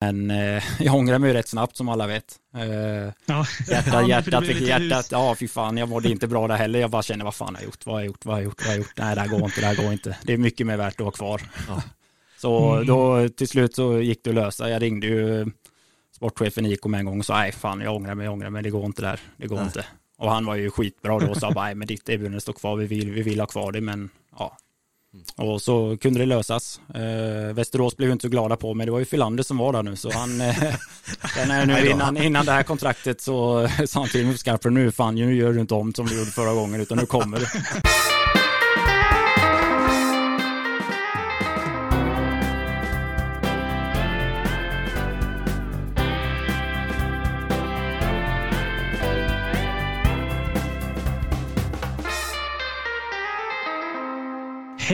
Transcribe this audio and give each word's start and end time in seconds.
Men 0.00 0.30
eh, 0.30 0.62
jag 0.80 0.94
ångrar 0.94 1.18
mig 1.18 1.32
rätt 1.32 1.48
snabbt 1.48 1.76
som 1.76 1.88
alla 1.88 2.06
vet. 2.06 2.36
Eh, 2.54 2.62
Ja. 3.26 3.46
hjärtat, 3.68 3.86
Ja, 3.92 4.08
hjärtat, 4.08 4.46
lite 4.46 4.64
hjärtat, 4.64 5.08
ja 5.10 5.34
fy 5.34 5.48
fan, 5.48 5.76
jag 5.76 5.88
mådde 5.88 6.08
inte 6.10 6.28
bra 6.28 6.48
där 6.48 6.56
heller. 6.56 6.80
Jag 6.80 6.90
bara 6.90 7.02
känner, 7.02 7.24
vad 7.24 7.34
fan 7.34 7.54
har 7.54 7.62
jag 7.62 7.66
gjort, 7.66 7.86
vad 7.86 7.94
har 7.94 8.00
jag 8.00 8.06
gjort, 8.06 8.24
vad 8.24 8.34
har 8.34 8.40
jag 8.40 8.44
gjort, 8.44 8.58
vad 8.60 8.66
har 8.66 8.72
jag 8.72 8.78
gjort? 8.78 8.92
Nej, 8.98 9.14
det 9.14 9.20
här 9.20 9.28
går 9.28 9.44
inte, 9.44 9.60
det 9.60 9.66
här 9.66 9.76
går 9.76 9.92
inte. 9.92 10.16
Det 10.22 10.32
är 10.32 10.38
mycket 10.38 10.66
mer 10.66 10.76
värt 10.76 10.94
att 10.94 11.00
vara 11.00 11.10
kvar. 11.12 11.42
Så 12.38 12.72
Mm. 12.74 12.86
då 12.86 13.28
till 13.28 13.48
slut 13.48 13.74
så 13.74 14.00
gick 14.00 14.24
det 14.24 14.30
att 14.30 14.34
lösa. 14.36 14.70
Jag 14.70 14.82
ringde 14.82 15.06
ju 15.06 15.46
sportchefen 16.16 16.66
i 16.66 16.78
med 16.84 17.00
en 17.00 17.06
gång 17.06 17.18
och 17.18 17.26
sa, 17.26 17.36
nej 17.36 17.52
fan, 17.52 17.80
jag 17.80 17.96
ångrar 17.96 18.14
mig, 18.14 18.24
jag 18.24 18.32
ångrar 18.32 18.50
mig, 18.50 18.62
det 18.62 18.70
går 18.70 18.84
inte 18.84 19.02
där, 19.02 19.20
det 19.36 19.46
går 19.46 19.56
Nej. 19.56 19.64
inte. 19.64 19.84
Och 20.18 20.30
han 20.30 20.46
var 20.46 20.54
ju 20.54 20.70
skitbra 20.70 21.18
då 21.18 21.26
och 21.30 21.36
sa, 21.36 21.50
nej 21.50 21.74
men 21.74 21.88
ditt 21.88 22.08
erbjudande 22.08 22.40
står 22.40 22.52
kvar, 22.52 22.76
vi 22.76 22.86
vill, 22.86 23.10
vi 23.10 23.22
vill 23.22 23.40
ha 23.40 23.46
kvar 23.46 23.72
det, 23.72 23.80
men 23.80 24.10
ja. 24.38 24.56
Och 25.36 25.62
så 25.62 25.96
kunde 26.00 26.20
det 26.20 26.26
lösas. 26.26 26.80
Eh, 26.94 27.54
Västerås 27.54 27.96
blev 27.96 28.10
inte 28.10 28.22
så 28.22 28.28
glada 28.28 28.56
på 28.56 28.74
mig, 28.74 28.86
det 28.86 28.92
var 28.92 28.98
ju 28.98 29.04
Filander 29.04 29.42
som 29.42 29.58
var 29.58 29.72
där 29.72 29.82
nu, 29.82 29.96
så 29.96 30.12
han, 30.12 30.40
eh, 30.40 30.54
nu 31.66 31.90
innan, 31.90 32.16
innan 32.16 32.46
det 32.46 32.52
här 32.52 32.62
kontraktet 32.62 33.20
så 33.20 33.68
sa 33.86 34.00
han 34.00 34.08
till 34.08 34.26
mig 34.26 34.36
nu 34.64 34.92
fan, 34.92 35.14
nu 35.14 35.34
gör 35.34 35.52
du 35.52 35.60
inte 35.60 35.74
om 35.74 35.94
som 35.94 36.06
du 36.06 36.18
gjorde 36.18 36.30
förra 36.30 36.54
gången, 36.54 36.80
utan 36.80 36.98
nu 36.98 37.06
kommer 37.06 37.38
du. 37.38 37.46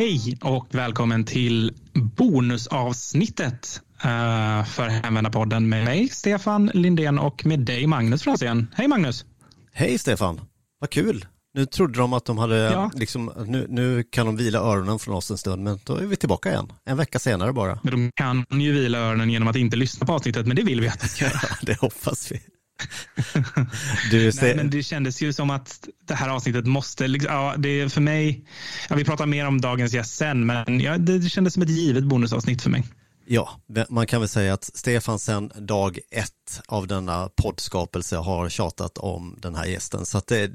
Hej 0.07 0.39
och 0.43 0.67
välkommen 0.71 1.25
till 1.25 1.73
bonusavsnittet 1.95 3.81
uh, 3.95 4.65
för 4.65 4.89
Hemvändarpodden 4.89 5.69
med 5.69 5.85
mig, 5.85 6.09
Stefan 6.09 6.71
Lindén 6.75 7.19
och 7.19 7.47
med 7.47 7.61
dig, 7.61 7.87
Magnus 7.87 8.23
Franzén. 8.23 8.67
Hej 8.75 8.89
Magnus! 8.89 9.25
Hej 9.73 9.99
Stefan, 9.99 10.41
vad 10.81 10.91
kul. 10.91 11.27
Nu 11.55 11.67
trodde 11.67 11.99
de 11.99 12.13
att 12.13 12.25
de 12.25 12.39
hade, 12.39 12.57
Ja. 12.57 12.91
liksom, 12.95 13.33
nu, 13.47 13.67
nu 13.69 14.05
kan 14.11 14.27
de 14.27 14.37
vila 14.37 14.59
öronen 14.59 14.99
från 14.99 15.15
oss 15.15 15.31
en 15.31 15.39
stund, 15.39 15.63
men 15.63 15.79
då 15.85 15.97
är 15.97 16.07
vi 16.07 16.17
tillbaka 16.17 16.51
igen. 16.51 16.73
En 16.85 16.97
vecka 16.97 17.19
senare 17.19 17.53
bara. 17.53 17.81
Men 17.83 17.93
De 17.93 18.11
kan 18.15 18.61
ju 18.61 18.73
vila 18.73 18.99
öronen 18.99 19.31
genom 19.31 19.49
att 19.49 19.57
inte 19.57 19.77
lyssna 19.77 20.07
på 20.07 20.13
avsnittet, 20.13 20.47
men 20.47 20.57
det 20.57 20.63
vill 20.63 20.81
vi 20.81 20.89
att 20.89 21.01
de 21.01 21.09
ska 21.09 21.25
göra. 21.25 21.41
Det 21.63 21.81
hoppas 21.81 22.33
vi. 22.33 22.41
Du, 24.11 24.23
Nej, 24.23 24.33
se, 24.33 24.55
men 24.55 24.71
det 24.71 24.83
kändes 24.83 25.23
ju 25.23 25.33
som 25.33 25.51
att 25.51 25.89
det 26.09 26.15
här 26.15 26.29
avsnittet 26.29 26.67
måste, 26.67 27.09
liksom- 27.09 27.33
ja, 27.33 27.55
det 27.59 27.69
är 27.69 27.89
för 27.89 28.01
mig, 28.01 28.45
ja, 28.89 28.97
vi 28.97 29.05
pratar 29.05 29.27
mer 29.27 29.47
om 29.47 29.61
dagens 29.61 29.93
gäst 29.95 30.17
sen, 30.17 30.47
men 30.47 30.81
ja, 30.81 30.99
det, 30.99 31.19
det 31.19 31.29
kändes 31.29 31.55
som 31.55 31.63
ett 31.63 31.69
givet 31.71 32.05
bonusavsnitt 32.05 32.63
för 32.63 32.71
mig. 32.71 32.85
ja, 33.27 33.61
man 33.89 34.07
kan 34.07 34.21
väl 34.21 34.29
säga 34.29 34.55
att 34.55 34.65
Stefan 34.65 35.19
sedan 35.19 35.53
dag 35.59 35.99
ett 36.11 36.61
av 36.69 36.87
denna 36.87 37.29
poddskapelse 37.43 38.17
har 38.17 38.49
tjatat 38.49 38.99
om 38.99 39.39
den 39.43 39.55
här 39.55 39.67
gästen, 39.67 40.07
så 40.07 40.19
att 40.19 40.27
det, 40.27 40.51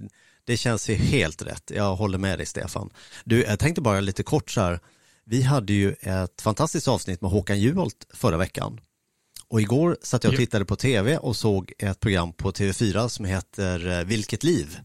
det 0.45 0.57
känns 0.57 0.89
ju 0.89 0.93
helt 0.93 1.41
rätt. 1.41 1.71
Jag 1.75 1.95
håller 1.95 2.17
med 2.17 2.39
dig 2.39 2.45
Stefan. 2.45 2.89
Du, 3.23 3.43
jag 3.43 3.59
tänkte 3.59 3.81
bara 3.81 3.99
lite 3.99 4.23
kort 4.23 4.51
så 4.51 4.61
här, 4.61 4.79
vi 5.25 5.41
hade 5.41 5.73
ju 5.73 5.91
ett 6.01 6.41
fantastiskt 6.41 6.87
avsnitt 6.87 7.21
med 7.21 7.31
Håkan 7.31 7.59
Juholt 7.59 8.07
förra 8.13 8.37
veckan. 8.37 8.79
Och 9.51 9.61
igår 9.61 9.97
satt 10.01 10.23
jag 10.23 10.33
och 10.33 10.39
tittade 10.39 10.65
på 10.65 10.75
tv 10.75 11.17
och 11.17 11.35
såg 11.35 11.73
ett 11.77 11.99
program 11.99 12.33
på 12.33 12.51
TV4 12.51 13.07
som 13.07 13.25
heter 13.25 13.99
eh, 13.99 14.05
Vilket 14.05 14.43
liv? 14.43 14.79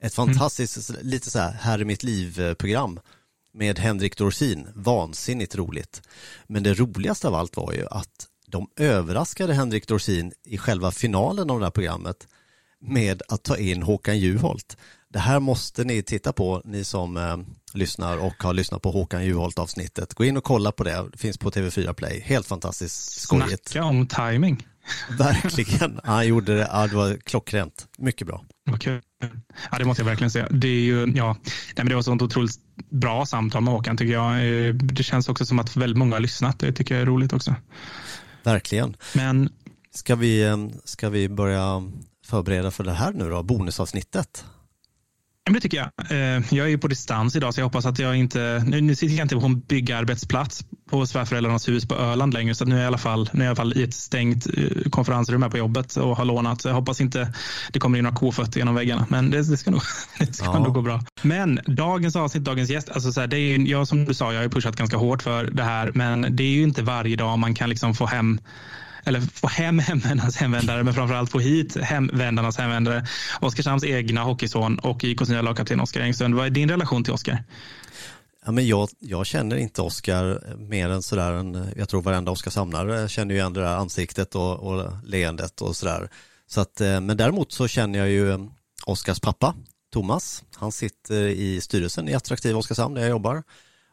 Ett 0.00 0.14
fantastiskt, 0.14 0.90
lite 1.02 1.30
så 1.30 1.38
här, 1.38 1.52
här 1.52 1.78
är 1.78 1.84
mitt 1.84 2.02
liv-program 2.02 3.00
med 3.54 3.78
Henrik 3.78 4.16
Dorsin. 4.16 4.68
Vansinnigt 4.74 5.56
roligt. 5.56 6.02
Men 6.46 6.62
det 6.62 6.74
roligaste 6.74 7.28
av 7.28 7.34
allt 7.34 7.56
var 7.56 7.72
ju 7.72 7.86
att 7.90 8.26
de 8.46 8.70
överraskade 8.76 9.54
Henrik 9.54 9.88
Dorsin 9.88 10.32
i 10.44 10.58
själva 10.58 10.90
finalen 10.90 11.50
av 11.50 11.58
det 11.58 11.66
här 11.66 11.70
programmet 11.70 12.26
med 12.80 13.22
att 13.28 13.42
ta 13.42 13.56
in 13.56 13.82
Håkan 13.82 14.18
Juholt. 14.18 14.76
Det 15.12 15.18
här 15.18 15.40
måste 15.40 15.84
ni 15.84 16.02
titta 16.02 16.32
på, 16.32 16.62
ni 16.64 16.84
som 16.84 17.16
eh, 17.16 17.36
lyssnar 17.72 18.16
och 18.18 18.42
har 18.42 18.52
lyssnat 18.52 18.82
på 18.82 18.90
Håkan 18.90 19.24
Juholt-avsnittet. 19.24 20.14
Gå 20.14 20.24
in 20.24 20.36
och 20.36 20.44
kolla 20.44 20.72
på 20.72 20.84
det, 20.84 21.08
det 21.12 21.18
finns 21.18 21.38
på 21.38 21.50
TV4 21.50 21.92
Play. 21.92 22.20
Helt 22.20 22.46
fantastiskt 22.46 23.20
skojigt. 23.20 23.68
Snacka 23.68 23.84
om 23.86 24.06
timing. 24.06 24.66
Verkligen. 25.18 26.00
Han 26.04 26.26
gjorde 26.26 26.54
det, 26.56 26.68
ja, 26.72 26.86
det 26.86 26.96
var 26.96 27.16
klockrent. 27.16 27.86
Mycket 27.98 28.26
bra. 28.26 28.44
Okej. 28.70 29.00
Ja, 29.70 29.78
det 29.78 29.84
måste 29.84 30.02
jag 30.02 30.06
verkligen 30.08 30.30
säga. 30.30 30.48
Det, 30.50 30.68
är 30.68 30.80
ju, 30.80 31.12
ja, 31.16 31.36
nej, 31.44 31.52
men 31.76 31.88
det 31.88 31.94
var 31.94 32.02
sånt 32.02 32.22
otroligt 32.22 32.54
bra 32.90 33.26
samtal 33.26 33.62
med 33.62 33.74
Håkan 33.74 33.96
tycker 33.96 34.12
jag. 34.12 34.32
Eh, 34.66 34.74
Det 34.74 35.02
känns 35.02 35.28
också 35.28 35.46
som 35.46 35.58
att 35.58 35.76
väldigt 35.76 35.98
många 35.98 36.14
har 36.16 36.20
lyssnat. 36.20 36.58
Det 36.58 36.72
tycker 36.72 36.94
jag 36.94 37.02
är 37.02 37.06
roligt 37.06 37.32
också. 37.32 37.54
Verkligen. 38.42 38.96
Men 39.14 39.50
Ska 39.90 40.16
vi, 40.16 40.44
eh, 40.44 40.56
ska 40.84 41.08
vi 41.08 41.28
börja 41.28 41.82
förbereda 42.26 42.70
för 42.70 42.84
det 42.84 42.92
här 42.92 43.12
nu 43.12 43.30
då, 43.30 43.42
bonusavsnittet? 43.42 44.44
Men 45.50 45.54
det 45.54 45.60
tycker 45.60 45.76
jag. 45.76 46.10
Eh, 46.10 46.42
Jag 46.54 46.66
är 46.66 46.70
ju 46.70 46.78
på 46.78 46.88
distans 46.88 47.36
idag 47.36 47.54
så 47.54 47.60
jag 47.60 47.66
hoppas 47.66 47.86
att 47.86 47.98
jag 47.98 48.16
inte... 48.16 48.62
Nu, 48.66 48.80
nu 48.80 48.94
sitter 48.94 49.14
jag 49.16 49.24
inte 49.24 49.36
på 49.36 49.46
en 49.46 49.60
byggarbetsplats 49.60 50.64
på 50.90 51.06
svärföräldrarnas 51.06 51.68
hus 51.68 51.88
på 51.88 51.94
Öland 51.94 52.34
längre 52.34 52.54
så 52.54 52.64
nu 52.64 52.74
är 52.74 52.78
jag 52.78 52.84
i 52.84 52.86
alla 52.86 52.98
fall, 52.98 53.30
nu 53.32 53.40
är 53.40 53.44
jag 53.44 53.48
i 53.48 53.48
alla 53.48 53.56
fall 53.56 53.76
i 53.80 53.82
ett 53.82 53.94
stängt 53.94 54.46
eh, 54.46 54.90
konferensrum 54.90 55.42
här 55.42 55.50
på 55.50 55.58
jobbet 55.58 55.96
och 55.96 56.16
har 56.16 56.24
lånat. 56.24 56.60
Så 56.62 56.68
jag 56.68 56.74
hoppas 56.74 57.00
inte 57.00 57.32
det 57.72 57.78
kommer 57.78 57.98
in 57.98 58.04
några 58.04 58.16
kofötter 58.16 58.58
genom 58.58 58.74
väggarna 58.74 59.06
men 59.08 59.30
det, 59.30 59.50
det 59.50 59.56
ska, 59.56 59.70
nog, 59.70 59.82
det 60.18 60.32
ska 60.34 60.44
Ja. 60.44 60.58
nog 60.58 60.74
gå 60.74 60.82
bra. 60.82 61.00
Men 61.22 61.60
dagens 61.66 62.16
avsnitt, 62.16 62.44
dagens 62.44 62.70
gäst, 62.70 62.90
alltså 62.90 63.12
så 63.12 63.20
här, 63.20 63.26
det 63.26 63.36
är 63.38 63.58
ju, 63.58 63.66
jag 63.68 63.88
som 63.88 64.04
du 64.04 64.14
sa, 64.14 64.32
jag 64.32 64.42
har 64.42 64.48
pushat 64.48 64.76
ganska 64.76 64.96
hårt 64.96 65.22
för 65.22 65.44
det 65.44 65.62
här 65.62 65.90
men 65.94 66.36
det 66.36 66.42
är 66.42 66.48
ju 66.52 66.62
inte 66.62 66.82
varje 66.82 67.16
dag 67.16 67.38
man 67.38 67.54
kan 67.54 67.70
liksom 67.70 67.94
få 67.94 68.06
hem 68.06 68.40
eller 69.04 69.20
få 69.20 69.48
hem 69.48 69.78
hemvändarnas 69.88 70.36
hemvändare, 70.36 70.84
men 70.84 70.94
framförallt 70.94 71.30
få 71.30 71.38
hit 71.38 71.76
hemvändarnas 71.76 72.58
hemvändare. 72.58 73.06
Oskarshamns 73.40 73.84
egna 73.84 74.22
hockeyson 74.22 74.78
och 74.78 75.04
IKs 75.04 75.28
nya 75.28 75.42
lagkapten 75.42 75.80
Oskar 75.80 76.00
Engström. 76.00 76.36
Vad 76.36 76.46
är 76.46 76.50
din 76.50 76.68
relation 76.68 77.04
till 77.04 77.12
Oskar? 77.12 77.44
Ja, 78.44 78.52
men 78.52 78.66
jag, 78.66 78.88
jag 78.98 79.26
känner 79.26 79.56
inte 79.56 79.82
Oskar 79.82 80.56
mer 80.56 80.88
än 80.88 81.02
sådär, 81.02 81.32
en, 81.32 81.72
jag 81.76 81.88
tror 81.88 82.02
varenda 82.02 82.30
Oskarshamnare 82.30 83.08
känner 83.08 83.34
ju 83.34 83.40
igen 83.40 83.52
det 83.52 83.60
där 83.60 83.76
ansiktet 83.76 84.34
och, 84.34 84.58
och 84.58 84.92
leendet 85.04 85.60
och 85.60 85.76
sådär. 85.76 86.08
Så 86.46 86.60
att, 86.60 86.80
eh, 86.80 87.00
men 87.00 87.16
däremot 87.16 87.52
så 87.52 87.68
känner 87.68 87.98
jag 87.98 88.08
ju 88.08 88.30
eh, 88.30 88.38
Oskars 88.86 89.20
pappa, 89.20 89.54
Thomas. 89.92 90.44
Han 90.54 90.72
sitter 90.72 91.26
i 91.26 91.60
styrelsen 91.60 92.08
i 92.08 92.14
Attraktiv 92.14 92.56
Oskarshamn 92.56 92.94
där 92.94 93.02
jag 93.02 93.10
jobbar. 93.10 93.42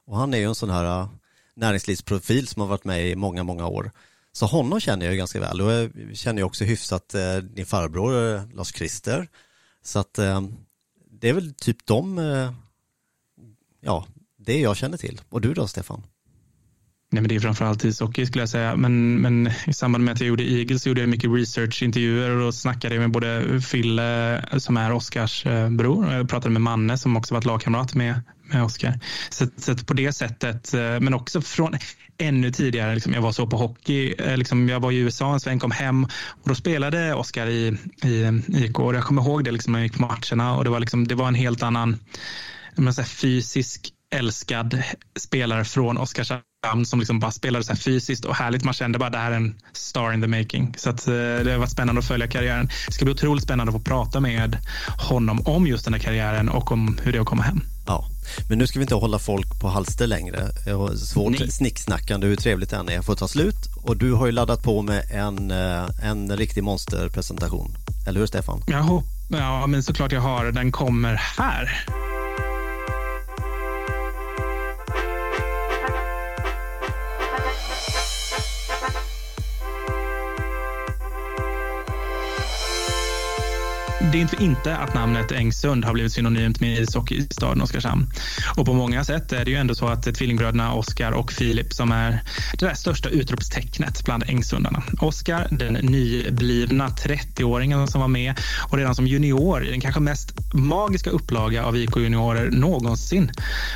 Och 0.07 0.17
han 0.17 0.33
är 0.33 0.37
ju 0.37 0.45
en 0.45 0.55
sån 0.55 0.69
här 0.69 0.85
eh, 0.85 1.09
näringslivsprofil 1.55 2.47
som 2.47 2.61
har 2.61 2.67
varit 2.67 2.85
med 2.85 3.09
i 3.09 3.15
många, 3.15 3.43
många 3.43 3.67
år. 3.67 3.91
Så 4.35 4.45
honom 4.45 4.79
känner 4.79 5.05
jag 5.05 5.13
ju 5.13 5.17
ganska 5.17 5.39
väl 5.39 5.61
och 5.61 5.71
jag 5.71 5.91
känner 6.13 6.41
ju 6.41 6.43
också 6.43 6.63
hyfsat 6.63 7.15
eh, 7.15 7.37
din 7.37 7.65
farbror 7.65 8.35
eh, 8.35 8.41
Lars-Christer. 8.53 9.27
Så 9.83 9.99
att 9.99 10.19
eh, 10.19 10.41
det 11.21 11.29
är 11.29 11.33
väl 11.33 11.53
typ 11.53 11.85
de, 11.85 12.19
eh, 12.19 12.51
ja, 13.81 14.05
det 14.37 14.59
jag 14.59 14.77
känner 14.77 14.97
till. 14.97 15.21
Och 15.29 15.41
du 15.41 15.53
då 15.53 15.67
Stefan? 15.67 16.03
Nej, 17.11 17.21
men 17.21 17.29
det 17.29 17.35
är 17.35 17.39
framförallt 17.39 17.85
ishockey 17.85 18.25
skulle 18.25 18.41
jag 18.41 18.49
säga. 18.49 18.75
Men, 18.75 19.21
men 19.21 19.51
i 19.67 19.73
samband 19.73 20.03
med 20.03 20.13
att 20.13 20.19
jag 20.19 20.27
gjorde 20.27 20.43
Eagles 20.43 20.83
så 20.83 20.89
gjorde 20.89 21.01
jag 21.01 21.09
mycket 21.09 21.29
researchintervjuer 21.29 22.29
och 22.29 22.39
då 22.39 22.51
snackade 22.51 22.95
jag 22.95 23.01
med 23.01 23.11
både 23.11 23.61
Fille 23.61 24.59
som 24.59 24.77
är 24.77 24.91
Oskars 24.91 25.45
eh, 25.45 25.69
bror 25.69 26.07
och 26.07 26.13
jag 26.13 26.29
pratade 26.29 26.53
med 26.53 26.61
Manne 26.61 26.97
som 26.97 27.17
också 27.17 27.33
varit 27.33 27.45
lagkamrat 27.45 27.95
med, 27.95 28.21
med 28.43 28.63
Oskar. 28.63 28.99
Så, 29.29 29.47
så 29.57 29.71
att 29.71 29.87
på 29.87 29.93
det 29.93 30.13
sättet, 30.13 30.73
eh, 30.73 30.99
men 30.99 31.13
också 31.13 31.41
från 31.41 31.73
ännu 32.17 32.51
tidigare, 32.51 32.93
liksom, 32.93 33.13
jag 33.13 33.21
var 33.21 33.31
så 33.31 33.47
på 33.47 33.57
hockey, 33.57 34.13
eh, 34.19 34.37
liksom, 34.37 34.69
jag 34.69 34.79
var 34.79 34.91
i 34.91 34.97
USA 34.97 35.33
en 35.33 35.39
sväng, 35.39 35.59
kom 35.59 35.71
hem 35.71 36.03
och 36.03 36.49
då 36.49 36.55
spelade 36.55 37.13
Oskar 37.13 37.47
i, 37.47 37.77
i 38.03 38.41
IK 38.47 38.79
och 38.79 38.95
jag 38.95 39.03
kommer 39.03 39.21
ihåg 39.21 39.43
det 39.43 39.51
liksom, 39.51 39.73
när 39.73 39.79
jag 39.79 39.85
gick 39.85 39.97
på 39.97 40.01
matcherna 40.01 40.55
och 40.57 40.63
det 40.63 40.69
var, 40.69 40.79
liksom, 40.79 41.07
det 41.07 41.15
var 41.15 41.27
en 41.27 41.35
helt 41.35 41.63
annan 41.63 41.99
men, 42.75 42.93
så 42.93 43.01
här, 43.01 43.09
fysisk 43.09 43.91
älskad 44.15 44.83
spelare 45.19 45.65
från 45.65 45.97
Oskarshamn 45.97 46.85
som 46.85 46.99
liksom 46.99 47.19
bara 47.19 47.31
spelade 47.31 47.63
så 47.65 47.71
här 47.71 47.79
fysiskt 47.79 48.25
och 48.25 48.35
härligt. 48.35 48.63
Man 48.63 48.73
kände 48.73 48.99
bara 48.99 49.09
det 49.09 49.17
här 49.17 49.31
är 49.31 49.35
en 49.35 49.55
star 49.73 50.13
in 50.13 50.21
the 50.21 50.27
making. 50.27 50.73
Så 50.77 50.89
att, 50.89 51.07
eh, 51.07 51.13
det 51.13 51.51
har 51.51 51.57
varit 51.57 51.71
spännande 51.71 51.99
att 51.99 52.07
följa 52.07 52.27
karriären. 52.27 52.69
Det 52.87 52.93
ska 52.93 53.05
bli 53.05 53.13
otroligt 53.13 53.43
spännande 53.43 53.69
att 53.69 53.77
få 53.77 53.83
prata 53.89 54.19
med 54.19 54.57
honom 55.09 55.41
om 55.45 55.67
just 55.67 55.85
den 55.85 55.93
här 55.93 56.01
karriären 56.01 56.49
och 56.49 56.71
om 56.71 56.97
hur 57.03 57.11
det 57.11 57.17
är 57.17 57.21
att 57.21 57.27
komma 57.27 57.43
hem. 57.43 57.61
Ja, 57.87 58.09
men 58.49 58.57
nu 58.57 58.67
ska 58.67 58.79
vi 58.79 58.83
inte 58.83 58.95
hålla 58.95 59.19
folk 59.19 59.59
på 59.61 59.67
halster 59.67 60.07
längre. 60.07 60.49
Svårt 60.97 61.39
Nej. 61.39 61.51
snicksnackande 61.51 62.27
hur 62.27 62.35
trevligt 62.35 62.69
det 62.69 62.75
än 62.75 62.89
är 62.89 63.01
får 63.01 63.15
ta 63.15 63.27
slut. 63.27 63.55
Och 63.83 63.97
du 63.97 64.13
har 64.13 64.25
ju 64.25 64.31
laddat 64.31 64.63
på 64.63 64.81
med 64.81 65.03
en, 65.11 65.51
eh, 65.51 65.89
en 66.03 66.37
riktig 66.37 66.63
monsterpresentation. 66.63 67.77
Eller 68.07 68.19
hur 68.19 68.27
Stefan? 68.27 68.63
Jag 68.67 68.83
hopp, 68.83 69.05
ja, 69.29 69.67
men 69.67 69.83
såklart 69.83 70.11
jag 70.11 70.21
har. 70.21 70.51
Den 70.51 70.71
kommer 70.71 71.13
här. 71.13 71.85
Det 84.11 84.17
är 84.17 84.21
inte 84.21 84.35
för 84.35 84.43
inte 84.43 84.77
att 84.77 84.93
namnet 84.93 85.31
Ängsund 85.31 85.85
har 85.85 85.93
blivit 85.93 86.13
synonymt 86.13 86.59
med 86.59 86.79
ishockey 86.79 87.15
i 87.15 87.27
staden 87.31 87.61
Oskarshamn. 87.61 88.07
Och 88.57 88.65
på 88.65 88.73
många 88.73 89.03
sätt 89.03 89.31
är 89.31 89.45
det 89.45 89.51
ju 89.51 89.57
ändå 89.57 89.75
så 89.75 89.87
att 89.87 90.15
tvillingbröderna 90.15 90.73
Oskar 90.73 91.11
och 91.11 91.31
Filip 91.31 91.73
som 91.73 91.91
är 91.91 92.23
det 92.59 92.65
där 92.65 92.73
största 92.73 93.09
utropstecknet 93.09 94.05
bland 94.05 94.23
Ängsundarna. 94.27 94.83
Oskar, 94.99 95.47
den 95.51 95.73
nyblivna 95.73 96.89
30-åringen 96.89 97.87
som 97.87 98.01
var 98.01 98.07
med 98.07 98.39
och 98.69 98.77
redan 98.77 98.95
som 98.95 99.07
junior 99.07 99.65
i 99.65 99.71
den 99.71 99.81
kanske 99.81 100.01
mest 100.01 100.53
magiska 100.53 101.09
upplaga 101.09 101.65
av 101.65 101.77
IK 101.77 101.95
juniorer 101.95 102.51
någonsin 102.51 103.31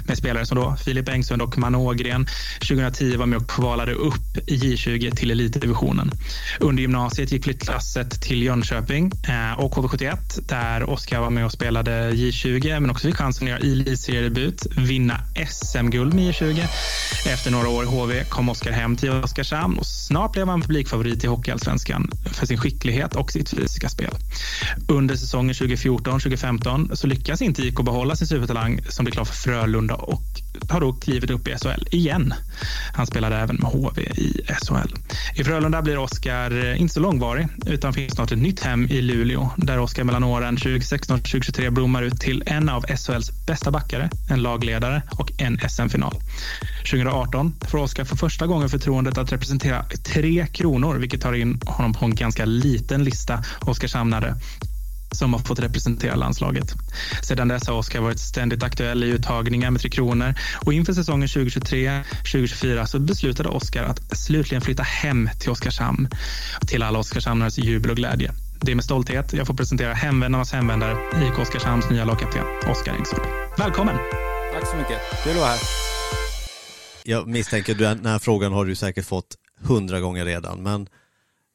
med 0.07 0.17
spelare 0.17 0.45
som 0.45 0.57
då 0.57 0.75
Filip 0.85 1.09
Engsund 1.09 1.41
och 1.41 1.57
Man 1.57 1.75
Ågren 1.75 2.27
2010 2.59 3.17
var 3.17 3.25
med 3.25 3.37
och 3.37 3.49
kvalade 3.49 3.93
upp 3.93 4.37
i 4.47 4.57
J20 4.57 5.15
till 5.15 5.31
elitdivisionen. 5.31 6.11
Under 6.59 6.81
gymnasiet 6.81 7.31
gick 7.31 7.43
flyttlasset 7.43 8.21
till 8.21 8.43
Jönköping 8.43 9.11
eh, 9.27 9.59
och 9.59 9.75
HV71 9.75 10.18
där 10.47 10.89
Oskar 10.89 11.19
var 11.19 11.29
med 11.29 11.45
och 11.45 11.51
spelade 11.51 12.11
J20 12.11 12.79
men 12.79 12.89
också 12.89 13.07
fick 13.07 13.15
chansen 13.15 13.47
att 13.47 13.49
göra 13.49 13.59
elitseriedebut, 13.59 14.67
vinna 14.77 15.19
SM-guld 15.47 16.13
med 16.13 16.33
J20. 16.33 16.67
Efter 17.25 17.51
några 17.51 17.69
år 17.69 17.83
i 17.83 17.87
HV 17.87 18.23
kom 18.23 18.49
Oskar 18.49 18.71
hem 18.71 18.95
till 18.95 19.09
Oskarshamn 19.11 19.77
och 19.77 19.85
snart 19.85 20.31
blev 20.33 20.47
han 20.47 20.61
publikfavorit 20.61 21.23
i 21.23 21.27
Hockeyallsvenskan 21.27 22.11
för 22.33 22.45
sin 22.45 22.57
skicklighet 22.57 23.15
och 23.15 23.31
sitt 23.31 23.49
fysiska 23.49 23.89
spel. 23.89 24.11
Under 24.87 25.15
säsongen 25.15 25.53
2014-2015 25.53 26.95
så 26.95 27.07
lyckas 27.07 27.41
inte 27.41 27.61
IK 27.61 27.81
behålla 27.81 28.15
sin 28.15 28.27
supertalang 28.27 28.79
som 28.89 29.05
blev 29.05 29.13
klar 29.13 29.25
för 29.25 29.35
Frölunda 29.35 29.95
och 29.95 30.23
tar 30.67 30.79
då 30.79 30.93
klivet 30.93 31.29
upp 31.29 31.47
i 31.47 31.55
SHL 31.57 31.87
igen. 31.91 32.33
Han 32.93 33.07
spelade 33.07 33.35
även 33.35 33.55
med 33.55 33.71
HV 33.71 34.01
i 34.01 34.41
SHL. 34.47 34.95
I 35.35 35.43
Frölunda 35.43 35.81
blir 35.81 35.97
Oskar 35.97 36.65
eh, 36.65 36.81
inte 36.81 36.93
så 36.93 36.99
långvarig 36.99 37.47
utan 37.65 37.93
finns 37.93 38.13
snart 38.13 38.31
ett 38.31 38.37
nytt 38.37 38.59
hem 38.59 38.85
i 38.85 39.01
Luleå 39.01 39.49
där 39.57 39.79
Oskar 39.79 40.03
mellan 40.03 40.23
åren 40.23 40.57
2016 40.57 41.15
och 41.15 41.23
2023 41.23 41.69
blommar 41.69 42.03
ut 42.03 42.19
till 42.19 42.43
en 42.45 42.69
av 42.69 42.81
SHLs 42.81 43.45
bästa 43.47 43.71
backare, 43.71 44.09
en 44.29 44.41
lagledare 44.41 45.01
och 45.11 45.31
en 45.37 45.59
SM-final. 45.69 46.15
2018 46.79 47.53
får 47.67 47.77
Oskar 47.77 48.05
för 48.05 48.15
första 48.15 48.47
gången 48.47 48.69
förtroendet 48.69 49.17
att 49.17 49.31
representera 49.31 49.85
Tre 50.05 50.47
Kronor 50.51 50.95
vilket 50.95 51.21
tar 51.21 51.33
in 51.33 51.61
honom 51.65 51.93
på 51.93 52.05
en 52.05 52.15
ganska 52.15 52.45
liten 52.45 53.03
lista 53.03 53.43
Oskarshamnare 53.59 54.35
som 55.11 55.33
har 55.33 55.39
fått 55.39 55.59
representera 55.59 56.15
landslaget. 56.15 56.73
Sedan 57.23 57.47
dess 57.47 57.67
har 57.67 57.75
Oskar 57.75 58.01
varit 58.01 58.19
ständigt 58.19 58.63
aktuell 58.63 59.03
i 59.03 59.07
uttagningar 59.07 59.71
med 59.71 59.81
Tre 59.81 59.89
Kronor 59.89 60.33
och 60.65 60.73
inför 60.73 60.93
säsongen 60.93 61.27
2023-2024 61.27 62.85
så 62.85 62.99
beslutade 62.99 63.49
Oskar 63.49 63.83
att 63.83 64.17
slutligen 64.17 64.61
flytta 64.61 64.83
hem 64.83 65.29
till 65.39 65.49
Oskarshamn 65.49 66.09
till 66.67 66.83
alla 66.83 66.99
Oskarshamnares 66.99 67.57
jubel 67.57 67.91
och 67.91 67.97
glädje. 67.97 68.31
Det 68.61 68.71
är 68.71 68.75
med 68.75 68.83
stolthet 68.83 69.33
jag 69.33 69.47
får 69.47 69.53
presentera 69.53 69.93
hemvändarnas 69.93 70.51
hemvändare, 70.51 70.97
IK 71.27 71.39
Oskarshamns 71.39 71.89
nya 71.89 72.05
lagkapten, 72.05 72.43
Oskar 72.67 72.93
Engsund. 72.93 73.21
Välkommen! 73.57 73.95
Tack 74.53 74.67
så 74.67 74.75
mycket, 74.75 74.97
kul 75.23 75.31
att 75.31 75.37
vara 75.37 75.49
här. 75.49 75.59
Jag 77.03 77.27
misstänker, 77.27 77.75
den 77.75 78.05
här 78.05 78.19
frågan 78.19 78.53
har 78.53 78.65
du 78.65 78.75
säkert 78.75 79.05
fått 79.05 79.35
hundra 79.61 79.99
gånger 79.99 80.25
redan, 80.25 80.63
men 80.63 80.87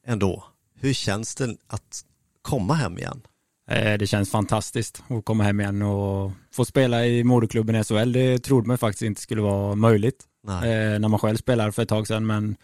ändå, 0.07 0.45
hur 0.81 0.93
känns 0.93 1.35
det 1.35 1.57
att 1.67 2.03
komma 2.43 2.75
hem 2.75 2.99
igen? 2.99 3.21
Eh, 3.71 3.99
det 3.99 4.07
känns 4.07 4.31
fantastiskt 4.31 5.03
att 5.09 5.25
komma 5.25 5.45
hem 5.45 5.61
igen 5.61 5.83
och 5.83 6.33
få 6.53 6.65
spela 6.65 7.07
i 7.07 7.25
moderklubben 7.25 7.85
SHL. 7.85 8.13
Det 8.13 8.39
trodde 8.39 8.69
man 8.69 8.79
faktiskt 8.79 9.03
inte 9.03 9.21
skulle 9.21 9.43
vara 9.43 9.75
möjligt 9.75 10.25
Nej. 10.47 10.73
Eh, 10.73 10.99
när 10.99 11.09
man 11.09 11.21
själv 11.21 11.37
spelade 11.37 11.73
för 11.73 11.83
ett 11.83 11.89
tag 11.89 12.07
sedan. 12.07 12.27
Men 12.27 12.57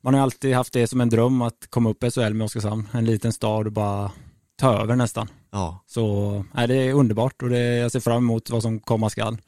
man 0.00 0.14
har 0.14 0.20
alltid 0.20 0.54
haft 0.54 0.72
det 0.72 0.86
som 0.86 1.00
en 1.00 1.08
dröm 1.08 1.42
att 1.42 1.66
komma 1.70 1.90
upp 1.90 2.04
i 2.04 2.10
SHL 2.10 2.34
med 2.34 2.44
Oskarshamn. 2.44 2.88
En 2.92 3.04
liten 3.04 3.32
stad 3.32 3.66
och 3.66 3.72
bara 3.72 4.10
ta 4.56 4.82
över 4.82 4.96
nästan. 4.96 5.28
Ja. 5.52 5.84
Så 5.86 6.44
nej, 6.52 6.68
det 6.68 6.74
är 6.74 6.92
underbart 6.92 7.42
och 7.42 7.48
det, 7.48 7.76
jag 7.76 7.92
ser 7.92 8.00
fram 8.00 8.16
emot 8.16 8.50
vad 8.50 8.62
som 8.62 8.80
komma 8.80 9.10
skall 9.10 9.38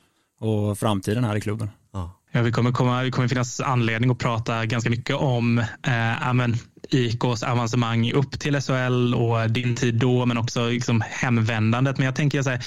och 0.41 0.79
framtiden 0.79 1.25
här 1.25 1.37
i 1.37 1.41
klubben. 1.41 1.71
Ja. 1.93 2.21
Ja, 2.33 2.43
vi 2.43 2.53
kommer, 2.53 2.73
komma, 2.73 3.03
det 3.03 3.11
kommer 3.11 3.29
finnas 3.29 3.61
anledning 3.61 4.11
att 4.11 4.19
prata 4.19 4.67
ganska 4.67 4.91
mycket 4.91 5.17
om 5.17 5.59
eh, 5.59 6.29
amen, 6.29 6.57
IKs 6.89 7.43
avancemang 7.43 8.13
upp 8.13 8.41
till 8.41 8.61
SHL 8.61 9.15
och 9.15 9.51
din 9.51 9.77
tid 9.77 9.95
då, 9.95 10.27
men 10.27 10.39
också 10.39 10.69
liksom 10.69 11.05
hemvändandet. 11.11 11.99
Men 11.99 12.05
jag 12.05 12.17
tänker 12.17 12.43
så 12.43 12.51
här, 12.51 12.65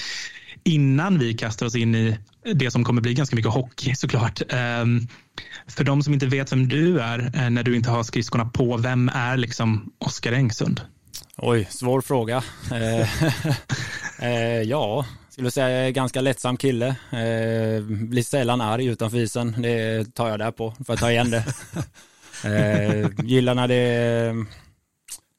innan 0.64 1.18
vi 1.18 1.34
kastar 1.34 1.66
oss 1.66 1.76
in 1.76 1.94
i 1.94 2.18
det 2.54 2.70
som 2.70 2.84
kommer 2.84 3.02
bli 3.02 3.14
ganska 3.14 3.36
mycket 3.36 3.52
hockey 3.52 3.94
såklart. 3.94 4.40
Eh, 4.48 4.84
för 5.66 5.84
de 5.84 6.02
som 6.02 6.14
inte 6.14 6.26
vet 6.26 6.52
vem 6.52 6.68
du 6.68 7.00
är 7.00 7.18
eh, 7.34 7.50
när 7.50 7.62
du 7.62 7.76
inte 7.76 7.90
har 7.90 8.02
skridskorna 8.02 8.44
på, 8.44 8.76
vem 8.76 9.08
är 9.08 9.36
liksom 9.36 9.92
Oskar 9.98 10.32
Engsund? 10.32 10.80
Oj, 11.36 11.68
svår 11.70 12.00
fråga. 12.00 12.42
Eh, 12.72 13.08
eh, 14.28 14.62
ja, 14.62 15.06
skulle 15.28 15.50
säga 15.50 15.70
jag 15.70 15.86
är 15.86 15.90
ganska 15.90 16.20
lättsam 16.20 16.56
kille. 16.56 16.96
Blir 17.88 18.22
sällan 18.22 18.60
arg 18.60 18.86
utanför 18.86 19.18
isen. 19.18 19.54
Det 19.58 20.04
tar 20.14 20.28
jag 20.28 20.38
där 20.38 20.50
på 20.50 20.74
för 20.86 20.92
att 20.92 21.00
ta 21.00 21.10
igen 21.10 21.30
det. 21.30 21.44
eh, 22.44 23.10
gillar 23.24 23.54
när 23.54 23.68
det 23.68 23.74
är, 23.74 24.44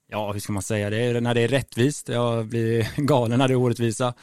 ja 0.10 0.31
hur 0.31 0.40
ska 0.40 0.54
man 0.54 0.63
säga, 0.63 0.90
det 0.90 0.98
är 0.98 1.22
när 1.22 1.34
det 1.34 1.42
är 1.42 1.48
rättvist. 1.48 2.10
Jag 2.10 2.46
blir 2.46 2.88
galen 3.06 3.40
när 3.40 3.48
det 3.48 3.54
är 3.54 3.56
orättvisa. 3.56 4.13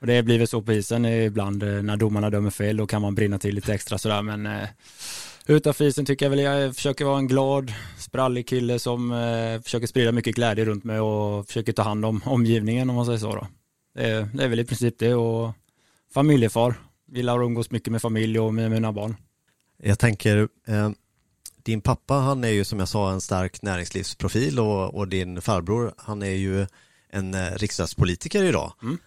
Och 0.00 0.06
det 0.06 0.22
blir 0.22 0.38
väl 0.38 0.48
så 0.48 0.62
på 0.62 0.72
isen 0.72 1.04
ibland 1.04 1.62
eh, 1.62 1.82
när 1.82 1.96
domarna 1.96 2.30
dömer 2.30 2.50
fel. 2.50 2.76
Då 2.76 2.86
kan 2.86 3.02
man 3.02 3.14
brinna 3.14 3.38
till 3.38 3.54
lite 3.54 3.74
extra 3.74 3.98
sådär. 3.98 4.22
Men 4.22 4.46
eh, 4.46 4.68
utanför 5.46 5.84
isen 5.84 6.04
tycker 6.04 6.26
jag 6.26 6.30
väl 6.30 6.38
jag 6.38 6.76
försöker 6.76 7.04
vara 7.04 7.18
en 7.18 7.28
glad, 7.28 7.72
sprallig 7.98 8.48
kille 8.48 8.78
som 8.78 9.12
eh, 9.12 9.60
försöker 9.62 9.86
sprida 9.86 10.12
mycket 10.12 10.34
glädje 10.34 10.64
runt 10.64 10.84
mig 10.84 11.00
och 11.00 11.46
försöker 11.46 11.72
ta 11.72 11.82
hand 11.82 12.04
om 12.04 12.20
omgivningen 12.24 12.90
om 12.90 12.96
man 12.96 13.06
säger 13.06 13.18
så. 13.18 13.34
Då. 13.34 13.46
Det 13.94 14.06
är, 14.06 14.28
det 14.34 14.44
är 14.44 14.48
väl 14.48 14.60
i 14.60 14.64
princip 14.64 14.98
det 14.98 15.14
och 15.14 15.52
familjefar. 16.14 16.74
Gillar 17.12 17.38
att 17.38 17.44
umgås 17.44 17.70
mycket 17.70 17.92
med 17.92 18.02
familj 18.02 18.40
och 18.40 18.54
med 18.54 18.70
mina 18.70 18.92
barn. 18.92 19.16
Jag 19.82 19.98
tänker, 19.98 20.48
eh, 20.66 20.90
din 21.62 21.80
pappa 21.80 22.14
han 22.14 22.44
är 22.44 22.48
ju 22.48 22.64
som 22.64 22.78
jag 22.78 22.88
sa 22.88 23.12
en 23.12 23.20
stark 23.20 23.62
näringslivsprofil 23.62 24.60
och, 24.60 24.94
och 24.94 25.08
din 25.08 25.42
farbror 25.42 25.94
han 25.96 26.22
är 26.22 26.34
ju 26.34 26.66
en 27.10 27.34
eh, 27.34 27.50
riksdagspolitiker 27.54 28.44
idag. 28.44 28.72
Mm. 28.82 28.98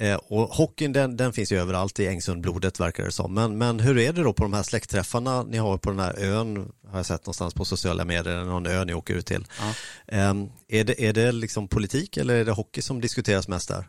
Eh, 0.00 0.16
och 0.16 0.48
hockeyn 0.48 0.92
den, 0.92 1.16
den, 1.16 1.32
finns 1.32 1.52
ju 1.52 1.58
överallt 1.58 2.00
i 2.00 2.06
Ängsundblodet 2.06 2.80
verkar 2.80 3.04
det 3.04 3.12
som. 3.12 3.34
Men, 3.34 3.58
men 3.58 3.80
hur 3.80 3.98
är 3.98 4.12
det 4.12 4.22
då 4.22 4.32
på 4.32 4.42
de 4.42 4.52
här 4.52 4.62
släktträffarna 4.62 5.42
ni 5.42 5.58
har 5.58 5.78
på 5.78 5.90
den 5.90 5.98
här 5.98 6.18
ön, 6.18 6.72
har 6.88 6.98
jag 6.98 7.06
sett 7.06 7.26
någonstans 7.26 7.54
på 7.54 7.64
sociala 7.64 8.04
medier, 8.04 8.44
någon 8.44 8.66
ö 8.66 8.84
ni 8.84 8.94
åker 8.94 9.14
ut 9.14 9.26
till. 9.26 9.46
Ja. 9.60 9.74
Eh, 10.06 10.34
är, 10.68 10.84
det, 10.84 11.04
är 11.04 11.12
det 11.12 11.32
liksom 11.32 11.68
politik 11.68 12.16
eller 12.16 12.34
är 12.34 12.44
det 12.44 12.52
hockey 12.52 12.82
som 12.82 13.00
diskuteras 13.00 13.48
mest 13.48 13.68
där? 13.68 13.88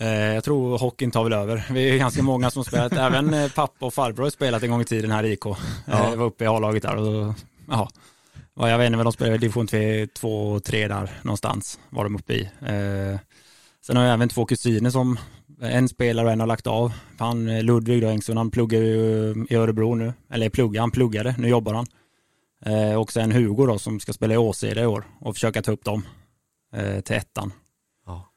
Eh, 0.00 0.08
jag 0.08 0.44
tror 0.44 0.78
hockeyn 0.78 1.10
tar 1.10 1.24
väl 1.24 1.32
över. 1.32 1.66
Vi 1.70 1.90
är 1.90 1.98
ganska 1.98 2.22
många 2.22 2.50
som 2.50 2.64
spelat. 2.64 2.92
Även 2.98 3.34
eh, 3.34 3.50
pappa 3.50 3.86
och 3.86 3.94
farbror 3.94 4.22
har 4.22 4.30
spelat 4.30 4.62
en 4.62 4.70
gång 4.70 4.80
i 4.80 4.84
tiden 4.84 5.10
här 5.10 5.24
i 5.24 5.32
IK. 5.32 5.44
Ja. 5.44 5.56
Jag 5.86 6.16
var 6.16 6.26
uppe 6.26 6.44
i 6.44 6.46
A-laget 6.46 6.82
där 6.82 6.96
och 6.96 7.34
ja, 7.68 7.88
jag 8.54 8.78
vet 8.78 8.86
inte 8.86 8.96
vad 8.96 9.06
de 9.06 9.12
spelade, 9.12 9.38
division 9.38 9.66
2 10.14 10.52
och 10.52 10.64
3 10.64 10.88
där 10.88 11.10
någonstans 11.22 11.78
var 11.90 12.04
de 12.04 12.16
uppe 12.16 12.34
i. 12.34 12.42
Eh, 12.42 13.18
sen 13.86 13.96
har 13.96 14.04
jag 14.04 14.14
även 14.14 14.28
två 14.28 14.46
kusiner 14.46 14.90
som 14.90 15.18
en 15.60 15.88
spelar 15.88 16.24
och 16.24 16.32
en 16.32 16.40
har 16.40 16.46
lagt 16.46 16.66
av. 16.66 16.92
Han 17.18 17.60
Ludvig 17.60 18.02
då, 18.02 18.08
Engsson, 18.08 18.36
han 18.36 18.50
pluggar 18.50 18.80
ju 18.80 19.46
i 19.50 19.54
Örebro 19.54 19.94
nu. 19.94 20.12
Eller 20.30 20.48
pluggar, 20.48 20.80
han 20.80 20.90
pluggade, 20.90 21.34
nu 21.38 21.48
jobbar 21.48 21.74
han. 21.74 21.86
Och 22.98 23.12
sen 23.12 23.32
Hugo 23.32 23.66
då 23.66 23.78
som 23.78 24.00
ska 24.00 24.12
spela 24.12 24.34
i 24.34 24.36
Åseda 24.36 24.82
i 24.82 24.86
år 24.86 25.04
och 25.20 25.34
försöka 25.34 25.62
ta 25.62 25.72
upp 25.72 25.84
dem 25.84 26.02
till 27.04 27.16
ettan. 27.16 27.52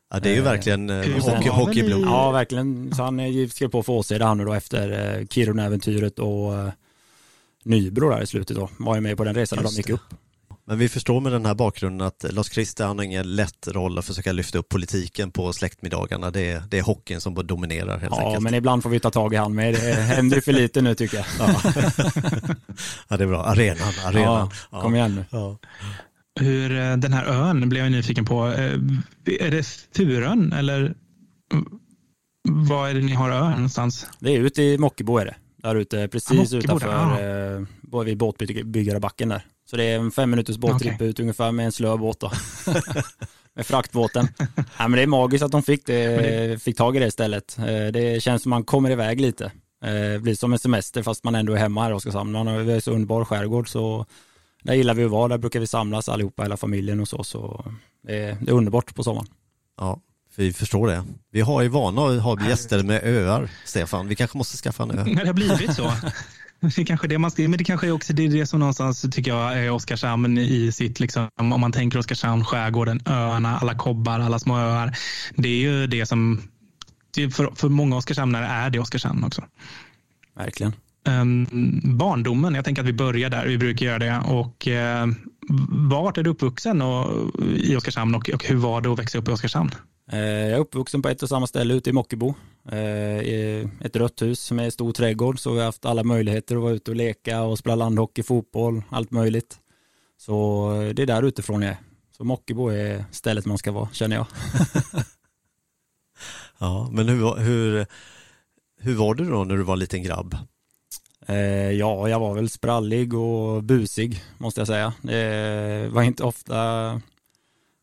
Ja, 0.10 0.20
det 0.20 0.30
är 0.30 0.34
ju 0.34 0.40
eh, 0.40 0.44
verkligen 0.44 0.90
eh, 0.90 0.96
hockey, 0.96 1.50
hockeyblod. 1.50 2.02
Ja, 2.02 2.32
verkligen. 2.32 2.96
Så 2.96 3.04
han 3.04 3.20
skrev 3.50 3.68
på 3.68 3.84
för 3.84 3.94
Åseda 3.94 4.26
han 4.26 4.38
då 4.38 4.54
efter 4.54 5.18
eh, 5.20 5.26
Kiruna-äventyret 5.26 6.20
och 6.20 6.54
Nybro 7.64 8.10
där 8.10 8.22
i 8.22 8.28
slutet 8.28 8.58
då. 8.58 8.70
Var 8.78 8.96
ju 8.96 9.02
med 9.02 9.18
på 9.18 9.24
den 9.24 9.36
resan 9.36 9.58
när 9.58 9.64
de 9.64 9.74
gick 9.74 9.90
upp. 9.90 10.02
Men 10.66 10.78
vi 10.78 10.90
förstår 10.90 11.22
med 11.22 11.32
den 11.32 11.46
här 11.46 11.54
bakgrunden 11.54 12.08
att 12.08 12.26
Lars 12.30 12.52
Christer 12.52 12.86
han 12.86 12.98
har 12.98 13.06
ingen 13.06 13.36
lätt 13.36 13.68
roll 13.68 13.98
att 13.98 14.06
försöka 14.06 14.32
lyfta 14.32 14.58
upp 14.58 14.70
politiken 14.70 15.32
på 15.32 15.54
släktmiddagarna. 15.54 16.32
Det 16.32 16.52
är, 16.52 16.64
det 16.70 16.78
är 16.78 16.82
hockeyn 16.82 17.22
som 17.22 17.48
dominerar 17.48 17.98
helt 17.98 18.14
ja, 18.16 18.18
enkelt. 18.18 18.34
Ja, 18.34 18.40
men 18.40 18.54
ibland 18.54 18.84
får 18.84 18.90
vi 18.90 19.00
ta 19.00 19.12
tag 19.12 19.34
i 19.34 19.38
han 19.38 19.56
med. 19.56 19.74
Det 19.74 19.94
händer 19.94 20.42
för 20.42 20.54
lite 20.54 20.82
nu 20.82 20.96
tycker 20.96 21.18
jag. 21.18 21.26
Ja, 21.40 21.62
ja 23.08 23.18
det 23.18 23.24
är 23.24 23.28
bra. 23.28 23.44
Arenan, 23.44 23.94
arenan. 24.06 24.50
Ja, 24.72 24.82
kom 24.82 24.96
igen 24.96 25.16
nu. 25.16 25.26
Ja 25.30 25.58
hur 26.40 26.72
eh, 26.72 26.98
den 26.98 27.14
här 27.14 27.26
ön 27.26 27.70
blev 27.70 27.84
jag 27.84 27.92
nyfiken 27.92 28.26
på. 28.26 28.48
Eh, 28.48 28.74
är 29.26 29.52
det 29.52 29.68
Furön 29.96 30.54
eller 30.54 30.96
var 32.50 32.90
är 32.90 32.94
det 32.94 33.02
ni 33.02 33.14
har 33.14 33.30
ön 33.30 33.52
någonstans? 33.52 34.08
Det 34.20 34.36
är 34.36 34.40
ute 34.40 34.62
i 34.62 34.78
Mockebo 34.78 35.18
är 35.18 35.26
det. 35.26 35.36
Där 35.64 35.76
ute, 35.76 36.08
precis 36.08 36.54
ah, 36.54 36.58
utanför, 36.58 37.66
ah. 37.92 38.04
vid 38.04 38.18
båtbyggarbacken 38.18 39.30
där. 39.30 39.46
Så 39.70 39.78
det 39.78 39.84
är 39.84 40.00
en 40.00 40.12
fem 40.12 40.30
minuters 40.30 40.58
båttripp 40.58 40.96
okay. 40.96 41.08
ut 41.08 41.20
ungefär 41.20 41.52
med 41.52 41.66
en 41.66 41.72
slö 41.72 41.98
båt 41.98 42.20
då. 42.20 42.32
med 43.56 43.66
fraktbåten. 43.66 44.28
ja, 44.78 44.88
men 44.88 44.92
det 44.92 45.02
är 45.02 45.08
magiskt 45.08 45.44
att 45.44 45.52
de 45.52 45.64
fick, 45.64 45.86
det, 45.86 46.62
fick 46.64 46.78
tag 46.78 46.96
i 46.96 47.00
det 47.00 47.08
istället. 47.08 47.58
Det 47.94 48.24
känns 48.24 48.44
som 48.44 48.50
man 48.50 48.64
kommer 48.64 48.92
iväg 48.92 49.22
lite. 49.22 49.52
Det 49.82 50.22
blir 50.22 50.36
som 50.36 50.54
en 50.54 50.60
semester 50.60 51.04
fast 51.04 51.24
man 51.24 51.36
ändå 51.36 51.54
är 51.54 51.58
hemma 51.58 51.84
här 51.84 51.92
i 51.92 51.94
Oskarshamn. 51.94 52.32
Man 52.32 52.48
har 52.48 52.80
så 52.80 52.92
underbar 52.92 53.26
skärgård 53.26 53.70
så 53.70 54.06
där 54.68 54.74
gillar 54.74 54.94
vi 54.94 55.04
att 55.04 55.12
vara, 55.12 55.28
där 55.28 55.38
brukar 55.38 55.60
vi 55.60 55.68
samlas 55.68 56.10
allihopa, 56.10 56.44
hela 56.44 56.58
familjen 56.58 57.00
och 57.00 57.08
så, 57.08 57.24
så 57.24 57.66
det 58.08 58.18
är, 58.18 58.38
det 58.42 58.52
är 58.52 58.56
underbart 58.56 58.96
på 58.96 59.04
sommaren. 59.04 59.28
Ja, 59.78 60.00
Vi 60.36 60.54
förstår 60.54 60.88
det. 60.88 61.04
Vi 61.32 61.42
har 61.42 61.62
ju 61.62 61.68
vana 61.68 62.08
att 62.08 62.22
ha 62.22 62.48
gäster 62.50 62.84
med 62.84 63.04
öar, 63.04 63.50
Stefan. 63.66 64.08
Vi 64.08 64.16
kanske 64.16 64.38
måste 64.38 64.58
skaffa 64.58 64.84
en 64.84 64.92
ö. 64.92 65.04
Det 65.24 65.26
har 65.26 65.34
blivit 65.34 65.76
så. 65.76 65.92
Det 66.60 66.78
är 66.78 66.86
kanske 66.86 67.08
det 67.08 67.18
man 67.18 67.32
ska, 67.32 67.42
men 67.42 67.58
det 67.58 67.64
kanske 67.64 67.88
är 67.88 67.92
också 67.92 68.14
det, 68.14 68.26
är 68.26 68.30
det 68.30 68.46
som 68.46 68.60
någonstans 68.60 69.06
tycker 69.12 69.32
jag 69.32 69.60
är 69.60 69.72
Oskarshamn 69.72 70.38
i 70.38 70.72
sitt, 70.72 71.00
liksom, 71.00 71.30
om 71.40 71.62
man 71.62 71.72
tänker 71.72 72.00
Oskarshamn, 72.00 72.46
skärgården, 72.46 73.02
öarna, 73.06 73.58
alla 73.58 73.76
kobbar, 73.76 74.20
alla 74.20 74.40
små 74.40 74.58
öar. 74.58 74.98
Det 75.36 75.50
är 75.50 75.58
ju 75.58 75.88
det 75.88 76.06
som, 76.06 76.42
för, 77.16 77.56
för 77.56 77.70
många 77.70 77.96
Oskarshamnare 77.96 78.46
är 78.46 78.70
det 78.70 78.80
Oskarshamn 78.80 79.24
också. 79.24 79.44
Verkligen. 80.36 80.74
Um, 81.08 81.48
barndomen, 81.98 82.56
jag 82.56 82.66
tänker 82.66 82.82
att 82.82 82.88
vi 82.88 82.94
börjar 82.94 83.30
där, 83.30 83.48
vi 83.48 83.58
brukar 83.58 83.86
göra 83.86 84.00
det. 84.00 84.22
Och 84.28 84.68
uh, 84.68 85.14
vart 85.70 86.18
är 86.18 86.24
du 86.24 86.30
uppvuxen 86.30 86.82
och, 86.82 87.32
i 87.56 87.76
Oskarshamn 87.76 88.16
och, 88.16 88.30
och 88.30 88.46
hur 88.46 88.56
var 88.56 88.82
det 88.82 88.90
att 88.90 89.00
växa 89.00 89.18
upp 89.18 89.28
i 89.28 89.32
Oskarshamn? 89.32 89.72
Eh, 90.12 90.20
jag 90.20 90.52
är 90.52 90.60
uppvuxen 90.60 91.02
på 91.02 91.10
ett 91.10 91.24
och 91.24 91.30
samma 91.30 91.48
ställe 91.48 91.74
ute 91.74 91.90
i 91.90 91.94
Mockebo. 91.94 92.34
Eh, 92.72 93.86
ett 93.86 93.96
rött 93.96 94.22
hus 94.22 94.52
med 94.52 94.74
stor 94.74 94.94
trädgård 94.94 95.40
så 95.40 95.52
vi 95.52 95.58
har 95.58 95.66
haft 95.66 95.86
alla 95.86 96.04
möjligheter 96.04 96.56
att 96.56 96.62
vara 96.62 96.74
ute 96.74 96.92
och 96.92 96.98
leka 96.98 97.42
och 97.42 97.58
spela 97.58 97.76
landhockey, 97.76 98.24
fotboll, 98.24 98.84
allt 98.90 99.12
möjligt. 99.12 99.58
Så 100.18 100.72
eh, 100.82 100.90
det 100.94 101.02
är 101.02 101.08
där 101.08 101.24
utifrån 101.24 101.62
jag 101.62 101.72
är. 101.72 101.78
Så 102.18 102.24
Mockebo 102.24 102.68
är 102.68 103.06
stället 103.12 103.46
man 103.46 103.58
ska 103.58 103.72
vara, 103.72 103.90
känner 103.92 104.16
jag. 104.16 104.28
ja, 106.60 106.90
men 106.92 107.10
hur, 107.10 107.36
hur, 107.36 107.86
hur 108.80 108.96
var 108.96 109.14
du 109.14 109.30
då 109.30 109.44
när 109.44 109.58
du 109.58 109.64
var 109.64 109.76
liten 109.76 110.04
grabb? 110.04 110.36
Ja, 111.80 112.10
jag 112.10 112.20
var 112.20 112.34
väl 112.34 112.50
sprallig 112.50 113.14
och 113.14 113.64
busig 113.64 114.24
måste 114.38 114.62
jag 114.62 114.68
säga. 114.68 114.94
Det 115.02 115.90
var 115.92 116.04
inte 116.04 116.24
ofta 116.24 116.56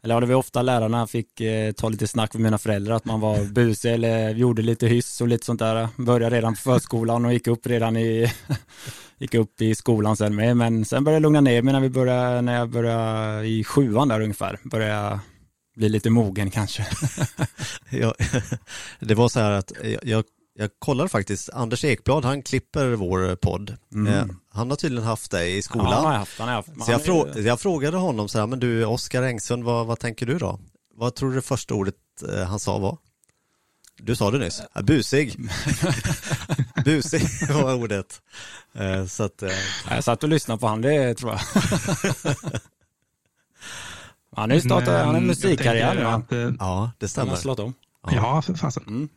eller 0.04 0.14
ja, 0.14 0.20
det 0.20 0.26
var 0.26 0.34
ofta 0.34 0.62
lärarna 0.62 1.06
fick 1.06 1.40
eh, 1.40 1.72
ta 1.72 1.88
lite 1.88 2.06
snack 2.06 2.34
med 2.34 2.42
mina 2.42 2.58
föräldrar 2.58 2.94
att 2.94 3.04
man 3.04 3.20
var 3.20 3.44
busig 3.52 3.92
eller 3.92 4.34
gjorde 4.34 4.62
lite 4.62 4.86
hyss 4.86 5.20
och 5.20 5.28
lite 5.28 5.46
sånt 5.46 5.60
där. 5.60 5.88
Började 5.96 6.36
redan 6.36 6.54
på 6.54 6.60
förskolan 6.60 7.24
och 7.24 7.32
gick 7.32 7.46
upp 7.46 7.66
redan 7.66 7.96
i, 7.96 8.32
gick 9.18 9.34
upp 9.34 9.60
i 9.60 9.74
skolan 9.74 10.16
sen 10.16 10.34
med. 10.34 10.56
Men 10.56 10.84
sen 10.84 11.04
började 11.04 11.16
jag 11.16 11.22
lugna 11.22 11.40
ner 11.40 11.62
mig 11.62 11.72
när, 11.72 11.80
vi 11.80 11.90
började, 11.90 12.40
när 12.40 12.54
jag 12.54 12.70
började 12.70 13.46
i 13.46 13.64
sjuan 13.64 14.08
där 14.08 14.20
ungefär. 14.20 14.58
Började 14.64 15.20
bli 15.76 15.88
lite 15.88 16.10
mogen 16.10 16.50
kanske. 16.50 16.86
ja, 17.90 18.14
det 19.00 19.14
var 19.14 19.28
så 19.28 19.40
här 19.40 19.50
att 19.50 19.72
jag 20.02 20.24
jag 20.56 20.70
kollade 20.78 21.08
faktiskt, 21.08 21.50
Anders 21.50 21.84
Ekblad 21.84 22.25
han 22.25 22.42
klipper 22.42 22.92
vår 22.92 23.37
podd. 23.37 23.76
Mm. 23.94 24.14
Eh, 24.14 24.26
han 24.50 24.70
har 24.70 24.76
tydligen 24.76 25.04
haft 25.04 25.30
dig 25.30 25.56
i 25.56 25.62
skolan. 25.62 25.90
Ja, 25.90 25.96
han 25.96 26.04
har 26.04 26.12
haft, 26.12 26.38
han 26.38 26.49
har 26.49 26.54
haft. 26.54 26.68
Så 26.84 26.92
jag, 26.92 27.04
frå 27.04 27.28
jag, 27.38 27.61
frågade 27.61 27.96
honom 27.96 28.28
så 28.28 28.38
här, 28.38 28.46
men 28.46 28.61
du 28.61 28.84
Oskar 28.84 29.23
Engsund, 29.23 29.64
vad, 29.64 29.87
vad 29.87 29.99
tänker 29.99 30.26
du 30.26 30.38
då? 30.38 30.61
Vad 30.96 31.14
tror 31.14 31.30
du 31.30 31.37
det 31.37 31.42
första 31.42 31.75
ordet 31.75 31.94
eh, 32.32 32.44
han 32.44 32.61
sa 32.61 32.78
var? 32.78 32.99
Du 33.96 34.16
sa 34.16 34.30
det 34.30 34.38
nyss, 34.38 34.62
ja, 34.75 34.82
busig. 34.82 35.37
busig 36.84 37.23
var 37.50 37.75
ordet. 37.75 38.23
Eh, 38.73 39.06
så 39.06 39.23
att, 39.23 39.42
Jag 39.90 40.04
satt 40.04 40.23
och 40.23 40.28
lyssnade 40.28 40.61
på 40.61 40.66
han, 40.66 40.80
det 40.80 41.14
tror 41.14 41.32
jag. 41.32 41.40
han 44.37 44.50
är 44.50 44.54
ju 44.54 44.61
startat, 44.61 45.06
han 45.06 45.16
är 45.16 45.20
musikkarriär 45.20 46.25
nu. 46.30 46.56
Ja, 46.58 46.90
det 46.99 47.08
stämmer. 47.08 47.26
Han 47.26 47.37
har 47.37 47.42
slått 47.42 47.58
om. 47.58 47.75
Ja, 48.11 48.42
för 48.42 48.54
fasen. 48.54 48.84
Mm. 48.87 49.08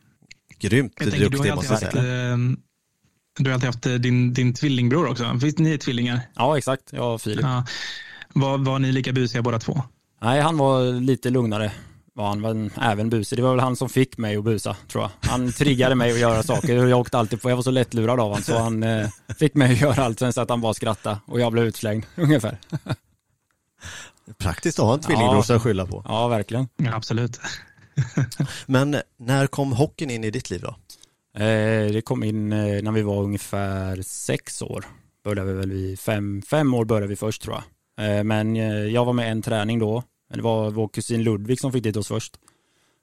Grymt 0.60 0.96
duktig 0.96 1.54
måste 1.54 1.72
jag 1.72 1.78
säga. 1.80 2.32
Ehm, 2.32 2.56
du 3.38 3.50
har 3.50 3.54
alltid 3.54 3.66
haft 3.66 3.86
eh, 3.86 3.94
din, 3.94 4.34
din 4.34 4.54
tvillingbror 4.54 5.08
också. 5.08 5.38
Finns 5.40 5.58
ni 5.58 5.78
tvillingar? 5.78 6.20
Ja, 6.34 6.58
exakt. 6.58 6.82
Jag 6.90 7.14
och 7.14 7.20
Filip. 7.20 7.44
Ja. 7.44 7.64
Var, 8.34 8.58
var 8.58 8.78
ni 8.78 8.92
lika 8.92 9.12
busiga 9.12 9.42
båda 9.42 9.58
två? 9.58 9.82
Nej, 10.22 10.40
han 10.40 10.58
var 10.58 11.00
lite 11.00 11.30
lugnare. 11.30 11.72
Var 12.14 12.28
han 12.28 12.42
var 12.42 12.70
även 12.80 13.10
busig. 13.10 13.38
Det 13.38 13.42
var 13.42 13.50
väl 13.50 13.60
han 13.60 13.76
som 13.76 13.88
fick 13.88 14.18
mig 14.18 14.36
att 14.36 14.44
busa, 14.44 14.76
tror 14.88 15.04
jag. 15.04 15.30
Han 15.30 15.52
triggade 15.52 15.94
mig 15.94 16.12
att 16.12 16.18
göra 16.18 16.42
saker. 16.42 16.86
Jag 16.86 17.00
åkte 17.00 17.18
alltid 17.18 17.42
på, 17.42 17.50
jag 17.50 17.56
var 17.56 17.62
så 17.62 17.70
lättlurad 17.70 18.20
av 18.20 18.28
honom, 18.28 18.42
så 18.42 18.58
han 18.58 18.82
eh, 18.82 19.08
fick 19.38 19.54
mig 19.54 19.72
att 19.72 19.80
göra 19.80 20.04
allt. 20.04 20.18
Sen 20.18 20.32
så 20.32 20.40
att 20.40 20.50
han 20.50 20.60
bara 20.60 20.74
skrattade 20.74 21.18
och 21.26 21.40
jag 21.40 21.52
blev 21.52 21.64
utslängd, 21.64 22.04
ungefär. 22.14 22.58
Praktiskt 24.38 24.78
att 24.78 24.84
ha 24.84 24.94
en 24.94 25.00
tvillingbror 25.00 25.44
ja. 25.48 25.54
att 25.54 25.62
skylla 25.62 25.86
på. 25.86 26.02
Ja, 26.04 26.28
verkligen. 26.28 26.68
Ja, 26.76 26.94
absolut. 26.94 27.40
Men 28.66 28.96
när 29.16 29.46
kom 29.46 29.72
hockeyn 29.72 30.10
in 30.10 30.24
i 30.24 30.30
ditt 30.30 30.50
liv 30.50 30.60
då? 30.60 30.76
Eh, 31.42 31.92
det 31.92 32.04
kom 32.04 32.24
in 32.24 32.52
eh, 32.52 32.82
när 32.82 32.92
vi 32.92 33.02
var 33.02 33.22
ungefär 33.22 34.02
sex 34.02 34.62
år. 34.62 34.84
Började 35.24 35.52
vi 35.52 35.58
väl 35.58 35.72
vid 35.72 36.00
fem, 36.00 36.42
fem 36.42 36.74
år 36.74 36.84
började 36.84 37.06
vi 37.06 37.16
först 37.16 37.42
tror 37.42 37.54
jag. 37.54 37.64
Eh, 37.98 38.24
men 38.24 38.56
eh, 38.56 38.84
jag 38.84 39.04
var 39.04 39.12
med 39.12 39.30
en 39.30 39.42
träning 39.42 39.78
då. 39.78 40.02
Det 40.34 40.42
var 40.42 40.70
vår 40.70 40.88
kusin 40.88 41.22
Ludvig 41.22 41.60
som 41.60 41.72
fick 41.72 41.82
dit 41.82 41.96
oss 41.96 42.08
först. 42.08 42.36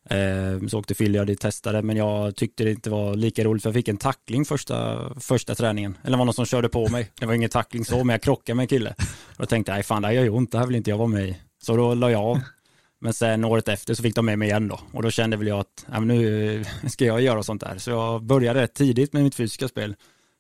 Eh, 0.10 0.68
så 0.68 0.80
åkte 0.80 0.96
Fille 0.96 1.22
och 1.22 1.40
testade 1.40 1.82
men 1.82 1.98
jag 1.98 2.36
tyckte 2.36 2.64
det 2.64 2.72
inte 2.72 2.90
var 2.90 3.16
lika 3.16 3.44
roligt 3.44 3.64
för 3.64 3.70
jag 3.70 3.75
fick 3.75 3.88
en 3.88 3.98
tackling 3.98 4.46
första, 4.46 5.10
första 5.20 5.56
träningen. 5.56 5.98
Eller 6.04 6.18
var 6.18 6.25
någon 6.25 6.34
som 6.34 6.46
körde 6.46 6.70
på 6.70 6.90
mig. 6.90 7.12
Det 7.20 7.25
var 7.25 7.34
ingen 7.34 7.50
tackling 7.50 7.86
så 7.86 8.04
men 8.04 8.14
jag 8.14 8.22
krockade 8.22 8.56
med 8.56 8.64
en 8.64 8.68
kille. 8.68 8.96
Och 9.00 9.38
då 9.38 9.46
tänkte 9.46 9.72
jag, 9.72 9.75
nej 9.75 9.84
fan 9.84 10.02
det 10.02 10.08
här 10.08 10.16
gör 10.16 10.24
ju 10.24 10.30
ont, 10.30 10.52
det 10.52 10.58
här 10.58 10.66
vill 10.66 10.75
inte 10.75 10.90
jag 10.90 10.98
vara 10.98 11.08
med 11.08 11.30
i. 11.30 11.38
Så 11.62 11.78
då 11.78 11.94
la 11.94 12.12
jag 12.12 12.22
av 12.22 12.40
men 13.02 13.14
sen 13.14 13.46
året 13.46 13.68
efter 13.68 13.94
så 13.94 14.04
fick 14.04 14.16
de 14.16 14.25
med 14.25 14.40
mig 14.40 14.48
igen 14.48 14.68
då 14.68 14.80
och 14.92 15.04
då 15.04 15.12
kände 15.12 15.38
väl 15.38 15.48
jag 15.48 15.60
att 15.60 15.86
ja, 15.92 16.00
nu 16.00 16.64
ska 16.88 17.06
jag 17.06 17.22
göra 17.22 17.44
sånt 17.44 17.62
där. 17.62 17.78
Så 17.78 17.90
jag 17.90 18.24
började 18.24 18.62
rätt 18.62 18.74
tidigt 18.74 19.14
med 19.14 19.24
mitt 19.24 19.36
fysiska 19.36 19.68
spel. 19.68 19.96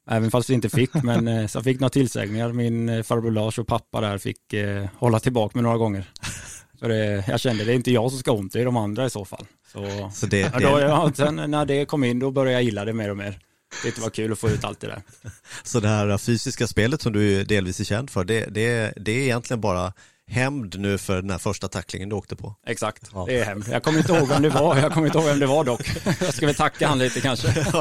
Även 0.09 0.31
fast 0.31 0.49
vi 0.49 0.53
inte 0.53 0.69
fick, 0.69 0.93
men 1.03 1.27
eh, 1.27 1.47
så 1.47 1.57
jag 1.57 1.63
fick 1.63 1.79
några 1.79 1.89
tillsägningar. 1.89 2.51
Min 2.51 2.89
eh, 2.89 3.03
farbror 3.03 3.31
Lars 3.31 3.59
och 3.59 3.67
pappa 3.67 4.01
där 4.01 4.17
fick 4.17 4.53
eh, 4.53 4.85
hålla 4.97 5.19
tillbaka 5.19 5.57
mig 5.57 5.63
några 5.63 5.77
gånger. 5.77 6.11
För 6.79 6.89
det, 6.89 7.23
jag 7.27 7.39
kände 7.39 7.63
det 7.63 7.71
är 7.71 7.75
inte 7.75 7.91
jag 7.91 8.11
som 8.11 8.19
ska 8.19 8.31
ont, 8.31 8.53
det 8.53 8.61
är 8.61 8.65
de 8.65 8.77
andra 8.77 9.05
i 9.05 9.09
så 9.09 9.25
fall. 9.25 9.45
Så, 9.71 10.11
så 10.13 10.25
det, 10.25 10.39
ja, 10.39 10.59
då, 10.59 10.79
ja, 10.79 11.11
sen 11.15 11.51
när 11.51 11.65
det 11.65 11.85
kom 11.85 12.03
in 12.03 12.19
då 12.19 12.31
började 12.31 12.53
jag 12.53 12.63
gilla 12.63 12.85
det 12.85 12.93
mer 12.93 13.09
och 13.09 13.17
mer. 13.17 13.39
Det 13.83 13.97
var 13.97 14.09
kul 14.09 14.31
att 14.31 14.39
få 14.39 14.49
ut 14.49 14.63
allt 14.63 14.79
det 14.79 14.87
där. 14.87 15.01
Så 15.63 15.79
det 15.79 15.87
här 15.87 16.17
fysiska 16.17 16.67
spelet 16.67 17.01
som 17.01 17.13
du 17.13 17.43
delvis 17.43 17.79
är 17.79 17.83
känd 17.83 18.09
för, 18.09 18.23
det, 18.23 18.45
det, 18.45 18.93
det 18.95 19.11
är 19.11 19.21
egentligen 19.21 19.61
bara 19.61 19.93
hämnd 20.27 20.79
nu 20.79 20.97
för 20.97 21.21
den 21.21 21.29
här 21.29 21.37
första 21.37 21.67
tacklingen 21.67 22.09
du 22.09 22.15
åkte 22.15 22.35
på. 22.35 22.55
Exakt, 22.67 23.09
ja. 23.13 23.25
det 23.27 23.39
är 23.39 23.45
hämnd. 23.45 23.65
Jag 23.71 23.83
kommer 23.83 23.97
inte 23.97 24.13
ihåg 24.13 24.27
vem 24.27 24.41
det 24.41 24.49
var, 24.49 24.77
jag 24.77 24.91
kommer 24.91 25.07
inte 25.07 25.17
ihåg 25.17 25.27
vem 25.27 25.39
det 25.39 25.45
var 25.45 25.63
dock. 25.63 25.81
Jag 26.21 26.33
ska 26.33 26.45
väl 26.45 26.55
tacka 26.55 26.87
han 26.87 26.99
lite 26.99 27.21
kanske. 27.21 27.65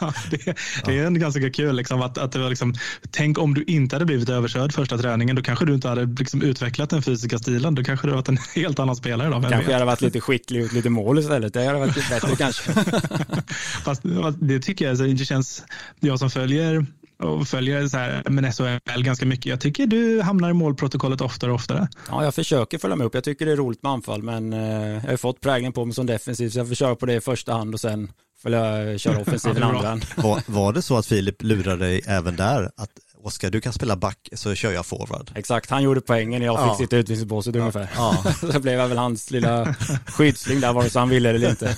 Ja. 0.00 0.14
det, 0.30 0.56
det, 0.84 0.98
är 0.98 1.06
en 1.06 1.18
ganska 1.18 1.50
kul 1.50 1.76
liksom, 1.76 2.02
att, 2.02 2.18
att 2.18 2.32
det 2.32 2.38
var 2.38 2.48
liksom, 2.48 2.74
tänk 3.10 3.38
om 3.38 3.54
du 3.54 3.64
inte 3.64 3.96
hade 3.96 4.04
blivit 4.04 4.28
överkörd 4.28 4.72
första 4.72 4.98
träningen, 4.98 5.36
då 5.36 5.42
kanske 5.42 5.64
du 5.64 5.74
inte 5.74 5.88
hade 5.88 6.04
liksom, 6.04 6.42
utvecklat 6.42 6.90
den 6.90 7.02
fysiska 7.02 7.38
stilen, 7.38 7.74
då 7.74 7.84
kanske 7.84 8.06
du 8.06 8.10
hade 8.10 8.16
varit 8.16 8.28
en 8.28 8.38
helt 8.62 8.78
annan 8.78 8.96
spelare. 8.96 9.28
Då, 9.28 9.42
kanske 9.42 9.70
jag 9.70 9.72
hade 9.72 9.84
varit 9.84 10.00
lite 10.00 10.20
skicklig 10.20 10.64
och 10.64 10.72
lite 10.72 10.90
mål 10.90 11.18
istället, 11.18 11.54
det 11.54 11.66
hade 11.66 11.78
varit 11.78 12.08
bättre 12.10 12.36
kanske. 12.36 12.72
Fast 13.84 14.02
det 14.40 14.60
tycker 14.60 14.84
jag, 14.88 15.16
det 15.16 15.24
känns, 15.24 15.64
jag 16.00 16.18
som 16.18 16.30
följer 16.30 16.86
och 17.18 17.48
följer 17.48 17.88
så 17.88 17.96
här, 17.96 18.22
men 18.30 18.52
SHL 18.52 19.02
ganska 19.02 19.26
mycket. 19.26 19.46
Jag 19.46 19.60
tycker 19.60 19.86
du 19.86 20.22
hamnar 20.22 20.50
i 20.50 20.52
målprotokollet 20.52 21.20
oftare 21.20 21.50
och 21.50 21.54
oftare. 21.54 21.88
Ja, 22.08 22.24
jag 22.24 22.34
försöker 22.34 22.78
följa 22.78 22.96
med 22.96 23.06
upp. 23.06 23.14
Jag 23.14 23.24
tycker 23.24 23.46
det 23.46 23.52
är 23.52 23.56
roligt 23.56 23.82
med 23.82 23.92
anfall, 23.92 24.22
men 24.22 24.52
eh, 24.52 24.60
jag 25.04 25.10
har 25.10 25.16
fått 25.16 25.40
prägeln 25.40 25.72
på 25.72 25.84
mig 25.84 25.94
som 25.94 26.06
defensiv, 26.06 26.50
så 26.50 26.58
jag 26.58 26.68
försöker 26.68 26.94
på 26.94 27.06
det 27.06 27.14
i 27.14 27.20
första 27.20 27.52
hand 27.52 27.74
och 27.74 27.80
sen 27.80 28.12
följa, 28.42 28.98
köra 28.98 29.18
offensiv 29.20 29.58
i 29.58 29.62
andra 29.62 29.88
hand. 29.88 30.06
Var, 30.16 30.42
var 30.46 30.72
det 30.72 30.82
så 30.82 30.96
att 30.96 31.06
Filip 31.06 31.42
lurade 31.42 31.84
dig 31.84 32.02
även 32.06 32.36
där? 32.36 32.70
Att 32.76 32.90
Oskar, 33.24 33.50
du 33.50 33.60
kan 33.60 33.72
spela 33.72 33.96
back 33.96 34.28
så 34.32 34.54
kör 34.54 34.72
jag 34.72 34.86
forward. 34.86 35.30
Exakt, 35.34 35.70
han 35.70 35.82
gjorde 35.82 36.00
poängen 36.00 36.42
och 36.42 36.48
jag 36.48 36.58
fick 36.58 36.72
ja. 36.72 36.76
sitta 36.76 36.96
utvisningsbåset 36.96 37.54
ja. 37.54 37.60
ungefär. 37.60 37.90
Ja. 37.96 38.24
så 38.52 38.60
blev 38.60 38.74
jag 38.74 38.88
väl 38.88 38.98
hans 38.98 39.30
lilla 39.30 39.74
skyddsling 40.06 40.60
där, 40.60 40.72
vare 40.72 40.90
sig 40.90 41.00
han 41.00 41.08
ville 41.08 41.30
eller 41.30 41.50
inte 41.50 41.76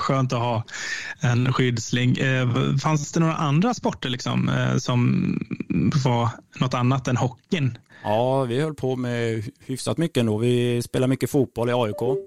skönt 0.00 0.32
att 0.32 0.38
ha 0.38 0.64
en 1.20 1.52
skyddsling. 1.52 2.16
Eh, 2.16 2.76
fanns 2.76 3.12
det 3.12 3.20
några 3.20 3.34
andra 3.34 3.74
sporter 3.74 4.08
liksom, 4.08 4.48
eh, 4.48 4.76
som 4.76 5.32
var 6.04 6.28
något 6.60 6.74
annat 6.74 7.08
än 7.08 7.16
hockeyn? 7.16 7.78
Ja, 8.04 8.44
vi 8.44 8.60
höll 8.60 8.74
på 8.74 8.96
med 8.96 9.44
hyfsat 9.66 9.98
mycket 9.98 10.16
ändå. 10.16 10.38
Vi 10.38 10.82
spelade 10.82 11.10
mycket 11.10 11.30
fotboll 11.30 11.70
i 11.70 11.72
AIK. 11.72 12.18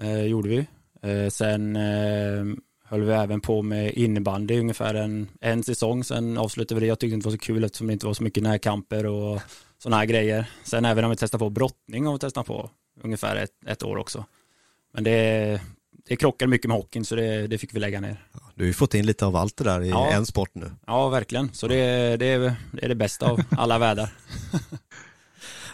Eh, 0.00 0.22
gjorde 0.22 0.48
vi. 0.48 0.66
Eh, 1.02 1.28
sen 1.30 1.76
eh, 1.76 2.44
höll 2.84 3.02
vi 3.02 3.12
även 3.12 3.40
på 3.40 3.62
med 3.62 3.92
innebandy 3.92 4.60
ungefär 4.60 4.94
en, 4.94 5.28
en 5.40 5.62
säsong. 5.62 6.04
Sen 6.04 6.38
avslutade 6.38 6.80
vi 6.80 6.86
det. 6.86 6.88
Jag 6.88 6.98
tyckte 6.98 7.12
det 7.12 7.14
inte 7.14 7.28
var 7.28 7.32
så 7.32 7.38
kul 7.38 7.64
eftersom 7.64 7.86
det 7.86 7.92
inte 7.92 8.06
var 8.06 8.14
så 8.14 8.22
mycket 8.22 8.42
närkamper 8.42 9.06
och 9.06 9.40
sådana 9.78 9.96
här 9.96 10.06
grejer. 10.06 10.50
Sen 10.64 10.84
även 10.84 11.04
om 11.04 11.10
vi 11.10 11.16
testade 11.16 11.38
på 11.38 11.50
brottning 11.50 12.06
har 12.06 12.12
vi 12.12 12.18
testat 12.18 12.46
på 12.46 12.70
ungefär 13.02 13.36
ett, 13.36 13.50
ett 13.66 13.82
år 13.82 13.96
också. 13.96 14.24
Men 14.92 15.04
det, 15.04 15.60
det 16.08 16.16
krockar 16.16 16.46
mycket 16.46 16.68
med 16.68 16.76
hockeyn 16.76 17.04
så 17.04 17.14
det, 17.14 17.46
det 17.46 17.58
fick 17.58 17.74
vi 17.74 17.80
lägga 17.80 18.00
ner. 18.00 18.24
Du 18.54 18.62
har 18.62 18.66
ju 18.66 18.72
fått 18.72 18.94
in 18.94 19.06
lite 19.06 19.26
av 19.26 19.36
allt 19.36 19.56
det 19.56 19.64
där 19.64 19.82
i 19.82 19.88
ja. 19.88 20.10
en 20.10 20.26
sport 20.26 20.50
nu. 20.52 20.70
Ja, 20.86 21.08
verkligen. 21.08 21.52
Så 21.52 21.68
det, 21.68 21.76
det, 22.16 22.26
är, 22.26 22.54
det 22.72 22.84
är 22.84 22.88
det 22.88 22.94
bästa 22.94 23.30
av 23.30 23.40
alla 23.50 23.78
världar. 23.78 24.12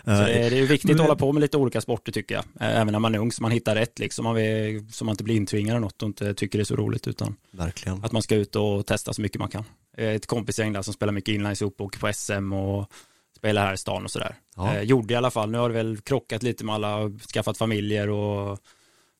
Så 0.05 0.11
det, 0.11 0.33
är, 0.33 0.51
det 0.51 0.59
är 0.59 0.67
viktigt 0.67 0.95
att 0.95 1.01
hålla 1.01 1.17
på 1.17 1.33
med 1.33 1.41
lite 1.41 1.57
olika 1.57 1.81
sporter 1.81 2.13
tycker 2.13 2.35
jag. 2.35 2.45
Även 2.61 2.93
när 2.93 2.99
man 2.99 3.15
är 3.15 3.19
ung 3.19 3.33
så 3.33 3.43
man 3.43 3.51
hittar 3.51 3.75
rätt 3.75 3.99
liksom. 3.99 4.25
Man 4.25 4.35
vill, 4.35 4.93
så 4.93 5.05
man 5.05 5.13
inte 5.13 5.25
blir 5.25 5.37
intvingad 5.37 5.75
av 5.75 5.81
något 5.81 6.03
och 6.03 6.07
inte 6.07 6.35
tycker 6.35 6.59
det 6.59 6.63
är 6.63 6.65
så 6.65 6.77
roligt 6.77 7.09
utan 7.09 7.37
Verkligen. 7.51 8.05
att 8.05 8.13
man 8.13 8.23
ska 8.23 8.35
ut 8.35 8.57
och 8.57 8.87
testa 8.87 9.13
så 9.13 9.23
mycket 9.23 9.39
man 9.39 9.49
kan. 9.49 9.65
Ett 9.97 10.27
kompisgäng 10.27 10.73
där 10.73 10.83
som 10.83 10.95
spelar 10.95 11.13
mycket 11.13 11.35
inlines 11.35 11.63
ihop 11.63 11.81
och 11.81 11.87
åker 11.87 11.99
på 11.99 12.13
SM 12.13 12.53
och 12.53 12.91
spela 13.37 13.61
här 13.61 13.75
i 13.75 13.77
stan 13.77 14.05
och 14.05 14.11
sådär. 14.11 14.35
Ja. 14.57 14.75
Eh, 14.75 14.83
gjorde 14.83 15.15
i 15.15 15.17
alla 15.17 15.31
fall, 15.31 15.51
nu 15.51 15.59
har 15.59 15.69
det 15.69 15.75
väl 15.75 16.01
krockat 16.01 16.43
lite 16.43 16.65
med 16.65 16.75
alla, 16.75 16.97
och 16.97 17.11
skaffat 17.21 17.59
familjer 17.59 18.09
och 18.09 18.59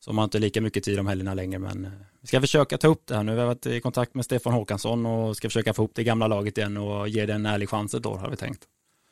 så 0.05 0.13
man 0.13 0.17
har 0.17 0.23
inte 0.23 0.39
lika 0.39 0.61
mycket 0.61 0.83
tid 0.83 0.99
om 0.99 1.07
helgerna 1.07 1.33
längre 1.33 1.59
men 1.59 1.85
eh, 1.85 1.91
vi 2.21 2.27
ska 2.27 2.41
försöka 2.41 2.77
ta 2.77 2.87
upp 2.87 3.07
det 3.07 3.15
här 3.15 3.23
nu. 3.23 3.33
Vi 3.33 3.39
har 3.39 3.47
varit 3.47 3.65
i 3.65 3.81
kontakt 3.81 4.15
med 4.15 4.25
Stefan 4.25 4.53
Håkansson 4.53 5.05
och 5.05 5.37
ska 5.37 5.49
försöka 5.49 5.73
få 5.73 5.83
upp 5.83 5.91
det 5.95 6.03
gamla 6.03 6.27
laget 6.27 6.57
igen 6.57 6.77
och 6.77 7.09
ge 7.09 7.25
det 7.25 7.33
en 7.33 7.45
ärlig 7.45 7.69
chans 7.69 7.93
ett 7.93 8.05
år 8.05 8.17
har 8.17 8.29
vi 8.29 8.35
tänkt. 8.37 8.61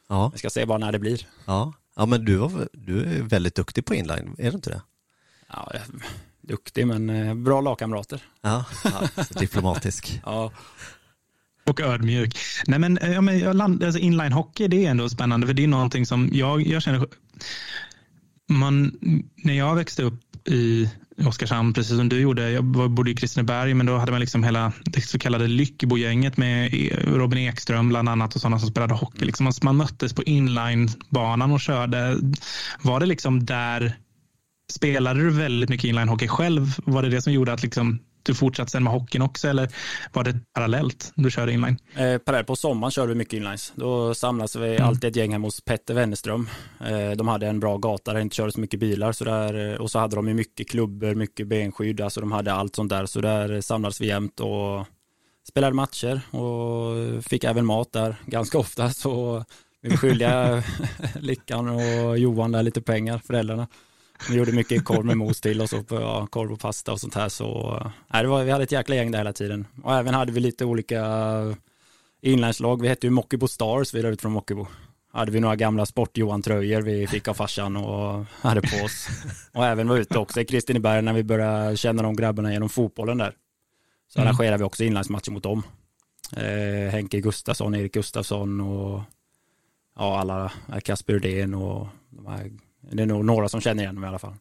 Ja, 0.09 0.29
Vi 0.33 0.37
ska 0.39 0.49
se 0.49 0.65
bara 0.65 0.77
när 0.77 0.91
det 0.91 0.99
blir. 0.99 1.27
ja. 1.45 1.73
ja 1.95 2.05
men 2.05 2.25
du, 2.25 2.35
var, 2.37 2.69
du 2.73 3.03
är 3.03 3.21
väldigt 3.21 3.55
duktig 3.55 3.85
på 3.85 3.95
inline, 3.95 4.35
är 4.37 4.49
du 4.51 4.55
inte 4.55 4.69
det? 4.69 4.81
Ja, 5.49 5.71
duktig 6.41 6.87
men 6.87 7.09
eh, 7.09 7.33
bra 7.33 7.61
lagkamrater. 7.61 8.23
Ja, 8.41 8.65
ja 8.83 9.09
diplomatisk. 9.39 10.21
Ja, 10.25 10.51
Och 11.65 11.79
ödmjuk. 11.79 12.37
Nej 12.67 12.79
men, 12.79 12.97
eh, 12.97 13.11
ja, 13.11 13.21
men 13.21 13.39
jag 13.39 13.55
land, 13.55 13.83
alltså 13.83 13.99
inline 13.99 14.31
hockey 14.33 14.67
det 14.67 14.85
är 14.85 14.91
ändå 14.91 15.09
spännande 15.09 15.47
för 15.47 15.53
det 15.53 15.63
är 15.63 15.67
någonting 15.67 16.05
som 16.05 16.29
jag, 16.33 16.61
jag 16.61 16.81
känner 16.81 17.07
man, 18.47 18.97
när 19.35 19.53
jag 19.53 19.75
växte 19.75 20.03
upp 20.03 20.21
i 20.45 20.89
Oskarshamn, 21.25 21.73
precis 21.73 21.97
som 21.97 22.09
du 22.09 22.19
gjorde, 22.19 22.51
jag 22.51 22.63
bodde 22.65 23.11
i 23.11 23.15
Kristineberg, 23.15 23.73
men 23.73 23.85
då 23.85 23.97
hade 23.97 24.11
man 24.11 24.21
liksom 24.21 24.43
hela 24.43 24.71
det 24.85 25.01
så 25.01 25.19
kallade 25.19 25.47
Lyckebogänget 25.47 26.37
med 26.37 26.73
e- 26.73 26.97
Robin 27.05 27.39
Ekström 27.39 27.89
bland 27.89 28.09
annat 28.09 28.35
och 28.35 28.41
sådana 28.41 28.59
som 28.59 28.69
spelade 28.69 28.93
hockey. 28.93 29.25
Liksom 29.25 29.43
man, 29.43 29.53
man 29.61 29.77
möttes 29.77 30.13
på 30.13 30.23
inlinebanan 30.23 31.51
och 31.51 31.59
körde. 31.59 32.17
Var 32.81 32.99
det 32.99 33.05
liksom 33.05 33.45
där, 33.45 33.93
spelade 34.71 35.19
du 35.19 35.29
väldigt 35.29 35.69
mycket 35.69 35.87
inlinehockey 35.87 36.27
själv? 36.27 36.75
Var 36.85 37.03
det 37.03 37.09
det 37.09 37.21
som 37.21 37.33
gjorde 37.33 37.53
att 37.53 37.63
liksom 37.63 37.99
du 38.23 38.33
fortsatte 38.35 38.71
sen 38.71 38.83
med 38.83 38.93
hockeyn 38.93 39.21
också 39.21 39.47
eller 39.47 39.69
var 40.13 40.23
det 40.23 40.39
parallellt 40.53 41.11
du 41.15 41.31
körde 41.31 41.51
inline? 41.53 41.77
Eh, 41.95 42.17
parallellt 42.17 42.47
på 42.47 42.55
sommaren 42.55 42.91
körde 42.91 43.07
vi 43.07 43.15
mycket 43.15 43.33
inlines. 43.33 43.73
Då 43.75 44.13
samlades 44.15 44.55
vi 44.55 44.69
Mm. 44.75 44.87
alltid 44.87 45.09
ett 45.09 45.15
gäng 45.15 45.31
hemma 45.31 45.47
hos 45.47 45.61
Petter 45.61 45.93
Wennerström. 45.93 46.49
Eh, 46.85 47.11
de 47.11 47.27
hade 47.27 47.47
en 47.47 47.59
bra 47.59 47.77
gata 47.77 48.11
där 48.11 48.15
det 48.19 48.21
inte 48.23 48.35
körde 48.35 48.51
så 48.51 48.59
mycket 48.59 48.79
bilar. 48.79 49.11
Så 49.11 49.23
där, 49.23 49.71
eh, 49.73 49.75
och 49.77 49.91
så 49.91 49.99
hade 49.99 50.15
de 50.15 50.27
ju 50.27 50.33
mycket 50.33 50.69
klubbor, 50.69 51.15
mycket 51.15 51.47
benskydd. 51.47 52.01
Alltså 52.01 52.19
de 52.19 52.31
hade 52.31 52.53
allt 52.53 52.75
sånt 52.75 52.89
där. 52.89 53.05
Så 53.05 53.21
där 53.21 53.61
samlades 53.61 54.01
vi 54.01 54.07
jämt 54.07 54.39
och 54.39 54.85
spelade 55.49 55.73
matcher 55.73 56.21
och 56.35 57.23
fick 57.23 57.43
även 57.43 57.65
mat 57.65 57.91
där 57.91 58.15
ganska 58.25 58.57
ofta. 58.57 58.89
Så 58.89 59.43
vi 59.81 59.89
var 59.89 59.97
skyldiga 59.97 60.63
Lickan 61.19 61.69
och 61.69 62.17
Johan 62.17 62.51
där 62.51 62.63
lite 62.63 62.81
pengar, 62.81 63.21
föräldrarna. 63.27 63.67
Vi 64.29 64.35
gjorde 64.35 64.51
mycket 64.51 64.85
korv 64.85 65.05
med 65.05 65.17
mos 65.17 65.41
till 65.41 65.61
och 65.61 65.69
så 65.69 65.83
på, 65.83 65.95
ja, 65.95 66.27
korv 66.27 66.51
och 66.51 66.59
pasta 66.59 66.91
och 66.91 66.99
sånt 66.99 67.15
här. 67.15 67.29
Så 67.29 67.79
nej, 68.13 68.23
det 68.23 68.29
var, 68.29 68.43
vi 68.43 68.51
hade 68.51 68.63
ett 68.63 68.71
jäkla 68.71 68.95
gäng 68.95 69.11
där 69.11 69.17
hela 69.19 69.33
tiden. 69.33 69.67
Och 69.83 69.95
även 69.95 70.13
hade 70.13 70.31
vi 70.31 70.39
lite 70.39 70.65
olika 70.65 71.05
inlandslag. 72.21 72.81
Vi 72.81 72.87
hette 72.87 73.07
ju 73.07 73.11
Mockibo 73.11 73.47
Stars, 73.47 73.93
vi 73.93 73.99
är 73.99 74.11
ut 74.11 74.21
från 74.21 74.31
Mockibo. 74.31 74.67
Hade 75.11 75.31
vi 75.31 75.39
några 75.39 75.55
gamla 75.55 75.85
sport-Johan-tröjor 75.85 76.81
vi 76.81 77.07
fick 77.07 77.27
av 77.27 77.33
farsan 77.33 77.77
och 77.77 78.25
hade 78.41 78.61
på 78.61 78.85
oss. 78.85 79.07
Och 79.53 79.65
även 79.65 79.87
var 79.87 79.97
ute 79.97 80.17
också 80.17 80.41
i 80.41 80.45
Kristineberg 80.45 81.01
när 81.01 81.13
vi 81.13 81.23
började 81.23 81.77
känna 81.77 82.03
de 82.03 82.15
grabbarna 82.15 82.53
genom 82.53 82.69
fotbollen 82.69 83.17
där. 83.17 83.33
Så 84.13 84.19
Mm. 84.19 84.27
arrangerade 84.27 84.57
vi 84.57 84.63
också 84.63 84.83
inlandsmatcher 84.83 85.31
mot 85.31 85.43
dem. 85.43 85.63
Eh, 86.37 86.91
Henke 86.91 87.19
Gustafsson, 87.19 87.75
Erik 87.75 87.93
Gustafsson 87.93 88.61
och 88.61 89.01
ja, 89.95 90.19
alla, 90.19 90.51
Kasper 90.83 91.13
Rydén 91.13 91.53
och 91.53 91.87
de 92.09 92.25
här, 92.27 92.51
det 92.81 93.03
är 93.03 93.07
nog 93.07 93.25
några 93.25 93.49
som 93.49 93.61
känner 93.61 93.83
igen 93.83 93.95
dem 93.95 94.03
i 94.03 94.07
alla 94.07 94.19
fall. 94.19 94.35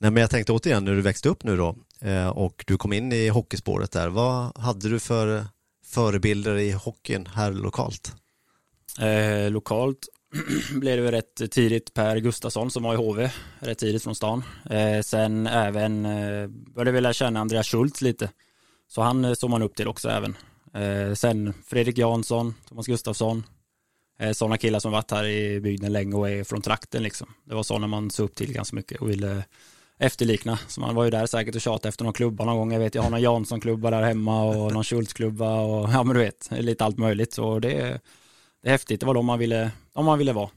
Nej, 0.00 0.10
men 0.10 0.20
jag 0.20 0.30
tänkte 0.30 0.52
återigen 0.52 0.84
när 0.84 0.92
du 0.92 1.00
växte 1.00 1.28
upp 1.28 1.44
nu 1.44 1.56
då 1.56 1.76
eh, 2.00 2.28
och 2.28 2.64
du 2.66 2.76
kom 2.76 2.92
in 2.92 3.12
i 3.12 3.28
hockeyspåret 3.28 3.92
där, 3.92 4.08
vad 4.08 4.58
hade 4.58 4.88
du 4.88 5.00
för 5.00 5.44
förebilder 5.84 6.56
i 6.56 6.70
hockeyn 6.70 7.26
här 7.26 7.52
lokalt? 7.52 8.14
Eh, 9.00 9.50
lokalt 9.50 10.08
blev 10.80 11.04
det 11.04 11.12
rätt 11.12 11.50
tidigt 11.50 11.94
Per 11.94 12.16
Gustafsson 12.16 12.70
som 12.70 12.82
var 12.82 12.94
i 12.94 12.96
HV, 12.96 13.30
rätt 13.58 13.78
tidigt 13.78 14.02
från 14.02 14.14
stan. 14.14 14.44
Eh, 14.70 15.00
sen 15.00 15.46
även 15.46 16.06
eh, 16.06 16.48
började 16.48 16.92
vi 16.92 17.00
lära 17.00 17.12
känna 17.12 17.40
Andreas 17.40 17.66
Schultz 17.66 18.02
lite. 18.02 18.30
Så 18.88 19.02
han 19.02 19.24
eh, 19.24 19.34
såg 19.34 19.50
man 19.50 19.62
upp 19.62 19.76
till 19.76 19.88
också 19.88 20.08
även. 20.08 20.36
Eh, 20.74 21.14
sen 21.14 21.54
Fredrik 21.66 21.98
Jansson, 21.98 22.54
Thomas 22.68 22.86
Gustafsson. 22.86 23.44
Eh, 24.18 24.32
sådana 24.32 24.56
killar 24.58 24.78
som 24.78 24.92
varit 24.92 25.10
här 25.10 25.24
i 25.24 25.60
bygden 25.60 25.92
länge 25.92 26.14
och 26.16 26.30
är 26.30 26.44
från 26.44 26.62
trakten 26.62 27.02
liksom. 27.02 27.28
Det 27.44 27.54
var 27.54 27.62
sådana 27.62 27.86
man 27.86 28.10
såg 28.10 28.24
upp 28.24 28.34
till 28.34 28.52
ganska 28.52 28.76
mycket 28.76 29.00
och 29.00 29.10
ville 29.10 29.44
efterlikna. 29.98 30.58
Så 30.68 30.80
man 30.80 30.94
var 30.94 31.04
ju 31.04 31.10
där 31.10 31.26
säkert 31.26 31.54
och 31.54 31.60
tjatade 31.60 31.88
efter 31.88 32.04
någon 32.04 32.12
klubba 32.12 32.44
någon 32.44 32.56
gång. 32.56 32.72
Jag 32.72 32.80
vet, 32.80 32.94
jag 32.94 33.02
har 33.02 33.10
någon 33.10 33.20
Jansson-klubba 33.22 33.90
där 33.90 34.02
hemma 34.02 34.42
och 34.44 34.72
någon 34.72 34.84
Schultz-klubba 34.84 35.60
och 35.60 35.90
ja 35.90 36.02
men 36.02 36.16
du 36.16 36.22
vet, 36.22 36.48
lite 36.50 36.84
allt 36.84 36.98
möjligt. 36.98 37.32
Så 37.32 37.58
det, 37.58 37.68
det 38.62 38.68
är 38.68 38.72
häftigt, 38.72 39.00
det 39.00 39.06
var 39.06 39.14
de 39.14 39.26
man 39.26 39.38
ville, 39.38 39.70
de 39.94 40.04
man 40.04 40.18
ville 40.18 40.32
vara. 40.32 40.50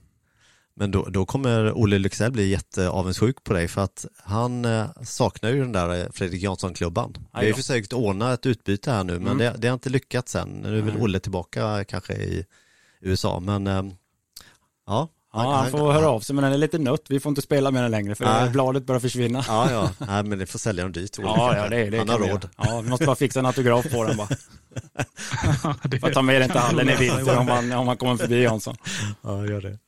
Men 0.75 0.91
då, 0.91 1.05
då 1.05 1.25
kommer 1.25 1.71
Olle 1.77 1.99
Lycksell 1.99 2.31
bli 2.31 2.49
jätteavundsjuk 2.49 3.43
på 3.43 3.53
dig 3.53 3.67
för 3.67 3.81
att 3.81 4.05
han 4.23 4.65
eh, 4.65 4.85
saknar 5.03 5.49
ju 5.49 5.59
den 5.59 5.71
där 5.71 6.01
eh, 6.01 6.11
Fredrik 6.11 6.43
Jansson-klubban. 6.43 7.13
Vi 7.17 7.27
har 7.37 7.43
ju 7.43 7.53
försökt 7.53 7.93
ordna 7.93 8.33
ett 8.33 8.45
utbyte 8.45 8.91
här 8.91 9.03
nu 9.03 9.13
men 9.19 9.27
Mm. 9.27 9.37
det, 9.37 9.55
det 9.57 9.67
har 9.67 9.73
inte 9.73 9.89
lyckats 9.89 10.35
än. 10.35 10.49
Nu 10.49 10.77
är 10.77 10.81
väl. 10.81 10.97
Olle 11.01 11.19
tillbaka 11.19 11.83
kanske 11.83 12.13
i 12.13 12.45
USA 13.01 13.39
men 13.39 13.67
eh, 13.67 13.83
ja. 14.87 15.07
Ja, 15.33 15.55
han 15.55 15.71
får 15.71 15.91
höra 15.91 16.09
av 16.09 16.19
sig 16.19 16.35
men 16.35 16.43
den 16.43 16.53
är 16.53 16.57
lite 16.57 16.77
nött. 16.77 17.05
Vi 17.09 17.19
får 17.19 17.29
inte 17.29 17.41
spela 17.41 17.71
med 17.71 17.83
den 17.83 17.91
längre 17.91 18.15
för 18.15 18.25
Nej. 18.25 18.49
bladet 18.49 18.85
börjar 18.85 18.99
försvinna. 18.99 19.43
Ja, 19.47 19.71
ja, 19.71 19.91
Nej, 20.07 20.23
men 20.23 20.39
det 20.39 20.45
får 20.45 20.59
sälja 20.59 20.83
dem 20.83 20.91
dyrt. 20.91 21.17
Ja, 21.21 21.57
ja, 21.57 21.69
det, 21.69 21.89
det 21.89 21.97
han 21.97 22.09
har 22.09 22.19
vi 22.19 22.29
råd. 22.29 22.49
Ja, 22.57 22.81
vi 22.81 22.89
måste 22.89 23.05
bara 23.05 23.15
fixa 23.15 23.39
en 23.39 23.45
autograf 23.45 23.91
på 23.91 24.03
den 24.03 24.17
bara. 24.17 24.27
det, 25.83 25.99
Får 25.99 26.09
ta 26.09 26.21
med 26.21 26.41
den 26.41 26.49
till 26.49 26.59
hallen 26.59 26.89
i 26.89 26.95
vinter 26.95 27.37
om 27.37 27.45
man, 27.45 27.71
om 27.71 27.85
man 27.85 27.97
kommer 27.97 28.17
förbi 28.17 28.43
Jansson. 28.43 28.75
Ja, 29.21 29.45
gör 29.45 29.61
det. 29.61 29.79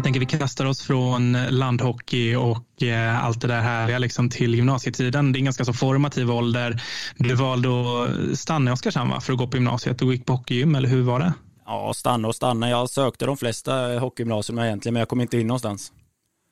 Jag 0.00 0.04
tänker 0.04 0.20
vi 0.20 0.26
kastar 0.26 0.64
oss 0.64 0.82
från 0.82 1.32
landhockey 1.32 2.34
och 2.34 2.82
eh, 2.82 3.24
allt 3.24 3.40
det 3.40 3.48
där 3.48 3.60
härliga 3.60 3.98
liksom 3.98 4.30
till 4.30 4.54
gymnasietiden. 4.54 5.32
Det 5.32 5.36
är 5.36 5.40
en 5.40 5.44
ganska 5.44 5.64
så 5.64 5.72
formativ 5.72 6.30
ålder. 6.30 6.82
Du 7.16 7.34
valde 7.34 7.68
att 7.68 8.38
stanna 8.38 8.70
i 8.70 8.74
Oskarshamn 8.74 9.10
va, 9.10 9.20
för 9.20 9.32
att 9.32 9.38
gå 9.38 9.46
på 9.46 9.56
gymnasiet. 9.56 9.98
Du 9.98 10.12
gick 10.12 10.26
på 10.26 10.32
hockeygym, 10.32 10.74
eller 10.74 10.88
hur 10.88 11.02
var 11.02 11.20
det? 11.20 11.32
Ja, 11.66 11.92
stanna 11.94 12.28
och 12.28 12.34
stanna. 12.34 12.70
Jag 12.70 12.90
sökte 12.90 13.26
de 13.26 13.36
flesta 13.36 13.98
hockeygymnasierna 13.98 14.66
egentligen, 14.66 14.92
men 14.92 14.98
jag 14.98 15.08
kom 15.08 15.20
inte 15.20 15.38
in 15.38 15.46
någonstans. 15.46 15.92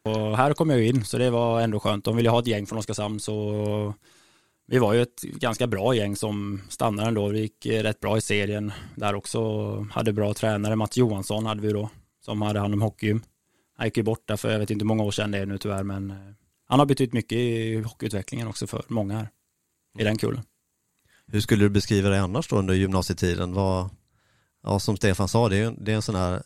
Och 0.04 0.37
här 0.37 0.52
kom 0.52 0.70
jag 0.70 0.82
in, 0.82 1.04
så 1.04 1.18
det 1.18 1.30
var 1.30 1.61
ändå 1.61 1.80
skönt. 1.80 2.04
De 2.04 2.16
ville 2.16 2.30
ha 2.30 2.38
ett 2.38 2.46
gäng 2.46 2.66
från 2.66 2.78
Oskarshamn, 2.78 3.20
så 3.20 3.94
vi 4.66 4.78
var 4.78 4.94
ju 4.94 5.02
ett 5.02 5.22
ganska 5.22 5.66
bra 5.66 5.94
gäng 5.94 6.16
som 6.16 6.61
stannade 6.68 7.08
ändå. 7.08 7.32
Det 7.32 7.40
gick 7.40 7.66
eh, 7.66 7.82
rätt 7.82 8.00
bra 8.00 8.18
i 8.18 8.20
serien 8.20 8.72
där 8.94 9.14
också. 9.14 9.40
Hade 9.92 10.12
bra 10.12 10.34
tränare, 10.34 10.76
Mats 10.76 10.96
Johansson 10.96 11.46
hade 11.46 11.62
vi 11.62 11.72
då, 11.72 11.90
som 12.24 12.42
hade 12.42 12.61
hand 12.61 12.74
om 12.74 12.82
hockeygym. 12.82 13.22
Han 13.79 13.87
gick 13.87 13.97
ju 13.97 14.03
borta 14.03 14.37
för 14.37 14.51
jag 14.51 14.59
vet 14.59 14.71
inte 14.71 14.83
hur 14.83 14.88
många 14.88 15.03
år 15.03 15.11
sedan 15.11 15.31
det 15.31 15.38
är 15.38 15.47
nu 15.47 15.59
tyvärr, 15.59 15.83
men 15.83 16.11
eh, 16.11 16.17
han 16.67 16.79
har 16.79 16.87
betytt 16.87 17.12
mycket 17.12 17.38
i 17.38 17.77
hockeyutvecklingen 17.81 18.49
också 18.49 18.67
för 18.67 18.85
många 18.88 19.14
här 19.14 19.29
i 19.99 20.05
den 20.05 20.19
kullen. 20.19 20.43
Hur 21.27 21.41
skulle 21.41 21.64
du 21.64 21.69
beskriva 21.69 22.09
dig 22.09 22.19
annars 22.19 22.49
då 22.49 22.57
under 22.57 22.75
gymnasietiden? 22.75 23.53
Vad, 23.53 23.91
ja, 24.62 24.81
som 24.81 24.97
Stefan 24.97 25.29
sa, 25.29 25.49
det 25.49 25.57
är, 25.57 25.75
det 25.79 25.93
är 25.93 25.97
en 25.97 26.03
sån 26.03 26.14
här 26.14 26.43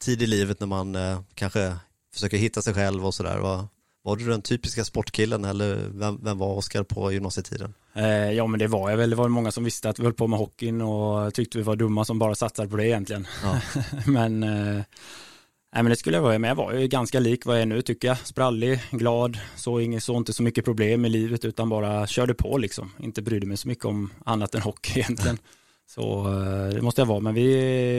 tid 0.00 0.22
i 0.22 0.26
livet 0.26 0.60
när 0.60 0.66
man 0.66 0.94
eh, 0.94 1.20
kanske 1.34 1.76
försöker 2.12 2.36
hitta 2.36 2.62
sig 2.62 2.74
själv 2.74 3.06
och 3.06 3.14
sådär. 3.14 3.38
Var, 3.38 3.68
var 4.02 4.16
du 4.16 4.26
den 4.26 4.42
typiska 4.42 4.84
sportkillen 4.84 5.44
eller 5.44 5.88
vem, 5.88 6.20
vem 6.22 6.38
var 6.38 6.54
Oskar 6.54 6.82
på 6.82 7.12
gymnasietiden? 7.12 7.74
Eh, 7.94 8.30
ja 8.32 8.46
men 8.46 8.58
det 8.58 8.66
var 8.66 8.90
jag 8.90 8.96
väl, 8.96 9.10
det 9.10 9.16
var 9.16 9.28
många 9.28 9.50
som 9.50 9.64
visste 9.64 9.88
att 9.88 9.98
vi 9.98 10.02
höll 10.02 10.14
på 10.14 10.26
med 10.26 10.38
hockeyn 10.38 10.80
och 10.80 11.34
tyckte 11.34 11.58
vi 11.58 11.64
var 11.64 11.76
dumma 11.76 12.04
som 12.04 12.18
bara 12.18 12.34
satsade 12.34 12.68
på 12.68 12.76
det 12.76 12.86
egentligen. 12.86 13.26
Ja. 13.42 13.60
men, 14.06 14.42
eh, 14.42 14.84
nej, 15.74 15.82
men 15.82 15.90
det 15.90 15.96
skulle 15.96 16.16
jag 16.16 16.22
vara, 16.22 16.38
men 16.38 16.48
jag 16.48 16.54
var 16.54 16.72
ju 16.72 16.88
ganska 16.88 17.20
lik 17.20 17.46
vad 17.46 17.56
jag 17.56 17.62
är 17.62 17.66
nu 17.66 17.82
tycker 17.82 18.08
jag. 18.08 18.18
Sprallig, 18.18 18.80
glad, 18.90 19.38
såg 19.56 19.82
inget, 19.82 20.02
så 20.02 20.16
inte 20.16 20.32
så 20.32 20.42
mycket 20.42 20.64
problem 20.64 21.04
i 21.04 21.08
livet 21.08 21.44
utan 21.44 21.68
bara 21.68 22.06
körde 22.06 22.34
på 22.34 22.58
liksom. 22.58 22.92
Inte 22.98 23.22
brydde 23.22 23.46
mig 23.46 23.56
så 23.56 23.68
mycket 23.68 23.84
om 23.84 24.10
annat 24.24 24.54
än 24.54 24.62
hockey 24.62 24.92
egentligen. 25.00 25.38
Så 25.86 26.26
eh, 26.26 26.74
det 26.74 26.82
måste 26.82 27.00
jag 27.00 27.06
vara, 27.06 27.20
men 27.20 27.34
vi, 27.34 27.46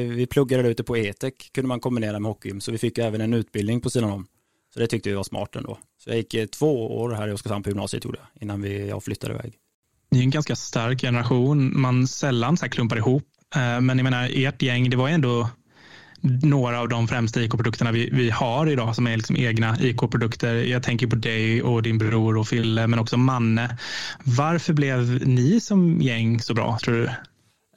vi 0.05 0.27
pluggade 0.27 0.69
ute 0.69 0.83
på 0.83 0.97
ETEC, 0.97 1.33
kunde 1.51 1.67
man 1.67 1.79
kombinera 1.79 2.19
med 2.19 2.29
hockeygym, 2.29 2.61
så 2.61 2.71
vi 2.71 2.77
fick 2.77 2.97
ju 2.97 3.03
även 3.03 3.21
en 3.21 3.33
utbildning 3.33 3.81
på 3.81 3.89
sidan 3.89 4.11
om. 4.11 4.27
Så 4.73 4.79
det 4.79 4.87
tyckte 4.87 5.09
vi 5.09 5.15
var 5.15 5.23
smart 5.23 5.55
ändå. 5.55 5.77
Så 6.03 6.09
jag 6.09 6.17
gick 6.17 6.33
eh, 6.33 6.45
två 6.45 6.97
år 6.97 7.11
här 7.11 7.27
i 7.27 7.31
Oskarshamn 7.31 7.63
på 7.63 7.69
gymnasiet 7.69 8.05
gjorde 8.05 8.17
jag, 8.17 8.43
innan 8.43 8.61
vi, 8.61 8.87
jag 8.87 9.03
flyttade 9.03 9.33
iväg. 9.33 9.53
Ni 10.11 10.19
är 10.19 10.23
en 10.23 10.29
ganska 10.29 10.55
stark 10.55 11.01
generation. 11.01 11.81
Man 11.81 12.07
sällan 12.07 12.57
så 12.57 12.65
här 12.65 12.71
klumpar 12.71 12.97
ihop. 12.97 13.23
Eh, 13.55 13.81
men 13.81 13.97
jag 13.97 14.03
menar, 14.03 14.29
ert 14.33 14.61
gäng, 14.61 14.89
det 14.89 14.97
var 14.97 15.07
ju 15.07 15.13
ändå 15.13 15.49
några 16.21 16.79
av 16.79 16.89
de 16.89 17.07
främsta 17.07 17.41
IK-produkterna 17.41 17.91
vi, 17.91 18.09
vi 18.13 18.29
har 18.29 18.67
idag 18.67 18.95
som 18.95 19.07
är 19.07 19.17
liksom 19.17 19.35
egna 19.37 19.77
IK-produkter. 19.81 20.55
Jag 20.55 20.83
tänker 20.83 21.07
på 21.07 21.15
dig 21.15 21.63
och 21.63 21.83
din 21.83 21.97
bror 21.97 22.37
och 22.37 22.47
Fille, 22.47 22.87
men 22.87 22.99
också 22.99 23.17
Manne. 23.17 23.77
Varför 24.23 24.73
blev 24.73 25.27
ni 25.27 25.59
som 25.59 26.01
gäng 26.01 26.39
så 26.39 26.53
bra, 26.53 26.77
tror 26.83 26.95
du? 26.95 27.09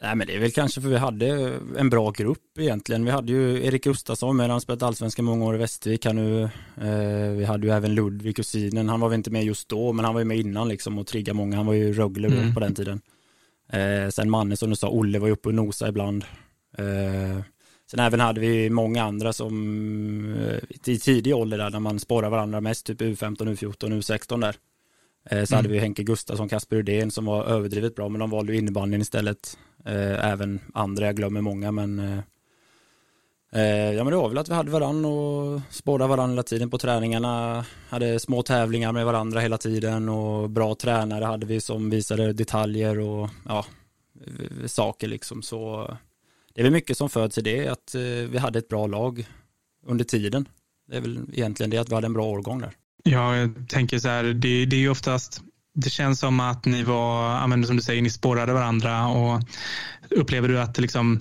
Nej 0.02 0.14
men 0.16 0.26
det 0.26 0.34
är 0.36 0.40
väl 0.40 0.50
kanske 0.50 0.80
för 0.80 0.88
vi 0.88 0.96
hade 0.96 1.58
en 1.78 1.90
bra 1.90 2.10
grupp 2.10 2.58
egentligen. 2.58 3.04
Vi 3.04 3.10
hade 3.10 3.32
ju 3.32 3.64
Erik 3.66 3.84
Gustafsson 3.84 4.36
med, 4.36 4.50
han 4.50 4.60
spelat 4.60 4.82
allsvenskan 4.82 5.24
många 5.24 5.44
år 5.44 5.54
i 5.54 5.58
Västervik. 5.58 6.06
Han 6.06 6.16
nu, 6.16 6.42
eh, 6.76 7.30
vi 7.36 7.44
hade 7.44 7.66
ju 7.66 7.72
även 7.72 7.94
Ludvig, 7.94 8.36
kusinen. 8.36 8.88
Han 8.88 9.00
var 9.00 9.08
väl 9.08 9.16
inte 9.16 9.30
med 9.30 9.44
just 9.44 9.68
då, 9.68 9.92
men 9.92 10.04
han 10.04 10.14
var 10.14 10.20
ju 10.20 10.24
med 10.24 10.38
innan 10.38 10.68
liksom 10.68 10.98
och 10.98 11.06
triggade 11.06 11.36
många. 11.36 11.56
Han 11.56 11.66
var 11.66 11.74
ju 11.74 11.92
Rögle 11.92 12.28
Mm. 12.28 12.54
på 12.54 12.60
den 12.60 12.74
tiden. 12.74 13.00
Eh, 13.72 14.10
sen 14.10 14.30
Manne 14.30 14.56
som 14.56 14.70
du 14.70 14.76
sa, 14.76 14.88
Olle 14.88 15.18
var 15.18 15.26
ju 15.26 15.32
uppe 15.32 15.48
och 15.48 15.54
nosade 15.54 15.88
ibland. 15.88 16.24
Eh, 16.78 17.42
sen 17.90 18.00
även 18.00 18.20
hade 18.20 18.40
vi 18.40 18.70
många 18.70 19.02
andra 19.02 19.32
som 19.32 20.34
eh, 20.34 20.92
i 20.92 20.98
tidig 20.98 21.36
ålder 21.36 21.58
där 21.58 21.70
när 21.70 21.80
man 21.80 21.98
spårar 21.98 22.30
varandra 22.30 22.60
mest, 22.60 22.86
typ 22.86 23.00
U15, 23.00 23.36
U14, 23.36 23.98
U16 23.98 24.40
där. 24.40 24.56
Eh, 25.30 25.44
så 25.44 25.54
mm. 25.54 25.58
hade 25.58 25.68
vi 25.68 25.78
Henke 25.78 26.02
Gustafsson, 26.02 26.48
Kasper 26.48 26.76
Rudén 26.76 27.10
som 27.10 27.24
var 27.24 27.44
överdrivet 27.44 27.94
bra, 27.94 28.08
men 28.08 28.18
de 28.18 28.30
valde 28.30 28.52
ju 28.52 28.58
innebandyn 28.58 29.00
istället. 29.00 29.58
Eh, 29.84 30.30
även 30.30 30.60
andra, 30.74 31.06
jag 31.06 31.16
glömmer 31.16 31.40
många, 31.40 31.72
men 31.72 32.22
ja 33.50 34.04
men 34.04 34.06
det 34.06 34.16
var 34.16 34.28
väl 34.28 34.38
att 34.38 34.48
vi 34.48 34.54
hade 34.54 34.70
varann 34.70 35.04
och 35.04 35.60
spårade 35.70 36.08
varandra 36.08 36.32
hela 36.32 36.42
tiden 36.42 36.70
på 36.70 36.78
träningarna. 36.78 37.64
Hade 37.88 38.20
små 38.20 38.42
tävlingar 38.42 38.92
med 38.92 39.06
varandra 39.06 39.40
hela 39.40 39.58
tiden 39.58 40.08
och 40.08 40.50
bra 40.50 40.74
tränare 40.74 41.24
hade 41.24 41.46
vi 41.46 41.60
som 41.60 41.90
visade 41.90 42.32
detaljer 42.32 42.98
och 42.98 43.28
ja, 43.48 43.64
saker 44.66 45.08
liksom. 45.08 45.42
Så 45.42 45.90
det 46.58 46.62
är 46.62 46.64
väl 46.64 46.72
mycket 46.72 46.98
som 46.98 47.10
föds 47.10 47.38
i 47.38 47.40
det, 47.40 47.68
att 47.68 47.94
eh, 47.94 48.00
vi 48.02 48.38
hade 48.38 48.58
ett 48.58 48.68
bra 48.68 48.86
lag 48.86 49.26
under 49.86 50.04
tiden. 50.04 50.48
Det 50.90 50.96
är 50.96 51.00
väl 51.00 51.20
egentligen 51.32 51.70
det 51.70 51.78
att 51.78 51.90
vi 51.90 51.94
hade 51.94 52.06
en 52.06 52.12
bra 52.12 52.26
årgång 52.26 52.60
där. 52.60 52.72
Ja, 53.04 53.36
jag 53.36 53.68
tänker 53.68 53.98
så 53.98 54.08
här, 54.08 54.24
det, 54.24 54.66
det 54.66 54.76
är 54.76 54.80
ju 54.80 54.88
oftast 54.88 55.42
det 55.74 55.90
känns 55.90 56.20
som 56.20 56.40
att 56.40 56.64
ni 56.64 56.82
var, 56.82 57.64
som 57.66 57.76
du 57.76 57.82
säger, 57.82 58.02
ni 58.02 58.10
spårade 58.10 58.52
varandra 58.52 59.08
och 59.08 59.42
upplever 60.10 60.48
du 60.48 60.60
att 60.60 60.78
liksom 60.78 61.20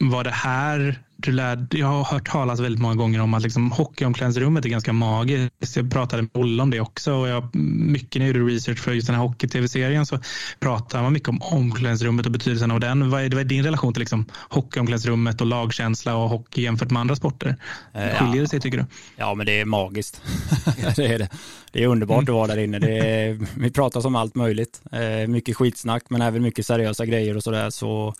var 0.00 0.24
det 0.24 0.30
här 0.30 0.98
du 1.22 1.32
lärde, 1.32 1.78
jag 1.78 1.86
har 1.86 2.04
hört 2.04 2.28
talas 2.28 2.60
väldigt 2.60 2.82
många 2.82 2.94
gånger 2.94 3.20
om 3.20 3.34
att 3.34 3.42
liksom 3.42 3.70
hockeyomklädningsrummet 3.70 4.64
är 4.64 4.68
ganska 4.68 4.92
magiskt. 4.92 5.76
Jag 5.76 5.90
pratade 5.90 6.22
med 6.22 6.30
Olle 6.34 6.62
om 6.62 6.70
det 6.70 6.80
också 6.80 7.12
och 7.12 7.28
jag, 7.28 7.54
mycket 7.54 8.20
när 8.20 8.28
jag 8.28 8.36
gjorde 8.36 8.54
research 8.54 8.78
för 8.78 8.92
just 8.92 9.06
den 9.06 9.16
här 9.16 9.22
hockey-tv-serien 9.22 10.06
så 10.06 10.18
pratar 10.60 11.02
man 11.02 11.12
mycket 11.12 11.28
om 11.28 11.42
omklädningsrummet 11.42 12.26
och 12.26 12.32
betydelsen 12.32 12.70
av 12.70 12.80
den. 12.80 13.10
Vad 13.10 13.22
är, 13.22 13.30
vad 13.30 13.40
är 13.40 13.44
din 13.44 13.64
relation 13.64 13.92
till 13.92 14.00
liksom 14.00 14.24
hockeyomklädningsrummet 14.48 15.40
och 15.40 15.46
lagkänsla 15.46 16.16
och 16.16 16.28
hockey 16.28 16.62
jämfört 16.62 16.90
med 16.90 17.00
andra 17.00 17.16
sporter? 17.16 17.56
Eh, 17.94 18.18
Skiljer 18.18 18.42
det 18.42 18.48
sig 18.48 18.60
tycker 18.60 18.78
du? 18.78 18.84
Ja, 19.16 19.34
men 19.34 19.46
det 19.46 19.60
är 19.60 19.64
magiskt. 19.64 20.22
det 20.96 21.06
är 21.06 21.18
det. 21.18 21.28
Det 21.72 21.82
är 21.82 21.86
underbart 21.86 22.22
mm. 22.22 22.24
att 22.24 22.34
vara 22.34 22.46
där 22.46 22.58
inne. 22.58 22.78
Det 22.78 22.98
är, 22.98 23.38
vi 23.54 23.70
pratar 23.70 24.06
om 24.06 24.16
allt 24.16 24.34
möjligt. 24.34 24.82
Eh, 24.92 25.28
mycket 25.28 25.56
skitsnack 25.56 26.02
men 26.08 26.22
även 26.22 26.42
mycket 26.42 26.66
seriösa 26.66 27.06
grejer 27.06 27.36
och 27.36 27.42
sådär. 27.42 27.70
Så 27.70 28.14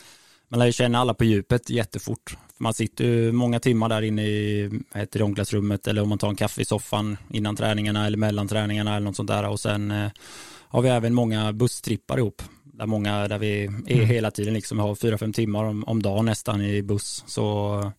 man 0.50 0.58
lär 0.58 0.66
ju 0.66 0.72
känna 0.72 0.98
alla 0.98 1.14
på 1.14 1.24
djupet 1.24 1.70
jättefort. 1.70 2.36
Man 2.58 2.74
sitter 2.74 3.04
ju 3.04 3.32
många 3.32 3.60
timmar 3.60 3.88
där 3.88 4.02
inne 4.02 4.26
i 4.26 4.70
heter 4.94 5.22
omklädningsrummet 5.22 5.86
eller 5.86 6.02
om 6.02 6.08
man 6.08 6.18
tar 6.18 6.28
en 6.28 6.36
kaffe 6.36 6.62
i 6.62 6.64
soffan 6.64 7.16
innan 7.30 7.56
träningarna 7.56 8.06
eller 8.06 8.18
mellan 8.18 8.48
träningarna 8.48 8.96
eller 8.96 9.04
något 9.04 9.16
sånt 9.16 9.28
där. 9.28 9.48
Och 9.48 9.60
sen 9.60 9.90
eh, 9.90 10.10
har 10.68 10.82
vi 10.82 10.88
även 10.88 11.14
många 11.14 11.52
busstrippar 11.52 12.18
ihop. 12.18 12.42
Där 12.64 12.86
många, 12.86 13.28
där 13.28 13.38
vi 13.38 13.64
är 13.64 13.94
mm. 13.94 14.06
hela 14.06 14.30
tiden 14.30 14.54
liksom, 14.54 14.78
har 14.78 14.94
fyra, 14.94 15.18
fem 15.18 15.32
timmar 15.32 15.64
om, 15.64 15.84
om 15.84 16.02
dagen 16.02 16.24
nästan 16.24 16.60
i 16.60 16.82
buss. 16.82 17.24
Så 17.26 17.92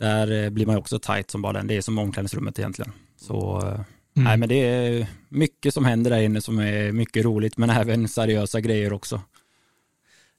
där 0.00 0.44
eh, 0.44 0.50
blir 0.50 0.66
man 0.66 0.74
ju 0.74 0.78
också 0.78 0.98
tight 0.98 1.30
som 1.30 1.42
bara 1.42 1.52
den. 1.52 1.66
Det 1.66 1.76
är 1.76 1.80
som 1.80 1.98
omklädningsrummet 1.98 2.58
egentligen. 2.58 2.92
Så 3.16 3.58
eh, 3.58 3.66
mm. 3.68 3.84
nej 4.14 4.36
men 4.36 4.48
det 4.48 4.54
är 4.54 5.06
mycket 5.28 5.74
som 5.74 5.84
händer 5.84 6.10
där 6.10 6.20
inne 6.20 6.40
som 6.40 6.58
är 6.58 6.92
mycket 6.92 7.24
roligt 7.24 7.56
men 7.56 7.70
även 7.70 8.08
seriösa 8.08 8.60
grejer 8.60 8.92
också. 8.92 9.20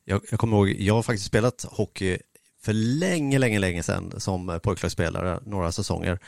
Jag, 0.10 0.22
jag 0.32 0.40
kommer 0.40 0.58
ihåg, 0.58 0.70
jag 0.70 0.94
har 0.94 1.04
faktiskt 1.04 1.28
spelat 1.28 1.66
hockey 1.70 2.18
för 2.62 2.74
länge, 2.74 3.40
länge, 3.40 3.60
länge 3.60 3.84
sedan 3.84 4.14
som 4.18 4.60
pojklagsspelare, 4.64 5.40
några 5.46 5.72
säsonger. 5.72 6.20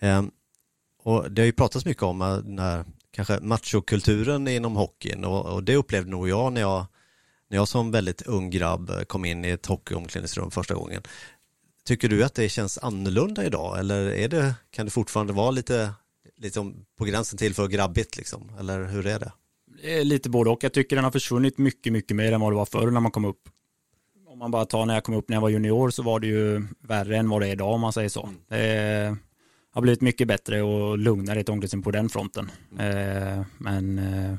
Ehm, 0.00 0.30
och 1.02 1.30
det 1.30 1.42
har 1.42 1.46
ju 1.46 1.52
pratats 1.52 1.84
mycket 1.84 2.02
om 2.02 2.22
eh, 2.22 2.36
den 2.36 2.58
här 2.58 2.84
kanske 3.10 3.40
machokulturen 3.40 4.48
inom 4.48 4.76
hockeyn 4.76 5.24
och, 5.24 5.46
och, 5.46 5.64
det 5.64 5.76
upplevde 5.76 6.10
nog 6.10 6.28
jag 6.28 6.52
när 6.52 6.60
jag 6.60 6.86
när 7.48 7.56
jag 7.56 7.68
som 7.68 7.90
väldigt 7.90 8.22
ung 8.22 8.50
grabb 8.50 9.08
kom 9.08 9.24
in 9.24 9.44
i 9.44 9.50
ett 9.50 9.66
hockeyomklädningsrum 9.66 10.50
första 10.50 10.74
gången. 10.74 11.02
Tycker 11.84 12.08
du 12.08 12.24
att 12.24 12.34
det 12.34 12.48
känns 12.48 12.78
annorlunda 12.78 13.44
idag 13.44 13.78
eller 13.78 14.10
är 14.10 14.28
det, 14.28 14.54
kan 14.70 14.86
det 14.86 14.90
fortfarande 14.90 15.32
vara 15.32 15.50
lite, 15.50 15.92
lite 16.36 16.72
på 16.98 17.04
gränsen 17.04 17.38
till 17.38 17.54
för 17.54 17.68
grabbigt 17.68 18.16
liksom? 18.16 18.50
Eller 18.58 18.84
hur 18.84 19.06
är 19.06 19.18
det? 19.18 19.32
Lite 19.82 20.30
både 20.30 20.50
och. 20.50 20.64
Jag 20.64 20.72
tycker 20.72 20.96
den 20.96 21.04
har 21.04 21.10
försvunnit 21.10 21.58
mycket, 21.58 21.92
mycket 21.92 22.16
mer 22.16 22.32
än 22.32 22.40
vad 22.40 22.52
det 22.52 22.56
var 22.56 22.66
förr 22.66 22.90
när 22.90 23.00
man 23.00 23.12
kom 23.12 23.24
upp. 23.24 23.48
Om 24.26 24.38
man 24.38 24.50
bara 24.50 24.64
tar 24.64 24.86
när 24.86 24.94
jag 24.94 25.04
kom 25.04 25.14
upp 25.14 25.28
när 25.28 25.36
jag 25.36 25.42
var 25.42 25.48
junior 25.48 25.90
så 25.90 26.02
var 26.02 26.20
det 26.20 26.26
ju 26.26 26.66
värre 26.80 27.16
än 27.16 27.28
vad 27.28 27.40
det 27.40 27.48
är 27.48 27.52
idag 27.52 27.72
om 27.72 27.80
man 27.80 27.92
säger 27.92 28.08
så. 28.08 28.22
Mm. 28.22 28.36
Det 28.48 29.16
har 29.72 29.82
blivit 29.82 30.00
mycket 30.00 30.28
bättre 30.28 30.62
och 30.62 30.98
lugnare 30.98 31.40
ett 31.40 31.48
omklädningsrum 31.48 31.82
på 31.82 31.90
den 31.90 32.08
fronten. 32.08 32.50
Mm. 32.78 33.44
Men 33.58 33.98
eh, 33.98 34.36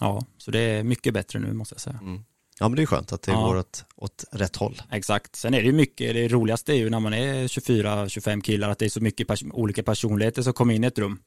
ja, 0.00 0.24
så 0.38 0.50
det 0.50 0.58
är 0.58 0.82
mycket 0.82 1.14
bättre 1.14 1.38
nu 1.38 1.52
måste 1.52 1.74
jag 1.74 1.80
säga. 1.80 1.98
Mm. 2.02 2.24
Ja 2.58 2.68
men 2.68 2.76
det 2.76 2.82
är 2.82 2.86
skönt 2.86 3.12
att 3.12 3.22
det 3.22 3.32
ja. 3.32 3.46
går 3.46 3.56
åt, 3.56 3.84
åt 3.96 4.24
rätt 4.32 4.56
håll. 4.56 4.82
Exakt, 4.90 5.36
sen 5.36 5.54
är 5.54 5.60
det 5.60 5.66
ju 5.66 5.72
mycket, 5.72 6.14
det 6.14 6.28
roligaste 6.28 6.72
är 6.72 6.76
ju 6.76 6.90
när 6.90 7.00
man 7.00 7.14
är 7.14 7.44
24-25 7.44 8.40
killar 8.40 8.70
att 8.70 8.78
det 8.78 8.84
är 8.84 8.88
så 8.88 9.00
mycket 9.00 9.28
pers 9.28 9.44
olika 9.52 9.82
personligheter 9.82 10.42
som 10.42 10.52
kommer 10.52 10.74
in 10.74 10.84
i 10.84 10.86
ett 10.86 10.98
rum. 10.98 11.18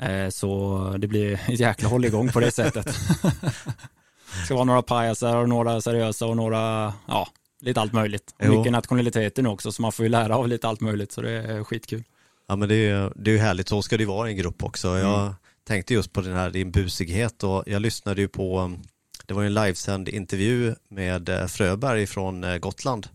Eh, 0.00 0.28
så 0.28 0.96
det 0.98 1.06
blir 1.06 1.32
ett 1.48 1.60
jäkla 1.60 1.88
hålligång 1.88 2.28
på 2.28 2.40
det 2.40 2.50
sättet. 2.50 2.86
Det 2.86 4.44
ska 4.44 4.54
vara 4.54 4.64
några 4.64 4.82
pajasar 4.82 5.36
och 5.36 5.48
några 5.48 5.80
seriösa 5.80 6.26
och 6.26 6.36
några, 6.36 6.94
ja, 7.08 7.28
lite 7.60 7.80
allt 7.80 7.92
möjligt. 7.92 8.34
Och 8.38 8.48
mycket 8.48 8.72
nationaliteter 8.72 9.42
nu 9.42 9.48
också, 9.48 9.72
så 9.72 9.82
man 9.82 9.92
får 9.92 10.04
ju 10.04 10.08
lära 10.08 10.36
av 10.36 10.48
lite 10.48 10.68
allt 10.68 10.80
möjligt, 10.80 11.12
så 11.12 11.22
det 11.22 11.30
är 11.30 11.64
skitkul. 11.64 12.04
Ja 12.48 12.56
men 12.56 12.68
det 12.68 12.74
är, 12.74 13.12
det 13.16 13.30
är 13.30 13.32
ju 13.32 13.40
härligt, 13.40 13.68
så 13.68 13.82
ska 13.82 13.96
det 13.96 14.06
vara 14.06 14.28
i 14.28 14.30
en 14.30 14.36
grupp 14.36 14.64
också. 14.64 14.98
Jag 14.98 15.22
mm. 15.22 15.34
tänkte 15.66 15.94
just 15.94 16.12
på 16.12 16.20
den 16.20 16.36
här, 16.36 16.50
din 16.50 16.70
busighet 16.70 17.44
och 17.44 17.64
jag 17.66 17.82
lyssnade 17.82 18.20
ju 18.20 18.28
på, 18.28 18.78
det 19.26 19.34
var 19.34 19.44
en 19.44 19.54
livesänd 19.54 20.08
intervju 20.08 20.74
med 20.88 21.28
eh, 21.28 21.46
Fröberg 21.46 22.06
från 22.06 22.44
eh, 22.44 22.58
Gotland 22.58 23.08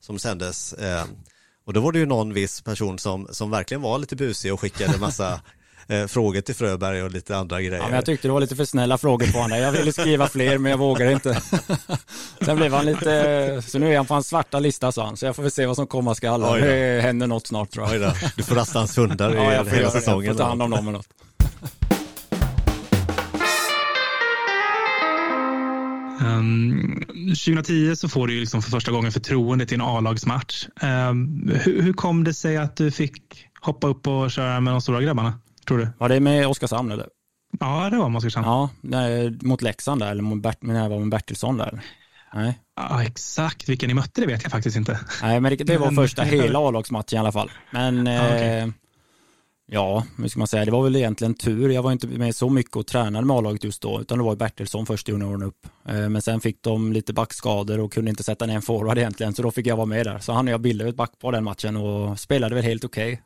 som 0.00 0.18
sändes. 0.18 0.74
Och 1.64 1.72
då 1.72 1.80
var 1.80 1.92
det 1.92 1.98
ju 1.98 2.06
någon 2.06 2.32
viss 2.34 2.60
person 2.60 2.98
som, 2.98 3.28
som 3.30 3.50
verkligen 3.50 3.82
var 3.82 3.98
lite 3.98 4.16
busig 4.16 4.52
och 4.52 4.60
skickade 4.60 4.98
massa 4.98 5.40
eh, 5.88 6.06
frågor 6.06 6.40
till 6.40 6.54
Fröberg 6.54 7.02
och 7.02 7.10
lite 7.10 7.36
andra 7.36 7.62
grejer. 7.62 7.76
Ja, 7.76 7.86
men 7.86 7.94
jag 7.94 8.04
tyckte 8.04 8.28
det 8.28 8.32
var 8.32 8.40
lite 8.40 8.56
för 8.56 8.64
snälla 8.64 8.98
frågor 8.98 9.26
på 9.26 9.38
honom. 9.38 9.58
Jag 9.58 9.72
ville 9.72 9.92
skriva 9.92 10.28
fler 10.28 10.58
men 10.58 10.70
jag 10.70 10.78
vågade 10.78 11.12
inte. 11.12 11.42
Sen 12.44 12.56
blev 12.56 12.74
han 12.74 12.86
lite, 12.86 13.62
så 13.66 13.78
nu 13.78 13.92
är 13.92 13.96
han 13.96 14.06
på 14.06 14.14
hans 14.14 14.28
svarta 14.28 14.58
lista 14.58 14.92
sa 14.92 15.04
han, 15.04 15.16
så 15.16 15.26
jag 15.26 15.36
får 15.36 15.42
väl 15.42 15.52
se 15.52 15.66
vad 15.66 15.76
som 15.76 15.86
komma 15.86 16.14
skall. 16.14 16.40
Det 16.40 17.00
händer 17.02 17.26
något 17.26 17.46
snart 17.46 17.70
tror 17.70 17.94
jag. 17.94 18.12
Du 18.36 18.42
får 18.42 18.54
rasta 18.54 18.78
hans 18.78 18.98
hundar 18.98 19.34
ja, 19.34 19.52
jag 19.52 19.68
får 19.68 19.76
hela 19.76 19.90
säsongen. 19.90 20.26
Jag 20.26 20.36
får 20.36 20.42
ta 20.42 20.48
hand 20.48 20.62
om 20.62 20.70
dem 20.70 20.88
eller 20.88 20.92
något. 20.92 21.08
Um, 26.20 27.04
2010 27.44 27.96
så 27.96 28.08
får 28.08 28.26
du 28.26 28.40
liksom 28.40 28.62
för 28.62 28.70
första 28.70 28.90
gången 28.90 29.12
förtroende 29.12 29.66
till 29.66 29.74
en 29.74 29.80
A-lagsmatch. 29.80 30.66
Um, 30.82 31.52
hur, 31.64 31.82
hur, 31.82 31.92
kom 31.92 32.24
det 32.24 32.34
sig 32.34 32.56
att 32.56 32.76
du 32.76 32.90
fick 32.90 33.22
hoppa 33.60 33.86
upp 33.86 34.06
och 34.06 34.30
köra 34.30 34.60
med 34.60 34.74
de 34.74 34.80
stora 34.80 35.02
grabbarna? 35.02 35.34
Tror 35.68 35.78
du? 35.78 35.88
Var 35.98 36.08
det 36.08 36.20
med 36.20 36.46
Oskarshamn 36.46 36.92
eller? 36.92 37.08
Ja, 37.60 37.90
det 37.90 37.96
var 37.96 38.08
med 38.08 38.18
Oskarshamn. 38.18 38.46
Ja, 38.46 38.70
mot 39.40 39.62
Leksand 39.62 40.00
där, 40.00 40.10
eller 40.10 40.22
mot 40.22 40.42
Bert, 40.42 40.62
när 40.62 40.82
jag 40.82 40.88
var 40.88 40.98
med 40.98 41.08
Bertilsson 41.08 41.56
där. 41.56 41.80
Nej. 42.34 42.58
Ja, 42.76 43.02
exakt 43.02 43.68
vilka 43.68 43.86
ni 43.86 43.94
mötte 43.94 44.20
det 44.20 44.26
vet 44.26 44.42
jag 44.42 44.52
faktiskt 44.52 44.76
inte. 44.76 45.00
Nej, 45.22 45.40
men 45.40 45.56
det, 45.56 45.64
det 45.64 45.78
var 45.78 45.90
första 45.90 46.22
hela 46.24 46.58
A-lagsmatchen 46.58 47.16
i 47.16 47.20
alla 47.20 47.32
fall. 47.32 47.50
Men 47.70 48.06
ja, 48.06 48.26
okay. 48.26 48.42
eh, 48.42 48.68
ja, 49.66 50.04
hur 50.16 50.28
ska 50.28 50.38
man 50.38 50.48
säga, 50.48 50.64
det 50.64 50.70
var 50.70 50.82
väl 50.82 50.96
egentligen 50.96 51.34
tur. 51.34 51.68
Jag 51.68 51.82
var 51.82 51.92
inte 51.92 52.06
med 52.06 52.34
så 52.34 52.50
mycket 52.50 52.76
och 52.76 52.86
tränade 52.86 53.26
med 53.26 53.36
A-laget 53.36 53.64
just 53.64 53.82
då, 53.82 54.00
utan 54.00 54.18
det 54.18 54.24
var 54.24 54.36
Bertilsson 54.36 54.86
först 54.86 55.08
i 55.08 55.12
junioren 55.12 55.42
upp. 55.42 55.66
Eh, 55.88 56.08
men 56.08 56.22
sen 56.22 56.40
fick 56.40 56.62
de 56.62 56.92
lite 56.92 57.12
backskador 57.12 57.80
och 57.80 57.92
kunde 57.92 58.10
inte 58.10 58.22
sätta 58.22 58.46
ner 58.46 58.54
en 58.54 58.62
forward 58.62 58.98
egentligen, 58.98 59.34
så 59.34 59.42
då 59.42 59.50
fick 59.50 59.66
jag 59.66 59.76
vara 59.76 59.86
med 59.86 60.06
där. 60.06 60.18
Så 60.18 60.32
han 60.32 60.48
och 60.48 60.52
jag 60.52 60.60
bildade 60.60 60.90
ett 60.90 60.96
back 60.96 61.18
på 61.18 61.30
den 61.30 61.44
matchen 61.44 61.76
och 61.76 62.20
spelade 62.20 62.54
väl 62.54 62.64
helt 62.64 62.84
okej. 62.84 63.12
Okay 63.12 63.24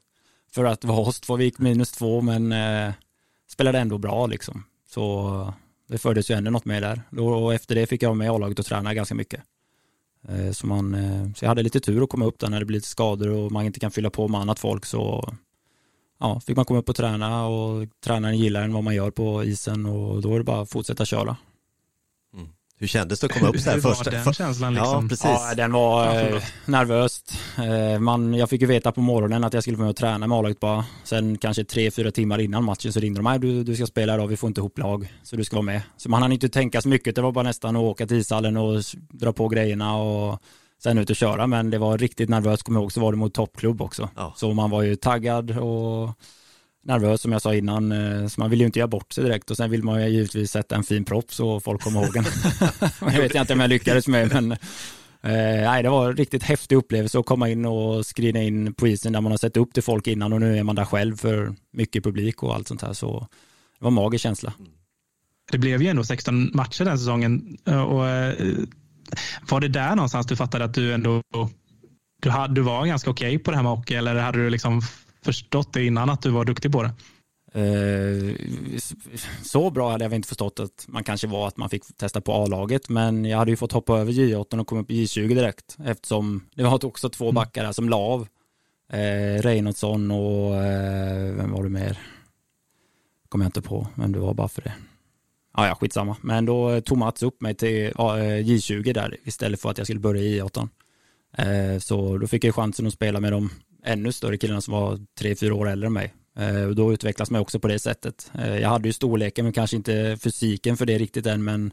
för 0.54 0.64
att 0.64 0.84
vara 0.84 1.00
oss 1.00 1.20
två. 1.20 1.36
Vi 1.36 1.44
gick 1.44 1.58
minus 1.58 1.92
två 1.92 2.20
men 2.20 2.52
eh, 2.52 2.92
spelade 3.48 3.78
ändå 3.78 3.98
bra 3.98 4.26
liksom. 4.26 4.64
Så 4.88 5.54
det 5.88 5.98
fördes 5.98 6.30
ju 6.30 6.34
ändå 6.34 6.50
något 6.50 6.64
med 6.64 6.82
där. 6.82 7.02
Och 7.20 7.54
efter 7.54 7.74
det 7.74 7.86
fick 7.86 8.02
jag 8.02 8.16
med 8.16 8.30
A-laget 8.30 8.58
och 8.58 8.66
träna 8.66 8.94
ganska 8.94 9.14
mycket. 9.14 9.42
Eh, 10.28 10.52
så, 10.52 10.66
man, 10.66 10.94
eh, 10.94 11.32
så 11.34 11.44
jag 11.44 11.48
hade 11.48 11.62
lite 11.62 11.80
tur 11.80 12.02
att 12.02 12.08
komma 12.08 12.24
upp 12.24 12.38
där 12.38 12.48
när 12.48 12.60
det 12.60 12.66
blir 12.66 12.76
lite 12.76 12.88
skador 12.88 13.28
och 13.28 13.52
man 13.52 13.64
inte 13.64 13.80
kan 13.80 13.90
fylla 13.90 14.10
på 14.10 14.28
med 14.28 14.40
annat 14.40 14.58
folk 14.58 14.86
så 14.86 15.34
ja, 16.20 16.40
fick 16.40 16.56
man 16.56 16.64
komma 16.64 16.80
upp 16.80 16.88
och 16.88 16.96
träna 16.96 17.46
och 17.46 17.88
tränaren 18.04 18.38
gillar 18.38 18.62
en 18.62 18.72
vad 18.72 18.84
man 18.84 18.94
gör 18.94 19.10
på 19.10 19.44
isen 19.44 19.86
och 19.86 20.22
då 20.22 20.34
är 20.34 20.38
det 20.38 20.44
bara 20.44 20.60
att 20.60 20.70
fortsätta 20.70 21.04
köra. 21.04 21.36
Hur 22.82 22.88
kändes 22.88 23.20
det 23.20 23.26
att 23.26 23.32
komma 23.32 23.48
upp 23.48 23.60
så 23.60 23.70
här 23.70 23.74
Hur 23.76 23.82
första? 23.82 24.10
var 24.10 24.24
den 24.24 24.34
känslan 24.34 24.74
liksom? 24.74 25.02
Ja, 25.02 25.08
precis. 25.08 25.24
Ja, 25.24 25.54
den 25.56 25.72
var 25.72 26.16
eh, 26.16 26.42
nervöst. 26.64 27.32
Eh, 27.58 28.00
man, 28.00 28.34
jag 28.34 28.50
fick 28.50 28.60
ju 28.60 28.66
veta 28.66 28.92
på 28.92 29.00
morgonen 29.00 29.44
att 29.44 29.54
jag 29.54 29.62
skulle 29.62 29.76
få 29.76 29.82
med 29.82 29.90
och 29.90 29.96
träna 29.96 30.26
med 30.26 30.38
A-laget 30.38 30.60
bara. 30.60 30.84
Sen 31.04 31.38
kanske 31.38 31.64
tre, 31.64 31.90
fyra 31.90 32.10
timmar 32.10 32.38
innan 32.40 32.64
matchen 32.64 32.92
så 32.92 33.00
ringde 33.00 33.18
de 33.18 33.22
mig, 33.22 33.38
du, 33.38 33.64
du 33.64 33.76
ska 33.76 33.86
spela 33.86 34.14
idag, 34.14 34.26
vi 34.26 34.36
får 34.36 34.48
inte 34.48 34.60
ihop 34.60 34.78
lag, 34.78 35.12
så 35.22 35.36
du 35.36 35.44
ska 35.44 35.56
vara 35.56 35.64
med. 35.64 35.82
Så 35.96 36.10
man 36.10 36.22
hann 36.22 36.32
inte 36.32 36.48
tänka 36.48 36.82
så 36.82 36.88
mycket, 36.88 37.14
det 37.14 37.22
var 37.22 37.32
bara 37.32 37.44
nästan 37.44 37.76
att 37.76 37.82
åka 37.82 38.06
till 38.06 38.16
ishallen 38.16 38.56
och 38.56 38.82
dra 39.10 39.32
på 39.32 39.48
grejerna 39.48 39.96
och 39.96 40.38
sen 40.82 40.98
ut 40.98 41.10
och 41.10 41.16
köra. 41.16 41.46
Men 41.46 41.70
det 41.70 41.78
var 41.78 41.98
riktigt 41.98 42.28
nervöst, 42.28 42.62
kommer 42.62 42.80
jag 42.80 42.82
ihåg, 42.82 42.92
så 42.92 43.00
var 43.00 43.12
det 43.12 43.18
mot 43.18 43.34
toppklubb 43.34 43.82
också. 43.82 44.08
Ja. 44.16 44.32
Så 44.36 44.54
man 44.54 44.70
var 44.70 44.82
ju 44.82 44.96
taggad 44.96 45.58
och 45.58 46.10
nervös 46.82 47.20
som 47.20 47.32
jag 47.32 47.42
sa 47.42 47.54
innan, 47.54 47.92
eh, 47.92 48.26
så 48.28 48.40
man 48.40 48.50
vill 48.50 48.60
ju 48.60 48.66
inte 48.66 48.78
göra 48.78 48.88
bort 48.88 49.12
sig 49.12 49.24
direkt 49.24 49.50
och 49.50 49.56
sen 49.56 49.70
vill 49.70 49.82
man 49.82 50.02
ju 50.02 50.08
givetvis 50.08 50.50
sätta 50.50 50.76
en 50.76 50.84
fin 50.84 51.04
propp 51.04 51.34
så 51.34 51.60
folk 51.60 51.82
kommer 51.82 52.04
ihåg 52.04 52.16
en. 52.16 52.24
jag 53.12 53.22
vet 53.22 53.34
inte 53.34 53.52
om 53.52 53.60
jag 53.60 53.70
lyckades 53.70 54.08
med, 54.08 54.32
men 54.32 54.56
Eh, 55.24 55.70
nej, 55.70 55.82
det 55.82 55.88
var 55.88 56.10
en 56.10 56.16
riktigt 56.16 56.42
häftig 56.42 56.76
upplevelse 56.76 57.18
att 57.18 57.26
komma 57.26 57.48
in 57.48 57.64
och 57.64 58.06
skriva 58.06 58.38
in 58.38 58.74
på 58.74 58.88
isen 58.88 59.12
där 59.12 59.20
man 59.20 59.32
har 59.32 59.38
sett 59.38 59.56
upp 59.56 59.74
till 59.74 59.82
folk 59.82 60.06
innan 60.06 60.32
och 60.32 60.40
nu 60.40 60.58
är 60.58 60.62
man 60.62 60.76
där 60.76 60.84
själv 60.84 61.16
för 61.16 61.54
mycket 61.72 62.04
publik 62.04 62.42
och 62.42 62.54
allt 62.54 62.68
sånt 62.68 62.82
här. 62.82 62.92
Så 62.92 63.28
det 63.78 63.84
var 63.84 63.88
en 63.88 63.94
magisk 63.94 64.22
känsla. 64.22 64.52
Det 65.52 65.58
blev 65.58 65.82
ju 65.82 65.88
ändå 65.88 66.04
16 66.04 66.50
matcher 66.54 66.84
den 66.84 66.98
säsongen. 66.98 67.58
Och, 67.64 68.08
eh, 68.08 68.34
var 69.50 69.60
det 69.60 69.68
där 69.68 69.96
någonstans 69.96 70.26
du 70.26 70.36
fattade 70.36 70.64
att 70.64 70.74
du 70.74 70.92
ändå 70.92 71.22
du, 72.22 72.30
hade, 72.30 72.54
du 72.54 72.60
var 72.60 72.86
ganska 72.86 73.10
okej 73.10 73.28
okay 73.28 73.38
på 73.38 73.50
det 73.50 73.56
här 73.56 73.64
med 73.64 73.72
hockey 73.72 73.94
eller 73.94 74.14
hade 74.14 74.38
du 74.38 74.50
liksom 74.50 74.82
förstått 75.24 75.72
det 75.72 75.84
innan 75.84 76.10
att 76.10 76.22
du 76.22 76.30
var 76.30 76.44
duktig 76.44 76.72
på 76.72 76.82
det? 76.82 76.92
Eh, 77.54 78.36
så 79.42 79.70
bra 79.70 79.90
hade 79.90 80.04
jag 80.04 80.14
inte 80.14 80.28
förstått 80.28 80.60
att 80.60 80.84
man 80.88 81.04
kanske 81.04 81.26
var 81.26 81.48
att 81.48 81.56
man 81.56 81.68
fick 81.68 81.96
testa 81.96 82.20
på 82.20 82.32
A-laget, 82.32 82.88
men 82.88 83.24
jag 83.24 83.38
hade 83.38 83.50
ju 83.50 83.56
fått 83.56 83.72
hoppa 83.72 83.98
över 83.98 84.12
J8 84.12 84.60
och 84.60 84.66
komma 84.66 84.80
upp 84.80 84.90
i 84.90 85.04
J20 85.04 85.28
direkt 85.28 85.76
eftersom 85.84 86.44
det 86.54 86.62
var 86.62 86.84
också 86.84 87.08
två 87.08 87.24
mm. 87.24 87.34
backar 87.34 87.64
där 87.64 87.72
som 87.72 87.88
la 87.88 87.96
av. 87.96 88.28
Eh, 88.92 89.42
Reinhardsson 89.42 90.10
och 90.10 90.56
eh, 90.56 91.34
vem 91.34 91.52
var 91.52 91.62
det 91.62 91.68
mer? 91.68 91.98
Kommer 93.28 93.44
jag 93.44 93.48
inte 93.48 93.62
på 93.62 93.86
vem 93.94 94.12
det 94.12 94.18
var 94.18 94.34
bara 94.34 94.48
för 94.48 94.62
det. 94.62 94.72
Ja, 95.56 95.66
ja, 95.66 95.74
skitsamma. 95.74 96.16
Men 96.20 96.44
då 96.44 96.80
tog 96.80 96.98
Mats 96.98 97.22
upp 97.22 97.40
mig 97.40 97.54
till 97.54 97.86
eh, 97.86 97.90
J20 97.90 98.92
där 98.94 99.16
istället 99.24 99.60
för 99.60 99.70
att 99.70 99.78
jag 99.78 99.86
skulle 99.86 100.00
börja 100.00 100.22
i 100.22 100.40
J8. 100.40 100.68
Eh, 101.38 101.78
så 101.78 102.18
då 102.18 102.26
fick 102.26 102.44
jag 102.44 102.54
chansen 102.54 102.86
att 102.86 102.92
spela 102.92 103.20
med 103.20 103.32
de 103.32 103.50
ännu 103.84 104.12
större 104.12 104.36
killarna 104.36 104.60
som 104.60 104.74
var 104.74 104.98
tre, 105.18 105.34
fyra 105.34 105.54
år 105.54 105.68
äldre 105.68 105.86
än 105.86 105.92
mig. 105.92 106.14
Eh, 106.38 106.68
då 106.68 106.92
utvecklas 106.92 107.30
man 107.30 107.40
också 107.40 107.60
på 107.60 107.68
det 107.68 107.78
sättet. 107.78 108.30
Eh, 108.38 108.58
jag 108.58 108.68
hade 108.68 108.88
ju 108.88 108.92
storleken 108.92 109.44
men 109.44 109.52
kanske 109.52 109.76
inte 109.76 110.18
fysiken 110.20 110.76
för 110.76 110.86
det 110.86 110.98
riktigt 110.98 111.26
än 111.26 111.44
men 111.44 111.70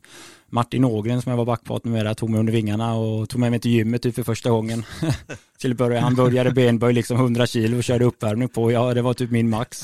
Martin 0.50 0.86
Ågren 0.86 1.22
som 1.22 1.30
jag 1.30 1.38
var 1.38 1.46
backpartner 1.46 1.92
med 1.92 2.18
tog 2.18 2.30
mig 2.30 2.40
under 2.40 2.54
vingarna 2.54 2.96
och 2.96 3.30
tog 3.30 3.40
med 3.40 3.52
mig 3.52 3.60
till 3.60 3.72
gymmet 3.72 4.02
typ 4.02 4.16
för 4.16 4.24
första 4.24 4.50
gången. 4.50 4.86
Till 5.60 5.76
början, 5.76 6.04
han 6.04 6.16
började 6.16 6.52
benböj 6.52 6.94
liksom 6.94 7.18
100 7.18 7.48
kilo 7.48 7.78
och 7.78 7.84
körde 7.84 8.06
uppvärmning 8.06 8.50
på. 8.50 8.72
Ja, 8.72 8.94
det 8.94 9.02
var 9.02 9.14
typ 9.14 9.32
min 9.32 9.50
max. 9.50 9.82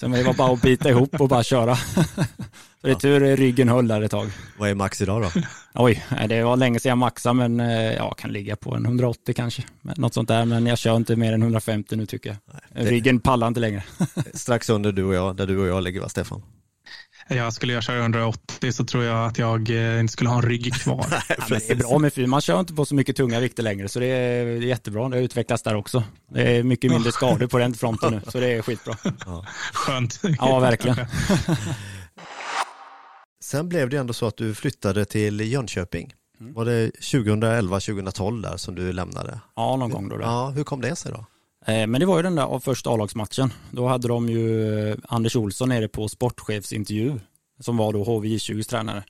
Så 0.00 0.08
det 0.08 0.22
var 0.22 0.34
bara 0.34 0.52
att 0.52 0.62
bita 0.62 0.90
ihop 0.90 1.20
och 1.20 1.28
bara 1.28 1.42
köra. 1.42 1.76
Så 2.80 2.86
det 2.86 2.92
är 2.92 2.94
tur 2.94 3.36
ryggen 3.36 3.68
höll 3.68 3.88
där 3.88 4.02
ett 4.02 4.10
tag. 4.10 4.30
Vad 4.58 4.70
är 4.70 4.74
max 4.74 5.00
idag 5.00 5.22
då? 5.22 5.42
Oj, 5.74 6.04
det 6.28 6.42
var 6.42 6.56
länge 6.56 6.80
sedan 6.80 6.88
jag 6.88 6.98
maxade 6.98 7.34
men 7.34 7.60
eh, 7.60 7.94
jag 7.94 8.18
kan 8.18 8.32
ligga 8.32 8.56
på 8.56 8.74
en 8.74 8.84
180 8.84 9.34
kanske. 9.34 9.62
Något 9.82 10.14
sånt 10.14 10.28
där 10.28 10.44
men 10.44 10.66
jag 10.66 10.78
kör 10.78 10.96
inte 10.96 11.16
mer 11.16 11.32
än 11.32 11.42
150 11.42 11.96
nu 11.96 12.06
tycker 12.06 12.30
jag. 12.30 12.38
Nej, 12.52 12.84
det... 12.84 12.90
Ryggen 12.90 13.20
pallar 13.20 13.48
inte 13.48 13.60
längre. 13.60 13.82
Strax 14.34 14.70
under 14.70 14.92
du 14.92 15.04
och 15.04 15.14
jag, 15.14 15.36
där 15.36 15.46
du 15.46 15.58
och 15.58 15.66
jag 15.66 15.82
ligger 15.82 16.00
va 16.00 16.08
Stefan? 16.08 16.42
Ja, 17.28 17.50
skulle 17.50 17.72
jag 17.72 17.82
köra 17.82 17.98
180 17.98 18.72
så 18.72 18.84
tror 18.84 19.04
jag 19.04 19.26
att 19.26 19.38
jag 19.38 19.70
eh, 19.70 20.00
inte 20.00 20.12
skulle 20.12 20.30
ha 20.30 20.36
en 20.36 20.48
rygg 20.48 20.74
kvar. 20.74 21.06
ja, 21.28 21.44
det 21.48 21.70
är 21.70 21.74
bra 21.74 21.98
med 21.98 22.12
fyr. 22.12 22.26
Man 22.26 22.40
kör 22.40 22.60
inte 22.60 22.74
på 22.74 22.84
så 22.84 22.94
mycket 22.94 23.16
tunga 23.16 23.40
vikter 23.40 23.62
längre 23.62 23.88
så 23.88 24.00
det 24.00 24.06
är 24.06 24.46
jättebra. 24.46 25.08
Det 25.08 25.16
har 25.16 25.22
utvecklats 25.22 25.62
där 25.62 25.74
också. 25.74 26.02
Det 26.30 26.56
är 26.56 26.62
mycket 26.62 26.90
mindre 26.90 27.12
skador 27.12 27.46
på 27.46 27.58
den 27.58 27.74
fronten 27.74 28.12
nu 28.12 28.20
så 28.30 28.40
det 28.40 28.48
är 28.48 28.62
skitbra. 28.62 28.96
Ja. 29.26 29.46
Skönt. 29.72 30.20
Ja, 30.38 30.58
verkligen. 30.58 30.96
Sen 33.48 33.68
blev 33.68 33.88
det 33.88 33.96
ändå 33.96 34.12
så 34.12 34.26
att 34.26 34.36
du 34.36 34.54
flyttade 34.54 35.04
till 35.04 35.40
Jönköping. 35.40 36.14
Mm. 36.40 36.54
Var 36.54 36.64
det 36.64 36.90
2011-2012 36.90 38.42
där 38.42 38.56
som 38.56 38.74
du 38.74 38.92
lämnade? 38.92 39.40
Ja, 39.56 39.76
någon 39.76 39.90
gång 39.90 40.08
då. 40.08 40.16
då. 40.16 40.22
Ja, 40.22 40.48
hur 40.48 40.64
kom 40.64 40.80
det 40.80 40.96
sig 40.96 41.12
då? 41.12 41.18
Eh, 41.72 41.86
men 41.86 42.00
det 42.00 42.06
var 42.06 42.16
ju 42.16 42.22
den 42.22 42.34
där 42.34 42.58
första 42.58 42.90
A-lagsmatchen. 42.90 43.52
Då 43.70 43.86
hade 43.86 44.08
de 44.08 44.28
ju 44.28 44.72
eh, 44.90 44.96
Anders 45.08 45.36
Olsson 45.36 45.68
nere 45.68 45.88
på 45.88 46.08
sportchefsintervju 46.08 47.20
som 47.60 47.76
var 47.76 47.92
då 47.92 48.04
HVJ20s 48.04 48.68
tränare. 48.68 49.04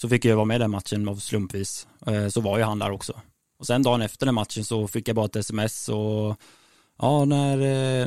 Så 0.00 0.08
fick 0.08 0.24
jag 0.24 0.36
vara 0.36 0.44
med 0.44 0.54
i 0.54 0.58
den 0.58 0.70
matchen 0.70 1.08
av 1.08 1.16
slumpvis. 1.16 1.86
Eh, 2.06 2.28
så 2.28 2.40
var 2.40 2.58
ju 2.58 2.64
han 2.64 2.78
där 2.78 2.90
också. 2.90 3.20
Och 3.58 3.66
sen 3.66 3.82
dagen 3.82 4.02
efter 4.02 4.26
den 4.26 4.34
matchen 4.34 4.64
så 4.64 4.88
fick 4.88 5.08
jag 5.08 5.16
bara 5.16 5.26
ett 5.26 5.36
sms 5.36 5.88
och 5.88 6.36
ja, 6.98 7.24
när, 7.24 7.56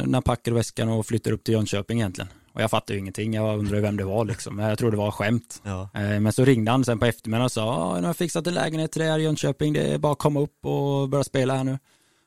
när 0.05 0.21
packar 0.21 0.51
väskan 0.51 0.89
och 0.89 1.05
flyttar 1.05 1.31
upp 1.31 1.43
till 1.43 1.53
Jönköping 1.53 1.99
egentligen. 1.99 2.29
Och 2.53 2.61
jag 2.61 2.71
fattade 2.71 2.93
ju 2.93 2.99
ingenting, 2.99 3.33
jag 3.33 3.59
undrade 3.59 3.81
vem 3.81 3.97
det 3.97 4.03
var 4.03 4.25
liksom. 4.25 4.59
Jag 4.59 4.77
trodde 4.77 4.95
det 4.95 5.01
var 5.01 5.11
skämt. 5.11 5.61
Ja. 5.63 5.89
Men 5.93 6.33
så 6.33 6.45
ringde 6.45 6.71
han 6.71 6.85
sen 6.85 6.99
på 6.99 7.05
eftermiddagen 7.05 7.45
och 7.45 7.51
sa, 7.51 7.93
nu 7.95 8.01
har 8.01 8.09
jag 8.09 8.17
fixat 8.17 8.47
en 8.47 8.53
lägenhet 8.53 8.91
till 8.91 9.01
dig 9.01 9.09
här 9.09 9.19
i 9.19 9.23
Jönköping, 9.23 9.73
det 9.73 9.81
är 9.81 9.97
bara 9.97 10.11
att 10.11 10.19
komma 10.19 10.39
upp 10.39 10.65
och 10.65 11.09
börja 11.09 11.23
spela 11.23 11.55
här 11.55 11.63
nu. 11.63 11.77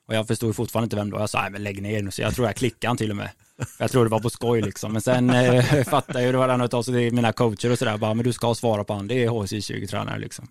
Och 0.08 0.14
jag 0.14 0.26
förstod 0.26 0.56
fortfarande 0.56 0.84
inte 0.84 0.96
vem 0.96 1.10
det 1.10 1.14
var. 1.14 1.20
Jag 1.20 1.30
sa, 1.30 1.40
nej 1.40 1.50
men 1.50 1.62
lägg 1.62 1.82
ner 1.82 2.02
nu. 2.02 2.10
Så 2.10 2.22
jag 2.22 2.34
tror 2.34 2.46
jag 2.46 2.56
klickade 2.56 2.88
han 2.88 2.96
till 2.96 3.10
och 3.10 3.16
med. 3.16 3.30
Jag 3.78 3.90
tror 3.90 4.04
det 4.04 4.10
var 4.10 4.20
på 4.20 4.30
skoj 4.30 4.62
liksom. 4.62 4.92
Men 4.92 5.02
sen 5.02 5.30
eh, 5.30 5.84
fattade 5.84 6.18
jag 6.18 6.26
ju, 6.26 6.32
det 6.32 6.38
var 6.38 6.48
han 6.48 6.60
av 6.60 7.12
mina 7.12 7.32
coacher 7.32 7.70
och 7.70 7.78
sådär. 7.78 7.96
Bara, 7.96 8.14
men 8.14 8.24
du 8.24 8.32
ska 8.32 8.54
svara 8.54 8.84
på 8.84 8.92
han, 8.92 9.08
det 9.08 9.24
är 9.24 9.28
HC20-tränare 9.28 10.18
liksom. 10.18 10.48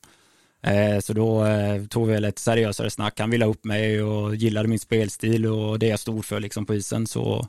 Eh, 0.63 0.99
så 0.99 1.13
då 1.13 1.45
eh, 1.45 1.85
tog 1.85 2.07
vi 2.07 2.13
väl 2.13 2.25
ett 2.25 2.39
seriösare 2.39 2.89
snack. 2.89 3.19
Han 3.19 3.29
ville 3.29 3.45
ha 3.45 3.51
upp 3.51 3.63
mig 3.63 4.03
och 4.03 4.35
gillade 4.35 4.67
min 4.67 4.79
spelstil 4.79 5.45
och 5.45 5.79
det 5.79 5.87
jag 5.87 5.99
stod 5.99 6.25
för 6.25 6.39
liksom 6.39 6.65
på 6.65 6.75
isen. 6.75 7.07
Så 7.07 7.47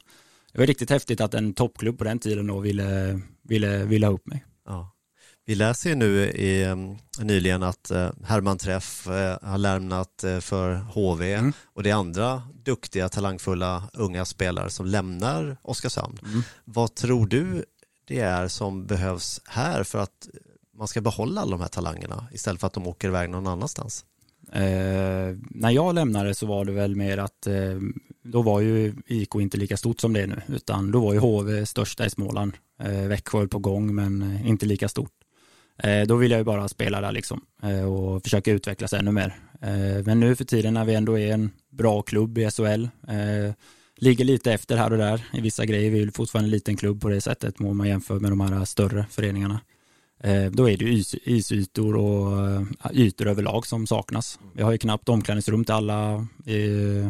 det 0.55 0.61
var 0.61 0.67
riktigt 0.67 0.91
häftigt 0.91 1.21
att 1.21 1.35
en 1.35 1.55
toppklubb 1.55 1.99
på 1.99 2.05
den 2.05 2.19
tiden 2.19 2.47
då 2.47 2.61
ville, 2.61 3.21
ville, 3.43 3.85
ville 3.85 4.07
ha 4.07 4.15
upp 4.15 4.27
mig. 4.27 4.45
Ja. 4.67 4.91
Vi 5.47 5.55
läser 5.55 5.91
ju 5.91 5.97
nu 5.97 6.25
i, 6.25 6.75
nyligen 7.19 7.63
att 7.63 7.91
uh, 7.95 8.11
Herman 8.25 8.59
Träff 8.59 9.07
uh, 9.07 9.49
har 9.49 9.59
lämnat 9.59 10.25
uh, 10.27 10.41
för 10.41 10.75
HV 10.75 11.35
mm. 11.35 11.53
och 11.65 11.83
det 11.83 11.91
är 11.91 11.95
andra 11.95 12.43
duktiga, 12.65 13.09
talangfulla 13.09 13.91
unga 13.93 14.25
spelare 14.25 14.71
som 14.71 14.87
lämnar 14.87 15.57
Oskarshamn. 15.63 16.19
Mm. 16.25 16.43
Vad 16.65 16.95
tror 16.95 17.27
du 17.27 17.65
det 18.05 18.21
är 18.21 18.49
som 18.49 18.87
behövs 18.87 19.41
här 19.45 19.85
för 19.85 19.99
att 19.99 20.29
man 20.77 20.89
ska 20.89 21.01
behålla 21.01 21.41
alla 21.41 21.51
de 21.51 21.61
här 21.61 21.69
talangerna 21.69 22.27
istället 22.33 22.61
för 22.61 22.67
att 22.67 22.73
de 22.73 22.87
åker 22.87 23.09
iväg 23.09 23.31
någon 23.31 23.47
annanstans? 23.47 24.05
Eh, 24.53 25.37
när 25.51 25.71
jag 25.71 25.95
lämnade 25.95 26.35
så 26.35 26.47
var 26.47 26.65
det 26.65 26.73
väl 26.73 26.97
mer 26.97 27.19
att 27.19 27.47
eh, 27.47 27.79
då 28.25 28.43
var 28.43 28.61
ju 28.61 28.95
IK 29.07 29.35
inte 29.35 29.57
lika 29.57 29.77
stort 29.77 30.01
som 30.01 30.13
det 30.13 30.21
är 30.21 30.27
nu 30.27 30.41
utan 30.49 30.91
då 30.91 31.01
var 31.01 31.13
ju 31.13 31.19
HV 31.19 31.67
största 31.67 32.07
i 32.07 32.11
Småland. 32.11 32.53
Eh, 32.83 33.09
Växjö 33.09 33.47
på 33.49 33.59
gång 33.59 33.95
men 33.95 34.23
eh, 34.23 34.49
inte 34.49 34.67
lika 34.67 34.89
stort. 34.89 35.13
Eh, 35.79 36.03
då 36.07 36.17
vill 36.17 36.31
jag 36.31 36.39
ju 36.39 36.45
bara 36.45 36.69
spela 36.69 37.01
där 37.01 37.13
liksom 37.13 37.41
eh, 37.63 37.85
och 37.85 38.23
försöka 38.23 38.53
utvecklas 38.53 38.93
ännu 38.93 39.13
mer. 39.13 39.37
Eh, 39.63 40.05
men 40.05 40.21
nu 40.21 40.37
för 40.37 40.45
tiden 40.45 40.75
när 40.75 40.85
vi 40.85 40.95
ändå 40.95 41.19
är 41.19 41.33
en 41.33 41.51
bra 41.71 42.03
klubb 42.03 42.39
i 42.39 42.51
SHL, 42.51 42.89
eh, 43.09 43.55
ligger 43.97 44.25
lite 44.25 44.53
efter 44.53 44.77
här 44.77 44.93
och 44.93 44.99
där 44.99 45.25
i 45.33 45.41
vissa 45.41 45.65
grejer. 45.65 45.91
Vi 45.91 46.03
är 46.03 46.11
fortfarande 46.11 46.47
en 46.47 46.51
liten 46.51 46.77
klubb 46.77 47.01
på 47.01 47.09
det 47.09 47.21
sättet 47.21 47.61
om 47.61 47.77
man 47.77 47.89
jämför 47.89 48.21
med 48.21 48.31
de 48.31 48.41
här 48.41 48.65
större 48.65 49.07
föreningarna. 49.11 49.61
Eh, 50.25 50.51
då 50.51 50.71
är 50.71 50.77
det 50.77 50.85
is, 50.85 51.15
isytor 51.25 51.97
och 51.97 52.49
eh, 52.49 52.63
ytor 52.93 53.27
överlag 53.27 53.67
som 53.67 53.87
saknas. 53.87 54.39
Vi 54.53 54.63
har 54.63 54.73
ju 54.73 54.79
knappt 54.79 55.09
omklädningsrum 55.09 55.65
till 55.65 55.75
alla. 55.75 56.27
Eh, 56.47 57.09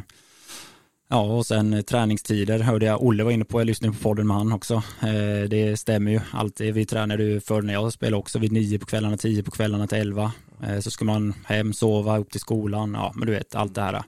ja, 1.09 1.21
och 1.21 1.47
sen 1.47 1.85
träningstider 1.85 2.59
hörde 2.59 2.87
jag 2.87 3.03
Olle 3.03 3.25
var 3.25 3.31
inne 3.31 3.45
på, 3.45 3.61
jag 3.61 3.67
lyssnade 3.67 3.95
på 3.95 4.01
podden 4.01 4.27
med 4.27 4.37
han 4.37 4.53
också. 4.53 4.83
Det 5.49 5.81
stämmer 5.81 6.11
ju 6.11 6.21
alltid. 6.33 6.75
Vi 6.75 6.87
tränade 6.87 7.25
ju 7.25 7.41
förr 7.41 7.63
när 7.63 7.73
jag 7.73 7.93
spelade 7.93 8.17
också 8.17 8.39
vid 8.39 8.53
nio 8.53 8.79
på 8.79 8.87
kvällarna, 8.87 9.17
tio 9.17 9.43
på 9.43 9.51
kvällarna 9.51 9.87
till 9.87 9.99
elva. 9.99 10.33
Så 10.81 10.91
ska 10.91 11.05
man 11.05 11.35
hem, 11.45 11.73
sova, 11.73 12.19
upp 12.19 12.31
till 12.31 12.41
skolan, 12.41 12.95
ja 12.95 13.13
men 13.15 13.27
du 13.27 13.33
vet 13.33 13.55
allt 13.55 13.75
det 13.75 13.81
här. 13.81 14.03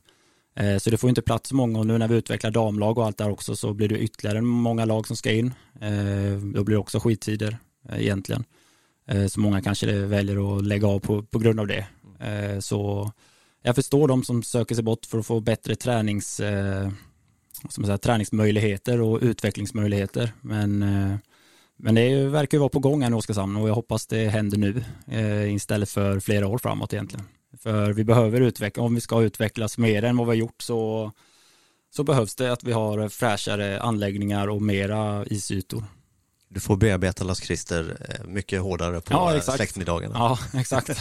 Så 0.79 0.91
det 0.91 0.97
får 0.97 1.09
inte 1.09 1.23
plats 1.23 1.53
många 1.53 1.79
och 1.79 1.87
nu 1.87 1.99
när 1.99 2.09
vi 2.09 2.17
utvecklar 2.17 2.51
damlag 2.51 2.99
och 2.99 3.07
allt 3.07 3.19
det 3.19 3.25
här 3.25 3.31
också 3.31 3.57
så 3.57 3.75
blir 3.75 3.89
det 3.89 3.99
ytterligare 3.99 4.41
många 4.41 4.85
lag 4.85 5.07
som 5.07 5.17
ska 5.17 5.33
in. 5.33 5.55
Då 6.55 6.65
blir 6.65 6.75
det 6.77 6.81
också 6.81 7.01
skittider 7.01 7.59
egentligen. 7.93 8.45
Eh, 9.09 9.27
så 9.27 9.41
många 9.41 9.63
kanske 9.63 9.93
väljer 9.93 10.59
att 10.59 10.65
lägga 10.65 10.89
av 10.89 10.99
på, 10.99 11.23
på 11.23 11.39
grund 11.39 11.61
av 11.61 11.67
det. 11.67 11.87
Eh, 12.21 12.59
så 12.61 13.11
jag 13.63 13.75
förstår 13.75 14.09
de 14.09 14.25
som 14.25 14.43
söker 14.43 14.75
sig 14.75 14.85
bort 14.85 15.07
för 15.07 15.19
att 15.19 15.27
få 15.27 15.41
bättre 15.41 15.77
tränings, 15.77 16.41
eh, 16.41 16.91
som 17.69 17.85
säger, 17.85 17.99
träningsmöjligheter 17.99 19.01
och 19.01 19.19
utvecklingsmöjligheter. 19.23 20.33
Men, 20.41 20.79
men 21.77 21.95
det 21.95 22.27
verkar 22.27 22.59
ju 22.59 22.61
vara 22.61 22.69
på 22.69 22.79
gång 22.79 23.03
här 23.03 23.11
i 23.11 23.15
Oskarshamn 23.15 23.57
och 23.57 23.69
jag 23.69 23.75
hoppas 23.75 24.07
det 24.07 24.29
händer 24.29 24.59
nu 24.59 24.85
istället 25.55 25.89
för 25.91 26.21
flera 26.21 26.47
år 26.47 26.59
framåt 26.59 26.93
egentligen. 26.93 27.27
För 27.59 27.93
vi 27.93 28.05
behöver 28.05 28.41
utveckla, 28.41 28.83
om 28.83 28.95
vi 28.95 29.01
ska 29.01 29.23
utvecklas 29.23 29.79
mer 29.79 30.05
än 30.05 30.17
vad 30.17 30.27
vi 30.27 30.31
har 30.31 30.37
gjort 30.37 30.63
så, 30.63 31.13
så 31.97 32.05
behövs 32.05 32.35
det 32.37 32.53
att 32.53 32.65
vi 32.65 32.73
har 32.73 33.09
fräschare 33.09 33.81
anläggningar 33.81 34.49
och 34.49 34.63
mera 34.63 35.27
isytor. 35.27 35.85
Du 36.49 36.61
får 36.61 36.77
bearbeta 36.77 37.25
Lars 37.25 37.39
Christer 37.39 37.97
eh, 38.09 38.27
mycket 38.27 38.63
hårdare 38.63 39.01
på 39.01 39.13
ja, 39.13 39.41
släktmiddagarna. 39.41 40.15
Ja, 40.15 40.39
exakt. 40.55 40.91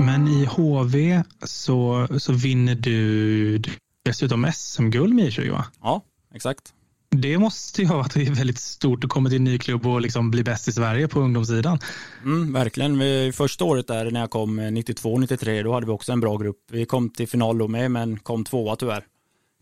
Men 0.00 0.28
i 0.28 0.44
HV 0.44 1.22
så, 1.42 2.08
så 2.18 2.32
vinner 2.32 2.74
du 2.74 3.62
dessutom 4.04 4.52
SM-guld 4.54 5.14
med 5.14 5.24
I20 5.24 5.50
va? 5.50 5.64
Ja, 5.82 6.04
exakt. 6.34 6.74
Det 7.10 7.38
måste 7.38 7.82
ju 7.82 7.88
ha 7.88 7.96
varit 7.96 8.16
väldigt 8.38 8.58
stort 8.58 9.04
att 9.04 9.10
komma 9.10 9.28
till 9.28 9.38
en 9.38 9.44
ny 9.44 9.58
klubb 9.58 9.86
och 9.86 10.00
liksom 10.00 10.30
bli 10.30 10.44
bäst 10.44 10.68
i 10.68 10.72
Sverige 10.72 11.08
på 11.08 11.20
ungdomssidan. 11.20 11.78
Mm, 12.24 12.52
verkligen. 12.52 13.32
Första 13.32 13.64
året 13.64 13.86
där 13.86 14.10
när 14.10 14.20
jag 14.20 14.30
kom 14.30 14.60
92-93 14.60 15.62
då 15.62 15.72
hade 15.72 15.86
vi 15.86 15.92
också 15.92 16.12
en 16.12 16.20
bra 16.20 16.36
grupp. 16.36 16.58
Vi 16.70 16.86
kom 16.86 17.10
till 17.10 17.28
final 17.28 17.58
då 17.58 17.68
med 17.68 17.90
men 17.90 18.18
kom 18.18 18.44
tvåa 18.44 18.76
tyvärr. 18.76 19.04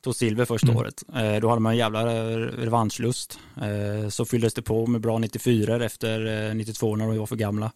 Tog 0.00 0.14
silver 0.14 0.44
första 0.44 0.66
mm. 0.66 0.76
året. 0.76 1.02
Eh, 1.14 1.40
då 1.40 1.48
hade 1.48 1.60
man 1.60 1.72
en 1.72 1.78
jävla 1.78 2.06
revanschlust. 2.40 3.38
Eh, 3.56 4.08
så 4.08 4.24
fylldes 4.24 4.54
det 4.54 4.62
på 4.62 4.86
med 4.86 5.00
bra 5.00 5.18
94 5.18 5.84
efter 5.84 6.54
92 6.54 6.92
eh, 6.92 6.96
när 6.96 7.10
vi 7.10 7.18
var 7.18 7.26
för 7.26 7.36
gamla. 7.36 7.72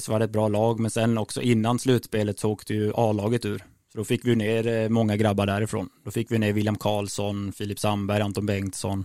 Så 0.00 0.12
var 0.12 0.18
det 0.18 0.24
ett 0.24 0.30
bra 0.30 0.48
lag 0.48 0.80
men 0.80 0.90
sen 0.90 1.18
också 1.18 1.42
innan 1.42 1.78
slutspelet 1.78 2.38
så 2.38 2.50
åkte 2.50 2.74
ju 2.74 2.92
A-laget 2.94 3.44
ur. 3.44 3.64
Så 3.92 3.98
då 3.98 4.04
fick 4.04 4.24
vi 4.24 4.36
ner 4.36 4.66
eh, 4.66 4.88
många 4.88 5.16
grabbar 5.16 5.46
därifrån. 5.46 5.88
Då 6.04 6.10
fick 6.10 6.32
vi 6.32 6.38
ner 6.38 6.52
William 6.52 6.78
Karlsson, 6.78 7.52
Filip 7.52 7.78
Sandberg, 7.78 8.22
Anton 8.22 8.46
Bengtsson. 8.46 9.04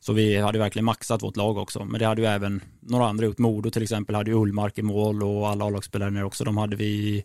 Så 0.00 0.12
vi 0.12 0.36
hade 0.36 0.58
verkligen 0.58 0.84
maxat 0.84 1.22
vårt 1.22 1.36
lag 1.36 1.58
också. 1.58 1.84
Men 1.84 2.00
det 2.00 2.06
hade 2.06 2.22
ju 2.22 2.28
även 2.28 2.60
några 2.80 3.06
andra 3.06 3.24
gjort. 3.24 3.38
Modo 3.38 3.70
till 3.70 3.82
exempel 3.82 4.14
hade 4.14 4.30
ju 4.30 4.36
Ullmark 4.36 4.78
i 4.78 4.82
mål 4.82 5.22
och 5.22 5.48
alla 5.48 5.64
A-lagsspelare 5.64 6.24
också. 6.24 6.44
De 6.44 6.56
hade 6.56 6.76
vi 6.76 7.24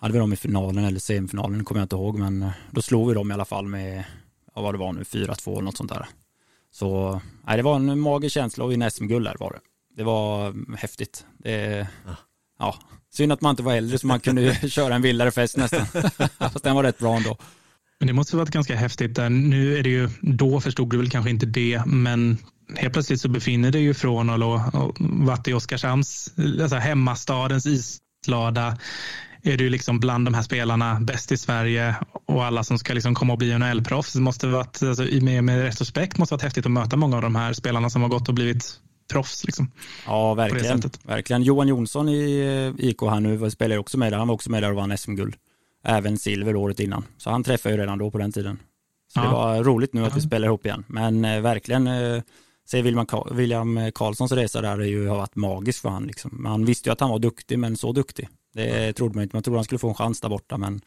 hade 0.00 0.12
vi 0.12 0.18
dem 0.18 0.32
i 0.32 0.36
finalen 0.36 0.84
eller 0.84 1.00
semifinalen, 1.00 1.64
kommer 1.64 1.80
jag 1.80 1.84
inte 1.84 1.96
ihåg. 1.96 2.18
Men 2.18 2.42
eh, 2.42 2.50
då 2.70 2.82
slog 2.82 3.08
vi 3.08 3.14
dem 3.14 3.30
i 3.30 3.34
alla 3.34 3.44
fall 3.44 3.66
med, 3.66 4.04
ja, 4.54 4.62
vad 4.62 4.74
det 4.74 4.78
var 4.78 4.92
nu, 4.92 5.02
4-2 5.02 5.52
eller 5.52 5.62
något 5.62 5.76
sånt 5.76 5.92
där. 5.92 6.06
Så 6.70 7.20
nej, 7.46 7.56
det 7.56 7.62
var 7.62 7.76
en 7.76 8.00
magisk 8.00 8.34
känsla 8.34 8.64
och 8.64 8.72
vinna 8.72 8.90
SM-guld 8.90 9.26
där 9.26 9.36
var 9.40 9.52
det. 9.52 9.60
Det 9.96 10.04
var 10.04 10.54
häftigt. 10.76 11.26
Det, 11.38 11.86
ja. 12.06 12.16
ja. 12.58 12.78
Synd 13.12 13.32
att 13.32 13.40
man 13.40 13.50
inte 13.50 13.62
var 13.62 13.74
äldre 13.74 13.98
så 13.98 14.06
man 14.06 14.20
kunde 14.20 14.54
köra 14.68 14.94
en 14.94 15.02
vildare 15.02 15.30
fest 15.30 15.56
nästan. 15.56 15.86
Fast 16.38 16.64
den 16.64 16.76
var 16.76 16.82
rätt 16.82 16.98
bra 16.98 17.16
ändå. 17.16 17.36
Men 17.98 18.06
det 18.06 18.12
måste 18.12 18.36
ha 18.36 18.38
varit 18.38 18.50
ganska 18.50 18.76
häftigt. 18.76 19.14
Där. 19.14 19.30
Nu 19.30 19.78
är 19.78 19.82
det 19.82 19.90
ju, 19.90 20.08
då 20.20 20.60
förstod 20.60 20.90
du 20.90 20.96
väl 20.96 21.10
kanske 21.10 21.30
inte 21.30 21.46
det, 21.46 21.82
men 21.86 22.38
helt 22.76 22.92
plötsligt 22.92 23.20
så 23.20 23.28
befinner 23.28 23.70
du 23.70 23.78
ju 23.78 23.94
från 23.94 24.42
och, 24.42 24.74
och 24.74 24.96
varit 25.00 25.48
i 25.48 25.52
Oskarshamns, 25.52 26.34
alltså 26.62 26.76
hemmastadens 26.76 27.66
islada 27.66 28.78
är 29.48 29.56
du 29.56 29.68
liksom 29.68 30.00
bland 30.00 30.26
de 30.26 30.34
här 30.34 30.42
spelarna 30.42 31.00
bäst 31.00 31.32
i 31.32 31.36
Sverige 31.36 31.96
och 32.26 32.44
alla 32.44 32.64
som 32.64 32.78
ska 32.78 32.94
liksom 32.94 33.14
komma 33.14 33.32
och 33.32 33.38
bli 33.38 33.58
NHL-proffs. 33.58 34.12
Det 34.12 34.20
måste 34.20 34.46
varit, 34.46 34.82
alltså, 34.82 35.02
med, 35.02 35.44
med 35.44 35.62
retrospekt 35.62 36.18
måste 36.18 36.34
varit 36.34 36.42
häftigt 36.42 36.66
att 36.66 36.72
möta 36.72 36.96
många 36.96 37.16
av 37.16 37.22
de 37.22 37.36
här 37.36 37.52
spelarna 37.52 37.90
som 37.90 38.02
har 38.02 38.08
gått 38.08 38.28
och 38.28 38.34
blivit 38.34 38.80
proffs. 39.12 39.44
Liksom, 39.44 39.70
ja, 40.06 40.34
verkligen. 40.34 40.82
verkligen. 41.02 41.42
Johan 41.42 41.68
Jonsson 41.68 42.08
i 42.08 42.38
eh, 42.78 42.86
IK 42.86 43.02
här 43.02 43.20
nu 43.20 43.50
spelar 43.50 43.78
också 43.78 43.98
med 43.98 44.12
där. 44.12 44.18
Han 44.18 44.28
var 44.28 44.34
också 44.34 44.50
med 44.50 44.62
där 44.62 44.70
och 44.70 44.76
vann 44.76 44.98
SM-guld. 44.98 45.34
Även 45.84 46.18
silver 46.18 46.56
året 46.56 46.80
innan. 46.80 47.04
Så 47.18 47.30
han 47.30 47.44
träffade 47.44 47.74
ju 47.74 47.80
redan 47.80 47.98
då 47.98 48.10
på 48.10 48.18
den 48.18 48.32
tiden. 48.32 48.58
Så 49.14 49.20
ja. 49.20 49.24
det 49.24 49.30
var 49.30 49.64
roligt 49.64 49.92
nu 49.94 50.04
att 50.04 50.16
vi 50.16 50.20
spelar 50.20 50.48
ihop 50.48 50.66
igen. 50.66 50.84
Men 50.86 51.24
eh, 51.24 51.40
verkligen, 51.40 51.86
eh, 51.86 52.22
se 52.66 52.82
William, 52.82 53.06
William 53.30 53.92
Karlssons 53.94 54.32
resa 54.32 54.60
där 54.60 54.80
är 54.80 54.86
ju, 54.86 55.08
har 55.08 55.16
varit 55.16 55.36
magisk 55.36 55.82
för 55.82 55.88
han. 55.88 56.06
Liksom. 56.06 56.30
Man 56.42 56.64
visste 56.64 56.88
ju 56.88 56.92
att 56.92 57.00
han 57.00 57.10
var 57.10 57.18
duktig, 57.18 57.58
men 57.58 57.76
så 57.76 57.92
duktig. 57.92 58.28
Det 58.54 58.92
trodde 58.92 59.14
man 59.14 59.22
inte. 59.22 59.36
Man 59.36 59.42
trodde 59.42 59.58
han 59.58 59.64
skulle 59.64 59.78
få 59.78 59.88
en 59.88 59.94
chans 59.94 60.20
där 60.20 60.28
borta, 60.28 60.58
men 60.58 60.80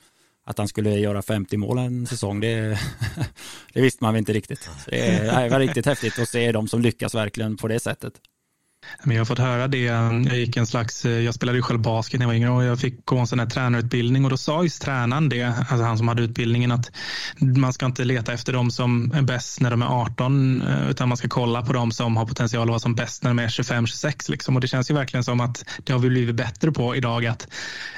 att 0.45 0.57
han 0.57 0.67
skulle 0.67 0.99
göra 0.99 1.21
50 1.21 1.57
mål 1.57 1.77
en 1.77 2.07
säsong, 2.07 2.39
det, 2.39 2.79
det 3.73 3.81
visste 3.81 4.03
man 4.03 4.15
inte 4.15 4.33
riktigt. 4.33 4.63
Så 4.63 4.91
det 4.91 5.49
var 5.51 5.59
riktigt 5.59 5.85
häftigt 5.85 6.19
att 6.19 6.29
se 6.29 6.51
de 6.51 6.67
som 6.67 6.81
lyckas 6.81 7.15
verkligen 7.15 7.57
på 7.57 7.67
det 7.67 7.79
sättet. 7.79 8.13
Men 9.03 9.15
jag 9.15 9.21
har 9.21 9.25
fått 9.25 9.39
höra 9.39 9.67
det. 9.67 9.77
Jag 9.77 10.37
gick 10.37 10.57
en 10.57 10.67
slags, 10.67 11.05
eh, 11.05 11.11
jag 11.11 11.33
spelade 11.33 11.57
ju 11.57 11.61
själv 11.61 11.81
basket 11.81 12.19
när 12.19 12.25
jag 12.25 12.27
var 12.27 12.35
yngre 12.35 12.49
och 12.49 12.63
jag 12.63 12.79
fick 12.79 13.05
gå 13.05 13.17
en 13.17 13.27
sån 13.27 13.39
här 13.39 13.45
tränarutbildning 13.45 14.23
och 14.23 14.29
då 14.29 14.37
sa 14.37 14.63
just 14.63 14.81
tränaren 14.81 15.29
det, 15.29 15.43
alltså 15.43 15.83
han 15.83 15.97
som 15.97 16.07
hade 16.07 16.21
utbildningen, 16.21 16.71
att 16.71 16.91
man 17.37 17.73
ska 17.73 17.85
inte 17.85 18.03
leta 18.03 18.33
efter 18.33 18.53
de 18.53 18.71
som 18.71 19.11
är 19.11 19.21
bäst 19.21 19.61
när 19.61 19.71
de 19.71 19.81
är 19.81 19.85
18 19.85 20.61
eh, 20.61 20.89
utan 20.89 21.07
man 21.07 21.17
ska 21.17 21.27
kolla 21.27 21.61
på 21.61 21.73
de 21.73 21.91
som 21.91 22.17
har 22.17 22.25
potential 22.25 22.63
att 22.63 22.69
vara 22.69 22.79
som 22.79 22.95
bäst 22.95 23.23
när 23.23 23.29
de 23.29 23.39
är 23.39 23.47
25-26 23.47 24.31
liksom. 24.31 24.55
Och 24.55 24.61
det 24.61 24.67
känns 24.67 24.91
ju 24.91 24.95
verkligen 24.95 25.23
som 25.23 25.41
att 25.41 25.65
det 25.83 25.93
har 25.93 25.99
vi 25.99 26.09
blivit 26.09 26.35
bättre 26.35 26.71
på 26.71 26.95
idag 26.95 27.25
att 27.25 27.47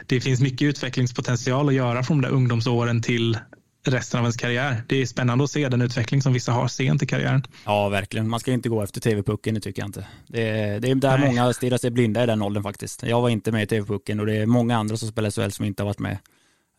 det 0.08 0.22
finns 0.22 0.42
mycket 0.42 0.66
utvecklingspotential 0.66 1.68
att 1.68 1.74
göra 1.74 2.04
från 2.04 2.22
de 2.22 2.28
där 2.28 2.36
ungdomsåren 2.36 3.02
till 3.02 3.38
resten 3.88 4.20
av 4.20 4.24
ens 4.24 4.38
karriär. 4.38 4.84
Det 4.88 5.02
är 5.02 5.06
spännande 5.06 5.44
att 5.44 5.52
se 5.52 5.70
den 5.70 5.82
utveckling 5.82 6.22
som 6.22 6.34
vissa 6.34 6.52
har 6.52 6.68
sent 6.68 7.04
i 7.04 7.06
karriären. 7.06 7.44
Ja, 7.66 7.90
verkligen. 7.90 8.30
Man 8.30 8.40
ska 8.40 8.52
inte 8.52 8.70
gå 8.70 8.84
efter 8.84 9.02
TV-pucken, 9.02 9.56
det 9.56 9.62
tycker 9.62 9.82
jag 9.82 9.90
inte. 9.90 10.08
Det 10.28 10.50
är, 10.50 10.80
det 10.80 10.92
är 10.92 10.96
där 10.96 11.18
Nej. 11.18 11.28
många 11.28 11.54
stirrar 11.54 11.78
sig 11.78 11.92
blinda 11.92 12.24
i 12.24 12.26
den 12.26 12.42
åldern 12.42 12.64
faktiskt. 12.64 13.04
Jag 13.04 13.22
var 13.22 13.30
inte 13.30 13.52
med 13.52 13.64
i 13.64 13.68
TV-pucken 13.68 14.20
och 14.20 14.26
det 14.26 14.38
är 14.38 14.46
många 14.46 14.78
andra 14.78 14.98
som 14.98 15.10
spelar 15.10 15.32
SHL 15.32 15.50
som 15.50 15.66
inte 15.66 15.84
har 15.84 15.88
varit 15.88 16.00
med. 16.00 16.18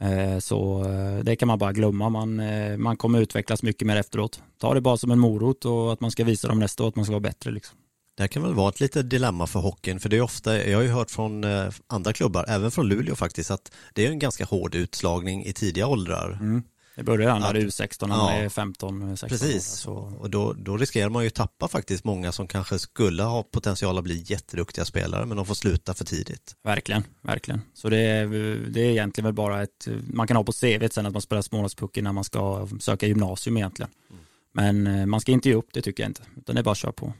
Eh, 0.00 0.38
så 0.38 0.84
eh, 0.84 1.24
det 1.24 1.36
kan 1.36 1.48
man 1.48 1.58
bara 1.58 1.72
glömma. 1.72 2.08
Man, 2.08 2.40
eh, 2.40 2.76
man 2.76 2.96
kommer 2.96 3.20
utvecklas 3.20 3.62
mycket 3.62 3.86
mer 3.86 3.96
efteråt. 3.96 4.42
Ta 4.60 4.74
det 4.74 4.80
bara 4.80 4.96
som 4.96 5.10
en 5.10 5.18
morot 5.18 5.64
och 5.64 5.92
att 5.92 6.00
man 6.00 6.10
ska 6.10 6.24
visa 6.24 6.48
dem 6.48 6.58
nästa 6.58 6.84
år 6.84 6.88
att 6.88 6.96
man 6.96 7.04
ska 7.04 7.12
vara 7.12 7.20
bättre. 7.20 7.50
Liksom. 7.50 7.78
Det 8.16 8.28
kan 8.28 8.42
väl 8.42 8.54
vara 8.54 8.68
ett 8.68 8.80
litet 8.80 9.10
dilemma 9.10 9.46
för 9.46 9.60
hockeyn, 9.60 10.00
för 10.00 10.08
det 10.08 10.16
är 10.16 10.20
ofta, 10.20 10.68
jag 10.68 10.78
har 10.78 10.82
ju 10.82 10.88
hört 10.88 11.10
från 11.10 11.44
andra 11.86 12.12
klubbar, 12.12 12.44
även 12.48 12.70
från 12.70 12.88
Luleå 12.88 13.14
faktiskt, 13.14 13.50
att 13.50 13.72
det 13.92 14.06
är 14.06 14.10
en 14.10 14.18
ganska 14.18 14.44
hård 14.44 14.74
utslagning 14.74 15.44
i 15.44 15.52
tidiga 15.52 15.86
åldrar. 15.86 16.38
Mm. 16.40 16.62
Börjar 17.02 17.18
redan 17.18 17.40
när 17.40 17.54
du 17.54 17.66
är 17.66 17.70
16, 17.70 18.08
när 18.08 18.16
man 18.16 18.32
är 18.32 18.48
15, 18.48 19.16
16 19.16 19.28
Precis, 19.28 19.86
år, 19.86 20.12
och 20.18 20.30
då, 20.30 20.52
då 20.52 20.76
riskerar 20.76 21.10
man 21.10 21.24
ju 21.24 21.30
tappa 21.30 21.68
faktiskt 21.68 22.04
många 22.04 22.32
som 22.32 22.46
kanske 22.46 22.78
skulle 22.78 23.22
ha 23.22 23.42
potential 23.42 23.98
att 23.98 24.04
bli 24.04 24.24
jätteduktiga 24.26 24.84
spelare, 24.84 25.26
men 25.26 25.36
de 25.36 25.46
får 25.46 25.54
sluta 25.54 25.94
för 25.94 26.04
tidigt. 26.04 26.56
Verkligen, 26.62 27.04
verkligen. 27.22 27.60
Så 27.74 27.88
det 27.88 27.98
är, 27.98 28.26
det 28.68 28.80
är 28.80 28.90
egentligen 28.90 29.24
väl 29.24 29.34
bara 29.34 29.62
ett, 29.62 29.88
man 30.12 30.26
kan 30.26 30.36
ha 30.36 30.44
på 30.44 30.52
CV 30.52 30.88
sen 30.90 31.06
att 31.06 31.12
man 31.12 31.22
spelar 31.22 31.42
smålandspucken 31.42 32.04
när 32.04 32.12
man 32.12 32.24
ska 32.24 32.68
söka 32.80 33.06
gymnasium 33.06 33.56
egentligen. 33.56 33.90
Mm. 34.10 34.22
Men 34.52 35.00
eh, 35.00 35.06
man 35.06 35.20
ska 35.20 35.32
inte 35.32 35.48
ge 35.48 35.54
upp, 35.54 35.68
det 35.72 35.82
tycker 35.82 36.02
jag 36.02 36.10
inte, 36.10 36.22
utan 36.36 36.54
det 36.54 36.60
är 36.60 36.64
bara 36.64 36.72
att 36.72 36.78
köra 36.78 36.92
på. 36.92 37.12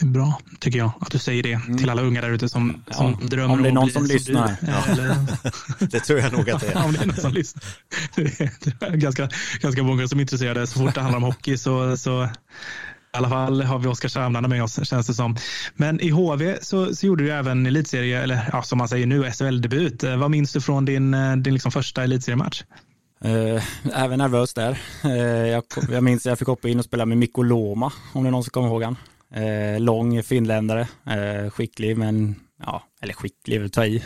Det 0.00 0.06
är 0.06 0.10
bra, 0.10 0.40
tycker 0.58 0.78
jag, 0.78 0.92
att 1.00 1.10
du 1.10 1.18
säger 1.18 1.42
det 1.42 1.52
mm. 1.52 1.78
till 1.78 1.90
alla 1.90 2.02
unga 2.02 2.20
där 2.20 2.30
ute 2.30 2.48
som, 2.48 2.82
som 2.90 3.18
ja, 3.20 3.26
drömmer 3.26 3.54
om 3.54 3.62
det 3.62 3.68
är 3.68 3.72
någon 3.72 3.90
som 3.90 4.04
lyssnar. 4.04 4.56
Ja. 4.60 4.84
det 5.86 6.00
tror 6.00 6.18
jag 6.18 6.32
nog 6.32 6.50
att 6.50 6.60
det 6.60 6.66
är. 6.66 6.84
om 6.84 6.92
det 6.92 7.02
är 7.02 7.06
någon 7.06 7.16
som 7.16 7.32
lyssnar. 7.32 7.64
Det 8.16 8.86
är 8.86 8.96
ganska, 8.96 9.28
ganska 9.60 9.82
många 9.82 10.08
som 10.08 10.18
är 10.18 10.22
intresserade. 10.22 10.66
Så 10.66 10.78
fort 10.78 10.94
det 10.94 11.00
handlar 11.00 11.16
om 11.16 11.22
hockey 11.22 11.58
så, 11.58 11.96
så 11.96 12.24
i 12.24 12.28
alla 13.12 13.28
fall 13.28 13.62
har 13.62 13.78
vi 13.78 13.88
Oskarshamnarna 13.88 14.48
med 14.48 14.62
oss, 14.62 14.88
känns 14.88 15.06
det 15.06 15.14
som. 15.14 15.36
Men 15.74 16.00
i 16.00 16.10
HV 16.10 16.58
så, 16.62 16.94
så 16.94 17.06
gjorde 17.06 17.24
du 17.24 17.32
även 17.32 17.66
elitserie, 17.66 18.22
eller 18.22 18.50
ja, 18.52 18.62
som 18.62 18.78
man 18.78 18.88
säger 18.88 19.06
nu, 19.06 19.30
SHL-debut. 19.30 20.02
Vad 20.02 20.30
minns 20.30 20.52
du 20.52 20.60
från 20.60 20.84
din, 20.84 21.16
din 21.42 21.54
liksom 21.54 21.72
första 21.72 22.04
elitseriematch? 22.04 22.62
Uh, 23.24 23.62
även 23.94 24.18
nervös 24.18 24.54
där. 24.54 24.78
Uh, 25.04 25.12
jag, 25.48 25.64
jag 25.90 26.04
minns 26.04 26.26
att 26.26 26.30
jag 26.30 26.38
fick 26.38 26.48
hoppa 26.48 26.68
in 26.68 26.78
och 26.78 26.84
spela 26.84 27.06
med 27.06 27.18
Mikko 27.18 27.42
Loma, 27.42 27.92
om 28.12 28.22
det 28.22 28.28
är 28.28 28.30
någon 28.30 28.44
som 28.44 28.50
kommer 28.50 28.68
ihåg 28.68 28.82
han. 28.82 28.96
Eh, 29.34 29.80
lång 29.80 30.22
finländare, 30.22 30.88
eh, 31.06 31.50
skicklig 31.50 31.98
men, 31.98 32.34
ja, 32.62 32.82
eller 33.00 33.14
skicklig, 33.14 33.60
vill 33.60 33.70
ta 33.70 33.86
i. 33.86 34.04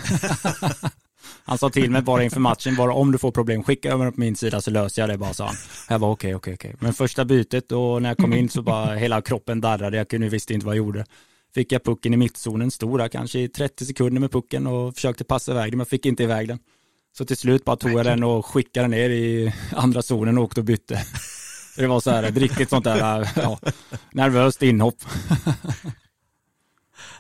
han 1.45 1.59
sa 1.59 1.71
till 1.71 1.91
mig 1.91 2.03
bara 2.03 2.25
inför 2.25 2.41
matchen, 2.41 2.77
bara 2.77 2.93
om 2.95 3.13
du 3.13 3.19
får 3.19 3.31
problem, 3.31 3.63
skicka 3.63 3.93
över 3.93 4.11
på 4.11 4.21
min 4.21 4.37
sida 4.37 4.61
så 4.61 4.71
löser 4.71 5.03
jag 5.03 5.09
det 5.09 5.19
bara, 5.19 5.35
sa 5.35 5.47
han. 5.47 5.55
Jag 5.89 5.99
var 5.99 6.11
okej, 6.11 6.35
okay, 6.35 6.37
okej, 6.37 6.55
okay, 6.55 6.55
okej. 6.55 6.77
Okay. 6.77 6.85
Men 6.87 6.95
första 6.95 7.25
bytet 7.25 7.73
och 7.73 8.03
när 8.03 8.11
jag 8.11 8.19
kom 8.19 8.33
in 8.33 8.49
så 8.49 8.63
bara 8.63 8.95
hela 8.95 9.23
kroppen 9.23 9.61
darrade, 9.61 9.97
jag 9.97 10.09
kunde 10.09 10.29
visste 10.29 10.55
inte 10.55 10.67
vad 10.67 10.77
jag 10.77 10.79
gjorde. 10.79 11.05
Fick 11.55 11.73
jag 11.73 11.85
pucken 11.85 12.15
i 12.15 12.17
mittzonen, 12.17 12.71
stora 12.71 13.09
kanske 13.09 13.39
i 13.39 13.49
30 13.49 13.87
sekunder 13.87 14.21
med 14.21 14.33
pucken 14.33 14.67
och 14.67 14.95
försökte 14.95 15.25
passa 15.25 15.53
iväg 15.53 15.73
den, 15.73 15.77
men 15.77 15.87
fick 15.87 16.07
inte 16.07 16.23
iväg 16.23 16.49
den. 16.49 16.59
Så 17.19 17.25
till 17.25 17.37
slut 17.37 17.65
bara 17.65 17.77
tog 17.77 17.93
jag 17.93 18.05
den 18.05 18.25
och 18.25 18.47
skickade 18.47 18.89
ner 18.89 19.11
i 19.11 19.53
andra 19.73 20.03
zonen 20.03 20.39
och 20.39 20.45
åkte 20.45 20.61
och 20.61 20.65
bytte. 20.65 21.05
Det 21.77 21.87
var 21.87 22.01
så 22.01 22.11
här 22.11 22.23
ett 22.23 22.37
riktigt 22.37 22.71
sånt 22.71 22.85
där 22.85 23.29
ja, 23.37 23.59
nervöst 24.13 24.63
inhopp. 24.63 24.97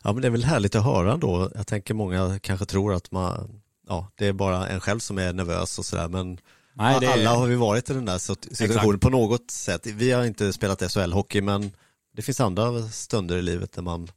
Ja 0.02 0.12
men 0.12 0.22
det 0.22 0.28
är 0.28 0.30
väl 0.30 0.44
härligt 0.44 0.74
att 0.74 0.84
höra 0.84 1.16
då. 1.16 1.50
Jag 1.54 1.66
tänker 1.66 1.94
många 1.94 2.38
kanske 2.38 2.66
tror 2.66 2.94
att 2.94 3.10
man, 3.10 3.60
ja 3.88 4.10
det 4.14 4.26
är 4.26 4.32
bara 4.32 4.68
en 4.68 4.80
själv 4.80 4.98
som 4.98 5.18
är 5.18 5.32
nervös 5.32 5.78
och 5.78 5.84
sådär 5.84 6.08
men 6.08 6.38
Nej, 6.74 7.00
det... 7.00 7.12
alla 7.12 7.30
har 7.30 7.46
vi 7.46 7.54
varit 7.54 7.90
i 7.90 7.92
den 7.92 8.04
där 8.04 8.18
situationen 8.54 8.98
på 8.98 9.10
något 9.10 9.50
sätt. 9.50 9.86
Vi 9.86 10.12
har 10.12 10.24
inte 10.24 10.52
spelat 10.52 10.82
SHL-hockey 10.82 11.40
men 11.40 11.72
det 12.16 12.22
finns 12.22 12.40
andra 12.40 12.82
stunder 12.82 13.36
i 13.36 13.42
livet 13.42 13.72
där 13.72 13.82
man 13.82 14.08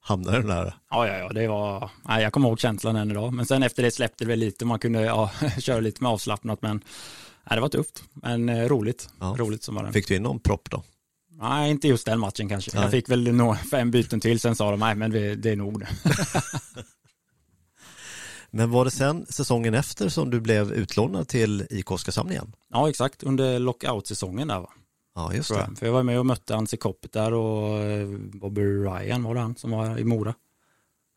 hamnar 0.00 0.32
i 0.32 0.36
den 0.36 0.46
där. 0.46 0.74
Ja, 0.90 1.06
ja, 1.08 1.16
ja, 1.18 1.28
det 1.28 1.48
var, 1.48 1.90
nej, 2.08 2.22
jag 2.22 2.32
kommer 2.32 2.48
ihåg 2.48 2.60
känslan 2.60 2.96
än 2.96 3.10
idag. 3.10 3.32
Men 3.32 3.46
sen 3.46 3.62
efter 3.62 3.82
det 3.82 3.90
släppte 3.90 4.24
det 4.24 4.28
väl 4.28 4.38
lite, 4.38 4.64
man 4.64 4.78
kunde 4.78 5.00
ja, 5.00 5.30
köra 5.58 5.80
lite 5.80 6.02
med 6.02 6.12
avslappnat 6.12 6.62
men 6.62 6.80
Nej, 7.50 7.56
det 7.56 7.60
var 7.60 7.68
tufft, 7.68 8.02
men 8.12 8.48
eh, 8.48 8.68
roligt. 8.68 9.08
Ja. 9.20 9.34
roligt 9.38 9.62
som 9.62 9.74
var 9.74 9.84
det. 9.84 9.92
Fick 9.92 10.08
du 10.08 10.16
in 10.16 10.22
någon 10.22 10.40
propp 10.40 10.70
då? 10.70 10.82
Nej, 11.40 11.70
inte 11.70 11.88
just 11.88 12.06
den 12.06 12.20
matchen 12.20 12.48
kanske. 12.48 12.70
Nej. 12.74 12.82
Jag 12.82 12.90
fick 12.90 13.08
väl 13.08 13.32
nå 13.32 13.54
fem 13.54 13.90
byten 13.90 14.20
till, 14.20 14.40
sen 14.40 14.56
sa 14.56 14.70
de 14.70 14.80
nej, 14.80 14.94
men 14.94 15.10
det 15.10 15.46
är 15.46 15.56
nog 15.56 15.80
det. 15.80 15.88
men 18.50 18.70
var 18.70 18.84
det 18.84 18.90
sen 18.90 19.26
säsongen 19.26 19.74
efter 19.74 20.08
som 20.08 20.30
du 20.30 20.40
blev 20.40 20.72
utlånad 20.72 21.28
till 21.28 21.66
IK 21.70 21.90
Oskarshamn 21.90 22.30
igen? 22.30 22.52
Ja, 22.72 22.88
exakt, 22.88 23.22
under 23.22 23.58
lockout-säsongen 23.58 24.48
där 24.48 24.60
va. 24.60 24.70
Ja, 25.14 25.34
just 25.34 25.48
det. 25.48 25.68
För 25.76 25.86
jag 25.86 25.92
var 25.92 26.02
med 26.02 26.18
och 26.18 26.26
mötte 26.26 26.56
Anse 26.56 26.76
Koppet 26.76 27.12
där 27.12 27.34
och 27.34 27.78
eh, 27.78 28.08
Bobby 28.18 28.62
Ryan 28.62 29.22
var 29.22 29.34
det 29.34 29.40
han 29.40 29.56
som 29.56 29.70
var 29.70 29.98
i 29.98 30.04
Mora. 30.04 30.30
Det 30.30 30.36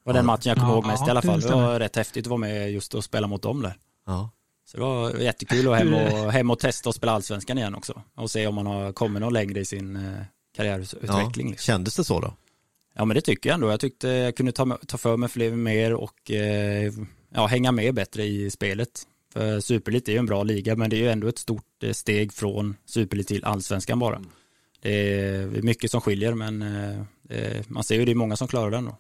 var 0.04 0.14
ja. 0.14 0.18
den 0.18 0.26
matchen 0.26 0.50
jag 0.50 0.58
kommer 0.58 0.70
ja, 0.70 0.76
ihåg 0.76 0.86
mest 0.86 1.08
i 1.08 1.10
alla 1.10 1.22
fall. 1.22 1.42
Det 1.42 1.56
var 1.56 1.80
rätt 1.80 1.96
häftigt 1.96 2.26
att 2.26 2.30
vara 2.30 2.38
med 2.38 2.72
just 2.72 2.94
och 2.94 3.04
spela 3.04 3.28
mot 3.28 3.42
dem 3.42 3.62
där. 3.62 3.78
Ja. 4.06 4.30
Så 4.72 4.78
det 4.78 4.84
var 4.84 5.16
jättekul 5.16 5.68
att 5.68 5.78
hem 5.78 5.94
och, 5.94 6.32
hem 6.32 6.52
och 6.52 6.60
testa 6.60 6.90
och 6.90 6.96
spela 6.96 7.12
allsvenskan 7.12 7.58
igen 7.58 7.76
också. 7.76 8.02
Och 8.16 8.32
se 8.32 8.48
om 8.48 8.56
man 8.56 8.66
har 8.66 8.94
kommit 8.94 9.22
någon 9.22 9.34
längre 9.34 9.60
i 9.60 9.66
sin 9.66 9.96
eh, 9.96 10.22
karriärutveckling. 10.56 11.48
Ja, 11.48 11.52
liksom. 11.52 11.66
kändes 11.66 11.96
det 11.96 12.04
så 12.04 12.20
då? 12.20 12.34
Ja 12.96 13.06
men 13.06 13.16
det 13.16 13.22
tycker 13.22 13.50
jag 13.50 13.56
ändå. 13.56 13.70
Jag 13.70 13.80
tyckte 13.80 14.08
jag 14.08 14.36
kunde 14.36 14.52
ta, 14.52 14.78
ta 14.88 14.98
för 14.98 15.18
mig 15.18 15.30
fler 15.30 15.52
mer 15.52 15.94
och 15.94 16.32
eh, 16.32 16.94
ja, 17.34 17.46
hänga 17.46 17.72
med 17.72 17.94
bättre 17.94 18.24
i 18.24 18.52
spelet. 18.52 19.04
För 19.34 19.60
Superlit 19.60 20.08
är 20.08 20.12
ju 20.12 20.18
en 20.18 20.26
bra 20.26 20.44
liga 20.44 20.76
men 20.76 20.90
det 20.90 20.96
är 20.96 21.02
ju 21.02 21.10
ändå 21.10 21.28
ett 21.28 21.38
stort 21.38 21.84
eh, 21.84 21.92
steg 21.92 22.34
från 22.34 22.76
Superlit 22.86 23.28
till 23.28 23.46
allsvenskan 23.46 24.00
bara. 24.00 24.22
Det 24.82 25.20
är 25.20 25.48
mycket 25.48 25.92
som 25.92 26.02
skiljer 26.02 26.34
men 26.34 26.62
eh, 27.30 27.62
man 27.68 27.84
ser 27.84 27.96
ju 27.96 28.06
det 28.06 28.12
är 28.12 28.16
många 28.16 28.36
som 28.36 28.48
klarar 28.48 28.72
den 28.72 28.86
då. 28.86 28.98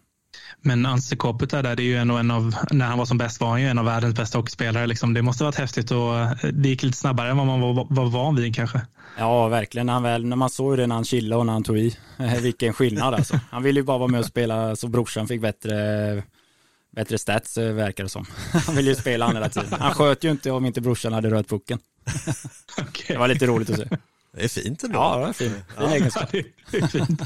Men 0.61 0.85
Anse 0.85 1.15
Kopitar 1.15 1.63
där, 1.63 1.75
det 1.75 1.83
är 1.83 1.85
ju 1.85 1.97
en, 1.97 2.09
en 2.09 2.31
av, 2.31 2.55
när 2.71 2.85
han 2.85 2.97
var 2.97 3.05
som 3.05 3.17
bäst 3.17 3.41
var 3.41 3.49
han 3.49 3.61
ju 3.61 3.67
en 3.67 3.79
av 3.79 3.85
världens 3.85 4.15
bästa 4.15 4.37
hockeyspelare. 4.37 4.87
Liksom. 4.87 5.13
Det 5.13 5.21
måste 5.21 5.43
ha 5.43 5.47
varit 5.47 5.57
häftigt 5.57 5.91
och 5.91 6.19
eh, 6.19 6.31
det 6.53 6.69
gick 6.69 6.83
lite 6.83 6.97
snabbare 6.97 7.29
än 7.29 7.37
vad 7.37 7.47
man 7.47 7.61
var, 7.61 7.87
var 7.89 8.05
van 8.05 8.35
vid 8.35 8.55
kanske. 8.55 8.81
Ja, 9.17 9.47
verkligen. 9.47 9.85
När, 9.85 9.93
han 9.93 10.03
väl, 10.03 10.25
när 10.25 10.35
man 10.35 10.49
såg 10.49 10.77
det 10.77 10.87
när 10.87 10.95
han 10.95 11.05
chillade 11.05 11.39
och 11.39 11.45
när 11.45 11.53
han 11.53 11.63
tog 11.63 11.77
i. 11.77 11.97
Vilken 12.41 12.73
skillnad 12.73 13.13
alltså. 13.13 13.39
Han 13.51 13.63
ville 13.63 13.79
ju 13.79 13.83
bara 13.83 13.97
vara 13.97 14.07
med 14.07 14.19
och 14.19 14.25
spela 14.25 14.75
så 14.75 14.87
brorsan 14.87 15.27
fick 15.27 15.41
bättre, 15.41 16.23
bättre 16.95 17.17
stats 17.17 17.57
verkar 17.57 18.03
det 18.03 18.09
som. 18.09 18.25
Han 18.65 18.75
ville 18.75 18.89
ju 18.89 18.95
spela 18.95 19.25
han 19.25 19.35
hela 19.35 19.49
tiden. 19.49 19.69
Han 19.79 19.93
sköt 19.93 20.23
ju 20.23 20.31
inte 20.31 20.51
om 20.51 20.65
inte 20.65 20.81
brorsan 20.81 21.13
hade 21.13 21.29
rört 21.29 21.47
pucken. 21.47 21.79
Okay. 22.81 23.15
Det 23.15 23.17
var 23.17 23.27
lite 23.27 23.45
roligt 23.45 23.69
att 23.69 23.75
se. 23.75 23.87
Det 24.37 24.43
är 24.43 24.47
fint 24.47 24.83
ändå. 24.83 24.99
Ja, 24.99 25.17
det 25.17 25.25
är 25.29 25.33
fint. 25.33 25.55
Det 25.77 25.83
är 25.83 25.95
egenskap. 25.95 26.29
Ja, 26.31 26.41
det 26.71 26.77
är 26.77 26.87
fint. 26.87 27.21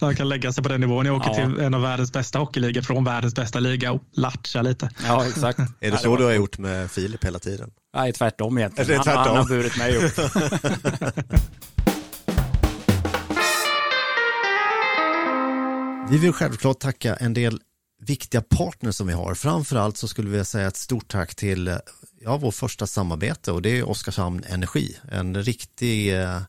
Han 0.00 0.16
kan 0.16 0.28
lägga 0.28 0.52
sig 0.52 0.62
på 0.62 0.68
den 0.68 0.80
nivån. 0.80 1.06
Jag 1.06 1.16
åker 1.16 1.28
ja. 1.28 1.34
till 1.34 1.60
en 1.60 1.74
av 1.74 1.82
världens 1.82 2.12
bästa 2.12 2.38
hockeyligor 2.38 2.82
från 2.82 3.04
världens 3.04 3.34
bästa 3.34 3.60
liga 3.60 3.92
och 3.92 4.02
latcha 4.12 4.62
lite. 4.62 4.90
Ja, 5.06 5.26
exakt. 5.26 5.58
är 5.80 5.90
det 5.90 5.98
så 5.98 6.16
du 6.16 6.24
har 6.24 6.32
gjort 6.32 6.58
med 6.58 6.90
Filip 6.90 7.24
hela 7.24 7.38
tiden? 7.38 7.70
Nej, 7.96 8.12
tvärtom 8.12 8.58
egentligen. 8.58 8.88
Det 8.88 8.94
är 8.94 9.02
tvärtom. 9.02 9.16
Han, 9.16 9.28
han 9.28 9.36
har 9.36 9.48
burit 9.48 9.78
mig 9.78 9.96
upp. 9.96 10.18
Vi 16.10 16.18
vill 16.18 16.32
självklart 16.32 16.80
tacka 16.80 17.16
en 17.16 17.34
del 17.34 17.60
viktiga 18.00 18.40
partners 18.40 18.94
som 18.94 19.06
vi 19.06 19.12
har. 19.12 19.34
Framförallt 19.34 19.96
så 19.96 20.08
skulle 20.08 20.30
vi 20.30 20.44
säga 20.44 20.68
ett 20.68 20.76
stort 20.76 21.08
tack 21.08 21.34
till 21.34 21.68
ja, 22.20 22.36
vår 22.36 22.50
första 22.50 22.86
samarbete 22.86 23.52
och 23.52 23.62
det 23.62 23.78
är 23.78 23.88
Oskarshamn 23.88 24.44
Energi. 24.44 24.96
En 25.10 25.42
riktig 25.42 26.20
eh, 26.20 26.40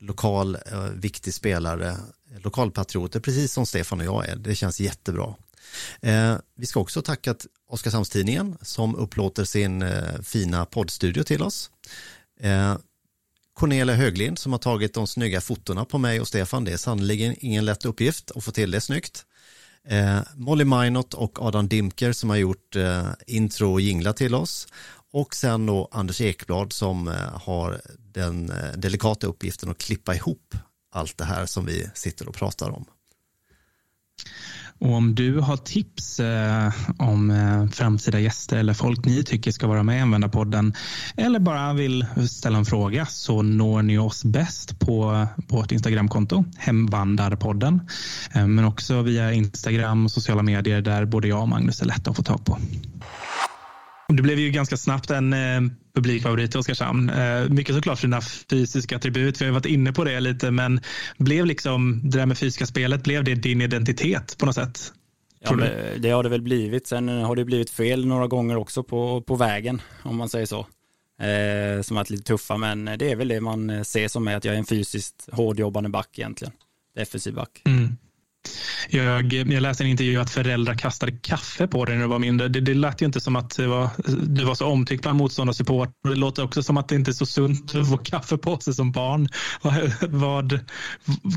lokal 0.00 0.54
eh, 0.54 0.84
viktig 0.84 1.34
spelare, 1.34 1.96
lokalpatrioter, 2.38 3.20
precis 3.20 3.52
som 3.52 3.66
Stefan 3.66 4.00
och 4.00 4.06
jag 4.06 4.28
är. 4.28 4.36
Det 4.36 4.54
känns 4.54 4.80
jättebra. 4.80 5.34
Eh, 6.02 6.36
vi 6.56 6.66
ska 6.66 6.80
också 6.80 7.02
tacka 7.02 7.34
Oskarshamnstidningen 7.68 8.58
som 8.62 8.96
upplåter 8.96 9.44
sin 9.44 9.82
eh, 9.82 10.20
fina 10.22 10.64
poddstudio 10.64 11.22
till 11.22 11.42
oss. 11.42 11.70
Eh, 12.40 12.76
Cornelia 13.54 13.94
Höglind 13.94 14.38
som 14.38 14.52
har 14.52 14.58
tagit 14.58 14.94
de 14.94 15.06
snygga 15.06 15.40
fotona 15.40 15.84
på 15.84 15.98
mig 15.98 16.20
och 16.20 16.28
Stefan. 16.28 16.64
Det 16.64 16.72
är 16.72 16.76
sannerligen 16.76 17.34
ingen 17.38 17.64
lätt 17.64 17.84
uppgift 17.84 18.30
att 18.30 18.44
få 18.44 18.52
till 18.52 18.70
det 18.70 18.80
snyggt. 18.80 19.24
Eh, 19.88 20.20
Molly 20.34 20.64
Minot 20.64 21.14
och 21.14 21.42
Adam 21.42 21.68
Dimker 21.68 22.12
som 22.12 22.30
har 22.30 22.36
gjort 22.36 22.76
eh, 22.76 23.08
intro 23.26 23.72
och 23.72 23.80
jingla 23.80 24.12
till 24.12 24.34
oss. 24.34 24.68
Och 25.12 25.34
sen 25.34 25.66
då 25.66 25.88
Anders 25.92 26.20
Ekblad 26.20 26.72
som 26.72 27.08
eh, 27.08 27.14
har 27.42 27.80
den 27.98 28.50
eh, 28.50 28.72
delikata 28.76 29.26
uppgiften 29.26 29.70
att 29.70 29.78
klippa 29.78 30.14
ihop 30.14 30.54
allt 30.92 31.18
det 31.18 31.24
här 31.24 31.46
som 31.46 31.66
vi 31.66 31.90
sitter 31.94 32.28
och 32.28 32.34
pratar 32.34 32.70
om. 32.70 32.84
Och 34.80 34.92
om 34.92 35.14
du 35.14 35.40
har 35.40 35.56
tips 35.56 36.20
eh, 36.20 36.72
om 36.98 37.30
eh, 37.30 37.66
framtida 37.68 38.20
gäster 38.20 38.56
eller 38.56 38.74
folk 38.74 39.04
ni 39.04 39.24
tycker 39.24 39.50
ska 39.50 39.66
vara 39.66 39.82
med 39.82 39.98
i 39.98 40.00
Användarpodden 40.00 40.74
eller 41.16 41.38
bara 41.38 41.72
vill 41.72 42.06
ställa 42.30 42.58
en 42.58 42.64
fråga 42.64 43.06
så 43.06 43.42
når 43.42 43.82
ni 43.82 43.98
oss 43.98 44.24
bäst 44.24 44.78
på, 44.78 45.26
på 45.48 45.56
vårt 45.56 45.72
Instagramkonto, 45.72 46.44
Hemvandarpodden. 46.56 47.80
Eh, 48.34 48.46
men 48.46 48.64
också 48.64 49.02
via 49.02 49.32
Instagram 49.32 50.04
och 50.04 50.10
sociala 50.10 50.42
medier 50.42 50.80
där 50.80 51.04
både 51.04 51.28
jag 51.28 51.42
och 51.42 51.48
Magnus 51.48 51.82
är 51.82 51.86
lätta 51.86 52.10
att 52.10 52.16
få 52.16 52.22
tag 52.22 52.44
på. 52.44 52.58
Det 54.12 54.22
blev 54.22 54.38
ju 54.38 54.50
ganska 54.50 54.76
snabbt 54.76 55.10
en 55.10 55.32
eh, 55.32 55.60
publikfavorit 55.94 56.54
i 56.54 56.58
Oskarshamn. 56.58 57.10
Eh, 57.10 57.48
mycket 57.48 57.74
såklart 57.74 57.98
för 57.98 58.06
dina 58.06 58.20
fysiska 58.20 58.96
attribut. 58.96 59.40
Vi 59.40 59.44
har 59.44 59.52
varit 59.52 59.66
inne 59.66 59.92
på 59.92 60.04
det 60.04 60.20
lite, 60.20 60.50
men 60.50 60.80
blev 61.18 61.46
liksom 61.46 62.00
det 62.04 62.18
där 62.18 62.26
med 62.26 62.38
fysiska 62.38 62.66
spelet, 62.66 63.02
blev 63.02 63.24
det 63.24 63.34
din 63.34 63.62
identitet 63.62 64.38
på 64.38 64.46
något 64.46 64.54
sätt? 64.54 64.92
Ja, 65.40 65.56
det 65.98 66.10
har 66.10 66.22
det 66.22 66.28
väl 66.28 66.42
blivit. 66.42 66.86
Sen 66.86 67.08
har 67.08 67.36
det 67.36 67.44
blivit 67.44 67.70
fel 67.70 68.06
några 68.06 68.26
gånger 68.26 68.56
också 68.56 68.82
på, 68.82 69.22
på 69.22 69.36
vägen, 69.36 69.82
om 70.02 70.16
man 70.16 70.28
säger 70.28 70.46
så. 70.46 70.66
Eh, 71.20 71.82
som 71.82 71.96
varit 71.96 72.10
lite 72.10 72.22
tuffa, 72.22 72.56
men 72.56 72.84
det 72.84 73.10
är 73.10 73.16
väl 73.16 73.28
det 73.28 73.40
man 73.40 73.84
ser 73.84 74.08
som 74.08 74.28
är 74.28 74.36
att 74.36 74.44
jag 74.44 74.54
är 74.54 74.58
en 74.58 74.66
fysiskt 74.66 75.28
hårdjobbande 75.32 75.88
back 75.88 76.18
egentligen. 76.18 76.52
Defensiv 76.96 77.34
back. 77.34 77.62
Mm. 77.66 77.96
Jag, 78.90 79.32
jag 79.32 79.62
läste 79.62 79.84
en 79.84 79.90
intervju 79.90 80.20
att 80.20 80.30
föräldrar 80.30 80.74
kastade 80.74 81.12
kaffe 81.12 81.66
på 81.66 81.84
dig 81.84 81.94
när 81.94 82.02
du 82.02 82.08
var 82.08 82.18
mindre. 82.18 82.48
Det, 82.48 82.60
det 82.60 82.74
lät 82.74 83.02
ju 83.02 83.06
inte 83.06 83.20
som 83.20 83.36
att 83.36 83.58
var, 83.58 83.88
du 84.26 84.44
var 84.44 84.54
så 84.54 84.66
omtyckt 84.66 85.02
bland 85.02 85.18
motståndarsupport. 85.18 85.88
Det 86.04 86.14
låter 86.14 86.44
också 86.44 86.62
som 86.62 86.76
att 86.76 86.88
det 86.88 86.94
inte 86.94 87.10
är 87.10 87.12
så 87.12 87.26
sunt 87.26 87.74
att 87.74 87.90
få 87.90 87.98
kaffe 87.98 88.38
på 88.38 88.60
sig 88.60 88.74
som 88.74 88.92
barn. 88.92 89.28
Vad, 89.62 89.92
vad, 90.00 90.60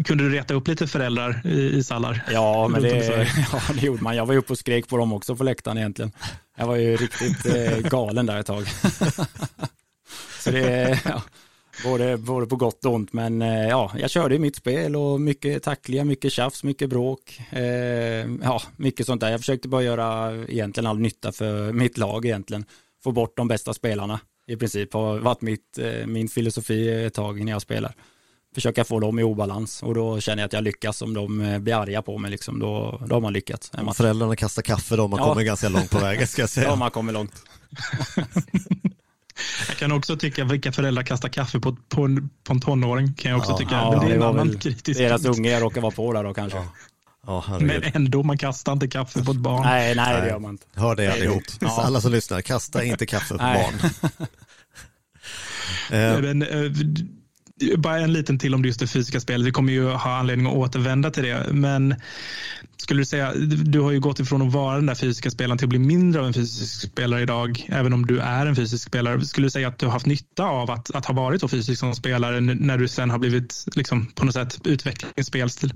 kunde 0.06 0.24
du 0.24 0.30
reta 0.30 0.54
upp 0.54 0.68
lite 0.68 0.88
föräldrar 0.88 1.41
i, 1.45 1.78
i 1.78 1.84
Sallar? 1.84 2.24
Ja, 2.32 2.68
men 2.68 2.82
det, 2.82 3.28
ja, 3.52 3.62
det 3.74 3.82
gjorde 3.82 4.04
man. 4.04 4.16
Jag 4.16 4.26
var 4.26 4.34
ju 4.34 4.39
uppe 4.39 4.54
och 4.54 4.60
skrek 4.60 4.88
på 4.88 4.97
dem 4.97 5.14
också 5.14 5.36
på 5.36 5.43
läktaren 5.43 5.78
egentligen. 5.78 6.12
Jag 6.58 6.68
var 6.68 6.76
ju 6.76 6.95
riktigt 6.95 7.45
eh, 7.45 7.89
galen 7.89 8.26
där 8.26 8.39
ett 8.39 8.45
tag. 8.45 8.68
så 10.39 10.52
det, 10.52 10.99
ja, 11.06 11.22
Både, 11.84 12.17
både 12.17 12.47
på 12.47 12.55
gott 12.55 12.86
och 12.86 12.93
ont, 12.93 13.13
men 13.13 13.41
eh, 13.41 13.67
ja, 13.67 13.91
jag 13.97 14.09
körde 14.09 14.39
mitt 14.39 14.55
spel 14.55 14.95
och 14.95 15.22
mycket 15.22 15.63
tackliga, 15.63 16.03
mycket 16.03 16.32
tjafs, 16.32 16.63
mycket 16.63 16.89
bråk. 16.89 17.41
Eh, 17.49 17.61
ja, 18.43 18.61
mycket 18.78 19.05
sånt 19.05 19.22
där. 19.22 19.32
Jag 19.32 19.39
försökte 19.39 19.67
bara 19.67 19.84
göra 19.84 20.36
egentligen 20.47 20.88
all 20.88 20.99
nytta 20.99 21.32
för 21.32 21.72
mitt 21.72 21.97
lag 21.97 22.26
egentligen. 22.26 22.65
Få 23.03 23.11
bort 23.11 23.38
de 23.38 23.47
bästa 23.47 23.74
spelarna 23.74 24.19
i 24.47 24.57
princip 24.57 24.93
har 24.93 25.19
varit 25.19 25.41
mitt, 25.41 25.78
eh, 25.78 26.07
min 26.07 26.30
filosofi 26.30 27.05
ett 27.05 27.13
tag 27.13 27.45
när 27.45 27.51
jag 27.51 27.61
spelar. 27.61 27.95
Försöka 28.55 28.84
få 28.84 28.99
dem 28.99 29.19
i 29.19 29.24
obalans 29.24 29.84
och 29.84 29.95
då 29.95 30.19
känner 30.19 30.43
jag 30.43 30.45
att 30.47 30.53
jag 30.53 30.63
lyckas 30.63 31.01
om 31.01 31.13
de 31.13 31.41
eh, 31.41 31.59
blir 31.59 31.76
arga 31.76 32.01
på 32.01 32.17
mig 32.17 32.32
liksom, 32.32 32.59
då, 32.59 33.01
då 33.07 33.15
har 33.15 33.22
man 33.22 33.34
lyckats. 33.34 33.72
Om 33.74 33.93
föräldrarna 33.93 34.36
kastar 34.36 34.61
kaffe 34.61 34.95
då, 34.95 35.07
man 35.07 35.19
ja. 35.19 35.26
kommer 35.26 35.43
ganska 35.43 35.69
långt 35.69 35.89
på 35.89 35.99
vägen 35.99 36.28
ska 36.28 36.41
jag 36.41 36.49
säga. 36.49 36.67
Ja, 36.67 36.76
man 36.76 36.91
kommer 36.91 37.13
långt. 37.13 37.34
Jag 39.68 39.78
kan 39.78 39.92
också 39.92 40.18
tycka 40.18 40.44
vilka 40.44 40.72
föräldrar 40.72 41.04
kastar 41.04 41.30
kaffe 41.30 41.60
på, 41.60 41.78
på, 41.89 42.04
en, 42.04 42.30
på 42.44 42.54
en 42.54 42.62
tonåring. 42.62 43.14
Kan 43.14 43.32
jag 43.32 43.39
också 43.39 43.52
ja, 43.52 43.58
tycka. 43.58 43.76
Ja, 43.76 43.92
Men 43.92 44.08
det 44.08 44.14
är 44.14 44.16
en 44.16 44.24
annan 44.24 44.60
kritisk 44.60 45.00
Deras 45.00 45.26
unge 45.26 45.52
jag 45.52 45.62
råkar 45.62 45.82
vara 45.82 45.92
på 45.92 46.14
där 46.14 46.24
då 46.24 46.34
kanske. 46.34 46.58
Ja. 47.28 47.58
Men 47.60 47.84
ändå, 47.84 48.24
man 48.24 48.38
kastar 48.38 48.74
inte 48.74 48.88
kaffe 48.88 49.24
på 49.24 49.32
ett 49.32 49.38
barn. 49.38 49.62
Nej, 49.64 49.96
nej, 49.96 50.22
det 50.22 50.28
gör 50.28 50.39
man 50.39 50.52
inte. 50.52 50.66
Hör 50.76 50.96
det 50.96 51.14
allihop. 51.14 51.44
Ja. 51.60 51.82
Alla 51.82 52.02
som 52.02 52.12
lyssnar, 52.12 52.42
kasta 52.42 52.84
inte 52.84 53.06
kaffe 53.06 53.38
på 53.38 53.44
nej. 53.44 53.72
barn. 53.82 53.92
Men, 56.22 56.42
eh, 56.42 56.72
bara 57.78 57.99
en 57.99 58.14
liten 58.14 58.39
till 58.39 58.53
om 58.53 58.66
just 58.66 58.80
det 58.80 58.88
fysiska 58.88 59.20
spelet. 59.20 59.47
Vi 59.47 59.51
kommer 59.51 59.74
ju 59.74 59.89
ha 59.89 60.18
anledning 60.18 60.47
att 60.47 60.53
återvända 60.53 61.12
till 61.12 61.24
det. 61.24 61.47
Men 61.51 61.95
skulle 62.78 63.01
du 63.01 63.05
säga, 63.05 63.34
du 63.64 63.80
har 63.80 63.91
ju 63.91 63.99
gått 63.99 64.20
ifrån 64.20 64.41
att 64.41 64.53
vara 64.53 64.76
den 64.76 64.86
där 64.86 64.95
fysiska 64.95 65.32
spelaren 65.32 65.57
till 65.57 65.66
att 65.66 65.70
bli 65.70 65.80
mindre 65.80 66.22
av 66.22 66.28
en 66.28 66.34
fysisk 66.34 66.91
spelare 66.91 67.22
idag, 67.22 67.68
även 67.70 67.93
om 67.93 68.05
du 68.05 68.20
är 68.20 68.45
en 68.45 68.55
fysisk 68.55 68.88
spelare. 68.88 69.26
Skulle 69.26 69.45
du 69.45 69.51
säga 69.51 69.68
att 69.68 69.80
du 69.80 69.86
har 69.86 69.93
haft 69.93 70.05
nytta 70.05 70.43
av 70.43 70.72
att, 70.72 70.95
att 70.95 71.05
ha 71.05 71.14
varit 71.14 71.41
så 71.41 71.47
fysisk 71.47 71.80
som 71.80 71.95
spelare 71.95 72.41
när 72.41 72.78
du 72.78 72.88
sen 72.88 73.09
har 73.09 73.20
blivit 73.20 73.66
liksom, 73.76 74.05
på 74.05 74.26
något 74.26 74.34
sätt 74.34 74.59
utvecklat 74.64 75.16
din 75.16 75.26
spelstil? 75.26 75.74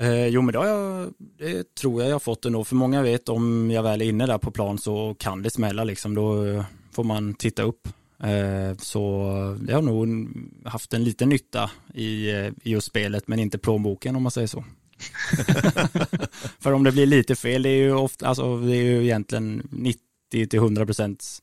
Eh, 0.00 0.26
jo, 0.26 0.42
men 0.42 0.52
det, 0.52 0.58
jag, 0.68 1.12
det 1.38 1.74
tror 1.74 2.00
jag 2.02 2.10
jag 2.10 2.14
har 2.14 2.20
fått 2.20 2.44
ändå. 2.44 2.64
För 2.64 2.76
många 2.76 3.02
vet 3.02 3.28
om 3.28 3.70
jag 3.70 3.82
väl 3.82 4.02
är 4.02 4.06
inne 4.06 4.26
där 4.26 4.38
på 4.38 4.50
plan 4.50 4.78
så 4.78 5.16
kan 5.18 5.42
det 5.42 5.50
smälla 5.50 5.84
liksom. 5.84 6.14
Då 6.14 6.64
får 6.94 7.04
man 7.04 7.34
titta 7.34 7.62
upp. 7.62 7.88
Eh, 8.22 8.76
så 8.76 9.56
det 9.60 9.72
har 9.72 9.82
nog 9.82 10.28
haft 10.64 10.94
en 10.94 11.04
liten 11.04 11.28
nytta 11.28 11.70
i, 11.94 12.30
eh, 12.30 12.46
i 12.46 12.70
just 12.70 12.86
spelet, 12.86 13.28
men 13.28 13.38
inte 13.38 13.58
plånboken 13.58 14.16
om 14.16 14.22
man 14.22 14.32
säger 14.32 14.46
så. 14.46 14.64
För 16.58 16.72
om 16.72 16.84
det 16.84 16.92
blir 16.92 17.06
lite 17.06 17.36
fel, 17.36 17.62
det 17.62 17.68
är 17.68 17.76
ju 17.76 17.94
ofta, 17.94 18.26
alltså 18.26 18.58
det 18.58 18.76
är 18.76 18.82
ju 18.82 19.04
egentligen 19.04 19.68
90 19.70 20.00
till 20.30 20.58
100 20.58 20.86
procent, 20.86 21.42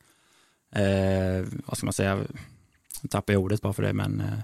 eh, 0.75 1.47
vad 1.65 1.77
ska 1.77 1.86
man 1.86 1.93
säga, 1.93 2.25
jag 3.01 3.11
tappar 3.11 3.34
jag 3.34 3.41
ordet 3.41 3.61
bara 3.61 3.73
för 3.73 3.84
det, 3.84 3.93
men 3.93 4.21
eh, 4.21 4.39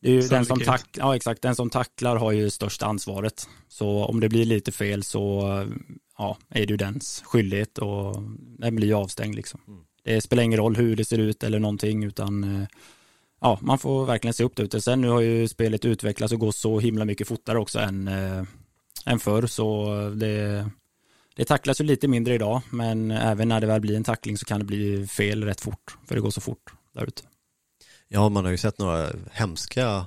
det 0.00 0.10
är 0.10 0.12
ju 0.12 0.28
den 0.28 0.44
som, 0.44 0.60
tack, 0.60 0.88
ja, 0.92 1.16
exakt, 1.16 1.42
den 1.42 1.56
som 1.56 1.70
tacklar 1.70 2.16
har 2.16 2.32
ju 2.32 2.50
största 2.50 2.86
ansvaret. 2.86 3.48
Så 3.68 4.04
om 4.04 4.20
det 4.20 4.28
blir 4.28 4.44
lite 4.44 4.72
fel 4.72 5.02
så 5.02 5.42
ja, 6.18 6.38
är 6.48 6.66
det 6.66 6.70
ju 6.70 6.76
dens 6.76 7.22
skyldighet 7.24 7.78
och 7.78 8.22
den 8.58 8.76
blir 8.76 8.88
ju 8.88 8.94
avstängd 8.94 9.34
liksom. 9.34 9.60
Mm. 9.68 9.80
Det 10.04 10.20
spelar 10.20 10.42
ingen 10.42 10.58
roll 10.58 10.76
hur 10.76 10.96
det 10.96 11.04
ser 11.04 11.18
ut 11.18 11.42
eller 11.42 11.58
någonting 11.58 12.04
utan 12.04 12.44
eh, 12.44 12.68
ja, 13.40 13.58
man 13.62 13.78
får 13.78 14.06
verkligen 14.06 14.34
se 14.34 14.44
upp 14.44 14.56
det. 14.56 14.80
Sen 14.80 15.00
nu 15.00 15.08
har 15.08 15.20
ju 15.20 15.48
spelet 15.48 15.84
utvecklats 15.84 16.32
och 16.32 16.38
går 16.38 16.52
så 16.52 16.80
himla 16.80 17.04
mycket 17.04 17.28
fortare 17.28 17.58
också 17.58 17.78
än, 17.78 18.08
eh, 18.08 18.44
än 19.06 19.18
förr. 19.18 19.46
Så 19.46 19.94
det, 20.16 20.66
det 21.36 21.44
tacklas 21.44 21.80
ju 21.80 21.84
lite 21.84 22.08
mindre 22.08 22.34
idag, 22.34 22.62
men 22.70 23.10
även 23.10 23.48
när 23.48 23.60
det 23.60 23.66
väl 23.66 23.80
blir 23.80 23.96
en 23.96 24.04
tackling 24.04 24.38
så 24.38 24.44
kan 24.44 24.58
det 24.58 24.64
bli 24.64 25.06
fel 25.06 25.44
rätt 25.44 25.60
fort, 25.60 25.96
för 26.06 26.14
det 26.14 26.20
går 26.20 26.30
så 26.30 26.40
fort 26.40 26.72
där 26.94 27.04
ute. 27.06 27.22
Ja, 28.08 28.28
man 28.28 28.44
har 28.44 28.50
ju 28.50 28.58
sett 28.58 28.78
några 28.78 29.10
hemska 29.32 30.06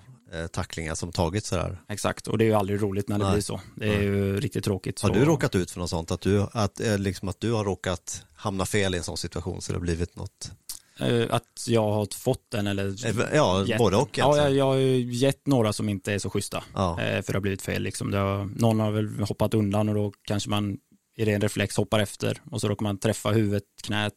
tacklingar 0.52 0.96
som 0.96 1.12
tagits 1.12 1.48
sådär. 1.50 1.82
Exakt, 1.90 2.28
och 2.28 2.38
det 2.38 2.44
är 2.44 2.48
ju 2.48 2.54
aldrig 2.54 2.82
roligt 2.82 3.08
när 3.10 3.18
det 3.18 3.24
Nej. 3.26 3.34
blir 3.34 3.42
så. 3.42 3.62
Det 3.76 3.96
är 3.96 4.02
ju 4.02 4.40
riktigt 4.40 4.64
tråkigt. 4.64 5.02
Har 5.02 5.10
så... 5.10 5.16
du 5.16 5.26
råkat 5.26 5.56
ut 5.56 5.72
för 5.72 5.80
något 5.80 5.90
sånt? 5.90 6.12
Att 6.12 6.22
du, 6.22 6.46
att, 6.52 6.80
eh, 6.80 6.98
liksom 6.98 7.30
att 7.30 7.40
du 7.40 7.52
har 7.52 7.64
råkat 7.66 8.24
hamna 8.36 8.66
fel 8.66 8.96
i 8.96 8.98
en 8.98 9.04
sån 9.04 9.18
situation 9.18 9.62
så 9.62 9.72
det 9.72 9.78
har 9.78 9.82
blivit 9.82 10.16
något? 10.16 10.52
Eh, 11.00 11.26
Att 11.30 11.66
jag 11.68 11.92
har 11.92 12.08
fått 12.16 12.52
den 12.52 12.68
eller? 12.68 13.06
Eh, 13.06 13.36
Ja, 13.36 13.66
gett- 13.66 13.78
både 13.78 13.98
och. 13.98 14.18
Ja, 14.18 14.38
jag, 14.38 14.54
jag 14.54 14.66
har 14.66 14.76
ju 14.76 15.14
gett 15.14 15.48
några 15.48 15.74
som 15.74 15.90
inte 15.90 16.14
är 16.14 16.20
så 16.20 16.30
schyssta. 16.30 16.64
Ja. 16.74 17.02
Eh, 17.02 17.22
För 17.22 17.34
det 17.34 17.38
har 17.38 17.42
blivit 17.42 17.62
fel 17.62 17.82
liksom. 17.84 18.14
Har, 18.14 18.46
någon 18.46 18.80
har 18.80 18.92
väl 18.92 19.20
hoppat 19.20 19.54
undan 19.54 19.90
och 19.90 19.96
då 19.96 20.12
kanske 20.24 20.50
man 20.50 20.78
i 21.18 21.26
ren 21.26 21.42
reflex 21.42 21.78
hoppar 21.78 22.00
efter 22.00 22.42
och 22.52 22.62
så 22.62 22.68
råkar 22.68 22.84
man 22.84 22.98
träffa 22.98 23.32
huvudet, 23.32 23.64
knät. 23.84 24.14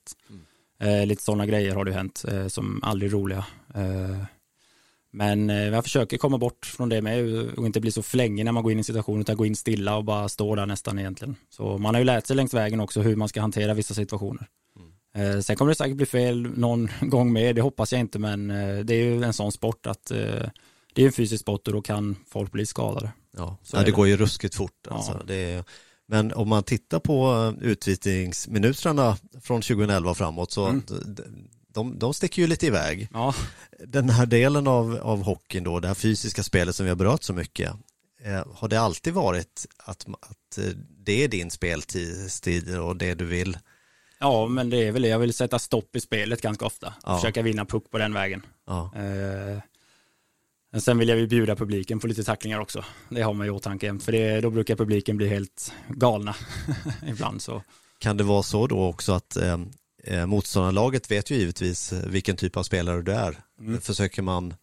Eh, 0.80 1.06
lite 1.06 1.22
sådana 1.22 1.46
grejer 1.46 1.74
har 1.74 1.84
det 1.84 1.92
hänt 1.92 2.24
eh, 2.28 2.46
som 2.48 2.80
aldrig 2.82 3.12
roliga. 3.12 3.44
Eh, 3.74 4.24
men 5.12 5.50
eh, 5.50 5.56
jag 5.56 5.84
försöker 5.84 6.18
komma 6.18 6.38
bort 6.38 6.66
från 6.66 6.88
det 6.88 7.02
med 7.02 7.48
och 7.58 7.66
inte 7.66 7.80
bli 7.80 7.92
så 7.92 8.02
flängig 8.02 8.44
när 8.44 8.52
man 8.52 8.62
går 8.62 8.72
in 8.72 8.78
i 8.78 8.84
situationen 8.84 9.20
utan 9.20 9.36
gå 9.36 9.46
in 9.46 9.56
stilla 9.56 9.96
och 9.96 10.04
bara 10.04 10.28
stå 10.28 10.54
där 10.54 10.66
nästan 10.66 10.98
egentligen. 10.98 11.36
Så 11.50 11.78
man 11.78 11.94
har 11.94 12.00
ju 12.00 12.04
lärt 12.04 12.26
sig 12.26 12.36
längs 12.36 12.54
vägen 12.54 12.80
också 12.80 13.00
hur 13.00 13.16
man 13.16 13.28
ska 13.28 13.40
hantera 13.40 13.74
vissa 13.74 13.94
situationer. 13.94 14.46
Eh, 15.14 15.40
sen 15.40 15.56
kommer 15.56 15.68
det 15.68 15.74
säkert 15.74 15.96
bli 15.96 16.06
fel 16.06 16.42
någon 16.42 16.88
gång 17.00 17.32
med, 17.32 17.56
det 17.56 17.62
hoppas 17.62 17.92
jag 17.92 18.00
inte, 18.00 18.18
men 18.18 18.50
eh, 18.50 18.78
det 18.78 18.94
är 18.94 19.04
ju 19.04 19.22
en 19.22 19.32
sån 19.32 19.52
sport 19.52 19.86
att 19.86 20.04
det 20.94 21.02
är 21.02 21.06
en 21.06 21.12
fysisk 21.12 21.40
sport 21.40 21.66
och 21.66 21.72
då 21.74 21.82
kan 21.82 22.16
folk 22.28 22.52
bli 22.52 22.66
skadade. 22.66 23.12
Ja, 23.36 23.56
ja 23.72 23.78
är 23.78 23.84
det 23.84 23.90
går 23.90 24.08
ju 24.08 24.16
ruskigt 24.16 24.54
fort. 24.54 24.86
Ja. 24.88 24.94
Alltså. 24.94 25.22
Det 25.26 25.34
är, 25.34 25.64
men 26.08 26.32
om 26.32 26.48
man 26.48 26.62
tittar 26.62 26.98
på 26.98 27.54
utvisningsminuterna 27.60 29.16
från 29.42 29.62
2011 29.62 30.10
och 30.10 30.16
framåt 30.16 30.52
så 30.52 30.66
Mm. 30.66 30.82
De, 31.72 31.98
de, 31.98 32.14
sticker 32.14 32.42
ju 32.42 32.48
lite 32.48 32.66
iväg. 32.66 33.08
Ja, 33.12 33.34
Den 33.86 34.10
här 34.10 34.26
delen 34.26 34.66
av, 34.66 34.98
av 35.02 35.22
hockeyn 35.22 35.64
då, 35.64 35.80
det 35.80 35.88
här 35.88 35.94
fysiska 35.94 36.42
spelet 36.42 36.76
som 36.76 36.84
vi 36.86 36.90
har 36.90 36.96
berört 36.96 37.22
så 37.22 37.32
mycket, 37.32 37.72
eh, 38.24 38.46
har 38.54 38.68
det 38.68 38.80
alltid 38.80 39.14
varit 39.14 39.66
att, 39.78 40.06
att 40.20 40.58
eh, 40.58 40.64
det 41.04 41.24
är 41.24 41.28
din 41.28 41.50
speltid 41.50 42.78
och 42.78 42.96
det 42.96 43.14
du 43.14 43.24
vill? 43.24 43.58
ja 44.20 44.46
men 44.46 44.70
det 44.70 44.76
är 44.76 44.92
väl 44.92 45.02
det. 45.02 45.08
Jag 45.08 45.18
vill 45.18 45.34
sätta 45.34 45.58
stopp 45.58 45.96
i 45.96 46.00
spelet 46.00 46.42
ganska 46.42 46.66
ofta. 46.66 46.94
Ja. 47.04 47.16
Försöka 47.16 47.42
vinna 47.42 47.64
puck 47.64 47.90
på 47.90 47.98
den 47.98 48.14
vägen. 48.14 48.42
Ja, 48.66 48.90
Eh, 48.94 49.58
men 50.72 50.80
sen 50.80 50.98
vill 50.98 51.08
jag 51.08 51.18
ju 51.18 51.26
bjuda 51.26 51.56
publiken 51.56 52.00
på 52.00 52.06
lite 52.06 52.24
tacklingar 52.24 52.60
också. 52.60 52.84
Det 53.08 53.22
har 53.22 53.34
man 53.34 53.46
i 53.46 53.50
åtanke. 53.50 53.98
För 53.98 54.12
det, 54.12 54.40
då 54.40 54.50
brukar 54.50 54.76
publiken 54.76 55.16
bli 55.16 55.28
helt 55.28 55.72
galna 55.88 56.34
ibland. 57.06 57.42
Så. 57.42 57.62
Kan 57.98 58.16
det 58.16 58.24
vara 58.24 58.42
så 58.42 58.66
då 58.66 58.84
också 58.84 59.12
att 59.12 59.36
eh, 59.36 59.58
eh, 60.04 60.26
motståndarlaget 60.26 61.10
vet 61.10 61.30
ju 61.30 61.34
givetvis 61.34 61.92
eh, 61.92 62.06
vilken 62.06 62.36
typ 62.36 62.56
av 62.56 62.62
spelare 62.62 63.02
du 63.02 63.12
är. 63.12 63.36
Mm. 63.60 63.80
Försöker 63.80 64.22
man 64.22 64.54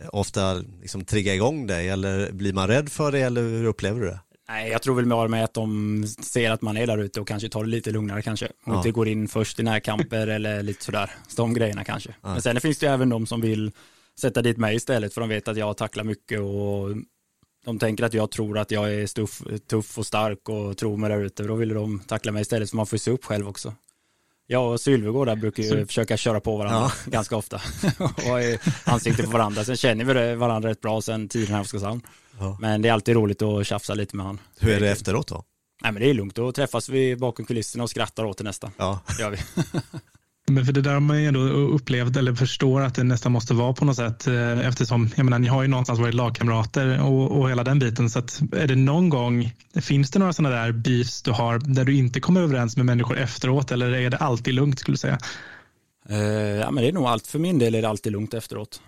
eh, 0.00 0.08
ofta 0.12 0.54
liksom 0.54 1.04
trigga 1.04 1.34
igång 1.34 1.66
dig 1.66 1.88
eller 1.88 2.32
blir 2.32 2.52
man 2.52 2.68
rädd 2.68 2.88
för 2.92 3.12
det 3.12 3.20
eller 3.20 3.42
hur 3.42 3.64
upplever 3.64 4.00
du 4.00 4.06
det? 4.06 4.20
Nej, 4.48 4.70
jag 4.70 4.82
tror 4.82 4.96
väl 4.96 5.06
mer 5.06 5.28
med 5.28 5.44
att 5.44 5.54
de 5.54 6.04
ser 6.06 6.50
att 6.50 6.62
man 6.62 6.76
är 6.76 6.86
där 6.86 6.98
ute 6.98 7.20
och 7.20 7.28
kanske 7.28 7.48
tar 7.48 7.64
det 7.64 7.70
lite 7.70 7.90
lugnare 7.90 8.22
kanske. 8.22 8.46
Och 8.46 8.52
Ja. 8.72 8.76
inte 8.76 8.90
går 8.90 9.08
in 9.08 9.28
först 9.28 9.60
i 9.60 9.62
närkamper 9.62 10.26
eller 10.36 10.62
lite 10.62 10.84
sådär. 10.84 11.10
Så 11.28 11.42
De 11.42 11.54
grejerna 11.54 11.84
kanske. 11.84 12.14
Ja. 12.22 12.32
Men 12.32 12.42
sen 12.42 12.60
finns 12.60 12.78
det 12.78 12.86
ju 12.86 12.92
även 12.92 13.08
de 13.08 13.26
som 13.26 13.40
vill 13.40 13.72
sätta 14.20 14.42
dit 14.42 14.56
mig 14.56 14.76
istället 14.76 15.14
för 15.14 15.20
de 15.20 15.28
vet 15.30 15.48
att 15.48 15.56
jag 15.56 15.76
tacklar 15.76 16.04
mycket 16.04 16.40
och 16.40 16.96
de 17.64 17.78
tänker 17.78 18.04
att 18.04 18.14
jag 18.14 18.30
tror 18.30 18.58
att 18.58 18.70
jag 18.70 18.94
är 18.94 19.06
stuff, 19.06 19.42
tuff 19.70 19.98
och 19.98 20.06
stark 20.06 20.48
och 20.48 20.76
tror 20.76 20.96
mig 20.96 21.10
där 21.10 21.22
ute. 21.24 21.42
Då 21.42 21.54
vill 21.54 21.68
de 21.68 21.98
tackla 22.00 22.32
mig 22.32 22.42
istället 22.42 22.68
så 22.70 22.76
man 22.76 22.86
får 22.86 22.96
se 22.96 23.10
upp 23.10 23.24
själv 23.24 23.48
också. 23.48 23.74
Jag 24.50 24.72
och 24.72 24.80
Sylvegård 24.80 25.26
där 25.26 25.36
brukar 25.36 25.62
ju 25.62 25.86
försöka 25.86 26.16
köra 26.16 26.40
på 26.40 26.56
varandra 26.56 26.92
ganska 27.06 27.36
ofta. 27.36 27.56
och 27.98 28.42
är 28.42 28.60
ansikte 28.84 29.22
på 29.22 29.30
varandra. 29.30 29.64
Sen 29.64 29.76
känner 29.76 30.04
vi 30.04 30.34
varandra 30.34 30.70
rätt 30.70 30.80
bra 30.80 31.00
sen 31.02 31.28
tiden 31.28 31.54
här 31.54 31.60
i 31.60 31.64
Oskarshamn. 31.64 32.02
Ja. 32.38 32.58
Men 32.60 32.82
det 32.82 32.88
är 32.88 32.92
alltid 32.92 33.14
roligt 33.14 33.42
att 33.42 33.66
tjafsa 33.66 33.94
lite 33.94 34.16
med 34.16 34.26
han. 34.26 34.40
Hur 34.60 34.72
är 34.72 34.80
det 34.80 34.90
efteråt 34.90 35.28
då? 35.28 35.44
Nej 35.82 35.92
men 35.92 36.02
det 36.02 36.10
är 36.10 36.14
lugnt, 36.14 36.34
då 36.34 36.52
träffas 36.52 36.88
vi 36.88 37.16
bakom 37.16 37.44
kulisserna 37.44 37.84
och 37.84 37.90
skrattar 37.90 38.24
åt 38.24 38.38
det 38.38 38.44
nästan. 38.44 38.70
Ja, 38.76 39.00
Det 39.16 39.22
gör 39.22 39.30
vi. 39.30 39.38
Men 40.48 40.66
för 40.66 40.72
det 40.72 40.82
där 40.82 40.92
har 40.92 41.00
man 41.00 41.22
ju 41.22 41.28
ändå 41.28 41.40
upplevt 41.40 42.16
eller 42.16 42.34
förstår 42.34 42.80
att 42.80 42.94
det 42.94 43.04
nästan 43.04 43.32
måste 43.32 43.54
vara 43.54 43.72
på 43.72 43.84
något 43.84 43.96
sätt 43.96 44.26
eh, 44.26 44.66
eftersom 44.68 45.10
jag 45.16 45.24
menar, 45.24 45.38
ni 45.38 45.48
har 45.48 45.62
ju 45.62 45.68
någonstans 45.68 45.98
varit 45.98 46.14
lagkamrater 46.14 47.02
och, 47.02 47.38
och 47.38 47.50
hela 47.50 47.64
den 47.64 47.78
biten. 47.78 48.10
Så 48.10 48.18
att 48.18 48.42
är 48.56 48.66
det 48.66 48.76
någon 48.76 49.08
gång, 49.08 49.52
finns 49.80 50.10
det 50.10 50.18
några 50.18 50.32
sådana 50.32 50.56
där 50.56 50.72
beefs 50.72 51.22
du 51.22 51.30
har 51.30 51.58
där 51.58 51.84
du 51.84 51.96
inte 51.96 52.20
kommer 52.20 52.40
överens 52.40 52.76
med 52.76 52.86
människor 52.86 53.18
efteråt 53.18 53.72
eller 53.72 53.90
är 53.90 54.10
det 54.10 54.16
alltid 54.16 54.54
lugnt 54.54 54.78
skulle 54.78 54.92
du 54.92 54.98
säga? 54.98 55.18
Eh, 56.08 56.18
ja 56.56 56.70
men 56.70 56.82
det 56.82 56.88
är 56.88 56.92
nog 56.92 57.06
allt, 57.06 57.26
för 57.26 57.38
min 57.38 57.58
del 57.58 57.74
är 57.74 57.82
det 57.82 57.88
alltid 57.88 58.12
lugnt 58.12 58.34
efteråt. 58.34 58.80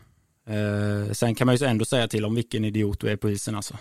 Eh, 0.48 1.12
sen 1.12 1.34
kan 1.34 1.46
man 1.46 1.56
ju 1.56 1.66
ändå 1.66 1.84
säga 1.84 2.08
till 2.08 2.24
om 2.24 2.34
vilken 2.34 2.64
idiot 2.64 3.00
du 3.00 3.08
är 3.08 3.16
på 3.16 3.30
isen 3.30 3.54
alltså. 3.54 3.76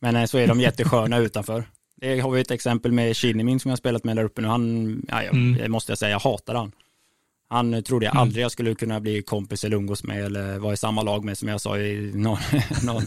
Men 0.00 0.16
eh, 0.16 0.24
så 0.24 0.38
är 0.38 0.46
de 0.46 0.60
jättesköna 0.60 1.18
utanför. 1.26 1.64
Det 2.00 2.20
har 2.20 2.30
vi 2.30 2.40
ett 2.40 2.50
exempel 2.50 2.92
med 2.92 3.16
Kinnimin 3.16 3.60
som 3.60 3.68
jag 3.68 3.72
har 3.72 3.76
spelat 3.78 4.04
med 4.04 4.16
där 4.16 4.24
uppe 4.24 4.40
nu. 4.40 4.48
Han, 4.48 5.02
ja, 5.08 5.22
jag, 5.22 5.34
Mm. 5.34 5.72
måste 5.72 5.92
jag 5.92 5.98
säga, 5.98 6.10
jag 6.10 6.18
hatar 6.20 6.54
han. 6.54 6.72
Han 7.48 7.82
trodde 7.82 8.04
jag 8.06 8.14
Mm. 8.14 8.22
aldrig 8.22 8.44
jag 8.44 8.52
skulle 8.52 8.74
kunna 8.74 9.00
bli 9.00 9.22
kompis 9.22 9.64
eller 9.64 9.76
umgås 9.76 10.04
med 10.04 10.24
eller 10.24 10.58
vara 10.58 10.72
i 10.72 10.76
samma 10.76 11.02
lag 11.02 11.24
med 11.24 11.38
som 11.38 11.48
jag 11.48 11.60
sa 11.60 11.78
i 11.78 12.12
någon, 12.14 12.38
någon 12.84 13.02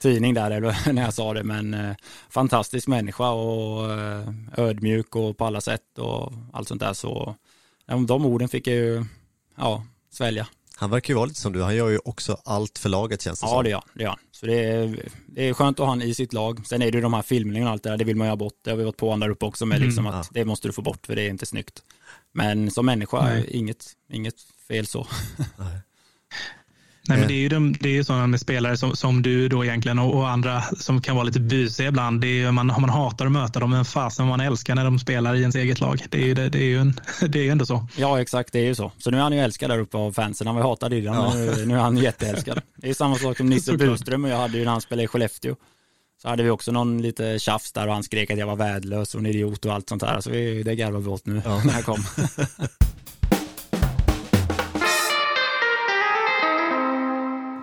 tidning 0.00 0.34
där 0.34 0.50
eller 0.50 0.76
när 0.92 1.02
jag 1.02 1.14
sa 1.14 1.34
det. 1.34 1.42
Men 1.44 1.74
eh, 1.74 1.94
fantastisk 2.30 2.88
människa 2.88 3.30
och 3.30 3.92
eh, 3.92 4.28
ödmjuk 4.56 5.16
och 5.16 5.36
på 5.36 5.44
alla 5.44 5.60
sätt 5.60 5.98
och 5.98 6.32
allt 6.52 6.68
sånt 6.68 6.80
där. 6.80 6.92
Så 6.92 7.34
ja, 7.86 7.96
de 7.96 8.26
orden 8.26 8.48
fick 8.48 8.66
jag 8.66 8.76
ju 8.76 9.04
ja, 9.56 9.84
svälja. 10.10 10.46
Han 10.80 10.90
verkar 10.90 11.08
ju 11.08 11.16
vara 11.16 11.26
lite 11.26 11.40
som 11.40 11.52
du. 11.52 11.62
Han 11.62 11.76
gör 11.76 11.88
ju 11.88 11.98
också 12.04 12.40
allt 12.44 12.78
för 12.78 12.88
laget 12.88 13.22
känns 13.22 13.40
det 13.40 13.46
Ja 13.46 13.50
som. 13.50 13.64
det 13.64 13.72
han. 13.72 13.82
Det 13.94 14.02
gör 14.02 14.10
han. 14.10 14.18
Så 14.30 14.46
det 14.46 14.64
är, 14.64 15.08
det 15.26 15.48
är 15.48 15.54
skönt 15.54 15.80
att 15.80 15.86
ha 15.86 15.92
han 15.92 16.02
i 16.02 16.14
sitt 16.14 16.32
lag. 16.32 16.66
Sen 16.66 16.82
är 16.82 16.90
det 16.90 16.96
ju 16.98 17.02
de 17.02 17.14
här 17.14 17.22
filmningarna 17.22 17.70
och 17.70 17.72
allt 17.72 17.82
det 17.82 17.90
där, 17.90 17.96
det 17.96 18.04
vill 18.04 18.16
man 18.16 18.26
ju 18.26 18.30
ha 18.30 18.36
bort. 18.36 18.54
Det 18.64 18.70
har 18.70 18.76
vi 18.76 18.84
varit 18.84 18.96
på 18.96 19.12
andra 19.12 19.28
uppe 19.30 19.44
också 19.46 19.66
med 19.66 19.76
Mm, 19.76 19.86
liksom 19.88 20.06
ja. 20.06 20.12
att 20.12 20.28
det 20.32 20.44
måste 20.44 20.68
du 20.68 20.72
få 20.72 20.82
bort 20.82 21.06
för 21.06 21.16
det 21.16 21.22
är 21.22 21.28
inte 21.28 21.46
snyggt. 21.46 21.82
Men 22.32 22.70
som 22.70 22.86
människa, 22.86 23.22
Nej. 23.24 23.46
inget, 23.50 23.86
inget 24.12 24.34
fel 24.68 24.86
så. 24.86 25.06
Nej, 25.56 25.78
Eh. 27.14 27.18
men 27.18 27.28
det 27.28 27.34
är 27.34 27.38
ju, 27.38 27.48
de, 27.48 27.72
det 27.80 27.88
är 27.88 27.92
ju 27.92 28.04
sådana 28.04 28.26
med 28.26 28.40
spelare 28.40 28.76
som, 28.76 28.96
som 28.96 29.22
du 29.22 29.48
då 29.48 29.64
egentligen 29.64 29.98
och, 29.98 30.14
och 30.14 30.28
andra 30.28 30.62
som 30.62 31.02
kan 31.02 31.14
vara 31.16 31.24
lite 31.24 31.40
busiga 31.40 31.88
ibland. 31.88 32.20
Det 32.20 32.42
är, 32.42 32.52
man, 32.52 32.66
man 32.66 32.90
hatar 32.90 33.26
att 33.26 33.32
möta 33.32 33.60
dem, 33.60 33.70
men 33.70 33.84
fasen 33.84 34.26
man 34.26 34.40
älskar 34.40 34.74
när 34.74 34.84
de 34.84 34.98
spelar 34.98 35.34
i 35.34 35.40
ens 35.40 35.54
eget 35.54 35.80
lag. 35.80 36.04
Det 36.10 36.18
är 36.22 36.26
ju, 36.26 36.34
det, 36.34 36.48
det 36.48 36.58
är 36.58 36.64
ju, 36.68 36.78
en, 36.80 37.00
det 37.28 37.38
är 37.38 37.42
ju 37.42 37.50
ändå 37.50 37.66
så. 37.66 37.86
Ja 37.96 38.20
exakt, 38.20 38.52
det 38.52 38.58
är 38.58 38.64
ju 38.64 38.74
så. 38.74 38.92
Så 38.98 39.10
nu 39.10 39.16
är 39.18 39.22
han 39.22 39.32
ju 39.32 39.38
älskad 39.38 39.70
där 39.70 39.78
uppe 39.78 39.96
av 39.96 40.12
fansen. 40.12 40.46
Han 40.46 40.56
var 40.56 40.62
ju 40.62 40.68
hatad 40.68 40.92
innan, 40.92 41.14
Ja. 41.14 41.34
men 41.34 41.46
nu, 41.46 41.66
nu 41.66 41.74
är 41.74 41.78
han 41.80 41.96
jätteälskad. 41.96 42.60
Det 42.76 42.90
är 42.90 42.94
samma 42.94 43.14
sak 43.16 43.36
som 43.36 43.46
Nisse. 43.48 43.76
Buström 43.76 44.24
och 44.24 44.30
jag 44.30 44.36
hade 44.36 44.58
ju 44.58 44.64
när 44.64 44.72
han 44.72 44.80
spelade 44.80 45.04
i 45.04 45.06
Skellefteå. 45.06 45.56
Så 46.22 46.28
hade 46.28 46.42
vi 46.42 46.50
också 46.50 46.72
någon 46.72 47.02
lite 47.02 47.38
tjafs 47.38 47.72
där 47.72 47.86
och 47.86 47.94
han 47.94 48.02
skrek 48.02 48.30
att 48.30 48.38
jag 48.38 48.46
var 48.46 48.56
värdelös 48.56 49.14
och 49.14 49.20
en 49.20 49.26
idiot 49.26 49.64
och 49.64 49.74
allt 49.74 49.88
sånt 49.88 50.00
där. 50.02 50.20
Så 50.20 50.30
vi, 50.30 50.62
det 50.62 50.74
garvade 50.74 51.04
vi 51.04 51.10
åt 51.10 51.26
nu 51.26 51.42
Ja. 51.44 51.62
när 51.64 51.74
jag 51.74 51.84
kom. 51.84 52.04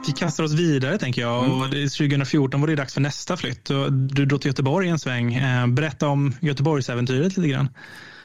Vi 0.07 0.13
kastar 0.13 0.43
oss 0.43 0.53
vidare 0.53 0.97
tänker 0.97 1.21
jag. 1.21 1.45
Mm. 1.45 1.61
Och 1.61 1.69
det, 1.69 1.89
2014 1.89 2.61
var 2.61 2.67
det 2.67 2.75
dags 2.75 2.93
för 2.93 3.01
nästa 3.01 3.37
flytt. 3.37 3.65
Du 3.91 4.25
drog 4.25 4.41
till 4.41 4.49
Göteborg 4.49 4.89
en 4.89 4.99
sväng. 4.99 5.33
Eh, 5.33 5.67
Berätta 5.67 6.07
om 6.07 6.33
Göteborgsäventyret 6.41 7.37
lite 7.37 7.49
grann. 7.49 7.69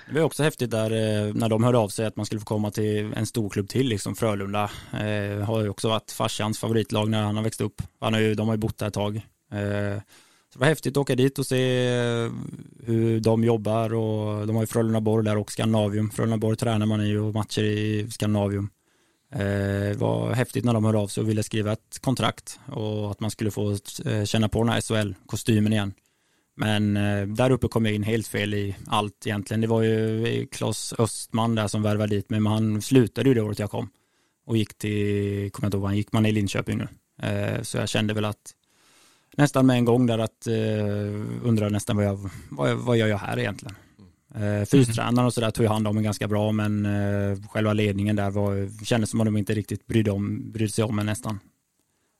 Det 0.09 0.15
var 0.15 0.23
också 0.23 0.43
häftigt 0.43 0.71
där 0.71 0.91
eh, 0.91 1.35
när 1.35 1.49
de 1.49 1.65
hörde 1.65 1.79
av 1.79 1.89
sig 1.89 2.07
att 2.07 2.17
man 2.17 2.27
skulle 2.27 2.41
få 2.41 2.47
komma 2.47 2.71
till 2.71 3.13
en 3.17 3.27
stor 3.27 3.51
klubb 3.51 3.69
till, 3.69 3.89
liksom 3.89 4.17
Frölunda. 4.17 4.71
Eh, 4.93 5.45
har 5.45 5.63
ju 5.63 5.69
också 5.69 5.89
varit 5.89 6.11
farsans 6.11 6.59
favoritlag 6.59 7.11
när 7.11 7.23
han 7.23 7.37
har 7.37 7.43
växt 7.43 7.61
upp. 7.61 7.83
Han 8.01 8.13
har 8.13 8.21
ju, 8.21 8.35
de 8.35 8.49
har 8.49 8.55
ju 8.55 8.59
bott 8.61 8.79
där 8.79 8.87
ett 8.87 8.95
tag. 8.95 9.17
Eh, 9.53 10.03
så 10.53 10.59
det 10.59 10.61
var 10.61 10.67
häftigt 10.67 10.97
att 10.97 11.01
åka 11.01 11.15
dit 11.15 11.39
och 11.39 11.47
se 11.47 11.89
eh, 11.89 12.31
hur 12.87 13.21
de 13.21 13.45
jobbar 13.45 13.95
och 13.95 14.47
de 14.47 14.57
har 14.57 14.63
ju 14.63 14.67
Frölundaborg 14.67 15.25
där 15.25 15.37
och 15.37 15.53
Skandinavium. 15.53 16.11
Frölundaborg 16.11 16.57
tränar 16.57 16.87
man 16.87 17.01
i 17.01 17.17
och 17.17 17.35
matcher 17.35 17.63
i 17.63 18.11
Skandinavium. 18.11 18.71
Eh, 19.33 19.41
Det 19.91 19.97
var 19.99 20.33
häftigt 20.33 20.65
när 20.65 20.73
de 20.75 20.85
hörde 20.85 20.99
av 20.99 21.09
sig 21.09 21.23
och 21.23 21.29
ville 21.29 21.43
skriva 21.43 21.73
ett 21.73 21.99
kontrakt 22.01 22.61
och 22.67 23.11
att 23.11 23.21
man 23.21 23.31
skulle 23.31 23.51
få 23.51 23.77
eh, 24.05 24.25
känna 24.25 24.49
på 24.49 24.63
den 24.65 24.73
här 24.73 24.81
SHL-kostymen 24.81 25.73
igen. 25.73 25.93
Men 26.57 26.97
eh, 26.97 27.27
där 27.27 27.51
uppe 27.51 27.69
kom 27.69 27.85
jag 27.87 27.95
in 27.95 28.03
helt 28.03 28.27
fel 28.27 28.55
i 28.55 28.77
allt 28.87 29.27
egentligen. 29.27 29.61
Det 29.61 29.67
var 29.67 29.83
ju 29.83 30.27
eh, 30.27 30.47
Klas 30.47 30.95
Östman 30.99 31.55
där 31.55 31.69
som 31.69 31.83
värvade 31.83 32.17
dit 32.17 32.31
mig, 32.31 32.41
men 32.41 32.53
han 32.53 32.83
slutade 32.83 33.29
ju 33.29 33.35
det 33.35 33.43
året 33.43 33.59
jag 33.59 33.71
kom. 33.71 33.89
Och 34.47 34.57
gick 34.57 34.79
till, 34.79 35.51
kommer 35.53 35.65
jag 35.65 35.69
inte 35.69 35.77
ihåg, 35.77 35.83
vad 35.83 35.91
han 35.91 35.97
gick 35.97 36.13
man 36.13 36.27
i 36.27 36.33
Linköping 36.33 36.79
nu. 36.79 36.89
Eh, 37.29 37.63
så 37.63 37.79
jag 37.79 37.89
kände 37.89 38.15
väl 38.15 38.25
att 38.25 38.55
nästan 39.37 39.67
med 39.67 39.77
en 39.77 39.85
gång 39.85 40.07
där 40.07 40.19
att 40.19 40.47
eh, 40.47 41.71
nästan 41.71 41.97
vad 41.97 42.05
jag, 42.07 42.31
vad, 42.51 42.71
jag- 42.71 42.77
vad 42.77 42.97
gör 42.97 43.07
jag 43.07 43.19
här 43.19 43.39
egentligen. 43.39 43.75
Eh, 44.35 44.65
fystränaren 44.65 45.27
och 45.27 45.35
sådär 45.35 45.51
tog 45.51 45.67
hand 45.67 45.89
om 45.89 45.95
mig 45.95 46.05
ganska 46.05 46.29
bra, 46.29 46.53
men 46.53 46.87
eh, 46.87 47.39
själva 47.49 47.73
ledningen 47.73 48.17
där 48.17 48.31
var, 48.31 48.85
kändes 48.85 49.11
som 49.11 49.21
att 49.21 49.27
de 49.27 49.37
inte 49.37 49.55
riktigt 49.55 49.87
brydde, 49.87 50.11
om, 50.11 50.53
brydde 50.53 50.73
sig 50.73 50.85
om 50.85 50.97
mig 50.97 51.05
nästan. 51.05 51.41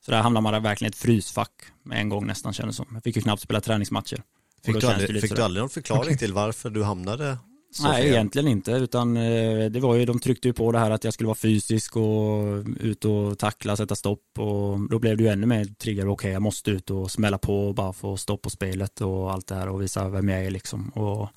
Så 0.05 0.11
där 0.11 0.21
hamnade 0.21 0.43
man 0.43 0.53
där 0.53 0.59
verkligen 0.59 0.89
i 0.89 0.91
ett 0.91 0.97
frysfack 0.97 1.51
med 1.83 2.01
en 2.01 2.09
gång 2.09 2.27
nästan 2.27 2.53
kändes 2.53 2.75
som. 2.75 2.87
Jag 2.93 3.03
fick 3.03 3.15
ju 3.15 3.21
knappt 3.21 3.41
spela 3.41 3.61
träningsmatcher. 3.61 4.23
Fick, 4.65 4.81
du 4.81 4.87
aldrig, 4.87 5.21
fick 5.21 5.35
du 5.35 5.41
aldrig 5.41 5.61
någon 5.61 5.69
förklaring 5.69 6.17
till 6.17 6.33
varför 6.33 6.69
du 6.69 6.83
hamnade 6.83 7.37
så 7.73 7.83
Nej, 7.83 8.01
fel? 8.01 8.11
egentligen 8.11 8.47
inte, 8.47 8.71
utan 8.71 9.17
eh, 9.17 9.65
det 9.71 9.79
var 9.79 9.95
ju, 9.95 10.05
de 10.05 10.19
tryckte 10.19 10.47
ju 10.47 10.53
på 10.53 10.71
det 10.71 10.79
här 10.79 10.91
att 10.91 11.03
jag 11.03 11.13
skulle 11.13 11.27
vara 11.27 11.35
fysisk 11.35 11.95
och 11.95 12.63
ut 12.79 13.05
och 13.05 13.39
tackla, 13.39 13.75
sätta 13.75 13.95
stopp 13.95 14.39
och 14.39 14.89
då 14.89 14.99
blev 14.99 15.17
det 15.17 15.23
ju 15.23 15.29
ännu 15.29 15.47
mer 15.47 15.65
triggad, 15.65 16.07
okej 16.07 16.31
jag 16.31 16.41
måste 16.41 16.71
ut 16.71 16.89
och 16.89 17.11
smälla 17.11 17.37
på 17.37 17.67
och 17.67 17.75
bara 17.75 17.93
få 17.93 18.17
stopp 18.17 18.41
på 18.41 18.49
spelet 18.49 19.01
och 19.01 19.31
allt 19.31 19.47
det 19.47 19.55
här 19.55 19.69
och 19.69 19.81
visa 19.81 20.09
vem 20.09 20.29
jag 20.29 20.45
är 20.45 20.51
liksom. 20.51 20.89
Och 20.89 21.29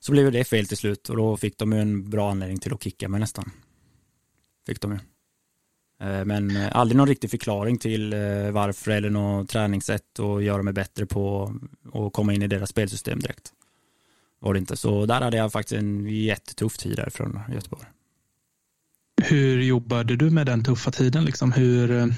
så 0.00 0.12
blev 0.12 0.32
det 0.32 0.44
fel 0.44 0.66
till 0.66 0.76
slut 0.76 1.08
och 1.08 1.16
då 1.16 1.36
fick 1.36 1.58
de 1.58 1.72
ju 1.72 1.80
en 1.80 2.10
bra 2.10 2.30
anledning 2.30 2.58
till 2.58 2.74
att 2.74 2.82
kicka 2.82 3.08
mig 3.08 3.20
nästan. 3.20 3.50
Fick 4.66 4.80
de 4.80 4.92
ju. 4.92 4.98
Eh, 6.06 6.24
men 6.24 6.56
eh, 6.56 6.76
aldrig 6.76 6.96
någon 6.96 7.08
riktig 7.08 7.30
förklaring 7.30 7.78
till 7.78 8.12
eh, 8.12 8.50
varför 8.50 8.90
eller 8.90 9.10
något 9.10 9.48
träningssätt 9.48 10.18
och 10.18 10.42
göra 10.42 10.62
mig 10.62 10.72
bättre 10.72 11.06
på 11.06 11.54
och 11.92 12.12
komma 12.12 12.34
in 12.34 12.42
i 12.42 12.46
deras 12.46 12.70
spelsystem 12.70 13.18
direkt 13.18 13.52
var 14.40 14.54
det 14.54 14.58
inte. 14.58 14.76
Så 14.76 15.06
där 15.06 15.20
hade 15.20 15.36
jag 15.36 15.52
faktiskt 15.52 15.82
en 15.82 16.06
jättetuff 16.06 16.78
tid 16.78 16.96
där 16.96 17.10
från 17.10 17.40
Göteborg. 17.54 17.84
Hur 19.22 19.62
jobbade 19.62 20.16
du 20.16 20.30
med 20.30 20.46
den 20.46 20.64
tuffa 20.64 20.90
tiden? 20.90 21.24
Liksom 21.24 21.52
hur, 21.52 22.14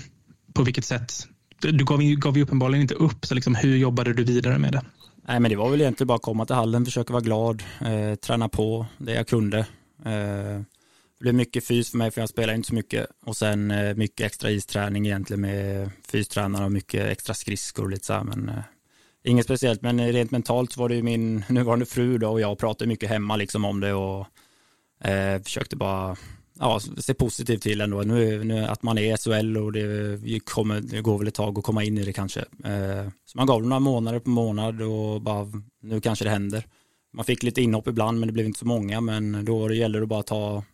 på 0.53 0.63
vilket 0.63 0.85
sätt? 0.85 1.29
Du 1.59 1.85
gav, 1.85 2.03
gav 2.03 2.37
ju 2.37 2.43
uppenbarligen 2.43 2.83
inte 2.83 2.95
upp, 2.95 3.27
så 3.27 3.35
liksom 3.35 3.55
hur 3.55 3.77
jobbade 3.77 4.13
du 4.13 4.25
vidare 4.25 4.59
med 4.59 4.73
det? 4.73 4.83
Nej 5.29 5.41
men 5.41 5.51
det 5.51 5.57
var 5.57 5.71
väl 5.71 5.81
egentligen 5.81 6.09
bara 6.09 6.17
att 6.17 6.23
komma 6.23 6.47
till 6.47 6.57
hallen, 6.57 6.85
försöka 6.85 7.13
vara 7.13 7.23
glad, 7.23 7.63
eh, 7.81 8.15
träna 8.15 8.49
på 8.49 8.87
det 8.99 9.15
jag 9.15 9.29
kunde. 9.29 9.59
Eh, 10.05 10.61
det 11.19 11.25
blev 11.25 11.35
mycket 11.35 11.65
fys 11.65 11.91
för 11.91 11.99
mig 11.99 12.11
för 12.11 12.21
jag 12.21 12.29
spelar 12.29 12.55
inte 12.55 12.69
så 12.69 12.75
mycket 12.75 13.07
och 13.25 13.37
sen 13.37 13.71
eh, 13.71 13.95
mycket 13.95 14.27
extra 14.27 14.51
isträning 14.51 15.07
egentligen 15.07 15.41
med 15.41 15.91
fystränare 16.09 16.65
och 16.65 16.73
mycket 16.73 17.07
extra 17.07 17.35
skridskor 17.35 17.83
och 17.83 17.91
lite 17.91 18.07
så 18.07 18.13
här 18.13 18.25
men 18.25 18.49
eh, 18.49 18.63
inget 19.25 19.45
speciellt 19.45 19.83
men 19.83 20.01
eh, 20.01 20.07
rent 20.07 20.31
mentalt 20.31 20.73
så 20.73 20.81
var 20.81 20.89
det 20.89 20.95
ju 20.95 21.03
min 21.03 21.45
nuvarande 21.49 21.87
fru 21.87 22.19
då 22.19 22.31
och 22.31 22.41
jag 22.41 22.59
pratade 22.59 22.89
mycket 22.89 23.09
hemma 23.09 23.37
liksom 23.37 23.65
om 23.65 23.81
det 23.81 23.93
och 23.93 24.27
eh, 25.05 25.43
försökte 25.43 25.77
bara 25.77 26.17
ja, 26.63 26.81
se 26.81 27.15
positivt 27.15 27.63
till 27.63 27.81
ändå. 27.81 28.01
Nu, 28.03 28.45
nu 28.45 28.65
att 28.65 28.83
man 28.83 28.99
är 28.99 29.15
i 29.15 29.17
SHL 29.17 29.57
och 29.57 29.73
det, 29.73 30.41
kommer, 30.45 30.81
det 30.81 31.01
går 31.01 31.19
väl 31.19 31.29
ett 31.29 31.35
tag 31.35 31.59
att 31.59 31.65
komma 31.65 31.85
in 31.85 31.99
i 31.99 32.05
det 32.05 32.13
kanske. 32.13 32.41
Eh, 32.41 33.09
så 33.25 33.39
man 33.39 33.47
gav 33.47 33.63
det 33.63 33.69
några 33.69 33.81
månader 33.81 34.19
på 34.19 34.31
månad 34.31 34.83
och 34.83 35.23
bara 35.23 35.49
nu 35.83 36.01
kanske 36.01 36.25
det 36.25 36.31
händer. 36.31 36.67
Man 37.13 37.25
fick 37.25 37.43
lite 37.43 37.63
inhopp 37.63 37.89
ibland 37.89 38.21
men 38.21 38.27
det 38.27 38.33
blev 38.33 38.47
inte 38.47 38.59
så 38.59 38.67
många 38.67 39.01
men 39.01 39.45
då 39.45 39.69
det 39.69 39.77
gäller 39.77 40.01
det 40.01 40.07
bara 40.07 40.23
ta 40.23 40.65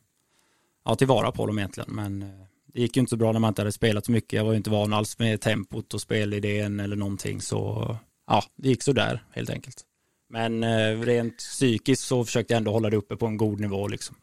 ja, 0.84 0.95
tillvara 0.95 1.32
på 1.32 1.47
dem 1.47 1.59
egentligen. 1.59 1.91
Men 1.93 2.22
eh, 2.22 2.28
det 2.74 2.80
gick 2.80 2.97
ju 2.97 3.01
inte 3.01 3.11
så 3.11 3.16
bra 3.16 3.32
när 3.32 3.41
man 3.41 3.49
inte 3.49 3.62
hade 3.62 3.72
spelat 3.72 4.07
så 4.07 4.12
mycket. 4.12 4.32
Jag 4.32 4.45
var 4.45 4.53
ju 4.53 4.57
inte 4.57 4.70
van 4.70 4.93
alls 4.93 5.18
med 5.18 5.41
tempot 5.41 5.95
och 5.95 6.01
spelidén 6.01 6.80
eller 6.80 6.97
någonting 6.97 7.41
så 7.41 7.97
ja, 8.26 8.43
det 8.57 8.68
gick 8.68 8.82
så 8.82 8.93
där 8.93 9.24
helt 9.30 9.51
enkelt. 9.51 9.82
Men 10.30 10.62
eh, 10.62 11.01
rent 11.01 11.36
psykiskt 11.36 12.03
så 12.03 12.24
försökte 12.24 12.55
jag 12.55 12.59
ändå 12.59 12.72
hålla 12.72 12.91
det 12.91 12.97
uppe 12.97 13.16
på 13.16 13.26
en 13.26 13.36
god 13.36 13.61
nivå 13.61 13.89
liksom. 13.89 14.16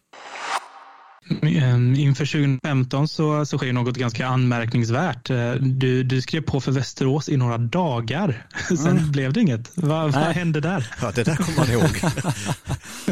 Eh, 1.42 2.00
Inför 2.02 2.26
2015 2.26 3.08
så, 3.08 3.46
så 3.46 3.58
sker 3.58 3.74
något 3.74 3.98
ganska 3.98 4.28
anmärkningsvärt. 4.28 5.30
Eh, 5.30 5.52
Du, 5.54 6.04
du 6.04 6.22
skrev 6.22 6.42
på 6.42 6.62
för 6.62 6.72
Västerås 6.72 7.30
i 7.30 7.38
några 7.38 7.58
dagar. 7.58 8.48
Sen 8.78 9.12
blev 9.12 9.34
det 9.34 9.42
inget. 9.42 9.78
Va, 9.78 10.04
vad 10.08 10.14
hände 10.14 10.60
där? 10.60 10.94
Ja, 11.02 11.12
det 11.16 11.24
där 11.24 11.36
kommer 11.36 11.58
man 11.58 11.70
ihåg. 11.72 12.12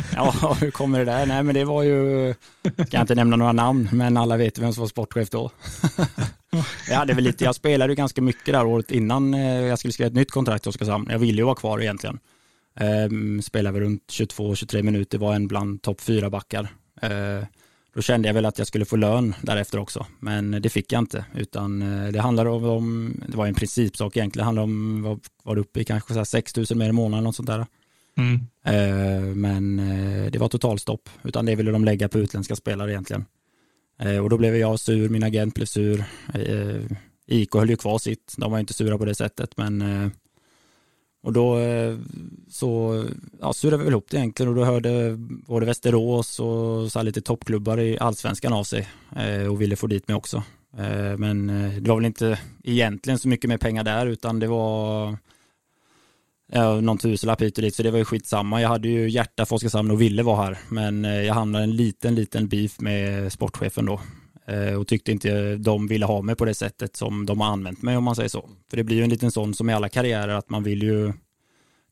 Ja, 0.15 0.57
hur 0.61 0.71
kommer 0.71 0.99
det 0.99 1.05
där? 1.05 1.25
Nej, 1.25 1.43
men 1.43 1.55
det 1.55 1.65
var 1.65 1.83
ju, 1.83 2.33
ska 2.87 3.01
inte 3.01 3.15
nämna 3.15 3.35
några 3.35 3.51
namn, 3.51 3.89
men 3.91 4.17
alla 4.17 4.37
vet 4.37 4.57
vem 4.59 4.73
som 4.73 4.81
var 4.81 4.87
sportchef 4.87 5.29
då. 5.29 5.51
Jag 6.89 6.95
hade 6.97 7.13
väl 7.13 7.23
lite, 7.23 7.43
jag 7.43 7.55
spelade 7.55 7.91
ju 7.91 7.95
ganska 7.95 8.21
mycket 8.21 8.53
där 8.53 8.65
året 8.65 8.91
innan 8.91 9.33
eh, 9.33 9.41
jag 9.61 9.79
skulle 9.79 9.91
skriva 9.91 10.07
ett 10.07 10.13
nytt 10.13 10.31
kontrakt 10.31 10.65
i 10.65 10.69
Oskarshamn. 10.69 11.07
Jag 11.11 11.19
ville 11.19 11.37
ju 11.37 11.43
vara 11.45 11.55
kvar 11.55 11.81
egentligen. 11.81 12.19
Ehm, 12.79 13.41
Spelade 13.41 13.73
väl 13.73 13.81
runt 13.83 14.01
22-23 14.11 14.83
minuter, 14.83 15.17
var 15.17 15.35
en 15.35 15.47
bland 15.47 15.81
topp 15.81 16.01
fyra 16.01 16.29
backar. 16.29 16.67
Eh, 17.01 17.09
Då 17.95 18.01
kände 18.01 18.29
jag 18.29 18.33
väl 18.33 18.45
att 18.45 18.57
jag 18.57 18.67
skulle 18.67 18.85
få 18.85 18.95
lön 18.95 19.35
därefter 19.41 19.79
också, 19.79 20.05
men 20.19 20.51
det 20.51 20.69
fick 20.69 20.91
jag 20.91 20.99
inte, 20.99 21.25
utan 21.35 21.81
eh, 21.81 22.11
det 22.11 22.21
handlade 22.21 22.49
om, 22.49 23.15
det 23.27 23.37
var 23.37 23.47
en 23.47 23.53
principsak 23.53 24.17
egentligen, 24.17 24.43
det 24.43 24.45
handlade 24.45 24.63
om, 24.63 25.01
vad 25.03 25.19
var 25.43 25.55
det 25.55 25.61
uppe 25.61 25.79
i, 25.79 25.85
kanske 25.85 26.13
så 26.13 26.19
här 26.19 26.25
6 26.25 26.55
000 26.55 26.65
mer 26.75 26.89
i 26.89 26.91
månaden, 26.91 27.23
något 27.23 27.35
sånt 27.35 27.47
där. 27.47 27.65
Mm. 28.17 28.39
Eh, 28.65 29.35
Men 29.35 29.79
eh, 29.79 30.31
det 30.31 30.39
var 30.39 30.47
totalstopp, 30.47 31.09
utan 31.23 31.45
det 31.45 31.55
ville 31.55 31.71
de 31.71 31.85
lägga 31.85 32.09
på 32.09 32.19
utländska 32.19 32.55
spelare 32.55 32.91
egentligen. 32.91 33.25
Och 34.23 34.29
då 34.29 34.37
blev 34.37 34.55
jag 34.55 34.79
sur, 34.79 35.09
min 35.09 35.23
agent 35.23 35.55
blev 35.55 35.65
sur. 35.65 36.03
IK 37.27 37.53
höll 37.53 37.69
ju 37.69 37.75
kvar 37.75 37.97
sitt, 37.97 38.33
de 38.37 38.51
var 38.51 38.59
inte 38.59 38.73
sura 38.73 38.97
på 38.97 39.05
det 39.05 39.15
sättet, 39.15 39.57
men 39.57 39.81
och 41.23 41.33
då 41.33 41.59
eh, 41.59 41.97
så 42.49 43.03
ja, 43.41 43.53
surade 43.53 43.77
vi 43.77 43.83
väl 43.83 43.93
ihop 43.93 44.07
det 44.09 44.17
egentligen 44.17 44.49
och 44.49 44.55
då 44.55 44.63
hörde 44.63 45.15
både 45.47 45.65
Västerås 45.65 46.39
och 46.39 46.91
så 46.91 46.99
här 46.99 47.03
lite 47.03 47.21
toppklubbar 47.21 47.79
i 47.79 47.99
allsvenskan 47.99 48.53
av 48.53 48.63
sig 48.63 48.87
eh, 49.15 49.47
och 49.47 49.61
ville 49.61 49.75
få 49.75 49.87
dit 49.87 50.07
mig 50.07 50.15
också. 50.15 50.43
Eh, 50.77 51.17
men 51.17 51.47
det 51.83 51.89
var 51.89 51.95
väl 51.95 52.05
inte 52.05 52.39
egentligen 52.63 53.19
så 53.19 53.27
mycket 53.27 53.49
mer 53.49 53.57
pengar 53.57 53.83
där 53.83 54.05
utan 54.05 54.39
det 54.39 54.47
var 54.47 55.17
ja, 56.51 56.81
någon 56.81 56.97
tusenlapp 56.97 57.41
hit 57.41 57.57
och 57.57 57.61
dit 57.61 57.75
så 57.75 57.83
det 57.83 57.91
var 57.91 57.99
ju 57.99 58.05
skitsamma. 58.05 58.61
Jag 58.61 58.69
hade 58.69 58.87
ju 58.87 59.09
hjärta 59.09 59.45
för 59.45 59.55
Oskarshamn 59.55 59.91
och 59.91 60.01
ville 60.01 60.23
vara 60.23 60.43
här 60.43 60.57
men 60.69 61.03
jag 61.03 61.33
hamnade 61.33 61.65
i 61.65 61.69
en 61.69 61.75
liten, 61.75 62.15
liten 62.15 62.47
beef 62.47 62.79
med 62.79 63.31
sportchefen 63.33 63.85
då 63.85 63.99
och 64.79 64.87
tyckte 64.87 65.11
inte 65.11 65.55
de 65.55 65.87
ville 65.87 66.05
ha 66.05 66.21
mig 66.21 66.35
på 66.35 66.45
det 66.45 66.53
sättet 66.53 66.95
som 66.95 67.25
de 67.25 67.41
har 67.41 67.47
använt 67.47 67.81
mig 67.81 67.97
om 67.97 68.03
man 68.03 68.15
säger 68.15 68.29
så. 68.29 68.49
För 68.69 68.77
det 68.77 68.83
blir 68.83 68.97
ju 68.97 69.03
en 69.03 69.09
liten 69.09 69.31
sån 69.31 69.53
som 69.53 69.69
i 69.69 69.73
alla 69.73 69.89
karriärer 69.89 70.33
att 70.33 70.49
man 70.49 70.63
vill 70.63 70.83
ju 70.83 71.13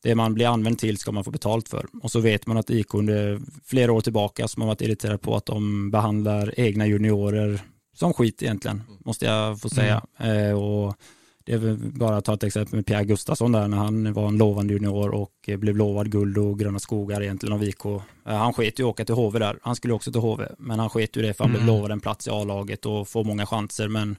det 0.02 0.14
man 0.14 0.34
blir 0.34 0.46
använd 0.46 0.78
till 0.78 0.98
ska 0.98 1.12
man 1.12 1.24
få 1.24 1.30
betalt 1.30 1.68
för. 1.68 1.86
Och 2.02 2.10
så 2.10 2.20
vet 2.20 2.46
man 2.46 2.56
att 2.56 2.70
IK 2.70 2.94
under 2.94 3.40
flera 3.64 3.92
år 3.92 4.00
tillbaka 4.00 4.48
som 4.48 4.62
har 4.62 4.66
varit 4.66 4.80
irriterad 4.80 5.20
på 5.20 5.36
att 5.36 5.46
de 5.46 5.90
behandlar 5.90 6.60
egna 6.60 6.86
juniorer 6.86 7.60
som 7.94 8.14
skit 8.14 8.42
egentligen, 8.42 8.82
måste 9.04 9.24
jag 9.24 9.60
få 9.60 9.68
säga. 9.68 10.02
Eh, 10.18 10.52
och 10.52 10.96
det 11.44 11.52
är 11.52 11.58
väl 11.58 11.76
bara 11.76 12.16
att 12.16 12.24
ta 12.24 12.34
ett 12.34 12.42
exempel 12.44 12.74
med 12.76 12.86
Pierre 12.86 13.04
Gustafsson 13.04 13.52
där 13.52 13.68
när 13.68 13.76
han 13.76 14.12
var 14.12 14.28
en 14.28 14.38
lovande 14.38 14.74
junior 14.74 15.14
och 15.14 15.32
eh, 15.46 15.56
blev 15.56 15.76
lovad 15.76 16.10
guld 16.10 16.38
och 16.38 16.58
gröna 16.58 16.78
skogar 16.78 17.22
egentligen 17.22 17.52
av 17.52 17.64
IK. 17.64 17.82
Han 18.24 18.52
sket 18.52 18.80
ju 18.80 18.84
åka 18.84 19.04
till 19.04 19.14
HV 19.14 19.38
där, 19.38 19.58
han 19.62 19.76
skulle 19.76 19.94
också 19.94 20.12
till 20.12 20.20
HV, 20.20 20.46
men 20.58 20.78
han 20.78 20.90
sket 20.90 21.16
ju 21.16 21.22
det 21.22 21.34
för 21.34 21.44
han 21.44 21.50
blev 21.50 21.62
Mm. 21.62 21.74
lovad 21.74 21.90
en 21.90 22.00
plats 22.00 22.26
i 22.26 22.30
A-laget 22.30 22.86
och 22.86 23.08
får 23.08 23.24
många 23.24 23.46
chanser 23.46 23.88
men 23.88 24.16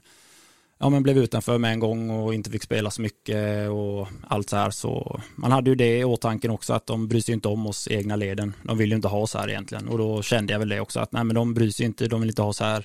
ja, 0.78 0.88
men 0.90 1.02
blev 1.02 1.18
utanför 1.18 1.58
med 1.58 1.72
en 1.72 1.80
gång 1.80 2.10
och 2.10 2.34
inte 2.34 2.50
fick 2.50 2.62
spela 2.62 2.90
så 2.90 3.02
mycket 3.02 3.70
och 3.70 4.08
allt 4.28 4.50
så 4.50 4.56
här. 4.56 4.70
Så 4.70 5.20
man 5.36 5.52
hade 5.52 5.70
ju 5.70 5.76
det 5.76 5.98
i 5.98 6.04
åtanke 6.04 6.48
också 6.48 6.72
att 6.72 6.86
de 6.86 7.08
bryr 7.08 7.20
sig 7.20 7.34
inte 7.34 7.48
om 7.48 7.66
oss 7.66 7.88
egna 7.90 8.16
leden. 8.16 8.54
De 8.62 8.78
vill 8.78 8.90
ju 8.90 8.96
inte 8.96 9.08
ha 9.08 9.18
oss 9.18 9.34
här 9.34 9.48
egentligen 9.50 9.88
och 9.88 9.98
då 9.98 10.22
kände 10.22 10.52
jag 10.52 10.58
väl 10.60 10.68
det 10.68 10.80
också 10.80 11.00
att 11.00 11.12
nej 11.12 11.24
men 11.24 11.34
de 11.34 11.54
bryr 11.54 11.70
sig 11.70 11.86
inte, 11.86 12.08
de 12.08 12.20
vill 12.20 12.30
inte 12.30 12.42
ha 12.42 12.48
oss 12.48 12.60
här. 12.60 12.80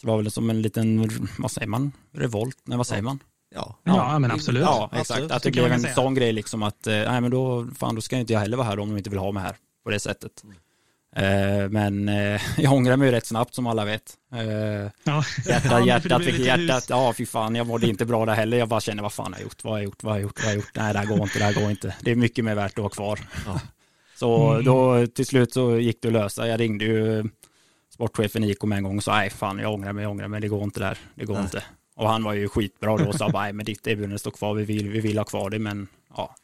Så 0.00 0.06
det 0.06 0.12
var 0.12 0.16
väl 0.16 0.30
som 0.30 0.50
en 0.50 0.62
liten, 0.62 1.10
vad 1.38 1.50
säger 1.50 1.68
man, 1.68 1.92
revolt, 2.12 2.56
nej 2.64 2.76
vad 2.78 2.86
säger 2.86 3.02
man? 3.02 3.18
Ja, 3.54 3.78
Ja, 3.84 4.18
men 4.18 4.30
absolut. 4.30 4.62
Ja, 4.62 4.88
absolut. 4.92 5.00
exakt. 5.22 5.30
Att 5.36 5.42
Så 5.42 5.48
det 5.48 5.52
blev 5.52 5.72
en 5.72 5.80
säga. 5.80 5.94
sån 5.94 6.14
grej 6.14 6.32
liksom 6.32 6.62
att, 6.62 6.86
eh, 6.86 6.92
nej 6.94 7.20
men 7.20 7.30
då, 7.30 7.66
fan 7.78 7.94
då 7.94 8.00
ska 8.00 8.16
inte 8.16 8.32
jag 8.32 8.40
heller 8.40 8.56
vara 8.56 8.66
här 8.66 8.78
om 8.78 8.88
de 8.88 8.96
inte 8.98 9.10
vill 9.10 9.18
ha 9.18 9.32
mig 9.32 9.42
här 9.42 9.56
på 9.84 9.90
det 9.90 10.00
sättet. 10.00 10.32
Eh, 11.16 11.68
Men 11.70 12.08
eh, 12.08 12.40
jag 12.58 12.72
ångrar 12.72 12.96
mig 12.96 13.08
ju 13.08 13.12
rätt 13.12 13.26
snabbt 13.26 13.54
som 13.54 13.66
alla 13.66 13.84
vet. 13.84 14.12
Eh, 14.34 14.40
Ja. 14.42 14.90
Ja, 15.04 15.22
Hjärtat, 15.46 15.86
hjärtat, 15.86 16.24
fick 16.24 16.38
hjärtat, 16.38 16.86
ja 16.88 17.12
fy 17.12 17.26
fan, 17.26 17.54
jag 17.54 17.66
mådde 17.66 17.88
inte 17.88 18.04
bra 18.06 18.26
där 18.26 18.34
heller. 18.34 18.56
Jag 18.58 18.68
bara 18.68 18.80
känner, 18.80 19.02
vad 19.02 19.12
fan 19.12 19.32
har 19.32 19.40
jag 19.40 19.42
gjort, 19.44 19.64
vad 19.64 19.72
har 19.72 19.78
jag 19.78 19.84
gjort, 19.84 20.02
vad 20.02 20.12
har 20.12 20.18
jag 20.18 20.22
gjort, 20.22 20.38
vad 20.38 20.44
har 20.44 20.50
jag 20.52 20.56
gjort, 20.56 20.70
nej 20.74 20.92
det 20.92 20.98
här 20.98 21.06
går 21.06 21.22
inte, 21.22 21.38
det 21.38 21.44
här 21.44 21.54
går 21.54 21.70
inte. 21.70 21.94
Det 22.00 22.10
är 22.10 22.16
mycket 22.16 22.44
mer 22.44 22.54
värt 22.54 22.72
att 22.72 22.78
vara 22.78 22.88
kvar. 22.90 23.20
Ja. 23.46 23.60
Så 24.16 24.50
Mm. 24.52 24.64
då 24.64 25.06
till 25.06 25.26
slut 25.26 25.52
så 25.52 25.78
gick 25.78 26.02
det 26.02 26.08
att 26.08 26.12
lösa. 26.14 26.48
Jag 26.48 26.60
ringde 26.60 26.84
ju 26.84 27.24
sportchefen 27.94 28.44
i 28.44 28.50
IK 28.50 28.62
med 28.62 28.78
en 28.78 28.84
gång 28.84 28.96
och 28.96 29.04
sa, 29.04 29.14
nej 29.14 29.30
fan 29.30 29.58
jag 29.58 29.72
ångrar 29.74 29.92
mig, 29.92 30.02
jag 30.02 30.10
ångrar 30.10 30.28
mig, 30.28 30.40
det 30.40 30.48
går 30.48 30.62
inte 30.62 30.80
där, 30.80 30.98
det 31.14 31.24
går 31.24 31.34
Nej. 31.34 31.42
inte. 31.42 31.62
Och 31.96 32.08
han 32.08 32.24
var 32.24 32.32
ju 32.32 32.48
skitbra 32.48 32.96
då 32.96 33.04
och 33.08 33.14
sa, 33.14 33.28
nej 33.28 33.52
men 33.52 33.66
ditt 33.66 33.86
erbjudande 33.86 34.18
står 34.18 34.30
kvar, 34.30 34.54
vi 34.54 34.64
vill, 34.64 34.88
vi 34.88 35.00
vill 35.00 35.18
ha 35.18 35.24
kvar 35.24 35.50
det, 35.50 35.58
men 35.58 35.88
ja. 36.16 36.34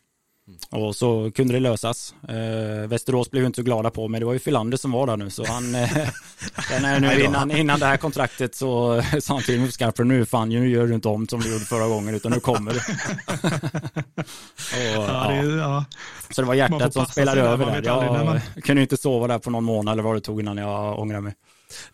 Och 0.71 0.97
så 0.97 1.31
kunde 1.35 1.55
det 1.55 1.61
lösas. 1.61 2.15
Eh, 2.29 2.89
Västerås 2.89 3.31
blev 3.31 3.43
ju 3.43 3.47
inte 3.47 3.57
så 3.57 3.63
glada 3.63 3.91
på 3.91 4.09
mig. 4.09 4.21
Det 4.21 4.27
var 4.27 4.33
ju 4.33 4.39
Filander 4.39 4.77
som 4.77 4.93
var 4.93 5.07
där 5.07 5.17
nu. 5.17 5.31
Så 5.31 5.47
han, 5.47 5.75
eh, 5.75 5.91
nu 7.01 7.25
innan, 7.25 7.51
innan 7.51 7.81
det 7.81 7.87
här 7.87 7.97
kontraktet 7.97 8.55
så 8.55 9.03
sa 9.21 9.35
han 9.35 9.43
till 9.43 9.61
mig 9.61 9.73
skarpen, 9.73 10.09
nu 10.09 10.27
fan, 10.27 10.49
nu 10.49 10.71
gör 10.71 10.87
du 10.87 10.95
inte 10.95 11.09
om 11.09 11.29
som 11.29 11.41
du 11.41 11.53
gjorde 11.53 11.65
förra 11.65 11.89
gången, 11.89 12.15
utan 12.15 12.33
nu 12.33 12.41
kommer 12.41 12.73
du. 12.73 12.79
och, 14.99 15.05
Ja, 15.05 15.29
det, 15.29 15.57
ja. 15.57 15.85
Så 16.31 16.41
det 16.41 16.47
var 16.47 16.55
hjärtat 16.55 16.93
som 16.93 17.07
spelade 17.07 17.41
över 17.41 17.81
där. 17.81 18.43
Jag 18.55 18.65
kunde 18.65 18.83
inte 18.83 18.97
sova 18.97 19.27
där 19.27 19.39
på 19.39 19.51
någon 19.51 19.65
månad 19.65 19.93
eller 19.93 20.03
vad 20.03 20.17
det 20.17 20.21
tog 20.21 20.41
innan 20.41 20.57
jag 20.57 20.99
ångrade 20.99 21.23
mig. 21.23 21.35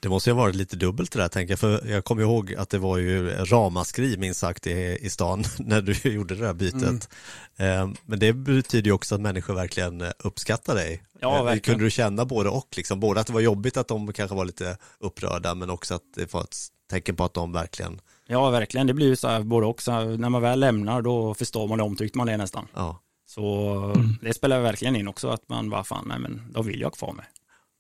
Det 0.01 0.09
måste 0.09 0.31
ju 0.31 0.35
ha 0.35 0.43
varit 0.43 0.55
lite 0.55 0.77
dubbelt 0.77 1.13
det 1.13 1.19
där 1.19 1.29
tänker 1.29 1.53
jag, 1.53 1.59
för 1.59 1.87
jag 1.87 2.05
kommer 2.05 2.23
ihåg 2.23 2.55
att 2.55 2.71
det 2.71 2.79
var 2.79 2.99
ju 2.99 3.31
ramaskri 3.31 4.17
minst 4.17 4.41
sagt 4.41 4.67
i, 4.67 4.99
i 5.01 5.11
stan 5.11 5.45
när 5.59 5.81
du 5.83 6.11
gjorde 6.11 6.35
det 6.35 6.45
där 6.45 6.55
bytet. 6.55 7.09
Mm. 7.57 7.91
Eh, 7.91 7.99
Men 8.05 8.19
det 8.19 8.33
betyder 8.33 8.87
ju 8.87 8.93
också 8.93 9.15
att 9.15 9.21
människor 9.21 9.55
verkligen 9.55 10.05
uppskattar 10.19 10.75
dig. 10.75 11.03
Ja, 11.21 11.39
Eh, 11.39 11.45
verkligen. 11.45 11.75
Kunde 11.75 11.85
du 11.87 11.91
känna 11.91 12.25
både 12.25 12.49
och, 12.51 12.69
liksom, 12.77 13.01
både 13.01 13.21
att 13.21 13.27
det 13.27 13.33
var 13.33 13.41
jobbigt 13.41 13.77
att 13.77 13.89
de 13.89 14.13
kanske 14.13 14.37
var 14.37 14.45
lite 14.45 14.77
upprörda, 15.01 15.55
men 15.55 15.71
också 15.71 15.95
att 15.95 16.03
det 16.15 16.33
var 16.33 16.41
ett 16.41 16.57
tecken 16.91 17.17
på 17.17 17.25
att 17.25 17.35
de 17.35 17.53
verkligen, 17.53 18.01
Ja, 18.27 18.51
verkligen. 18.51 18.87
Det 18.87 18.95
blir 18.95 19.07
ju 19.07 19.17
så 19.17 19.29
här 19.29 19.43
både 19.43 19.67
också. 19.67 20.05
När 20.05 20.29
man 20.29 20.43
väl 20.43 20.61
lämnar 20.61 21.03
då 21.03 21.35
förstår 21.35 21.69
man 21.69 21.81
hur 21.81 21.87
omtyckt 21.87 22.15
man 22.15 22.29
är 22.29 22.39
nästan. 22.39 22.69
ja, 22.75 23.01
Så 23.27 23.75
mm. 23.97 24.19
det 24.23 24.35
spelar 24.35 24.61
verkligen 24.61 24.97
in 24.97 25.09
också 25.09 25.29
att 25.29 25.49
man 25.49 25.71
bara 25.71 25.85
fan, 25.85 26.05
nej 26.09 26.19
men 26.19 26.43
då 26.51 26.63
vill 26.63 26.81
jag 26.81 26.93
kvar 26.93 27.13
mig. 27.13 27.25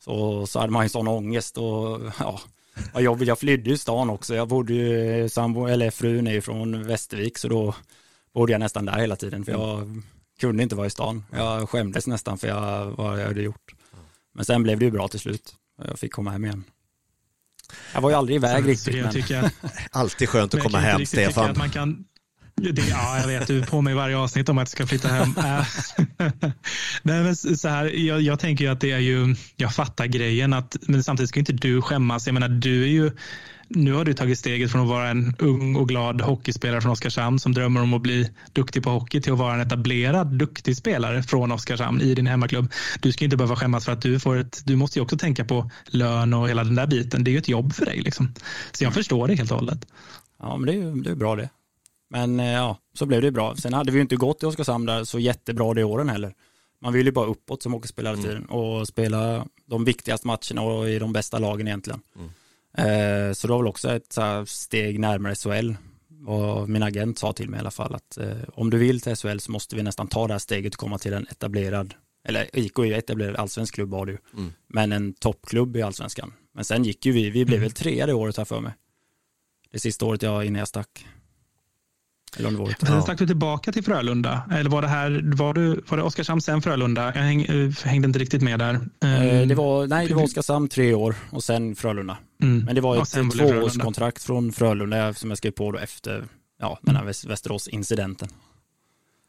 Så, 0.06 0.46
så 0.46 0.60
hade 0.60 0.72
man 0.72 0.84
ju 0.84 0.88
sån 0.88 1.08
ångest 1.08 1.58
och 1.58 2.00
ja, 2.18 2.40
vad 2.92 3.02
jobbigt, 3.02 3.28
jag 3.28 3.38
flydde 3.38 3.70
ju 3.70 3.76
stan 3.76 4.10
också. 4.10 4.34
Jag 4.34 4.48
bodde 4.48 4.72
ju, 4.74 5.28
sambo, 5.28 5.66
eller 5.66 5.90
frun 5.90 6.26
är 6.26 6.32
ju 6.32 6.40
från 6.40 6.82
Västervik 6.86 7.38
så 7.38 7.48
då 7.48 7.74
bodde 8.34 8.52
jag 8.52 8.58
nästan 8.58 8.84
där 8.84 8.98
hela 8.98 9.16
tiden 9.16 9.44
för 9.44 9.52
jag 9.52 10.02
kunde 10.40 10.62
inte 10.62 10.74
vara 10.74 10.86
i 10.86 10.90
stan. 10.90 11.24
Jag 11.32 11.68
skämdes 11.68 12.06
nästan 12.06 12.38
för 12.38 12.48
jag, 12.48 12.86
vad 12.86 13.20
jag 13.20 13.26
hade 13.26 13.42
gjort. 13.42 13.74
Men 14.34 14.44
sen 14.44 14.62
blev 14.62 14.78
det 14.78 14.84
ju 14.84 14.90
bra 14.90 15.08
till 15.08 15.20
slut. 15.20 15.54
Jag 15.84 15.98
fick 15.98 16.12
komma 16.12 16.30
hem 16.30 16.44
igen. 16.44 16.64
Jag 17.94 18.00
var 18.00 18.10
ju 18.10 18.16
aldrig 18.16 18.36
iväg 18.36 18.68
riktigt. 18.68 19.30
Men... 19.30 19.50
Alltid 19.90 20.28
skönt 20.28 20.54
att 20.54 20.62
komma 20.62 20.78
hem, 20.78 21.06
Stefan. 21.06 21.50
Att 21.50 21.56
man 21.56 21.70
kan, 21.70 22.04
det, 22.62 22.88
ja, 22.88 23.18
jag 23.18 23.26
vet. 23.26 23.46
Du 23.46 23.58
är 23.58 23.66
på 23.66 23.80
mig 23.80 23.94
varje 23.94 24.16
avsnitt 24.16 24.48
om 24.48 24.58
att 24.58 24.62
jag 24.62 24.68
ska 24.68 24.86
flytta 24.86 25.08
hem. 25.08 25.34
Äh. 26.18 26.50
Nej, 27.02 27.22
men 27.22 27.36
så 27.36 27.68
här, 27.68 27.84
jag, 27.84 28.20
jag 28.20 28.40
tänker 28.40 28.64
ju 28.64 28.70
att 28.70 28.80
det 28.80 28.92
är 28.92 28.98
ju, 28.98 29.36
jag 29.56 29.74
fattar 29.74 30.06
grejen, 30.06 30.52
att, 30.52 30.76
men 30.82 31.04
samtidigt 31.04 31.28
ska 31.28 31.40
inte 31.40 31.52
du 31.52 31.82
skämmas. 31.82 32.26
Jag 32.26 32.34
menar, 32.34 32.48
du 32.48 32.82
är 32.82 32.88
ju, 32.88 33.10
nu 33.68 33.92
har 33.92 34.04
du 34.04 34.14
tagit 34.14 34.38
steget 34.38 34.72
från 34.72 34.82
att 34.82 34.88
vara 34.88 35.08
en 35.08 35.34
ung 35.38 35.76
och 35.76 35.88
glad 35.88 36.20
hockeyspelare 36.20 36.80
från 36.80 36.92
Oskarshamn 36.92 37.38
som 37.38 37.54
drömmer 37.54 37.82
om 37.82 37.94
att 37.94 38.02
bli 38.02 38.30
duktig 38.52 38.82
på 38.82 38.90
hockey 38.90 39.20
till 39.20 39.32
att 39.32 39.38
vara 39.38 39.54
en 39.54 39.60
etablerad 39.60 40.38
duktig 40.38 40.76
spelare 40.76 41.22
från 41.22 41.52
Oskarshamn 41.52 42.00
i 42.00 42.14
din 42.14 42.26
hemmaklubb. 42.26 42.72
Du 43.00 43.12
ska 43.12 43.24
inte 43.24 43.36
behöva 43.36 43.56
skämmas 43.56 43.84
för 43.84 43.92
att 43.92 44.02
du 44.02 44.20
får 44.20 44.36
ett, 44.36 44.62
du 44.64 44.76
måste 44.76 44.98
ju 44.98 45.02
också 45.02 45.18
tänka 45.18 45.44
på 45.44 45.70
lön 45.86 46.34
och 46.34 46.48
hela 46.48 46.64
den 46.64 46.74
där 46.74 46.86
biten. 46.86 47.24
Det 47.24 47.30
är 47.30 47.32
ju 47.32 47.38
ett 47.38 47.48
jobb 47.48 47.74
för 47.74 47.84
dig 47.84 48.00
liksom. 48.00 48.34
Så 48.72 48.84
jag 48.84 48.94
förstår 48.94 49.28
det 49.28 49.34
helt 49.34 49.50
och 49.50 49.58
hållet. 49.58 49.86
Ja, 50.40 50.56
men 50.56 50.66
det 50.66 50.72
är 50.72 50.76
ju 50.76 51.02
det 51.02 51.10
är 51.10 51.14
bra 51.14 51.36
det. 51.36 51.48
Men 52.10 52.40
eh, 52.40 52.52
ja, 52.52 52.78
så 52.94 53.06
blev 53.06 53.22
det 53.22 53.30
bra. 53.30 53.56
Sen 53.56 53.72
hade 53.72 53.92
vi 53.92 53.98
ju 53.98 54.02
inte 54.02 54.16
gått 54.16 54.42
i 54.42 54.46
Oskarshamn 54.46 54.86
där 54.86 55.04
så 55.04 55.18
jättebra 55.18 55.74
det 55.74 55.84
åren 55.84 56.08
heller. 56.08 56.34
Man 56.80 56.92
vill 56.92 57.06
ju 57.06 57.12
bara 57.12 57.26
uppåt 57.26 57.62
som 57.62 57.72
hockeyspelare 57.72 58.14
mm. 58.14 58.24
tiden 58.24 58.46
och 58.46 58.88
spela 58.88 59.46
de 59.66 59.84
viktigaste 59.84 60.26
matcherna 60.26 60.62
och 60.62 60.88
i 60.88 60.98
de 60.98 61.12
bästa 61.12 61.38
lagen 61.38 61.68
egentligen. 61.68 62.00
Mm. 62.16 62.28
Eh, 62.78 63.32
så 63.32 63.46
det 63.46 63.52
var 63.52 63.58
väl 63.58 63.68
också 63.68 63.90
ett 63.90 64.18
steg 64.48 65.00
närmare 65.00 65.34
SHL. 65.34 65.74
Och 66.26 66.68
min 66.68 66.82
agent 66.82 67.18
sa 67.18 67.32
till 67.32 67.50
mig 67.50 67.58
i 67.58 67.60
alla 67.60 67.70
fall 67.70 67.94
att 67.94 68.18
eh, 68.18 68.36
om 68.54 68.70
du 68.70 68.78
vill 68.78 69.00
till 69.00 69.16
SHL 69.16 69.38
så 69.38 69.52
måste 69.52 69.76
vi 69.76 69.82
nästan 69.82 70.08
ta 70.08 70.26
det 70.26 70.34
här 70.34 70.38
steget 70.38 70.74
och 70.74 70.80
komma 70.80 70.98
till 70.98 71.12
en 71.12 71.26
etablerad, 71.30 71.94
eller 72.24 72.58
IK 72.58 72.78
är 72.78 72.84
ju 72.84 72.94
etablerad 72.94 73.36
allsvensk 73.36 73.74
klubb 73.74 73.90
var 73.90 74.06
ju, 74.06 74.18
mm. 74.32 74.52
men 74.66 74.92
en 74.92 75.14
toppklubb 75.14 75.76
i 75.76 75.82
allsvenskan. 75.82 76.32
Men 76.54 76.64
sen 76.64 76.84
gick 76.84 77.06
ju 77.06 77.12
vi, 77.12 77.30
vi 77.30 77.44
blev 77.44 77.60
väl 77.60 77.72
trea 77.72 78.06
det 78.06 78.14
året 78.14 78.36
här 78.36 78.44
för 78.44 78.60
mig. 78.60 78.72
Det 79.70 79.78
sista 79.78 80.06
året 80.06 80.22
jag 80.22 80.44
innan 80.44 80.58
jag 80.58 80.68
stack. 80.68 81.06
Eller 82.36 82.48
om 82.48 82.54
det 82.54 82.60
var 82.60 82.96
ja. 82.96 83.02
Stack 83.02 83.18
du 83.18 83.26
tillbaka 83.26 83.72
till 83.72 83.84
Frölunda? 83.84 84.42
Eller 84.52 84.70
var 84.70 84.82
det 84.82 84.88
här, 84.88 85.22
var, 85.36 85.54
du, 85.54 85.80
var 85.88 85.96
det 85.96 86.02
Oskarshamn 86.02 86.40
sen 86.40 86.62
Frölunda? 86.62 87.12
Jag 87.14 87.22
häng, 87.22 87.42
eh, 87.42 87.70
hängde 87.84 88.06
inte 88.06 88.18
riktigt 88.18 88.42
med 88.42 88.58
där. 88.58 88.74
Eh, 88.74 89.46
det 89.46 89.54
var, 89.54 89.86
nej, 89.86 90.08
det 90.08 90.14
var 90.14 90.22
Oskarshamn 90.22 90.68
tre 90.68 90.94
år 90.94 91.14
och 91.30 91.44
sen 91.44 91.76
Frölunda. 91.76 92.18
Mm. 92.42 92.64
Men 92.64 92.74
det 92.74 92.80
var 92.80 93.02
ett 93.02 93.16
ja, 93.16 93.30
tvåårskontrakt 93.30 94.22
från 94.22 94.52
Frölunda 94.52 95.14
som 95.14 95.30
jag 95.30 95.38
skrev 95.38 95.50
på 95.50 95.72
då 95.72 95.78
efter 95.78 96.24
ja, 96.60 96.78
den 96.82 96.96
här 96.96 97.02
mm. 97.02 97.14
Västerås-incidenten. 97.28 98.28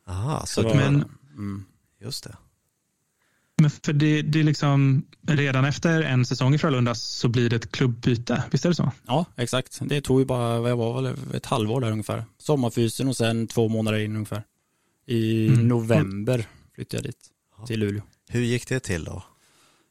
Aha, 0.08 0.40
så, 0.46 0.62
så 0.62 0.68
det, 0.68 0.76
men, 0.76 1.06
mm. 1.38 1.66
just 2.02 2.24
det. 2.24 2.36
Men 3.62 3.70
för 3.70 3.94
det, 3.94 4.22
det 4.22 4.40
är 4.40 4.44
liksom 4.44 5.06
redan 5.28 5.66
efter 5.66 6.02
en 6.02 6.26
säsong 6.26 6.54
i 6.54 6.58
Frölunda 6.58 6.96
så 6.96 7.28
blir 7.28 7.50
det 7.50 7.56
ett 7.56 7.72
klubbyte, 7.72 8.44
visst 8.52 8.66
är 8.66 8.70
det 8.70 8.76
så? 8.76 8.92
Ja, 9.08 9.26
exakt. 9.36 9.80
Det 9.82 10.02
tog 10.02 10.20
ju 10.20 10.26
bara, 10.26 10.60
vad 10.60 10.72
jag 10.72 10.78
var 10.78 11.02
väl, 11.02 11.16
ett 11.34 11.46
halvår 11.46 11.82
där 11.82 11.92
ungefär. 11.92 12.24
Sommarfysen 12.38 13.08
och 13.08 13.16
sen 13.18 13.48
två 13.48 13.68
månader 13.68 14.00
in 14.00 14.16
ungefär. 14.16 14.44
I 15.06 15.48
mm. 15.48 15.68
november 15.68 16.46
flyttade 16.76 16.98
jag 16.98 17.04
dit, 17.04 17.30
till 17.68 17.80
Luleå. 17.80 18.02
Hur 18.30 18.42
gick 18.42 18.68
det 18.68 18.80
till 18.80 19.04
då? 19.04 19.24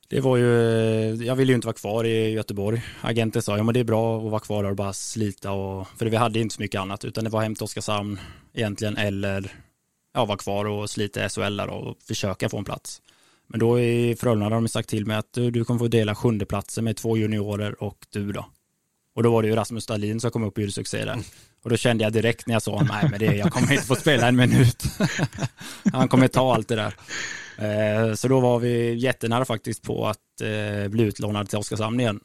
Det 0.09 0.21
var 0.21 0.37
ju, 0.37 0.45
jag 1.25 1.37
ville 1.37 1.53
ju 1.53 1.55
inte 1.55 1.67
vara 1.67 1.77
kvar 1.77 2.05
i 2.05 2.31
Göteborg. 2.31 2.83
Agenten 3.01 3.43
sa, 3.43 3.57
ja 3.57 3.62
men 3.62 3.75
det 3.75 3.81
är 3.81 3.85
bra 3.85 4.19
att 4.19 4.31
vara 4.31 4.41
kvar 4.41 4.62
där 4.62 4.71
och 4.71 4.77
bara 4.77 4.93
slita 4.93 5.53
och, 5.53 5.89
för 5.99 6.07
vi 6.07 6.17
hade 6.17 6.41
inte 6.41 6.55
så 6.55 6.62
mycket 6.62 6.81
annat 6.81 7.05
utan 7.05 7.25
det 7.25 7.31
var 7.31 7.43
hem 7.43 7.55
till 7.55 7.64
Oskarshamn 7.64 8.19
egentligen 8.55 8.97
eller 8.97 9.53
ja, 10.14 10.25
vara 10.25 10.39
kvar 10.39 10.64
och 10.64 10.91
slita 10.91 11.27
i 11.27 11.29
SHL 11.29 11.57
där 11.57 11.69
och 11.69 11.97
försöka 12.03 12.49
få 12.49 12.59
en 12.59 12.64
plats. 12.64 13.03
Men 13.47 13.61
då 13.61 13.80
i 13.80 14.16
Frölunda 14.16 14.44
har 14.44 14.51
de 14.51 14.68
sagt 14.68 14.88
till 14.88 15.07
mig 15.07 15.16
att 15.16 15.32
du, 15.32 15.51
du 15.51 15.64
kommer 15.64 15.78
få 15.78 15.88
dela 15.88 16.14
sjundeplatsen 16.14 16.84
med 16.84 16.97
två 16.97 17.16
juniorer 17.16 17.82
och 17.82 18.07
du 18.11 18.32
då. 18.32 18.47
Och 19.14 19.22
då 19.22 19.32
var 19.32 19.42
det 19.42 19.49
ju 19.49 19.55
Rasmus 19.55 19.86
Dahlin 19.86 20.20
som 20.20 20.30
kom 20.30 20.44
upp 20.44 20.57
och 20.57 20.61
gjorde 20.61 20.72
succé 20.72 21.05
där. 21.05 21.18
Och 21.62 21.70
då 21.70 21.76
kände 21.76 22.05
jag 22.05 22.12
direkt 22.12 22.47
när 22.47 22.55
jag 22.55 22.62
sa 22.62 22.86
nej 22.90 23.09
men 23.11 23.20
det, 23.20 23.36
jag 23.36 23.53
kommer 23.53 23.72
inte 23.72 23.86
få 23.86 23.94
spela 23.94 24.28
en 24.28 24.36
minut. 24.36 24.84
Han 25.92 26.09
kommer 26.09 26.28
ta 26.28 26.55
allt 26.55 26.68
det 26.68 26.76
där. 26.76 26.94
Eh, 27.59 28.14
så 28.14 28.28
då 28.28 28.40
var 28.40 28.59
vi 28.59 28.94
jättenära 28.94 29.44
faktiskt 29.44 29.82
på 29.82 30.07
att 30.07 30.40
eh, 30.40 30.88
bli 30.88 31.03
utlånad 31.03 31.49
till 31.49 31.59
Oskarshamn 31.59 32.01
igen. 32.01 32.20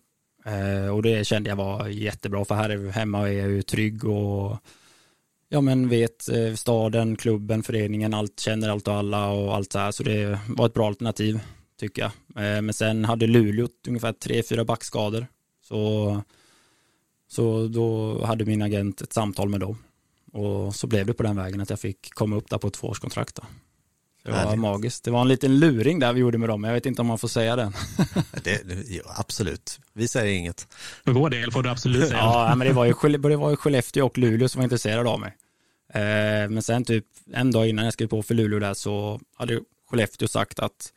Eh, 0.46 0.96
och 0.96 1.04
det 1.04 1.28
kände 1.28 1.50
jag 1.50 1.56
var 1.56 1.88
jättebra 1.88 2.46
för 2.46 2.56
här 2.56 2.92
hemma 2.92 3.30
är 3.30 3.34
jag 3.34 3.50
ju 3.50 3.62
trygg 3.62 4.06
och 4.06 4.58
ja 5.54 5.62
men 5.62 5.90
vet 5.90 6.30
eh, 6.30 6.54
staden, 6.54 7.16
klubben, 7.16 7.64
föreningen, 7.64 8.14
allt 8.14 8.40
känner 8.40 8.70
allt 8.70 8.88
och 8.88 8.94
alla 8.94 9.32
och 9.32 9.56
allt 9.56 9.72
så 9.72 9.80
här. 9.80 9.92
Så 9.92 10.04
det 10.04 10.40
var 10.48 10.66
ett 10.66 10.74
bra 10.74 10.88
alternativ 10.88 11.40
tycker 11.80 12.02
jag. 12.02 12.12
Eh, 12.46 12.62
men 12.62 12.74
sen 12.74 13.06
hade 13.06 13.28
Luleå 13.28 13.68
ungefär 13.88 14.14
tre, 14.14 14.44
fyra 14.44 14.66
backskador. 14.66 15.28
Så, 15.62 16.22
så 17.28 17.68
då 17.68 18.18
hade 18.26 18.46
min 18.46 18.62
agent 18.62 19.02
ett 19.02 19.14
samtal 19.14 19.50
med 19.50 19.60
dem. 19.60 19.78
Och 20.32 20.76
så 20.76 20.88
blev 20.88 21.06
det 21.06 21.14
på 21.14 21.24
den 21.24 21.36
vägen 21.36 21.62
att 21.62 21.70
jag 21.70 21.80
fick 21.80 22.14
komma 22.14 22.36
upp 22.36 22.50
där 22.50 22.58
på 22.58 22.68
ett 22.68 22.74
tvåårskontrakt. 22.74 23.36
Då. 23.36 23.44
Det 24.24 24.32
var 24.32 24.38
Härligt. 24.38 24.60
magiskt. 24.60 25.04
Det 25.04 25.12
var 25.12 25.22
en 25.22 25.28
liten 25.28 25.60
luring 25.60 26.00
där 26.00 26.14
vi 26.14 26.20
gjorde 26.20 26.38
med 26.38 26.50
dem. 26.50 26.64
Jag 26.64 26.74
vet 26.74 26.86
inte 26.86 27.02
om 27.02 27.08
man 27.08 27.18
får 27.18 27.28
säga 27.28 27.56
den. 27.56 27.74
det, 28.44 28.62
ja, 28.88 29.04
absolut. 29.18 29.80
Vi 29.94 30.08
säger 30.08 30.34
inget. 30.34 30.68
För 31.06 31.12
vår 31.12 31.30
del 31.30 31.52
får 31.52 31.64
du 31.64 31.70
absolut 31.70 32.08
säga. 32.08 32.18
ja, 32.18 32.56
men 32.56 32.68
det 32.68 32.74
var, 32.74 32.86
ju, 32.86 32.94
det 33.30 33.36
var 33.36 33.50
ju 33.50 33.56
Skellefteå 33.56 34.06
och 34.06 34.18
Luleå 34.18 34.50
som 34.50 34.60
var 34.60 34.64
intresserade 34.64 35.10
av 35.10 35.20
mig. 35.20 35.38
Eh, 35.94 36.50
men 36.50 36.62
sen 36.62 36.86
typ 36.86 37.06
en 37.34 37.52
dag 37.52 37.68
innan 37.68 37.86
jag 37.86 37.94
skrev 37.94 38.08
på 38.08 38.24
för 38.24 38.34
Luleå 38.36 38.60
där 38.60 38.74
så 38.74 39.20
hade 39.36 39.60
Skellefteå 39.90 40.28
sagt 40.28 40.60
att 40.60 40.94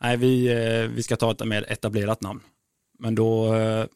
nej, 0.00 0.16
vi, 0.16 0.48
eh, 0.48 0.90
vi 0.94 1.02
ska 1.02 1.16
ta 1.16 1.30
ett 1.30 1.46
mer 1.46 1.64
etablerat 1.68 2.20
namn. 2.20 2.40
Men 2.98 3.14
då 3.14 3.54
eh, 3.54 3.86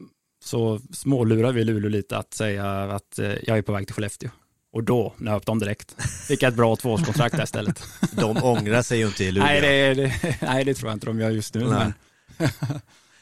så 0.44 0.80
smålurade 0.92 1.52
vi 1.52 1.64
Luleå 1.64 1.88
lite 1.88 2.16
att 2.18 2.34
säga 2.34 2.66
att 2.72 3.18
jag 3.42 3.58
är 3.58 3.62
på 3.62 3.72
väg 3.72 3.86
till 3.86 3.94
Skellefteå. 3.94 4.30
Och 4.74 4.84
då 4.84 5.14
nöp 5.16 5.46
de 5.46 5.58
direkt. 5.58 6.02
Fick 6.28 6.42
ett 6.42 6.54
bra 6.54 6.76
tvåårskontrakt 6.76 7.36
där 7.36 7.44
istället. 7.44 7.82
De 8.16 8.36
ångrar 8.44 8.82
sig 8.82 8.98
ju 8.98 9.06
inte 9.06 9.24
i 9.24 9.32
Luleå. 9.32 9.46
Nej 9.46 9.60
det, 9.60 9.94
det, 9.94 10.36
nej, 10.42 10.64
det 10.64 10.74
tror 10.74 10.90
jag 10.90 10.96
inte 10.96 11.06
de 11.06 11.20
gör 11.20 11.30
just 11.30 11.54
nu. 11.54 11.64
Men 11.64 11.94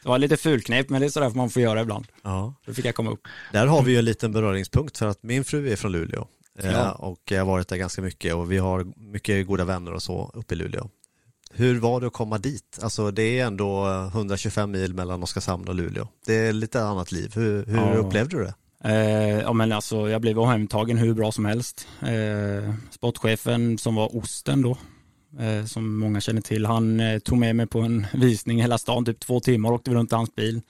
det 0.02 0.08
var 0.08 0.18
lite 0.18 0.36
fulknep, 0.36 0.88
men 0.88 1.00
det 1.00 1.06
är 1.06 1.10
sådär 1.10 1.30
man 1.30 1.50
får 1.50 1.62
göra 1.62 1.80
ibland. 1.80 2.06
Ja. 2.22 2.54
Då 2.66 2.74
fick 2.74 2.84
jag 2.84 2.94
komma 2.94 3.10
upp. 3.10 3.28
Där 3.52 3.66
har 3.66 3.82
vi 3.82 3.92
ju 3.92 3.98
en 3.98 4.04
liten 4.04 4.32
beröringspunkt 4.32 4.98
för 4.98 5.06
att 5.06 5.22
min 5.22 5.44
fru 5.44 5.72
är 5.72 5.76
från 5.76 5.92
Luleå. 5.92 6.26
Ja. 6.62 6.70
Eh, 6.70 6.88
och 6.88 7.20
jag 7.30 7.40
har 7.40 7.46
varit 7.46 7.68
där 7.68 7.76
ganska 7.76 8.02
mycket 8.02 8.34
och 8.34 8.52
vi 8.52 8.58
har 8.58 8.86
mycket 8.96 9.46
goda 9.46 9.64
vänner 9.64 9.92
och 9.92 10.02
så 10.02 10.30
uppe 10.34 10.54
i 10.54 10.56
Luleå. 10.56 10.88
Hur 11.50 11.80
var 11.80 12.00
det 12.00 12.06
att 12.06 12.12
komma 12.12 12.38
dit? 12.38 12.78
Alltså 12.82 13.10
det 13.10 13.38
är 13.38 13.46
ändå 13.46 13.86
125 14.12 14.70
mil 14.70 14.94
mellan 14.94 15.22
Oskarshamn 15.22 15.68
och 15.68 15.74
Luleå. 15.74 16.08
Det 16.26 16.34
är 16.34 16.52
lite 16.52 16.84
annat 16.84 17.12
liv. 17.12 17.32
Hur, 17.34 17.66
hur 17.66 17.76
ja. 17.76 17.94
upplevde 17.94 18.36
du 18.36 18.44
det? 18.44 18.54
Eh, 18.84 19.40
ja 19.40 19.52
men 19.52 19.72
alltså 19.72 20.10
jag 20.10 20.20
blev 20.20 20.38
omhändertagen 20.38 20.98
hur 20.98 21.14
bra 21.14 21.32
som 21.32 21.44
helst. 21.44 21.88
Eh, 22.00 22.74
sportchefen 22.90 23.78
som 23.78 23.94
var 23.94 24.16
Osten 24.16 24.62
då, 24.62 24.78
eh, 25.42 25.64
som 25.64 25.98
många 25.98 26.20
känner 26.20 26.40
till, 26.40 26.66
han 26.66 27.00
eh, 27.00 27.18
tog 27.18 27.38
med 27.38 27.56
mig 27.56 27.66
på 27.66 27.80
en 27.80 28.06
visning 28.12 28.58
i 28.58 28.62
hela 28.62 28.78
stan, 28.78 29.04
typ 29.04 29.20
två 29.20 29.40
timmar 29.40 29.72
åkte 29.72 29.90
vi 29.90 29.96
runt 29.96 30.12
i 30.12 30.14
hans 30.14 30.34
bil. 30.34 30.60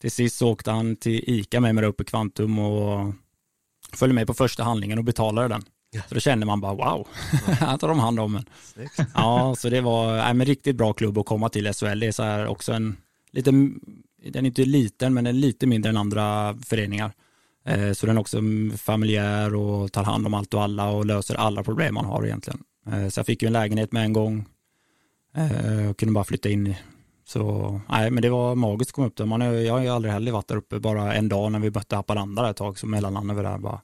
Till 0.00 0.10
sist 0.10 0.36
så 0.36 0.48
åkte 0.48 0.70
han 0.70 0.96
till 0.96 1.24
ICA 1.26 1.60
med 1.60 1.74
mig 1.74 1.84
upp 1.84 2.00
i 2.00 2.04
Kvantum 2.04 2.58
och 2.58 3.14
följde 3.92 4.14
med 4.14 4.26
på 4.26 4.34
första 4.34 4.62
handlingen 4.62 4.98
och 4.98 5.04
betalade 5.04 5.48
den. 5.48 5.62
Ja. 5.90 6.02
Så 6.08 6.14
då 6.14 6.20
kände 6.20 6.46
man 6.46 6.60
bara 6.60 6.74
wow, 6.74 7.08
här 7.46 7.78
tar 7.78 7.88
de 7.88 7.98
hand 7.98 8.20
om 8.20 8.36
en. 8.36 8.44
Ja, 9.14 9.54
så 9.58 9.68
det 9.68 9.80
var 9.80 10.18
en 10.18 10.44
riktigt 10.44 10.76
bra 10.76 10.92
klubb 10.92 11.18
att 11.18 11.26
komma 11.26 11.48
till 11.48 11.72
SHL. 11.72 12.00
Det 12.00 12.06
är 12.06 12.12
så 12.12 12.22
här 12.22 12.46
också 12.46 12.72
en 12.72 12.96
lite, 13.32 13.50
den 13.50 14.44
är 14.44 14.46
inte 14.46 14.64
liten 14.64 15.14
men 15.14 15.24
den 15.24 15.36
är 15.36 15.40
lite 15.40 15.66
mindre 15.66 15.90
än 15.90 15.96
andra 15.96 16.56
föreningar. 16.66 17.12
Eh, 17.70 17.92
så 17.92 18.06
den 18.06 18.16
är 18.16 18.20
också 18.20 18.40
familjär 18.76 19.54
och 19.54 19.92
tar 19.92 20.04
hand 20.04 20.26
om 20.26 20.34
allt 20.34 20.54
och 20.54 20.62
alla 20.62 20.90
och 20.90 21.06
löser 21.06 21.34
alla 21.34 21.62
problem 21.64 21.94
man 21.94 22.04
har 22.04 22.26
egentligen. 22.26 22.60
Eh, 22.86 23.08
så 23.08 23.18
jag 23.18 23.26
fick 23.26 23.42
ju 23.42 23.46
en 23.46 23.52
lägenhet 23.52 23.92
med 23.92 24.04
en 24.04 24.12
gång 24.12 24.44
eh, 25.36 25.90
och 25.90 25.98
kunde 25.98 26.12
bara 26.12 26.24
flytta 26.24 26.48
in. 26.48 26.74
Så 27.26 27.80
nej, 27.88 28.10
men 28.10 28.22
det 28.22 28.30
var 28.30 28.54
magiskt 28.54 28.90
att 28.90 28.94
komma 28.94 29.06
upp 29.06 29.16
där. 29.16 29.26
Man 29.26 29.42
är, 29.42 29.52
jag 29.52 29.72
har 29.72 29.80
ju 29.80 29.88
aldrig 29.88 30.12
heller 30.12 30.32
varit 30.32 30.48
där 30.48 30.56
uppe, 30.56 30.80
bara 30.80 31.14
en 31.14 31.28
dag 31.28 31.52
när 31.52 31.58
vi 31.58 31.70
mötte 31.70 31.96
Haparanda 31.96 32.50
ett 32.50 32.56
tag, 32.56 32.78
så 32.78 32.86
mellanlandade 32.86 33.42
vi 33.42 33.48
där 33.48 33.58
bara. 33.58 33.80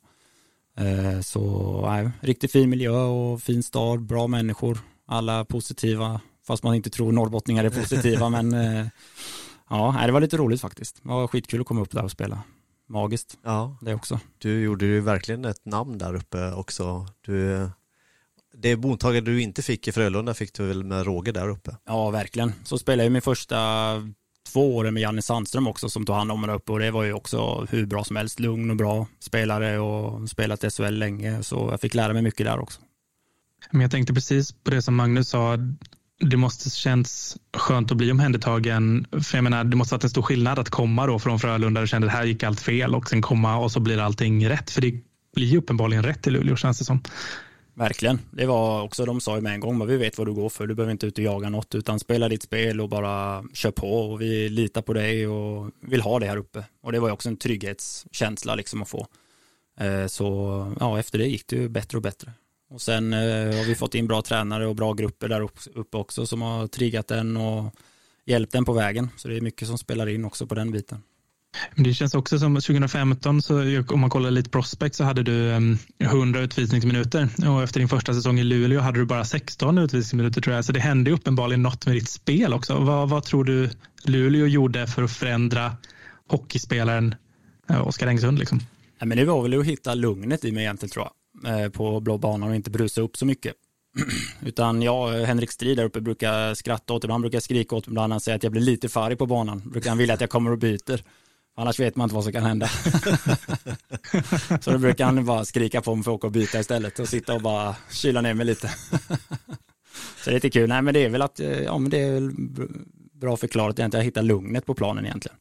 Så 1.22 1.80
nej, 1.86 2.10
riktigt 2.20 2.52
fin 2.52 2.70
miljö 2.70 2.90
och 2.90 3.42
fin 3.42 3.62
stad, 3.62 4.02
bra 4.02 4.26
människor, 4.26 4.78
alla 5.06 5.44
positiva, 5.44 6.20
fast 6.46 6.62
man 6.62 6.74
inte 6.74 6.90
tror 6.90 7.12
norrbottningar 7.12 7.64
är 7.64 7.70
positiva, 7.70 8.28
men 8.42 8.52
ja, 9.70 10.02
det 10.06 10.12
var 10.12 10.20
lite 10.20 10.36
roligt 10.36 10.60
faktiskt. 10.60 11.02
Det 11.02 11.08
var 11.08 11.26
skitkul 11.26 11.60
att 11.60 11.66
komma 11.66 11.80
upp 11.80 11.92
där 11.92 12.04
och 12.04 12.10
spela 12.10 12.42
magiskt. 12.88 13.38
Ja. 13.42 13.78
Det 13.80 13.94
också. 13.94 14.20
Du 14.38 14.60
gjorde 14.60 14.86
ju 14.86 15.00
verkligen 15.00 15.44
ett 15.44 15.64
namn 15.64 15.98
där 15.98 16.14
uppe 16.14 16.52
också. 16.52 17.06
Du, 17.20 17.68
det 18.54 18.76
mottagande 18.76 19.30
du 19.30 19.42
inte 19.42 19.62
fick 19.62 19.88
i 19.88 19.92
Frölunda 19.92 20.34
fick 20.34 20.54
du 20.54 20.66
väl 20.66 20.84
med 20.84 21.06
Roger 21.06 21.32
där 21.32 21.48
uppe? 21.48 21.76
Ja, 21.84 22.10
verkligen. 22.10 22.52
Så 22.64 22.78
spelade 22.78 23.04
jag 23.04 23.12
min 23.12 23.22
första 23.22 23.56
två 24.52 24.76
åren 24.76 24.94
med 24.94 25.00
Janne 25.00 25.22
Sandström 25.22 25.66
också 25.66 25.88
som 25.88 26.06
tog 26.06 26.16
hand 26.16 26.32
om 26.32 26.40
mig 26.40 26.54
uppe 26.54 26.72
och 26.72 26.78
det 26.78 26.90
var 26.90 27.02
ju 27.02 27.12
också 27.12 27.66
hur 27.70 27.86
bra 27.86 28.04
som 28.04 28.16
helst. 28.16 28.40
Lugn 28.40 28.70
och 28.70 28.76
bra 28.76 29.06
spelare 29.18 29.78
och 29.78 30.30
spelat 30.30 30.64
i 30.64 30.70
SHL 30.70 30.94
länge 30.94 31.42
så 31.42 31.68
jag 31.70 31.80
fick 31.80 31.94
lära 31.94 32.12
mig 32.12 32.22
mycket 32.22 32.46
där 32.46 32.58
också. 32.58 32.80
Men 33.70 33.80
jag 33.80 33.90
tänkte 33.90 34.14
precis 34.14 34.52
på 34.52 34.70
det 34.70 34.82
som 34.82 34.96
Magnus 34.96 35.28
sa. 35.28 35.58
Det 36.20 36.36
måste 36.36 36.70
känns 36.70 37.36
skönt 37.56 37.90
att 37.90 37.96
bli 37.96 38.12
omhändertagen. 38.12 39.06
För 39.22 39.36
jag 39.36 39.44
menar, 39.44 39.64
det 39.64 39.76
måste 39.76 39.94
varit 39.94 40.04
en 40.04 40.10
stor 40.10 40.22
skillnad 40.22 40.58
att 40.58 40.70
komma 40.70 41.06
då 41.06 41.18
från 41.18 41.38
Frölunda 41.38 41.80
och 41.80 41.88
kände 41.88 42.06
att 42.06 42.12
här 42.12 42.24
gick 42.24 42.42
allt 42.42 42.60
fel 42.60 42.94
och 42.94 43.08
sen 43.08 43.22
komma 43.22 43.56
och 43.56 43.72
så 43.72 43.80
blir 43.80 43.98
allting 43.98 44.48
rätt. 44.48 44.70
För 44.70 44.80
det 44.80 45.00
blir 45.34 45.46
ju 45.46 45.58
uppenbarligen 45.58 46.02
rätt 46.02 46.26
i 46.26 46.30
Luleå 46.30 46.56
känns 46.56 46.78
det 46.78 46.84
som. 46.84 47.02
Verkligen. 47.74 48.20
Det 48.30 48.46
var 48.46 48.82
också, 48.82 49.04
de 49.04 49.20
sa 49.20 49.36
ju 49.36 49.40
med 49.42 49.52
en 49.52 49.60
gång, 49.60 49.78
men 49.78 49.86
vi 49.86 49.96
vet 49.96 50.18
vad 50.18 50.26
du 50.26 50.32
går 50.32 50.48
för. 50.48 50.66
Du 50.66 50.74
behöver 50.74 50.92
inte 50.92 51.06
ut 51.06 51.18
och 51.18 51.24
jaga 51.24 51.48
något, 51.48 51.74
utan 51.74 51.98
spela 51.98 52.28
ditt 52.28 52.42
spel 52.42 52.80
och 52.80 52.88
bara 52.88 53.44
kör 53.52 53.70
på. 53.70 53.88
Och 53.88 54.20
vi 54.20 54.48
litar 54.48 54.82
på 54.82 54.92
dig 54.92 55.26
och 55.26 55.70
vill 55.80 56.00
ha 56.00 56.18
det 56.18 56.26
här 56.26 56.36
uppe. 56.36 56.64
Och 56.82 56.92
det 56.92 57.00
var 57.00 57.08
ju 57.08 57.12
också 57.12 57.28
en 57.28 57.36
trygghetskänsla 57.36 58.54
liksom 58.54 58.82
att 58.82 58.88
få. 58.88 59.06
Eh, 59.80 60.06
så 60.06 60.26
ja, 60.80 60.98
efter 60.98 61.18
det 61.18 61.26
gick 61.26 61.46
det 61.46 61.56
ju 61.56 61.68
bättre 61.68 61.98
och 61.98 62.02
bättre. 62.02 62.32
Och 62.70 62.80
sen 62.80 63.12
eh, 63.12 63.18
har 63.56 63.64
vi 63.64 63.74
fått 63.74 63.94
in 63.94 64.06
bra 64.06 64.22
tränare 64.22 64.66
och 64.66 64.76
bra 64.76 64.92
grupper 64.92 65.28
där 65.28 65.48
uppe 65.74 65.96
också 65.96 66.26
som 66.26 66.42
har 66.42 66.66
triggat 66.66 67.08
den 67.08 67.36
och 67.36 67.74
hjälpt 68.26 68.52
den 68.52 68.64
på 68.64 68.72
vägen. 68.72 69.08
Så 69.16 69.28
det 69.28 69.36
är 69.36 69.40
mycket 69.40 69.68
som 69.68 69.78
spelar 69.78 70.06
in 70.06 70.24
också 70.24 70.46
på 70.46 70.54
den 70.54 70.72
biten. 70.72 71.02
Det 71.76 71.94
känns 71.94 72.14
också 72.14 72.38
som 72.38 72.54
2015, 72.54 73.42
så 73.42 73.82
om 73.88 74.00
man 74.00 74.10
kollar 74.10 74.30
lite 74.30 74.50
prospect 74.50 74.94
så 74.94 75.04
hade 75.04 75.22
du 75.22 75.50
100 75.98 76.40
utvisningsminuter 76.40 77.28
och 77.48 77.62
efter 77.62 77.80
din 77.80 77.88
första 77.88 78.14
säsong 78.14 78.38
i 78.38 78.44
Luleå 78.44 78.80
hade 78.80 78.98
du 78.98 79.04
bara 79.04 79.24
16 79.24 79.78
utvisningsminuter 79.78 80.40
tror 80.40 80.56
jag. 80.56 80.64
Så 80.64 80.72
det 80.72 80.80
hände 80.80 81.10
uppenbarligen 81.10 81.62
något 81.62 81.86
med 81.86 81.94
ditt 81.94 82.08
spel 82.08 82.52
också. 82.52 82.78
Vad, 82.78 83.08
vad 83.08 83.24
tror 83.24 83.44
du 83.44 83.70
Luleå 84.04 84.46
gjorde 84.46 84.86
för 84.86 85.02
att 85.02 85.12
förändra 85.12 85.76
hockeyspelaren 86.28 87.14
eh, 87.70 87.86
Oskar 87.86 88.06
Engsund? 88.06 88.38
Liksom? 88.38 88.60
Ja, 88.98 89.06
men 89.06 89.18
det 89.18 89.24
var 89.24 89.42
väl 89.42 89.60
att 89.60 89.66
hitta 89.66 89.94
lugnet 89.94 90.44
i 90.44 90.52
mig 90.52 90.62
egentligen 90.62 90.90
tror 90.90 91.04
jag, 91.04 91.12
eh, 91.12 91.15
Eh, 91.44 91.68
på 91.68 92.00
blå 92.00 92.18
banan 92.18 92.48
och 92.48 92.56
inte 92.56 92.70
brusa 92.70 93.00
upp 93.00 93.16
så 93.16 93.26
mycket. 93.26 93.54
Utan 94.40 94.82
jag, 94.82 95.12
Henrik 95.12 95.50
Strid 95.50 95.76
där 95.76 95.84
uppe 95.84 96.00
brukar 96.00 96.54
skratta 96.54 96.94
åt 96.94 97.02
det, 97.02 97.12
han 97.12 97.20
brukar 97.20 97.40
skrika 97.40 97.76
åt 97.76 97.86
mig 97.86 97.92
ibland, 97.92 98.12
han 98.12 98.20
säger 98.20 98.36
att 98.36 98.42
jag 98.42 98.52
blir 98.52 98.62
lite 98.62 98.88
för 98.88 99.14
på 99.14 99.26
banan, 99.26 99.62
brukar 99.64 99.88
han 99.88 99.98
vilja 99.98 100.14
att 100.14 100.20
jag 100.20 100.30
kommer 100.30 100.50
och 100.50 100.58
byter. 100.58 101.02
Annars 101.58 101.80
vet 101.80 101.96
man 101.96 102.04
inte 102.04 102.14
vad 102.14 102.24
som 102.24 102.32
kan 102.32 102.42
hända. 102.42 102.68
så 104.60 104.70
då 104.70 104.78
brukar 104.78 105.04
han 105.04 105.24
bara 105.24 105.44
skrika 105.44 105.80
på 105.80 105.94
mig 105.94 106.04
för 106.04 106.10
att 106.10 106.14
åka 106.14 106.26
och 106.26 106.32
byta 106.32 106.60
istället 106.60 106.98
och 106.98 107.08
sitta 107.08 107.34
och 107.34 107.40
bara 107.40 107.76
kyla 107.90 108.20
ner 108.20 108.34
mig 108.34 108.46
lite. 108.46 108.68
så 110.16 110.24
det 110.24 110.30
är 110.30 110.34
lite 110.34 110.50
kul. 110.50 110.68
Nej 110.68 110.82
men 110.82 110.94
det 110.94 111.04
är 111.04 111.08
väl 111.08 111.22
att, 111.22 111.40
eh, 111.40 111.62
ja 111.62 111.78
men 111.78 111.90
det 111.90 112.00
är 112.00 112.12
väl 112.12 112.32
bra 113.12 113.36
förklarat 113.36 113.78
egentligen. 113.78 114.00
Jag 114.00 114.04
hittar 114.04 114.22
lugnet 114.22 114.66
på 114.66 114.74
planen 114.74 115.06
egentligen. 115.06 115.36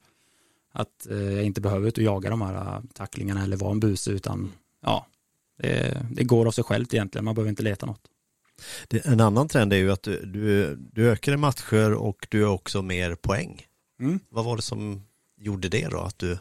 Att 0.73 1.07
eh, 1.09 1.17
jag 1.17 1.43
inte 1.43 1.61
behöver 1.61 1.87
ut 1.87 1.97
och 1.97 2.03
jaga 2.03 2.29
de 2.29 2.41
här 2.41 2.53
äh, 2.55 2.81
tacklingarna 2.93 3.43
eller 3.43 3.57
vara 3.57 3.71
en 3.71 3.79
buse 3.79 4.11
utan 4.11 4.51
ja, 4.81 5.07
det, 5.57 6.05
det 6.11 6.23
går 6.23 6.45
av 6.45 6.51
sig 6.51 6.63
självt 6.63 6.93
egentligen. 6.93 7.25
Man 7.25 7.35
behöver 7.35 7.49
inte 7.49 7.63
leta 7.63 7.85
något. 7.85 8.01
Det, 8.87 9.05
en 9.05 9.21
annan 9.21 9.47
trend 9.47 9.73
är 9.73 9.77
ju 9.77 9.91
att 9.91 10.03
du, 10.03 10.25
du, 10.25 10.75
du 10.75 11.11
ökar 11.11 11.33
i 11.33 11.37
matcher 11.37 11.93
och 11.93 12.27
du 12.29 12.43
har 12.43 12.53
också 12.53 12.81
mer 12.81 13.15
poäng. 13.15 13.65
Mm. 13.99 14.19
Vad 14.29 14.45
var 14.45 14.55
det 14.55 14.61
som 14.61 15.01
gjorde 15.37 15.69
det 15.69 15.87
då, 15.87 15.99
att 15.99 16.19
du 16.19 16.37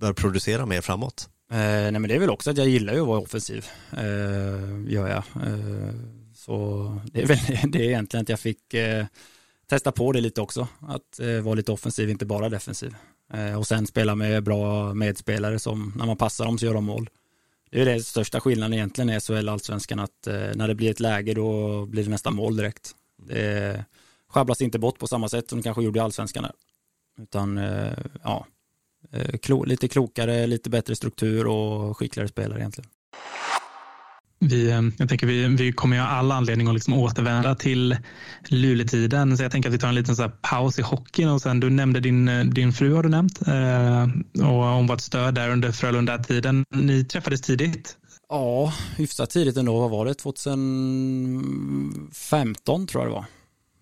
började 0.00 0.20
producera 0.20 0.66
mer 0.66 0.80
framåt? 0.80 1.28
Eh, 1.52 1.58
nej 1.58 1.92
men 1.92 2.02
det 2.02 2.14
är 2.14 2.18
väl 2.18 2.30
också 2.30 2.50
att 2.50 2.58
jag 2.58 2.68
gillar 2.68 2.94
ju 2.94 3.00
att 3.00 3.06
vara 3.06 3.20
offensiv, 3.20 3.66
eh, 3.92 4.92
gör 4.92 5.08
jag. 5.08 5.24
Eh, 5.46 5.94
så 6.34 7.00
det 7.12 7.22
är 7.22 7.26
väl 7.26 7.38
det 7.70 7.78
är 7.78 7.88
egentligen 7.88 8.22
att 8.22 8.28
jag 8.28 8.40
fick 8.40 8.74
eh, 8.74 9.06
testa 9.68 9.92
på 9.92 10.12
det 10.12 10.20
lite 10.20 10.40
också, 10.40 10.68
att 10.80 11.20
eh, 11.20 11.40
vara 11.40 11.54
lite 11.54 11.72
offensiv, 11.72 12.10
inte 12.10 12.26
bara 12.26 12.48
defensiv. 12.48 12.94
Eh, 13.34 13.58
och 13.58 13.66
sen 13.66 13.86
spela 13.86 14.14
med 14.14 14.42
bra 14.42 14.94
medspelare 14.94 15.58
som 15.58 15.92
när 15.96 16.06
man 16.06 16.16
passar 16.16 16.44
dem 16.44 16.58
så 16.58 16.66
gör 16.66 16.74
de 16.74 16.84
mål. 16.84 17.10
Det 17.72 17.80
är 17.80 17.84
det 17.84 18.02
största 18.02 18.40
skillnaden 18.40 18.72
egentligen 18.72 19.10
i 19.10 19.20
SHL 19.20 19.48
allsvenskan 19.48 19.98
att 19.98 20.28
när 20.54 20.68
det 20.68 20.74
blir 20.74 20.90
ett 20.90 21.00
läge 21.00 21.34
då 21.34 21.86
blir 21.86 22.04
det 22.04 22.10
nästan 22.10 22.34
mål 22.34 22.56
direkt. 22.56 22.90
Det 23.28 23.84
sjabblas 24.28 24.60
inte 24.60 24.78
bort 24.78 24.98
på 24.98 25.06
samma 25.06 25.28
sätt 25.28 25.48
som 25.48 25.58
det 25.58 25.62
kanske 25.62 25.82
gjorde 25.82 25.98
i 25.98 26.02
allsvenskan. 26.02 26.44
Här. 26.44 26.52
Utan 27.18 27.58
eh, 27.58 27.92
ja, 28.22 28.46
eh, 29.12 29.64
lite 29.66 29.88
klokare, 29.88 30.46
lite 30.46 30.70
bättre 30.70 30.96
struktur 30.96 31.46
och 31.46 31.98
skickligare 31.98 32.28
spelare 32.28 32.60
egentligen. 32.60 32.90
Vi, 34.48 34.70
eh, 34.70 34.82
jag 34.98 35.08
tänker 35.08 35.26
vi, 35.26 35.46
vi 35.46 35.72
kommer 35.72 35.96
ju 35.96 36.02
ha 36.02 36.08
all 36.08 36.32
anledning 36.32 36.68
att 36.68 36.74
liksom 36.74 36.94
återvända 36.94 37.54
till 37.54 37.96
Luletiden. 38.48 39.36
Så 39.36 39.42
jag 39.42 39.52
tänker 39.52 39.68
att 39.68 39.74
vi 39.74 39.78
tar 39.78 39.88
en 39.88 39.94
liten 39.94 40.16
så 40.16 40.28
paus 40.28 40.78
i 40.78 40.82
hockeyn. 40.82 41.28
Och 41.28 41.42
sen, 41.42 41.60
du 41.60 41.70
nämnde 41.70 42.00
din, 42.00 42.50
din 42.54 42.72
fru 42.72 42.94
har 42.94 43.02
du 43.02 43.08
nämnt. 43.08 43.38
och 44.38 44.46
hon 44.48 44.86
var 44.86 44.94
ett 44.94 45.00
stöd 45.00 45.34
där 45.34 45.50
under 45.50 45.72
Frölunda-tiden. 45.72 46.64
Ni 46.74 47.04
träffades 47.04 47.40
tidigt. 47.40 47.96
Ja, 48.28 48.72
hyfsat 48.96 49.30
tidigt 49.30 49.56
ändå. 49.56 49.80
Vad 49.80 49.90
var 49.90 50.06
det? 50.06 50.14
2015 50.14 52.86
tror 52.86 53.02
jag 53.02 53.10
det 53.10 53.14
var. 53.14 53.24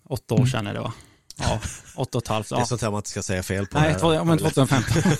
Åtta 0.09 0.33
år 0.33 0.39
mm. 0.39 0.49
sedan 0.49 0.67
är 0.67 0.73
det 0.73 0.79
va? 0.79 0.93
Ja, 1.37 1.59
åtta 1.95 2.17
och 2.17 2.23
ett 2.23 2.27
halvt. 2.27 2.51
Ja. 2.51 2.57
Det 2.57 2.63
är 2.63 2.65
sånt 2.65 2.81
här 2.81 2.91
man 2.91 2.97
inte 2.97 3.09
ska 3.09 3.23
säga 3.23 3.43
fel 3.43 3.65
på. 3.65 3.79
Nej, 3.79 3.95
men 4.25 4.37
2015. 4.37 5.01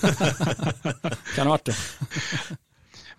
kan 1.36 1.46
ha 1.46 1.50
varit 1.50 1.64
det. 1.64 1.76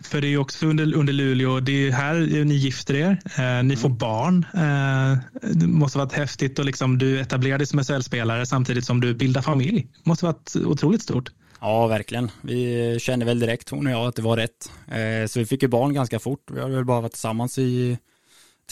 För 0.04 0.22
det 0.22 0.28
är 0.28 0.38
också 0.38 0.66
under, 0.66 0.94
under 0.94 1.14
Luleå, 1.14 1.60
det 1.60 1.88
är 1.88 1.92
här 1.92 2.46
ni 2.46 2.54
gifter 2.54 2.96
er, 2.96 3.20
eh, 3.38 3.64
ni 3.64 3.76
får 3.76 3.90
mm. 3.90 3.98
barn. 3.98 4.46
Eh, 4.54 5.18
det 5.54 5.68
måste 5.68 5.98
varit 5.98 6.14
häftigt 6.14 6.60
och 6.60 6.66
liksom, 6.66 6.98
du 6.98 7.20
etablerar 7.20 7.58
dig 7.58 7.68
som 7.68 7.84
SHL-spelare 7.84 8.46
samtidigt 8.46 8.86
som 8.86 9.02
du 9.02 9.14
bildar 9.14 9.42
familj. 9.42 9.88
Det 10.04 10.10
måste 10.10 10.26
varit 10.26 10.56
otroligt 10.56 11.02
stort. 11.02 11.32
Ja, 11.62 11.88
verkligen. 11.88 12.32
Vi 12.42 12.98
kände 13.00 13.26
väl 13.26 13.40
direkt, 13.40 13.70
hon 13.70 13.88
och 13.88 13.94
jag, 13.94 14.08
att 14.08 14.16
det 14.16 14.22
var 14.22 14.38
rätt. 14.38 14.72
Eh, 14.88 15.28
så 15.28 15.40
vi 15.40 15.46
fick 15.46 15.62
ju 15.62 15.68
barn 15.68 15.94
ganska 15.94 16.20
fort. 16.20 16.52
Vi 16.52 16.62
har 16.62 16.70
väl 16.70 16.86
bara 16.86 17.02
varit 17.02 17.12
tillsammans 17.12 17.58
i 17.58 17.98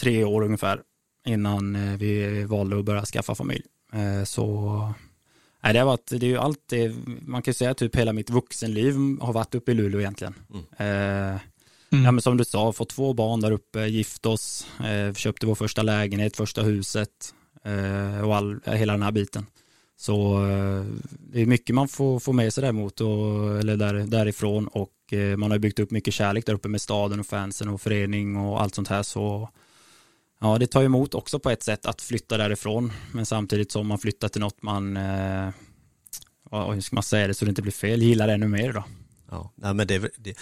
tre 0.00 0.24
år 0.24 0.42
ungefär 0.42 0.80
innan 1.26 1.76
eh, 1.76 1.96
vi 1.98 2.44
valde 2.44 2.78
att 2.78 2.84
börja 2.84 3.04
skaffa 3.04 3.34
familj. 3.34 3.62
Eh, 3.92 4.24
så 4.24 4.94
nej, 5.62 5.72
det 5.72 5.78
har 5.78 5.86
varit, 5.86 6.10
det 6.10 6.26
är 6.26 6.30
ju 6.30 6.38
allt 6.38 6.60
det, 6.66 6.94
man 7.26 7.42
kan 7.42 7.54
säga 7.54 7.74
typ 7.74 7.96
hela 7.96 8.12
mitt 8.12 8.30
vuxenliv 8.30 8.94
har 9.20 9.32
varit 9.32 9.54
uppe 9.54 9.72
i 9.72 9.74
Luleå 9.74 10.00
egentligen. 10.00 10.34
Mm. 10.50 10.64
Eh, 10.76 11.40
mm. 11.92 12.04
Ja 12.04 12.12
men 12.12 12.22
som 12.22 12.36
du 12.36 12.44
sa, 12.44 12.72
fått 12.72 12.88
två 12.88 13.12
barn 13.12 13.40
där 13.40 13.50
uppe, 13.50 13.86
gift 13.86 14.26
oss, 14.26 14.66
eh, 14.84 15.14
köpte 15.14 15.46
vår 15.46 15.54
första 15.54 15.82
lägenhet, 15.82 16.36
första 16.36 16.62
huset 16.62 17.34
och 18.24 18.36
all, 18.36 18.60
hela 18.64 18.92
den 18.92 19.02
här 19.02 19.12
biten. 19.12 19.46
Så 19.96 20.38
det 21.08 21.40
är 21.40 21.46
mycket 21.46 21.74
man 21.74 21.88
får, 21.88 22.20
får 22.20 22.32
med 22.32 22.52
sig 22.52 22.62
däremot 22.62 23.00
och, 23.00 23.58
eller 23.58 23.76
där, 23.76 23.94
därifrån 23.94 24.66
och 24.66 24.92
man 25.36 25.50
har 25.50 25.58
byggt 25.58 25.78
upp 25.78 25.90
mycket 25.90 26.14
kärlek 26.14 26.46
där 26.46 26.54
uppe 26.54 26.68
med 26.68 26.80
staden 26.80 27.20
och 27.20 27.26
fansen 27.26 27.68
och 27.68 27.80
förening 27.80 28.36
och 28.36 28.62
allt 28.62 28.74
sånt 28.74 28.88
här 28.88 29.02
så 29.02 29.48
Ja, 30.42 30.58
det 30.58 30.66
tar 30.66 30.82
emot 30.82 31.14
också 31.14 31.38
på 31.38 31.50
ett 31.50 31.62
sätt 31.62 31.86
att 31.86 32.02
flytta 32.02 32.36
därifrån, 32.36 32.92
men 33.12 33.26
samtidigt 33.26 33.72
som 33.72 33.86
man 33.86 33.98
flyttar 33.98 34.28
till 34.28 34.40
något 34.40 34.62
man, 34.62 34.96
eh, 34.96 35.50
hur 36.50 36.80
ska 36.80 36.96
man 36.96 37.02
säga 37.02 37.26
det 37.26 37.34
så 37.34 37.44
det 37.44 37.48
inte 37.48 37.62
blir 37.62 37.72
fel, 37.72 38.02
gillar 38.02 38.28
ännu 38.28 38.48
mer 38.48 38.72
då. 38.72 38.84
Ja, 39.30 39.52
nej, 39.54 39.74
men 39.74 39.86
det, 39.86 39.98
det, 40.16 40.36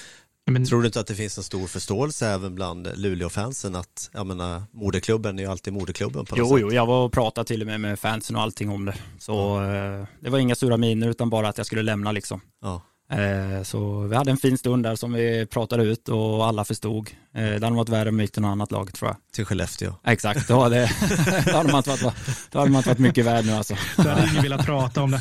men, 0.50 0.66
tror 0.66 0.80
du 0.80 0.86
inte 0.86 1.00
att 1.00 1.06
det 1.06 1.14
finns 1.14 1.38
en 1.38 1.44
stor 1.44 1.66
förståelse 1.66 2.26
även 2.28 2.54
bland 2.54 2.88
Luleå-fansen 2.96 3.74
att, 3.76 4.10
jag 4.12 4.26
menar, 4.26 4.62
moderklubben 4.72 5.38
är 5.38 5.42
ju 5.42 5.50
alltid 5.50 5.72
moderklubben 5.72 6.24
på 6.24 6.36
något 6.36 6.48
Jo, 6.50 6.56
sätt. 6.56 6.60
jo, 6.60 6.72
jag 6.72 6.86
var 6.86 7.04
och 7.04 7.12
pratade 7.12 7.46
till 7.46 7.60
och 7.60 7.66
med 7.66 7.80
med 7.80 7.98
fansen 7.98 8.36
och 8.36 8.42
allting 8.42 8.70
om 8.70 8.84
det. 8.84 8.94
Så 9.18 9.32
ja. 9.32 9.74
eh, 10.00 10.06
det 10.20 10.30
var 10.30 10.38
inga 10.38 10.54
sura 10.54 10.76
miner 10.76 11.08
utan 11.08 11.30
bara 11.30 11.48
att 11.48 11.56
jag 11.58 11.66
skulle 11.66 11.82
lämna 11.82 12.12
liksom. 12.12 12.40
Ja. 12.62 12.82
Eh, 13.10 13.62
så 13.62 14.00
vi 14.00 14.16
hade 14.16 14.30
en 14.30 14.36
fin 14.36 14.58
stund 14.58 14.82
där 14.82 14.96
som 14.96 15.12
vi 15.12 15.46
pratade 15.46 15.82
ut 15.82 16.08
och 16.08 16.46
alla 16.46 16.64
förstod. 16.64 17.10
Eh, 17.34 17.42
det 17.42 17.66
hade 17.66 17.76
varit 17.76 17.88
värre 17.88 18.08
om 18.08 18.16
vi 18.16 18.22
gick 18.22 18.32
till 18.32 18.42
något 18.42 18.52
annat 18.52 18.72
lag 18.72 18.92
tror 18.94 19.08
jag. 19.08 19.16
Till 19.32 19.44
Skellefteå. 19.44 19.94
Exakt, 20.04 20.48
då 20.48 20.60
hade, 20.60 20.80
då 21.46 21.56
hade, 21.56 21.72
man, 21.72 21.76
inte 21.76 21.90
varit, 21.90 22.14
då 22.50 22.58
hade 22.58 22.70
man 22.70 22.78
inte 22.78 22.88
varit 22.88 22.98
mycket 22.98 23.26
värd 23.26 23.44
nu 23.44 23.52
alltså. 23.52 23.74
Då 23.96 24.08
hade 24.08 24.28
ingen 24.30 24.42
velat 24.42 24.66
prata 24.66 25.02
om 25.02 25.10
det. 25.10 25.20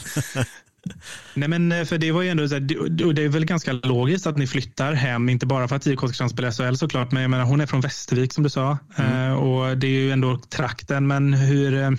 Nej 1.34 1.50
men 1.50 1.72
eh, 1.72 1.86
för 1.86 1.98
det 1.98 2.12
var 2.12 2.22
ju 2.22 2.30
ändå 2.30 2.48
så 2.48 2.54
här, 2.54 3.14
det 3.14 3.24
är 3.24 3.30
väl 3.30 3.46
ganska 3.46 3.74
logiskt 3.74 4.28
att 4.28 4.38
ni 4.38 4.48
flyttar 4.48 4.94
hem, 4.94 5.30
inte 5.30 5.46
bara 5.46 5.68
för 5.68 5.76
att 5.76 5.88
IK 5.88 6.04
Oskarshamn 6.04 6.30
spelar 6.30 6.52
SHL 6.52 6.76
såklart, 6.76 7.12
men 7.12 7.22
jag 7.22 7.30
menar 7.32 7.44
hon 7.44 7.62
är 7.62 7.66
från 7.66 7.82
Västervik 7.82 8.34
som 8.34 8.44
du 8.44 8.50
sa 8.50 8.78
mm. 8.98 9.38
och 9.38 9.78
det 9.78 9.88
är 9.88 9.92
ju 9.92 10.12
ändå 10.12 10.38
trakten, 10.50 11.08
men 11.08 11.34
hur 11.34 11.98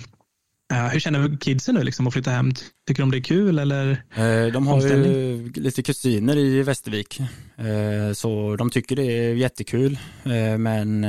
hur 0.75 0.99
känner 0.99 1.37
kidsen 1.37 1.75
nu 1.75 1.83
liksom 1.83 2.07
att 2.07 2.13
flytta 2.13 2.31
hem? 2.31 2.51
Tycker 2.87 3.03
de 3.03 3.11
det 3.11 3.17
är 3.17 3.21
kul 3.21 3.59
eller? 3.59 3.91
Eh, 4.15 4.53
de 4.53 4.67
har 4.67 4.81
ju 4.81 5.51
lite 5.55 5.83
kusiner 5.83 6.37
i 6.37 6.63
Västervik. 6.63 7.19
Eh, 7.57 8.13
så 8.13 8.55
de 8.55 8.69
tycker 8.69 8.95
det 8.95 9.03
är 9.03 9.33
jättekul. 9.33 9.99
Eh, 10.23 10.57
men 10.57 11.05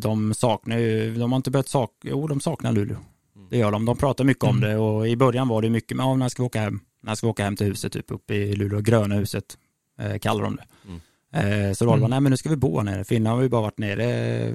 de 0.00 0.34
saknar 0.34 0.78
ju, 0.78 1.14
de 1.14 1.32
har 1.32 1.36
inte 1.36 1.50
börjat 1.50 1.68
sakna, 1.68 2.10
jo 2.10 2.26
de 2.26 2.40
saknar 2.40 2.72
Luleå. 2.72 2.96
Det 3.50 3.58
gör 3.58 3.70
de. 3.70 3.84
De 3.84 3.96
pratar 3.96 4.24
mycket 4.24 4.44
om 4.44 4.56
mm. 4.56 4.70
det 4.70 4.76
och 4.76 5.08
i 5.08 5.16
början 5.16 5.48
var 5.48 5.62
det 5.62 5.70
mycket, 5.70 5.96
men 5.96 6.06
ja, 6.06 6.16
när 6.16 6.28
ska 6.28 6.42
vi 6.42 6.46
åka 6.46 6.60
hem? 6.60 6.80
När 7.02 7.14
ska 7.14 7.26
vi 7.26 7.30
åka 7.30 7.44
hem 7.44 7.56
till 7.56 7.66
huset 7.66 7.92
typ 7.92 8.10
uppe 8.10 8.34
i 8.34 8.56
Luleå? 8.56 8.80
Gröna 8.80 9.14
huset 9.14 9.44
kallar 10.20 10.42
de 10.42 10.56
det. 10.56 10.64
Mm. 10.86 11.74
Så 11.74 11.84
då 11.84 11.90
var 11.90 11.98
det, 11.98 12.08
nej 12.08 12.20
men 12.20 12.30
nu 12.30 12.36
ska 12.36 12.48
vi 12.48 12.56
bo 12.56 12.78
här 12.78 12.84
nere. 12.84 13.04
Finland 13.04 13.36
har 13.36 13.42
ju 13.42 13.48
bara 13.48 13.62
varit 13.62 13.78
nere 13.78 14.54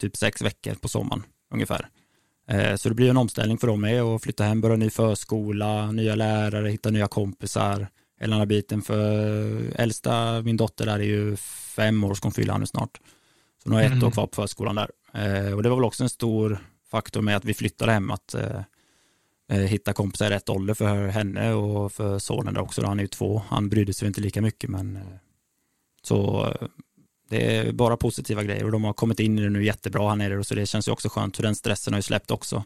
typ 0.00 0.16
sex 0.16 0.42
veckor 0.42 0.74
på 0.74 0.88
sommaren 0.88 1.22
ungefär. 1.54 1.88
Eh, 2.50 2.76
så 2.76 2.88
det 2.88 2.94
blir 2.94 3.10
en 3.10 3.16
omställning 3.16 3.58
för 3.58 3.66
dem 3.66 3.80
med 3.80 4.02
att 4.02 4.22
flytta 4.22 4.44
hem, 4.44 4.60
börja 4.60 4.76
ny 4.76 4.90
förskola, 4.90 5.92
nya 5.92 6.14
lärare, 6.14 6.68
hitta 6.68 6.90
nya 6.90 7.08
kompisar. 7.08 7.86
Hela 8.20 8.30
den 8.30 8.38
här 8.38 8.46
biten 8.46 8.82
för 8.82 9.80
äldsta, 9.80 10.42
min 10.42 10.56
dotter 10.56 10.86
där 10.86 10.98
är 10.98 11.04
ju 11.04 11.36
fem 11.76 12.04
år, 12.04 12.14
ska 12.14 12.26
hon 12.26 12.32
fylla 12.32 12.58
nu 12.58 12.66
snart. 12.66 13.00
Så 13.62 13.68
hon 13.68 13.74
har 13.74 13.82
ett 13.82 13.92
mm. 13.92 14.04
år 14.04 14.10
kvar 14.10 14.26
på 14.26 14.34
förskolan 14.34 14.76
där. 14.76 14.90
Eh, 15.12 15.52
och 15.54 15.62
det 15.62 15.68
var 15.68 15.76
väl 15.76 15.84
också 15.84 16.02
en 16.02 16.08
stor 16.08 16.58
faktor 16.90 17.22
med 17.22 17.36
att 17.36 17.44
vi 17.44 17.54
flyttade 17.54 17.92
hem, 17.92 18.10
att 18.10 18.34
hitta 19.52 19.92
kompisar 19.92 20.26
i 20.26 20.30
rätt 20.30 20.48
ålder 20.48 20.74
för 20.74 21.06
henne 21.06 21.52
och 21.52 21.92
för 21.92 22.18
sonen 22.18 22.54
där 22.54 22.60
också. 22.60 22.86
Han 22.86 22.98
är 22.98 23.02
ju 23.02 23.08
två, 23.08 23.42
han 23.48 23.68
brydde 23.68 23.94
sig 23.94 24.08
inte 24.08 24.20
lika 24.20 24.42
mycket 24.42 24.70
men 24.70 24.98
så 26.02 26.48
det 27.30 27.56
är 27.56 27.72
bara 27.72 27.96
positiva 27.96 28.42
grejer 28.42 28.64
och 28.64 28.72
de 28.72 28.84
har 28.84 28.92
kommit 28.92 29.20
in 29.20 29.38
i 29.38 29.42
det 29.42 29.50
nu 29.50 29.64
jättebra 29.64 30.08
här 30.08 30.16
nere 30.16 30.38
och 30.38 30.46
så 30.46 30.54
det 30.54 30.66
känns 30.66 30.88
ju 30.88 30.92
också 30.92 31.08
skönt 31.08 31.36
för 31.36 31.42
den 31.42 31.54
stressen 31.54 31.92
har 31.92 31.98
ju 31.98 32.02
släppt 32.02 32.30
också. 32.30 32.64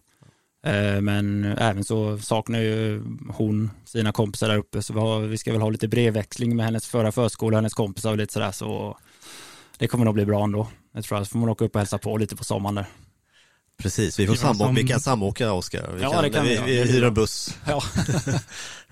Eh, 0.66 1.00
men 1.00 1.44
även 1.44 1.84
så 1.84 2.18
saknar 2.18 2.58
ju 2.58 3.02
hon 3.28 3.70
sina 3.84 4.12
kompisar 4.12 4.48
där 4.48 4.56
uppe 4.56 4.82
så 4.82 4.92
vi, 4.92 5.00
har, 5.00 5.20
vi 5.20 5.38
ska 5.38 5.52
väl 5.52 5.60
ha 5.60 5.70
lite 5.70 5.88
brevväxling 5.88 6.56
med 6.56 6.66
hennes 6.66 6.86
förra 6.86 7.12
förskola, 7.12 7.56
hennes 7.56 7.74
kompisar 7.74 8.10
och 8.10 8.16
lite 8.16 8.32
sådär 8.32 8.52
så 8.52 8.98
det 9.78 9.88
kommer 9.88 10.04
nog 10.04 10.14
bli 10.14 10.26
bra 10.26 10.44
ändå. 10.44 10.68
Jag 10.92 11.04
tror 11.04 11.18
att 11.18 11.28
får 11.28 11.38
man 11.38 11.48
åka 11.48 11.64
upp 11.64 11.74
och 11.74 11.80
hälsa 11.80 11.98
på 11.98 12.16
lite 12.16 12.36
på 12.36 12.44
sommaren 12.44 12.74
där. 12.74 12.86
Precis, 13.76 14.18
vi, 14.18 14.26
får 14.26 14.34
samåka, 14.34 14.64
som... 14.64 14.74
vi 14.74 14.86
kan 14.86 15.00
samåka 15.00 15.52
Oskar. 15.52 15.92
Vi, 15.96 16.02
ja, 16.02 16.12
kan, 16.12 16.22
det 16.22 16.30
kan 16.30 16.44
vi, 16.44 16.60
vi, 16.66 16.82
vi 16.82 16.92
hyr 16.92 17.04
en 17.04 17.14
buss. 17.14 17.58
Ja, 17.66 17.82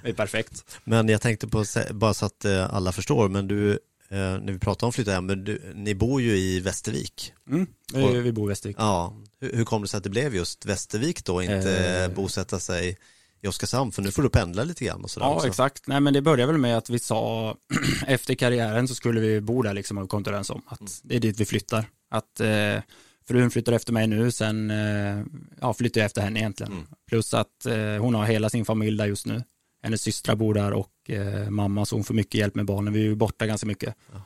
det 0.03 0.09
är 0.09 0.13
perfekt. 0.13 0.65
Men 0.85 1.09
jag 1.09 1.21
tänkte 1.21 1.49
på, 1.49 1.65
bara 1.91 2.15
så 2.15 2.27
att 2.27 2.45
eh, 2.45 2.75
alla 2.75 2.93
förstår, 2.93 3.29
men 3.29 3.49
du 3.49 3.79
när 4.17 4.53
vi 4.53 4.59
pratar 4.59 4.87
om 4.87 4.93
flytta 4.93 5.13
hem, 5.13 5.27
men 5.27 5.45
du, 5.45 5.73
ni 5.75 5.95
bor 5.95 6.21
ju 6.21 6.37
i 6.37 6.61
Västervik. 6.61 7.33
Mm, 7.51 7.67
vi, 7.95 8.21
vi 8.21 8.33
bor 8.33 8.47
i 8.47 8.49
Västervik. 8.49 8.77
Ja, 8.79 9.17
hur, 9.41 9.57
hur 9.57 9.65
kom 9.65 9.83
det 9.83 9.89
sig 9.89 9.99
att 9.99 10.05
det 10.05 10.11
blev 10.11 10.35
just 10.35 10.67
Västervik 10.67 11.25
då, 11.25 11.43
inte 11.43 12.05
eh. 12.09 12.15
bosätta 12.15 12.59
sig 12.59 12.99
i 13.43 13.49
Oskarshamn, 13.49 13.93
för 13.93 14.03
nu 14.03 14.11
får 14.11 14.23
du 14.23 14.29
pendla 14.29 14.65
lite 14.65 14.85
grann 14.85 15.05
och 15.05 15.11
sådär 15.11 15.27
Ja, 15.27 15.35
också. 15.35 15.49
exakt. 15.49 15.87
Nej, 15.87 16.01
men 16.01 16.15
det 16.15 16.23
började 16.23 16.53
väl 16.53 16.61
med 16.61 16.77
att 16.77 16.91
vi 16.91 16.99
sa 16.99 17.57
efter 18.07 18.35
karriären 18.35 18.89
så 18.89 18.95
skulle 18.95 19.21
vi 19.21 19.41
bo 19.41 19.63
där 19.63 19.75
liksom 19.75 19.99
och 19.99 20.09
kom 20.09 20.23
överens 20.27 20.51
om 20.51 20.63
att 20.67 20.81
mm. 20.81 20.93
det 21.03 21.17
är 21.17 21.21
dit 21.21 21.41
vi 21.41 21.45
flyttar. 21.45 21.87
Att 22.11 22.41
eh, 22.41 22.83
frun 23.29 23.51
flyttar 23.51 23.73
efter 23.73 23.93
mig 23.93 24.07
nu, 24.07 24.31
sen 24.31 24.71
eh, 24.71 25.25
ja, 25.61 25.75
flyttar 25.75 26.01
jag 26.01 26.07
efter 26.07 26.23
henne 26.23 26.41
egentligen. 26.41 26.73
Mm. 26.73 26.87
Plus 27.09 27.35
att 27.35 27.67
eh, 27.67 27.77
hon 27.77 28.15
har 28.15 28.25
hela 28.25 28.51
sin 28.51 28.65
familj 28.65 28.99
där 28.99 29.07
just 29.07 29.27
nu 29.27 29.43
hennes 29.83 30.03
systrar 30.03 30.35
bor 30.35 30.55
där 30.55 30.73
och 30.73 31.11
eh, 31.11 31.51
mamma 31.51 31.87
så 31.87 31.97
hon 31.97 32.05
får 32.05 32.15
mycket 32.15 32.35
hjälp 32.35 32.55
med 32.55 32.67
barnen. 32.67 32.93
Vi 32.93 33.01
är 33.01 33.05
ju 33.05 33.15
borta 33.15 33.47
ganska 33.47 33.67
mycket. 33.67 33.95
Ja. 34.13 34.23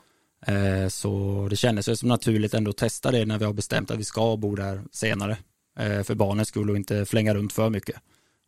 Eh, 0.53 0.89
så 0.89 1.47
det 1.51 1.57
kändes 1.57 1.99
som 1.99 2.09
naturligt 2.09 2.55
ändå 2.55 2.71
att 2.71 2.77
testa 2.77 3.11
det 3.11 3.27
när 3.27 3.39
vi 3.39 3.45
har 3.45 3.53
bestämt 3.53 3.91
att 3.91 3.99
vi 3.99 4.05
ska 4.05 4.37
bo 4.37 4.55
där 4.55 4.83
senare. 4.93 5.39
Eh, 5.79 6.03
för 6.03 6.15
barnens 6.15 6.49
skull 6.49 6.71
och 6.71 6.77
inte 6.77 7.05
flänga 7.05 7.35
runt 7.35 7.53
för 7.53 7.71
mycket 7.71 7.97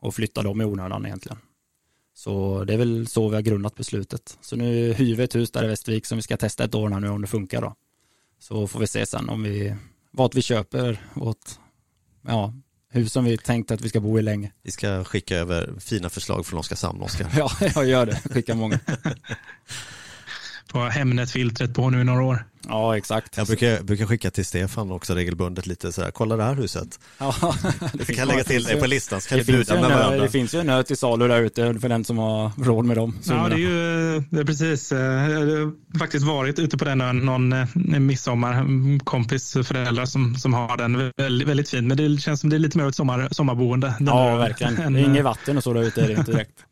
och 0.00 0.14
flytta 0.14 0.42
dem 0.42 0.60
i 0.60 0.64
onödan 0.64 1.06
egentligen. 1.06 1.38
Så 2.14 2.64
det 2.64 2.74
är 2.74 2.78
väl 2.78 3.06
så 3.06 3.28
vi 3.28 3.34
har 3.34 3.42
grundat 3.42 3.74
beslutet. 3.74 4.38
Så 4.40 4.56
nu 4.56 4.92
hyr 4.92 5.16
vi 5.16 5.22
ett 5.22 5.34
hus 5.34 5.50
där 5.50 5.64
i 5.64 5.66
Västervik 5.66 6.06
som 6.06 6.18
vi 6.18 6.22
ska 6.22 6.36
testa 6.36 6.64
ett 6.64 6.74
år 6.74 6.88
nu 6.88 7.08
om 7.08 7.20
det 7.20 7.26
funkar 7.26 7.62
då. 7.62 7.74
Så 8.38 8.66
får 8.66 8.80
vi 8.80 8.86
se 8.86 9.06
sen 9.06 9.28
om 9.28 9.42
vi, 9.42 9.74
vart 10.10 10.34
vi 10.34 10.42
köper 10.42 11.02
vårt, 11.14 11.50
ja, 12.26 12.54
hus 12.90 13.12
som 13.12 13.24
vi 13.24 13.38
tänkt 13.38 13.70
att 13.70 13.80
vi 13.80 13.88
ska 13.88 14.00
bo 14.00 14.18
i 14.18 14.22
länge. 14.22 14.52
Vi 14.62 14.70
ska 14.70 15.04
skicka 15.04 15.36
över 15.36 15.74
fina 15.80 16.10
förslag 16.10 16.46
från 16.46 16.58
Oskarshamn, 16.58 17.02
Oskar. 17.02 17.30
ja, 17.36 17.50
jag 17.74 17.86
gör 17.86 18.06
det. 18.06 18.20
Skicka 18.30 18.54
många. 18.54 18.80
På 20.68 20.78
Hemnet-filtret 20.78 21.74
på 21.74 21.90
nu 21.90 22.00
i 22.00 22.04
några 22.04 22.22
år. 22.22 22.44
Ja, 22.68 22.96
exakt. 22.96 23.36
Jag 23.36 23.46
brukar, 23.46 23.82
brukar 23.82 24.06
skicka 24.06 24.30
till 24.30 24.44
Stefan 24.44 24.90
också 24.90 25.14
regelbundet 25.14 25.66
lite 25.66 25.92
sådär, 25.92 26.10
kolla 26.10 26.36
det 26.36 26.44
här 26.44 26.54
huset. 26.54 27.00
Ja, 27.18 27.34
det 27.92 28.14
kan 28.14 28.28
lägga 28.28 28.44
till 28.44 28.64
dig 28.64 28.80
på 28.80 28.86
listan 28.86 29.20
så 29.20 29.28
kan 29.28 29.38
det 29.38 29.44
vi 29.44 29.52
bjuda 29.52 29.74
med 29.74 29.90
varandra. 29.90 30.22
Det 30.22 30.30
finns 30.30 30.54
ju 30.54 30.60
en 30.60 30.68
ö 30.68 30.82
till 30.82 30.96
salu 30.96 31.28
där 31.28 31.42
ute 31.42 31.74
för 31.80 31.88
den 31.88 32.04
som 32.04 32.18
har 32.18 32.50
råd 32.64 32.84
med 32.84 32.96
dem. 32.96 33.18
Ja, 33.24 33.48
det 33.48 33.54
är 33.54 33.58
ju 33.58 34.22
det 34.30 34.40
är 34.40 34.44
precis. 34.44 34.92
Eh, 34.92 35.30
jag 35.30 35.40
har 35.40 35.98
faktiskt 35.98 36.26
varit 36.26 36.58
ute 36.58 36.78
på 36.78 36.84
den 36.84 37.00
ön 37.00 37.18
någon 37.18 37.52
eh, 37.52 37.66
midsommar. 37.98 38.64
Kompis 39.04 39.52
föräldrar 39.52 40.04
som, 40.04 40.36
som 40.36 40.54
har 40.54 40.76
den. 40.76 41.12
Väldigt, 41.16 41.48
väldigt 41.48 41.70
fin, 41.70 41.88
men 41.88 41.96
det 41.96 42.20
känns 42.20 42.40
som 42.40 42.50
det 42.50 42.56
är 42.56 42.58
lite 42.58 42.78
mer 42.78 42.88
ett 42.88 42.94
sommar, 42.94 43.28
sommarboende. 43.30 43.94
Ja, 44.00 44.36
verkligen. 44.36 44.74
Det 44.92 45.00
är 45.00 45.04
inget 45.04 45.24
vatten 45.24 45.56
och 45.56 45.62
så 45.62 45.72
där 45.72 45.82
ute 45.82 46.02
är 46.02 46.08
det 46.08 46.14
inte 46.14 46.32
direkt. 46.32 46.52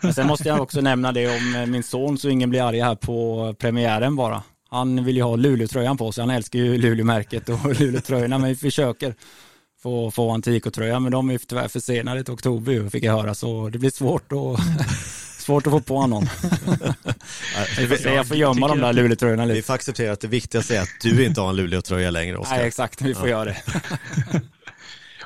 Men 0.00 0.14
sen 0.14 0.26
måste 0.26 0.48
jag 0.48 0.60
också 0.60 0.80
nämna 0.80 1.12
det 1.12 1.28
om 1.28 1.54
eh, 1.54 1.66
min 1.66 1.82
son 1.82 2.18
så 2.18 2.28
ingen 2.28 2.50
blir 2.50 2.62
arg 2.62 2.80
här 2.80 2.94
på 2.94 3.54
premiären 3.58 4.16
bara. 4.16 4.42
Han 4.70 5.04
vill 5.04 5.16
ju 5.16 5.22
ha 5.22 5.36
Luleå-tröjan 5.36 5.96
på 5.96 6.12
sig. 6.12 6.22
Han 6.22 6.30
älskar 6.30 6.58
ju 6.58 6.78
Luleå-märket 6.78 7.48
och 7.48 7.74
Luleå-tröjorna. 7.80 8.38
Men 8.38 8.48
vi 8.48 8.56
försöker 8.56 9.14
få, 9.82 10.10
få 10.10 10.30
Antiko-tröja. 10.30 11.00
Men 11.00 11.12
de 11.12 11.30
är 11.30 11.38
tyvärr 11.38 11.68
försenade 11.68 12.24
till 12.24 12.34
oktober 12.34 12.90
fick 12.90 13.04
jag 13.04 13.12
höra. 13.12 13.34
Så 13.34 13.68
det 13.68 13.78
blir 13.78 13.90
svårt 13.90 14.32
att, 14.32 14.60
svårt 15.38 15.66
att 15.66 15.72
få 15.72 15.80
på 15.80 15.96
honom. 15.96 16.28
vi 17.78 17.86
får 17.86 17.96
se, 17.96 18.14
jag 18.14 18.28
får 18.28 18.36
gömma 18.36 18.68
de 18.68 18.78
där 18.78 18.92
Luleå-tröjorna 18.92 19.44
lite. 19.44 19.56
Vi 19.56 19.62
får 19.62 19.74
acceptera 19.74 20.12
att 20.12 20.20
det 20.20 20.28
viktigaste 20.28 20.76
är 20.76 20.82
att 20.82 20.88
du 21.02 21.24
inte 21.24 21.40
har 21.40 21.48
en 21.48 21.56
Luleå-tröja 21.56 22.10
längre, 22.10 22.36
Oskar. 22.36 22.56
Nej, 22.56 22.66
exakt. 22.66 23.00
Vi 23.00 23.14
får 23.14 23.28
ja. 23.28 23.30
göra 23.30 23.44
det. 23.44 23.62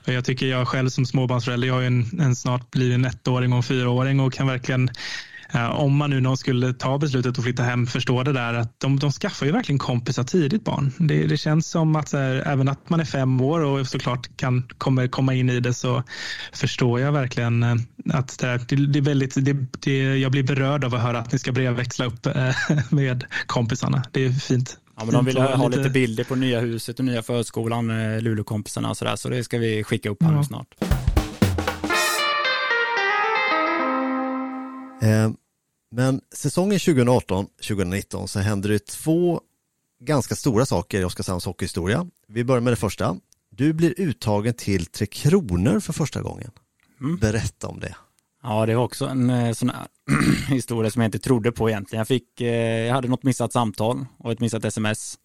Eh, 0.05 0.15
jag 0.15 0.25
tycker 0.25 0.47
jag 0.47 0.69
själv 0.69 0.89
som 0.89 1.07
småbarnsförälder, 1.07 1.69
jag 1.69 1.75
har 1.75 1.83
en, 1.83 2.21
en 2.21 2.37
snart 2.37 2.71
blivit 2.71 3.07
ettåring 3.07 3.53
och 3.53 3.65
fyraåring 3.65 4.21
och 4.21 4.33
kan 4.33 4.47
verkligen 4.47 4.91
eh, 5.55 5.71
om 5.71 5.97
man 5.97 6.11
nu 6.11 6.21
någon 6.21 6.37
skulle 6.37 6.73
ta 6.73 6.99
beslutet 6.99 7.39
att 7.39 7.45
flytta 7.45 7.63
hem 7.63 7.87
förstå 7.87 8.23
det 8.23 8.33
där 8.33 8.55
att 8.55 8.81
de, 8.81 8.99
de 8.99 9.13
skaffar 9.13 9.47
ju 9.47 9.53
verkligen 9.53 9.79
kompisar 9.79 10.25
tidigt 10.25 10.65
barn. 10.65 10.93
Det, 10.99 11.27
det 11.27 11.37
känns 11.37 11.67
som 11.67 11.97
att 11.97 12.13
här, 12.13 12.43
även 12.47 12.69
att 12.69 12.91
man 12.91 13.01
är 13.01 13.05
fem 13.05 13.41
år 13.41 13.61
och 13.61 13.87
såklart 13.87 14.37
kan 14.37 14.63
kommer 14.79 15.09
komma 15.09 15.35
in 15.35 15.51
i 15.51 15.61
det 15.61 15.75
så 15.75 16.03
förstår 16.53 17.01
jag 17.01 17.13
verkligen 17.13 17.63
eh, 17.63 17.77
att 18.13 18.39
det, 18.39 18.77
det 18.77 18.99
är 18.99 19.03
väldigt, 19.03 19.45
det, 19.45 19.57
det, 19.81 20.19
jag 20.19 20.33
blir 20.33 20.43
berörd 20.43 20.85
av 20.85 20.95
att 20.95 21.03
höra 21.03 21.19
att 21.19 21.33
ni 21.33 21.39
ska 21.39 21.53
brevväxla 21.53 22.05
upp 22.05 22.27
med 22.91 23.25
kompisarna. 23.47 24.03
Det 24.13 24.25
är 24.25 24.33
fint. 24.33 24.79
Ja, 24.97 25.05
men 25.05 25.15
de 25.15 25.25
vill 25.25 25.37
ha 25.37 25.69
lite... 25.69 25.79
lite 25.79 25.91
bilder 25.91 26.25
på 26.25 26.35
nya 26.35 26.61
huset 26.61 26.99
och 26.99 27.05
nya 27.05 27.23
förskolan, 27.23 28.19
Luleåkompisarna 28.21 28.91
och 28.91 28.97
sådär, 28.97 29.17
så 29.17 29.29
det 29.29 29.45
ska 29.45 29.59
vi 29.59 29.85
skicka 29.85 30.11
upp 30.11 30.23
här 30.23 30.33
ja. 30.33 30.45
snart. 30.45 30.75
Eh, 35.03 35.31
men 35.91 36.21
säsongen 36.35 36.79
2018-2019 36.79 38.27
så 38.27 38.41
händer 38.41 38.69
det 38.69 38.87
två 38.87 39.41
ganska 40.01 40.35
stora 40.35 40.67
saker 40.67 41.01
i 41.01 41.05
Oskarshamns 41.05 41.45
hockeyhistoria. 41.45 42.07
Vi 42.29 42.45
börjar 42.45 42.61
med 42.61 42.73
det 42.73 42.77
första. 42.77 43.17
Du 43.51 43.73
blir 43.73 44.01
uttagen 44.01 44.55
till 44.55 44.87
Tre 44.87 45.07
Kronor 45.07 45.81
för 45.81 45.93
första 45.93 46.23
gången. 46.23 46.51
Mm. 47.01 47.17
Berätta 47.17 47.69
om 47.69 47.81
det. 47.81 47.95
Ja, 48.43 48.67
det 48.67 48.75
var 48.75 48.85
också 48.85 49.07
en 49.07 49.31
eh, 49.31 49.53
sån 49.53 49.71
här 49.71 49.87
historia 50.49 50.91
som 50.91 51.03
jag 51.03 51.07
inte 51.09 51.19
trodde 51.19 51.53
på 51.53 51.71
egentligen. 51.71 52.01
Jag, 52.01 52.09
fick, 52.09 52.41
eh, 52.41 52.87
jag 52.87 52.95
hade 52.95 53.09
något 53.09 53.23
missat 53.23 53.53
samtal 53.53 54.07
och 54.19 54.33
ett 54.33 54.41
missat 54.41 54.65
sms. 54.65 55.19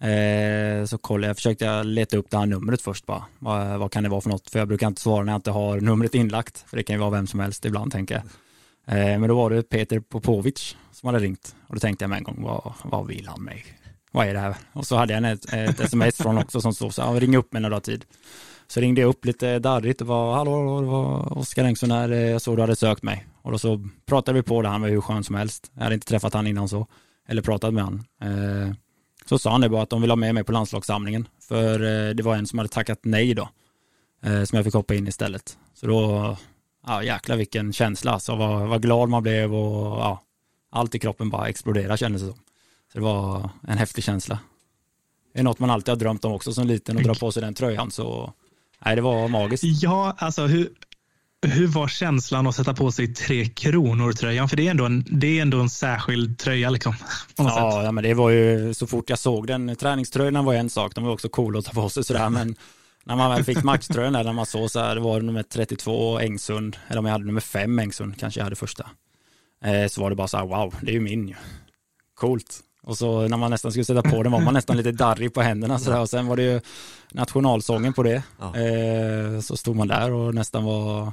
Eh, 0.00 0.84
så 0.84 0.98
kollade 0.98 1.26
jag, 1.26 1.36
försökte 1.36 1.64
jag 1.64 1.86
leta 1.86 2.16
upp 2.16 2.30
det 2.30 2.38
här 2.38 2.46
numret 2.46 2.82
först 2.82 3.06
bara. 3.06 3.24
Vad, 3.38 3.78
vad 3.78 3.92
kan 3.92 4.02
det 4.02 4.08
vara 4.08 4.20
för 4.20 4.30
något? 4.30 4.50
För 4.50 4.58
jag 4.58 4.68
brukar 4.68 4.86
inte 4.86 5.00
svara 5.00 5.24
när 5.24 5.32
jag 5.32 5.38
inte 5.38 5.50
har 5.50 5.80
numret 5.80 6.14
inlagt. 6.14 6.64
För 6.66 6.76
det 6.76 6.82
kan 6.82 6.96
ju 6.96 7.00
vara 7.00 7.10
vem 7.10 7.26
som 7.26 7.40
helst 7.40 7.64
ibland 7.64 7.92
tänker 7.92 8.14
jag. 8.14 8.24
Men 9.20 9.28
då 9.28 9.36
var 9.36 9.50
det 9.50 9.62
Peter 9.62 10.00
Popovic 10.00 10.76
som 10.92 11.06
hade 11.06 11.18
ringt. 11.18 11.56
Och 11.66 11.74
då 11.74 11.80
tänkte 11.80 12.02
jag 12.02 12.10
med 12.10 12.16
en 12.16 12.22
gång, 12.22 12.42
vad, 12.42 12.72
vad 12.84 13.06
vill 13.06 13.28
han 13.28 13.42
mig? 13.42 13.64
Vad 14.12 14.26
är 14.26 14.34
det 14.34 14.40
här? 14.40 14.56
Och 14.72 14.86
så 14.86 14.96
hade 14.96 15.14
jag 15.14 15.32
ett, 15.32 15.52
ett 15.52 15.80
sms 15.80 16.16
från 16.16 16.38
också 16.38 16.60
som 16.60 16.74
stod 16.74 16.94
så 16.94 17.02
här, 17.02 17.20
ring 17.20 17.36
upp 17.36 17.52
mig 17.52 17.62
när 17.62 17.70
du 17.70 17.76
har 17.76 17.80
tid. 17.80 18.04
Så 18.70 18.80
ringde 18.80 19.00
jag 19.00 19.08
upp 19.08 19.24
lite 19.24 19.58
darrigt 19.58 20.00
och 20.00 20.06
var, 20.06 20.34
hallå, 20.34 20.50
hallå 20.50 20.80
det 20.80 20.86
var 20.86 21.38
Oskar 21.38 21.64
Engström 21.64 21.90
här, 21.90 22.08
jag 22.08 22.42
såg 22.42 22.56
du 22.56 22.60
hade 22.60 22.76
sökt 22.76 23.02
mig. 23.02 23.26
Och 23.42 23.52
då 23.52 23.58
så 23.58 23.88
pratade 24.06 24.38
vi 24.38 24.42
på 24.42 24.62
det, 24.62 24.68
han 24.68 24.80
var 24.80 24.88
hur 24.88 25.00
skön 25.00 25.24
som 25.24 25.34
helst. 25.34 25.70
Jag 25.74 25.82
hade 25.82 25.94
inte 25.94 26.06
träffat 26.06 26.34
han 26.34 26.46
innan 26.46 26.68
så, 26.68 26.86
eller 27.28 27.42
pratat 27.42 27.74
med 27.74 27.84
han. 27.84 28.04
Eh, 28.22 28.74
så 29.26 29.38
sa 29.38 29.50
han 29.50 29.60
det 29.60 29.68
bara 29.68 29.82
att 29.82 29.90
de 29.90 30.00
vill 30.00 30.10
ha 30.10 30.16
med 30.16 30.34
mig 30.34 30.44
på 30.44 30.52
landslagssamlingen. 30.52 31.28
För 31.40 31.74
eh, 31.74 32.14
det 32.14 32.22
var 32.22 32.36
en 32.36 32.46
som 32.46 32.58
hade 32.58 32.68
tackat 32.68 32.98
nej 33.02 33.34
då, 33.34 33.48
eh, 34.22 34.44
som 34.44 34.56
jag 34.56 34.64
fick 34.64 34.74
hoppa 34.74 34.94
in 34.94 35.08
istället. 35.08 35.58
Så 35.74 35.86
då, 35.86 36.36
ja 36.86 37.02
jäklar 37.02 37.36
vilken 37.36 37.72
känsla, 37.72 38.12
alltså 38.12 38.36
vad, 38.36 38.68
vad 38.68 38.82
glad 38.82 39.08
man 39.08 39.22
blev 39.22 39.54
och 39.54 39.98
ja, 39.98 40.22
allt 40.70 40.94
i 40.94 40.98
kroppen 40.98 41.30
bara 41.30 41.48
exploderade 41.48 41.98
kändes 41.98 42.22
det 42.22 42.28
som. 42.28 42.38
Så 42.92 42.98
det 42.98 43.04
var 43.04 43.50
en 43.68 43.78
häftig 43.78 44.04
känsla. 44.04 44.38
Det 45.32 45.38
är 45.38 45.44
något 45.44 45.58
man 45.58 45.70
alltid 45.70 45.88
har 45.92 45.96
drömt 45.96 46.24
om 46.24 46.32
också 46.32 46.52
som 46.52 46.66
liten 46.66 46.96
och 46.96 47.02
dra 47.02 47.14
på 47.14 47.32
sig 47.32 47.42
den 47.42 47.54
tröjan 47.54 47.90
så 47.90 48.32
Nej, 48.84 48.96
det 48.96 49.02
var 49.02 49.28
magiskt. 49.28 49.64
Ja, 49.64 50.16
alltså 50.18 50.46
hur, 50.46 50.68
hur 51.46 51.66
var 51.66 51.88
känslan 51.88 52.46
att 52.46 52.54
sätta 52.56 52.74
på 52.74 52.92
sig 52.92 53.14
Tre 53.14 53.44
Kronor-tröjan? 53.44 54.48
För 54.48 54.56
det 54.56 54.66
är 54.66 54.70
ändå 54.70 54.84
en, 54.84 55.04
det 55.10 55.38
är 55.38 55.42
ändå 55.42 55.60
en 55.60 55.70
särskild 55.70 56.38
tröja. 56.38 56.70
Liksom, 56.70 56.94
ja, 57.36 57.82
ja, 57.84 57.92
men 57.92 58.04
det 58.04 58.14
var 58.14 58.30
ju 58.30 58.74
så 58.74 58.86
fort 58.86 59.10
jag 59.10 59.18
såg 59.18 59.46
den. 59.46 59.76
Träningströjorna 59.76 60.42
var 60.42 60.54
en 60.54 60.70
sak, 60.70 60.94
de 60.94 61.04
var 61.04 61.12
också 61.12 61.28
coola 61.28 61.58
att 61.58 61.64
ta 61.64 61.72
på 61.72 61.88
sig 61.88 62.04
sådär, 62.04 62.30
men 62.30 62.56
när 63.04 63.16
man 63.16 63.30
väl 63.30 63.44
fick 63.44 63.62
matchtröjan 63.62 64.12
där, 64.12 64.24
när 64.24 64.32
man 64.32 64.46
såg 64.46 64.70
så 64.70 64.80
här, 64.80 64.94
det 64.94 65.00
var 65.00 65.20
nummer 65.20 65.42
32 65.42 66.20
Engsund, 66.20 66.76
eller 66.88 66.98
om 66.98 67.04
jag 67.04 67.12
hade 67.12 67.24
nummer 67.24 67.40
5 67.40 67.78
Engsund, 67.78 68.18
kanske 68.18 68.40
jag 68.40 68.44
hade 68.44 68.56
första. 68.56 68.90
Eh, 69.64 69.88
så 69.88 70.00
var 70.00 70.10
det 70.10 70.16
bara 70.16 70.28
så 70.28 70.36
här, 70.36 70.46
wow, 70.46 70.74
det 70.80 70.90
är 70.90 70.94
ju 70.94 71.00
min 71.00 71.28
ju. 71.28 71.34
Coolt. 72.14 72.60
Och 72.88 72.98
så 72.98 73.28
när 73.28 73.36
man 73.36 73.50
nästan 73.50 73.70
skulle 73.70 73.84
sätta 73.84 74.02
på 74.02 74.22
den 74.22 74.32
var 74.32 74.40
man 74.40 74.54
nästan 74.54 74.76
lite 74.76 74.92
darrig 74.92 75.34
på 75.34 75.40
händerna 75.40 75.78
sådär. 75.78 76.00
och 76.00 76.10
sen 76.10 76.26
var 76.26 76.36
det 76.36 76.42
ju 76.42 76.60
nationalsången 77.10 77.92
på 77.92 78.02
det. 78.02 78.22
Ja. 78.38 78.56
Eh, 78.56 79.40
så 79.40 79.56
stod 79.56 79.76
man 79.76 79.88
där 79.88 80.12
och 80.12 80.34
nästan 80.34 80.64
var, 80.64 81.12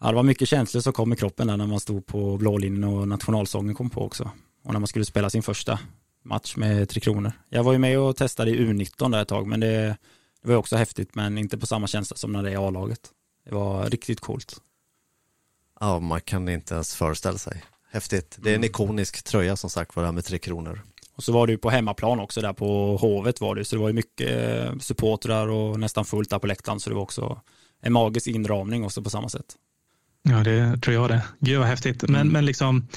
ja 0.00 0.08
det 0.08 0.14
var 0.14 0.22
mycket 0.22 0.48
känslor 0.48 0.80
som 0.80 0.92
kom 0.92 1.12
i 1.12 1.16
kroppen 1.16 1.46
där 1.46 1.56
när 1.56 1.66
man 1.66 1.80
stod 1.80 2.06
på 2.06 2.36
blå 2.36 2.58
linjen 2.58 2.84
och 2.84 3.08
nationalsången 3.08 3.74
kom 3.74 3.90
på 3.90 4.04
också. 4.04 4.30
Och 4.64 4.72
när 4.72 4.80
man 4.80 4.86
skulle 4.86 5.04
spela 5.04 5.30
sin 5.30 5.42
första 5.42 5.78
match 6.24 6.56
med 6.56 6.88
Tre 6.88 7.00
Kronor. 7.00 7.32
Jag 7.48 7.64
var 7.64 7.72
ju 7.72 7.78
med 7.78 7.98
och 7.98 8.16
testade 8.16 8.50
i 8.50 8.58
U19 8.58 9.12
där 9.12 9.22
ett 9.22 9.28
tag 9.28 9.46
men 9.46 9.60
det, 9.60 9.96
det 10.42 10.48
var 10.48 10.56
också 10.56 10.76
häftigt 10.76 11.14
men 11.14 11.38
inte 11.38 11.58
på 11.58 11.66
samma 11.66 11.86
känsla 11.86 12.16
som 12.16 12.32
när 12.32 12.42
det 12.42 12.50
är 12.52 12.68
A-laget. 12.68 13.00
Det 13.44 13.54
var 13.54 13.90
riktigt 13.90 14.20
coolt. 14.20 14.60
Ja, 15.80 15.98
man 15.98 16.20
kan 16.20 16.48
inte 16.48 16.74
ens 16.74 16.94
föreställa 16.94 17.38
sig. 17.38 17.62
Häftigt. 17.92 18.38
Det 18.40 18.50
är 18.50 18.54
en 18.54 18.64
ikonisk 18.64 19.22
tröja 19.22 19.56
som 19.56 19.70
sagt 19.70 19.96
var 19.96 20.02
det 20.02 20.06
här 20.06 20.12
med 20.12 20.24
Tre 20.24 20.38
Kronor. 20.38 20.82
Och 21.14 21.24
så 21.24 21.32
var 21.32 21.46
det 21.46 21.52
ju 21.52 21.58
på 21.58 21.70
hemmaplan 21.70 22.20
också 22.20 22.40
där 22.40 22.52
på 22.52 22.96
Hovet 22.96 23.40
var 23.40 23.54
det, 23.54 23.64
så 23.64 23.76
det 23.76 23.82
var 23.82 23.88
ju 23.88 23.94
mycket 23.94 24.58
eh, 24.58 24.78
supportrar 24.78 25.48
och 25.48 25.80
nästan 25.80 26.04
fullt 26.04 26.30
där 26.30 26.38
på 26.38 26.46
läktaren, 26.46 26.80
så 26.80 26.90
det 26.90 26.96
var 26.96 27.02
också 27.02 27.40
en 27.82 27.92
magisk 27.92 28.26
inramning 28.26 28.84
också 28.84 29.02
på 29.02 29.10
samma 29.10 29.28
sätt. 29.28 29.54
Ja, 30.22 30.36
det 30.36 30.76
tror 30.76 30.94
jag 30.94 31.08
det. 31.08 31.22
Gud 31.40 31.58
vad 31.58 31.68
häftigt. 31.68 32.02
Men, 32.08 32.28
men 32.28 32.46
liksom 32.46 32.88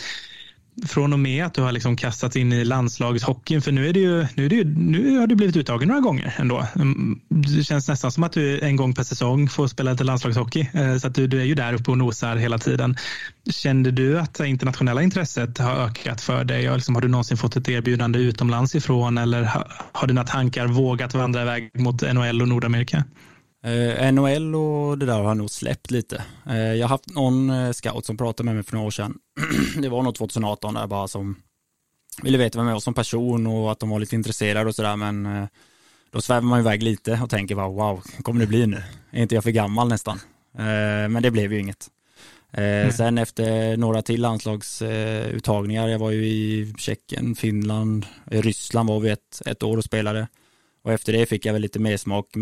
från 0.85 1.13
och 1.13 1.19
med 1.19 1.45
att 1.45 1.53
du 1.53 1.61
har 1.61 1.71
liksom 1.71 1.95
kastats 1.95 2.35
in 2.35 2.53
i 2.53 2.65
landslagshockeyn, 2.65 3.61
för 3.61 3.71
nu, 3.71 3.89
är 3.89 3.93
det 3.93 3.99
ju, 3.99 4.27
nu, 4.35 4.45
är 4.45 4.49
det 4.49 4.55
ju, 4.55 4.65
nu 4.65 5.17
har 5.19 5.27
du 5.27 5.35
blivit 5.35 5.55
uttagen 5.55 5.87
några 5.87 6.01
gånger 6.01 6.35
ändå. 6.37 6.67
Mm, 6.75 7.19
det 7.29 7.63
känns 7.63 7.87
nästan 7.87 8.11
som 8.11 8.23
att 8.23 8.31
du 8.31 8.59
en 8.59 8.75
gång 8.75 8.93
per 8.93 9.03
säsong 9.03 9.49
får 9.49 9.67
spela 9.67 9.91
lite 9.91 10.03
landslagshockey, 10.03 10.69
eh, 10.73 10.97
så 10.97 11.07
att 11.07 11.15
du, 11.15 11.27
du 11.27 11.41
är 11.41 11.45
ju 11.45 11.55
där 11.55 11.73
uppe 11.73 11.91
och 11.91 11.97
nosar 11.97 12.35
hela 12.35 12.57
tiden. 12.57 12.95
Kände 13.51 13.91
du 13.91 14.19
att 14.19 14.33
det 14.33 14.47
internationella 14.47 15.03
intresset 15.03 15.57
har 15.57 15.75
ökat 15.75 16.21
för 16.21 16.43
dig? 16.43 16.69
Och 16.69 16.75
liksom, 16.75 16.95
har 16.95 17.01
du 17.01 17.07
någonsin 17.07 17.37
fått 17.37 17.55
ett 17.55 17.69
erbjudande 17.69 18.19
utomlands 18.19 18.75
ifrån 18.75 19.17
eller 19.17 19.43
har, 19.43 19.71
har 19.91 20.07
dina 20.07 20.23
tankar 20.23 20.67
vågat 20.67 21.13
vandra 21.13 21.41
iväg 21.41 21.71
mot 21.73 22.01
NHL 22.01 22.41
och 22.41 22.47
Nordamerika? 22.47 23.03
Eh, 23.63 24.11
NHL 24.11 24.55
och 24.55 24.97
det 24.97 25.05
där 25.05 25.13
har 25.13 25.23
jag 25.23 25.37
nog 25.37 25.49
släppt 25.49 25.91
lite. 25.91 26.23
Eh, 26.49 26.57
jag 26.57 26.83
har 26.83 26.89
haft 26.89 27.09
någon 27.09 27.49
eh, 27.49 27.71
scout 27.71 28.05
som 28.05 28.17
pratade 28.17 28.45
med 28.45 28.55
mig 28.55 28.63
för 28.63 28.73
några 28.73 28.87
år 28.87 28.91
sedan. 28.91 29.17
det 29.81 29.89
var 29.89 30.03
nog 30.03 30.15
2018 30.15 30.73
där 30.73 30.87
bara 30.87 31.07
som 31.07 31.35
ville 32.21 32.37
veta 32.37 32.59
vem 32.59 32.67
jag 32.67 32.73
var 32.73 32.79
som 32.79 32.93
person 32.93 33.47
och 33.47 33.71
att 33.71 33.79
de 33.79 33.89
var 33.89 33.99
lite 33.99 34.15
intresserade 34.15 34.69
och 34.69 34.75
sådär 34.75 34.95
men 34.95 35.25
eh, 35.25 35.47
då 36.11 36.21
svävar 36.21 36.41
man 36.41 36.59
iväg 36.59 36.83
lite 36.83 37.19
och 37.23 37.29
tänker 37.29 37.55
bara 37.55 37.67
wow, 37.67 38.03
kommer 38.21 38.39
det 38.39 38.47
bli 38.47 38.67
nu? 38.67 38.83
Är 39.11 39.21
inte 39.21 39.35
jag 39.35 39.43
för 39.43 39.51
gammal 39.51 39.87
nästan? 39.87 40.19
Eh, 40.57 41.09
men 41.09 41.23
det 41.23 41.31
blev 41.31 41.53
ju 41.53 41.59
inget. 41.59 41.87
Eh, 42.51 42.89
sen 42.89 43.17
efter 43.17 43.77
några 43.77 44.01
till 44.01 44.21
landslagsuttagningar, 44.21 45.87
jag 45.87 45.99
var 45.99 46.11
ju 46.11 46.25
i 46.25 46.73
Tjeckien, 46.77 47.35
Finland, 47.35 48.05
Ryssland 48.25 48.89
var 48.89 48.99
vi 48.99 49.09
ett, 49.09 49.41
ett 49.45 49.63
år 49.63 49.77
och 49.77 49.83
spelade. 49.83 50.27
Och 50.83 50.91
efter 50.91 51.13
det 51.13 51.25
fick 51.25 51.45
jag 51.45 51.53
väl 51.53 51.61
lite 51.61 51.79
mer 51.79 51.97
smak. 51.97 52.35
Eh, 52.35 52.41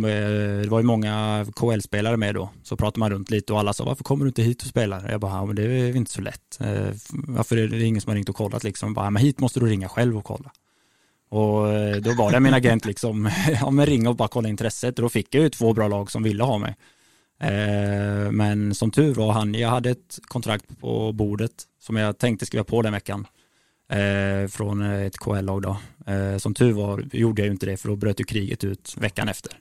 det 0.61 0.67
var 0.69 0.79
ju 0.79 0.85
många 0.85 1.45
KL-spelare 1.55 2.17
med 2.17 2.35
då. 2.35 2.49
Så 2.63 2.77
pratade 2.77 2.99
man 2.99 3.11
runt 3.11 3.31
lite 3.31 3.53
och 3.53 3.59
alla 3.59 3.73
sa 3.73 3.85
varför 3.85 4.03
kommer 4.03 4.25
du 4.25 4.29
inte 4.29 4.43
hit 4.43 4.61
och 4.61 4.67
spelar? 4.67 5.11
Jag 5.11 5.19
bara, 5.19 5.31
ja, 5.31 5.45
men 5.45 5.55
det 5.55 5.63
är 5.63 5.95
inte 5.95 6.11
så 6.11 6.21
lätt. 6.21 6.57
Eh, 6.59 6.89
varför 7.09 7.57
är 7.57 7.67
det 7.67 7.83
ingen 7.83 8.01
som 8.01 8.09
har 8.09 8.15
ringt 8.15 8.29
och 8.29 8.35
kollat 8.35 8.63
liksom? 8.63 8.89
Jag 8.89 8.95
Bara, 8.95 9.09
men 9.09 9.23
hit 9.23 9.39
måste 9.39 9.59
du 9.59 9.65
ringa 9.65 9.89
själv 9.89 10.17
och 10.17 10.23
kolla. 10.23 10.51
Och 11.29 11.69
eh, 11.73 11.95
då 11.95 12.13
var 12.13 12.31
det 12.31 12.39
min 12.39 12.53
agent 12.53 12.85
liksom, 12.85 13.29
ja 13.61 13.71
men 13.71 13.85
ringa 13.85 14.09
och 14.09 14.15
bara 14.15 14.27
kolla 14.27 14.49
intresset. 14.49 14.99
Och 14.99 15.03
då 15.03 15.09
fick 15.09 15.35
jag 15.35 15.43
ju 15.43 15.49
två 15.49 15.73
bra 15.73 15.87
lag 15.87 16.11
som 16.11 16.23
ville 16.23 16.43
ha 16.43 16.57
mig. 16.57 16.75
Men 18.31 18.75
som 18.75 18.91
tur 18.91 19.13
var 19.13 19.31
han, 19.31 19.53
jag 19.53 19.69
hade 19.69 19.89
ett 19.89 20.19
kontrakt 20.27 20.79
på 20.79 21.11
bordet 21.11 21.51
som 21.79 21.95
jag 21.95 22.17
tänkte 22.17 22.45
skriva 22.45 22.63
på 22.63 22.81
den 22.81 22.93
veckan. 22.93 23.27
Eh, 23.91 24.47
från 24.47 24.81
ett 24.81 25.17
KL-lag 25.17 25.61
då. 25.61 25.77
Eh, 26.11 26.37
som 26.37 26.53
tur 26.53 26.71
var 26.73 27.03
gjorde 27.11 27.41
jag 27.41 27.45
ju 27.45 27.51
inte 27.51 27.65
det 27.65 27.77
för 27.77 27.89
då 27.89 27.95
bröt 27.95 28.19
ju 28.19 28.23
kriget 28.23 28.63
ut 28.63 28.95
veckan 28.97 29.29
efter. 29.29 29.51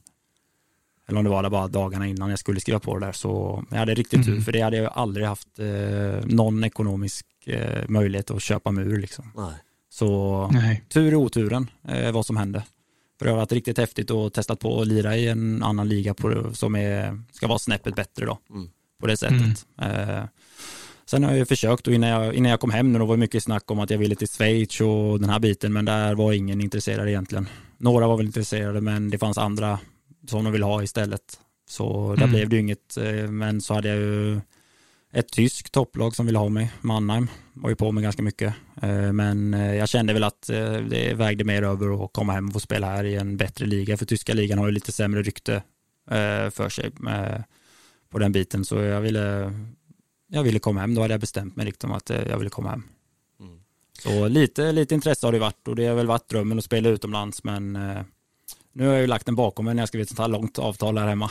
Eller 1.09 1.19
om 1.19 1.25
det 1.25 1.31
var 1.31 1.51
bara 1.51 1.69
dagarna 1.69 2.07
innan 2.07 2.31
jag 2.31 2.39
skulle 2.39 2.61
skriva 2.61 2.81
på 2.81 2.99
det 2.99 3.07
där. 3.07 3.13
Så 3.13 3.65
jag 3.71 3.79
hade 3.79 3.95
riktigt 3.95 4.25
tur 4.25 4.33
Mm. 4.33 4.45
för 4.45 4.53
det 4.53 4.61
hade 4.61 4.77
jag 4.77 4.93
aldrig 4.95 5.27
haft 5.27 5.59
eh, 5.59 6.25
någon 6.27 6.65
ekonomisk 6.65 7.27
eh, 7.47 7.89
möjlighet 7.89 8.31
att 8.31 8.43
köpa 8.43 8.71
mig 8.71 8.85
ur 8.85 8.99
liksom. 9.01 9.33
Nej. 9.37 9.55
Så 9.91 10.49
Nej. 10.53 10.85
tur 10.89 11.13
i 11.13 11.17
oturen 11.17 11.71
eh, 11.89 12.13
vad 12.13 12.27
som 12.27 12.37
hände. 12.37 12.65
För 13.19 13.25
det 13.27 13.31
har 13.33 13.39
varit 13.39 13.53
riktigt 13.53 13.79
häftigt 13.79 14.11
att 14.11 14.35
testa 14.35 14.57
på 14.57 14.81
att 14.81 14.87
lira 14.87 15.17
i 15.17 15.29
en 15.29 15.63
annan 15.63 15.89
liga 15.89 16.15
på, 16.15 16.55
som 16.55 16.77
är, 16.77 17.23
ska 17.33 17.47
vara 17.47 17.59
snäppet 17.59 17.95
bättre 17.95 18.27
då. 18.27 18.39
Mm. 18.51 18.69
På 19.01 19.07
det 19.07 19.17
sättet. 19.17 19.67
Eh, 19.83 20.25
sen 21.11 21.23
har 21.25 21.31
jag 21.31 21.39
ju 21.39 21.45
försökt 21.45 21.87
och 21.87 21.95
innan 21.95 22.09
jag, 22.11 22.35
innan 22.35 22.51
jag 22.51 22.61
kom 22.61 22.71
hem 22.71 22.93
nu 22.93 22.99
då 22.99 23.05
var 23.07 23.17
det 23.17 23.21
mycket 23.21 23.43
snack 23.43 23.71
om 23.71 23.79
att 23.81 23.91
jag 23.91 23.99
ville 23.99 24.15
till 24.15 24.29
Schweiz 24.29 24.81
och 24.81 25.21
den 25.21 25.31
här 25.31 25.39
biten 25.39 25.73
men 25.73 25.85
där 25.85 26.15
var 26.15 26.33
ingen 26.33 26.61
intresserad 26.61 27.09
egentligen. 27.09 27.49
Några 27.79 28.07
var 28.09 28.17
väl 28.17 28.27
intresserade 28.27 28.81
men 28.81 29.11
det 29.11 29.19
fanns 29.19 29.39
andra 29.39 29.79
som 30.29 30.45
de 30.45 30.53
ville 30.53 30.65
ha 30.65 30.83
istället. 30.83 31.21
Så 31.71 32.15
där 32.17 32.23
Mm. 32.25 32.31
blev 32.31 32.49
det 32.49 32.57
ju 32.57 32.63
inget. 32.63 32.97
eh, 32.97 33.31
Men 33.31 33.61
så 33.61 33.75
hade 33.75 33.89
jag 33.89 33.97
ju 33.99 34.41
ett 35.13 35.33
tyskt 35.33 35.73
topplag 35.73 36.17
som 36.17 36.27
ville 36.27 36.39
ha 36.39 36.49
mig, 36.49 36.73
Mannheim, 36.81 37.29
var 37.53 37.71
ju 37.71 37.77
på 37.77 37.93
mig 37.93 38.03
ganska 38.03 38.23
mycket. 38.23 38.55
Eh, 38.83 39.13
Men 39.13 39.55
eh, 39.55 39.75
jag 39.75 39.89
kände 39.89 40.13
väl 40.13 40.25
att 40.25 40.43
det 40.91 41.15
vägde 41.15 41.45
mer 41.45 41.63
över 41.63 42.05
att 42.05 42.13
komma 42.13 42.33
hem 42.33 42.47
och 42.47 42.53
få 42.53 42.61
spela 42.61 42.87
här 42.87 43.05
i 43.05 43.17
en 43.17 43.37
bättre 43.37 43.67
liga, 43.67 43.97
för 43.97 44.07
tyska 44.07 44.35
ligan 44.35 44.59
har 44.59 44.67
ju 44.67 44.73
lite 44.73 44.93
sämre 44.93 45.23
rykte 45.23 45.63
för 46.51 46.69
sig 46.69 46.91
på 48.11 48.19
den 48.19 48.33
biten, 48.33 48.65
så 48.65 48.77
jag 48.77 49.01
ville, 49.01 49.53
jag 50.31 50.43
ville 50.43 50.59
komma 50.59 50.81
hem, 50.81 50.95
då 50.95 51.01
hade 51.01 51.15
jag 51.15 51.21
bestämt 51.21 51.57
mig 51.57 51.67
liksom 51.67 51.93
att 51.93 52.11
eh, 52.11 52.29
jag 52.29 52.39
ville 52.39 52.51
komma 52.51 52.71
hem. 52.71 52.83
Mm. 53.41 53.59
Så 53.99 54.29
lite, 54.29 54.73
lite 54.73 54.95
intresse 54.95 55.27
har 55.27 55.33
det 55.33 55.39
varit 55.39 55.69
och 55.69 55.77
det 55.77 55.87
har 55.87 55.95
väl 55.95 56.07
varit 56.07 56.29
drömmen 56.29 56.59
att 56.59 56.65
spela 56.65 56.89
utomlands, 56.89 57.45
men 57.45 57.77
eh, 57.77 58.03
nu 58.73 58.87
har 58.87 58.93
jag 58.93 59.01
ju 59.01 59.07
lagt 59.07 59.27
den 59.27 59.35
bakom 59.35 59.65
mig 59.65 59.75
när 59.75 59.83
jag 59.83 59.89
skrivit 59.89 60.11
ett 60.11 60.17
sånt 60.17 60.25
här 60.27 60.29
långt 60.39 60.59
avtal 60.59 60.99
här 60.99 61.07
hemma. 61.09 61.31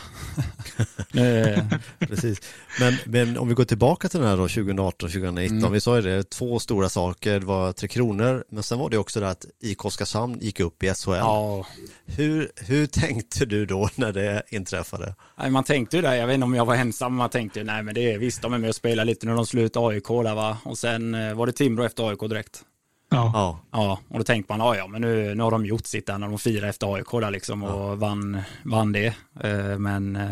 Precis. 1.99 2.41
Men, 2.79 2.93
men 3.05 3.37
om 3.37 3.47
vi 3.47 3.53
går 3.53 3.65
tillbaka 3.65 4.09
till 4.09 4.19
den 4.19 4.29
här 4.29 4.37
då 4.37 4.47
2018-2019, 4.47 5.59
Mm. 5.59 5.71
vi 5.71 5.81
sa 5.81 5.95
ju 5.95 6.01
det, 6.01 6.29
två 6.29 6.59
stora 6.59 6.89
saker, 6.89 7.39
det 7.39 7.45
var 7.45 7.71
Tre 7.73 7.87
Kronor, 7.87 8.43
men 8.49 8.63
sen 8.63 8.79
var 8.79 8.89
det 8.89 8.97
också 8.97 9.19
det 9.19 9.29
att 9.29 9.45
IK 9.59 9.85
Oskarshamn 9.85 10.39
gick 10.39 10.59
upp 10.59 10.83
i 10.83 10.93
SHL. 10.93 11.11
ja, 11.11 11.65
Hur, 12.05 12.51
hur 12.55 12.85
tänkte 12.87 13.45
du 13.45 13.65
då 13.65 13.89
när 13.95 14.13
det 14.13 14.43
inträffade? 14.49 15.15
Nej, 15.39 15.49
man 15.49 15.63
tänkte 15.63 15.95
ju 15.95 16.01
det, 16.01 16.17
jag 16.17 16.27
vet 16.27 16.33
inte 16.33 16.45
om 16.45 16.53
jag 16.55 16.65
var 16.65 16.75
ensam, 16.75 17.15
man 17.15 17.29
tänkte 17.29 17.59
ju 17.59 17.65
nej 17.65 17.83
men 17.83 17.95
det 17.95 18.11
är 18.13 18.17
visst, 18.17 18.41
de 18.41 18.53
är 18.53 18.57
med 18.57 18.69
och 18.69 18.75
spelar 18.75 19.05
lite 19.05 19.25
när 19.27 19.33
de 19.53 19.59
ut 19.59 19.77
AIK 19.77 20.07
där 20.07 20.35
va. 20.35 20.57
Och 20.63 20.77
sen 20.77 21.15
eh, 21.15 21.33
var 21.33 21.45
det 21.45 21.51
Timrå 21.53 21.83
efter 21.83 22.09
AIK 22.09 22.19
direkt. 22.19 22.61
Ja. 23.09 23.31
Ja, 23.33 23.59
Ja, 23.71 23.99
och 24.09 24.17
då 24.17 24.23
tänkte 24.23 24.53
man, 24.53 24.59
ja 24.67 24.75
ja 24.75 24.87
men 24.87 25.01
nu, 25.01 25.35
nu 25.35 25.43
har 25.43 25.51
de 25.51 25.65
gjort 25.65 25.85
sitt 25.85 26.05
där 26.05 26.17
när 26.17 26.27
de 26.27 26.39
firar 26.39 26.67
efter 26.67 26.93
AIK 26.95 27.11
där 27.11 27.31
liksom 27.31 27.63
och 27.63 27.99
vann, 27.99 28.41
vann 28.63 28.91
det. 28.91 29.13
Eh, 29.43 29.77
Men 29.77 30.15
eh, 30.15 30.29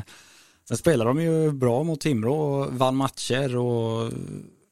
sen 0.68 0.78
spelade 0.78 1.10
de 1.10 1.22
ju 1.22 1.52
bra 1.52 1.84
mot 1.84 2.02
Timrå 2.02 2.36
och 2.36 2.74
vann 2.74 2.96
matcher 2.96 3.58
och 3.58 4.12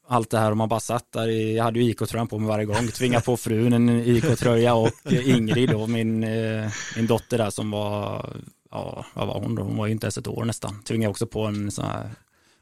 allt 0.08 0.30
det 0.30 0.38
här 0.38 0.50
och 0.50 0.56
man 0.56 0.68
bara 0.68 0.80
satt 0.80 1.12
där, 1.12 1.28
i, 1.28 1.56
jag 1.56 1.64
hade 1.64 1.80
ju 1.80 1.90
IK-tröjan 1.90 2.28
på 2.28 2.38
mig 2.38 2.48
varje 2.48 2.64
gång, 2.64 2.88
tvingade 2.88 3.24
på 3.24 3.36
frun 3.36 3.72
en 3.72 3.88
IK-tröja 3.88 4.74
och 4.74 4.90
Ingrid 5.12 5.74
och 5.74 5.90
min, 5.90 6.24
eh, 6.24 6.70
min 6.96 7.06
dotter 7.06 7.38
där 7.38 7.50
som 7.50 7.70
var, 7.70 8.26
ja 8.70 9.04
vad 9.14 9.26
var 9.26 9.40
hon 9.40 9.54
då, 9.54 9.62
hon 9.62 9.76
var 9.76 9.86
ju 9.86 9.92
inte 9.92 10.04
ens 10.06 10.18
ett 10.18 10.28
år 10.28 10.44
nästan, 10.44 10.82
tvingade 10.82 11.10
också 11.10 11.26
på 11.26 11.42
en 11.44 11.70
sån 11.70 11.84
här 11.84 12.10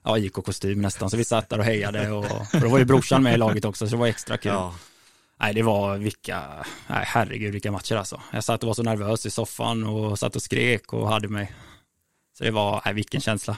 Ja, 0.06 0.18
IK-kostym 0.18 0.82
nästan, 0.82 1.10
så 1.10 1.16
vi 1.16 1.24
satt 1.24 1.48
där 1.48 1.58
och 1.58 1.64
hejade 1.64 2.10
och 2.10 2.26
för 2.50 2.60
då 2.60 2.68
var 2.68 2.78
ju 2.78 2.84
brorsan 2.84 3.22
med 3.22 3.34
i 3.34 3.36
laget 3.38 3.64
också, 3.64 3.86
så 3.86 3.94
det 3.94 4.00
var 4.00 4.06
extra 4.06 4.36
kul. 4.36 4.52
ja. 4.52 4.74
Nej, 5.40 5.54
det 5.54 5.62
var 5.62 5.96
vilka, 5.96 6.42
nej 6.86 7.04
herregud 7.06 7.52
vilka 7.52 7.72
matcher 7.72 7.96
alltså. 7.96 8.20
Jag 8.32 8.44
satt 8.44 8.62
och 8.62 8.66
var 8.66 8.74
så 8.74 8.82
nervös 8.82 9.26
i 9.26 9.30
soffan 9.30 9.84
och 9.84 10.18
satt 10.18 10.36
och 10.36 10.42
skrek 10.42 10.92
och 10.92 11.08
hade 11.08 11.28
mig. 11.28 11.52
Så 12.38 12.44
det 12.44 12.50
var, 12.50 12.82
nej 12.84 12.94
vilken 12.94 13.20
känsla. 13.20 13.56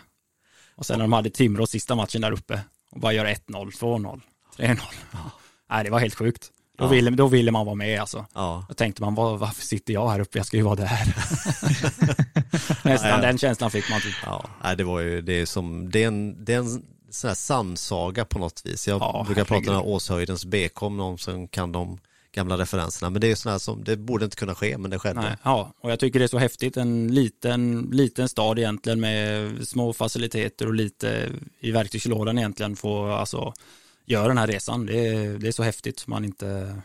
Och 0.75 0.87
sen 0.87 0.99
när 0.99 1.05
de 1.05 1.13
hade 1.13 1.31
Timrå 1.31 1.67
sista 1.67 1.95
matchen 1.95 2.21
där 2.21 2.33
uppe 2.33 2.61
och 2.91 3.01
bara 3.01 3.13
göra 3.13 3.33
1-0, 3.33 3.71
2-0, 3.71 4.21
3-0. 4.57 4.79
Nej, 5.71 5.85
det 5.85 5.91
var 5.91 5.99
helt 5.99 6.15
sjukt. 6.15 6.51
Då, 6.79 6.85
Ja. 6.85 6.89
ville, 6.89 7.11
då 7.11 7.27
ville 7.27 7.51
man 7.51 7.67
vara 7.67 7.75
med 7.75 8.01
alltså. 8.01 8.27
ja. 8.35 8.67
Då 8.69 8.75
tänkte 8.75 9.03
man, 9.03 9.15
var, 9.15 9.37
varför 9.37 9.63
sitter 9.63 9.95
jag 9.95 10.09
här 10.11 10.21
uppe? 10.21 10.39
Jag 10.39 10.47
ska 10.47 10.57
ju 10.57 10.63
vara 10.63 10.75
där. 10.77 10.91
Nästan 12.85 13.11
Ja. 13.11 13.17
den 13.21 13.39
känslan 13.39 13.71
fick 13.71 13.91
man 13.91 14.01
typ. 14.01 14.15
Ja, 14.25 14.45
nej, 14.63 14.77
det 14.77 14.85
var 14.85 15.01
ju, 15.01 15.21
det 15.23 15.33
är 15.33 15.47
som, 15.47 15.91
det 15.91 16.03
är 16.03 16.07
en, 16.07 16.45
det 16.45 16.55
är 16.55 16.59
en 16.59 16.83
sån 17.17 17.29
här 17.29 17.35
sannsaga 17.35 18.25
på 18.25 18.39
något 18.39 18.63
vis. 18.65 18.89
Jag 18.89 19.01
Ja, 19.01 19.23
brukar 19.27 19.45
prata 19.45 19.79
om 19.79 19.87
Åshöjdens 19.87 20.45
BK 20.45 20.83
om 20.83 20.97
någon 20.97 21.19
som 21.19 21.49
kan 21.49 21.73
de 21.73 21.99
gamla 22.33 22.59
referenserna, 22.59 23.11
men 23.11 23.21
det 23.21 23.31
är 23.31 23.35
sån 23.35 23.53
här 23.53 23.59
som, 23.59 23.85
det 23.85 23.97
borde 23.97 24.25
inte 24.25 24.37
kunna 24.37 24.55
ske, 24.55 24.79
men 24.79 24.91
det 24.91 24.99
skedde. 24.99 25.21
Nej, 25.21 25.37
ja, 25.43 25.73
och 25.81 25.91
jag 25.91 26.01
tycker 26.01 26.19
det 26.19 26.25
är 26.25 26.29
så 26.29 26.39
häftigt. 26.39 26.77
En 26.77 27.15
liten, 27.15 27.89
liten 27.93 28.29
stad 28.29 28.59
egentligen 28.59 29.01
med 29.01 29.69
små 29.69 29.93
faciliteter 29.93 30.67
och 30.67 30.75
lite 30.75 31.31
i 31.61 31.71
verktygslådan 31.71 32.39
egentligen 32.39 32.77
få 32.77 33.07
alltså 33.13 33.53
göra 34.07 34.29
den 34.29 34.39
här 34.39 34.47
resan. 34.47 34.87
Det 34.87 35.09
är, 35.09 35.39
det 35.39 35.49
är 35.49 35.53
så 35.53 35.63
häftigt. 35.63 36.07
Man 36.07 36.25
inte, 36.25 36.83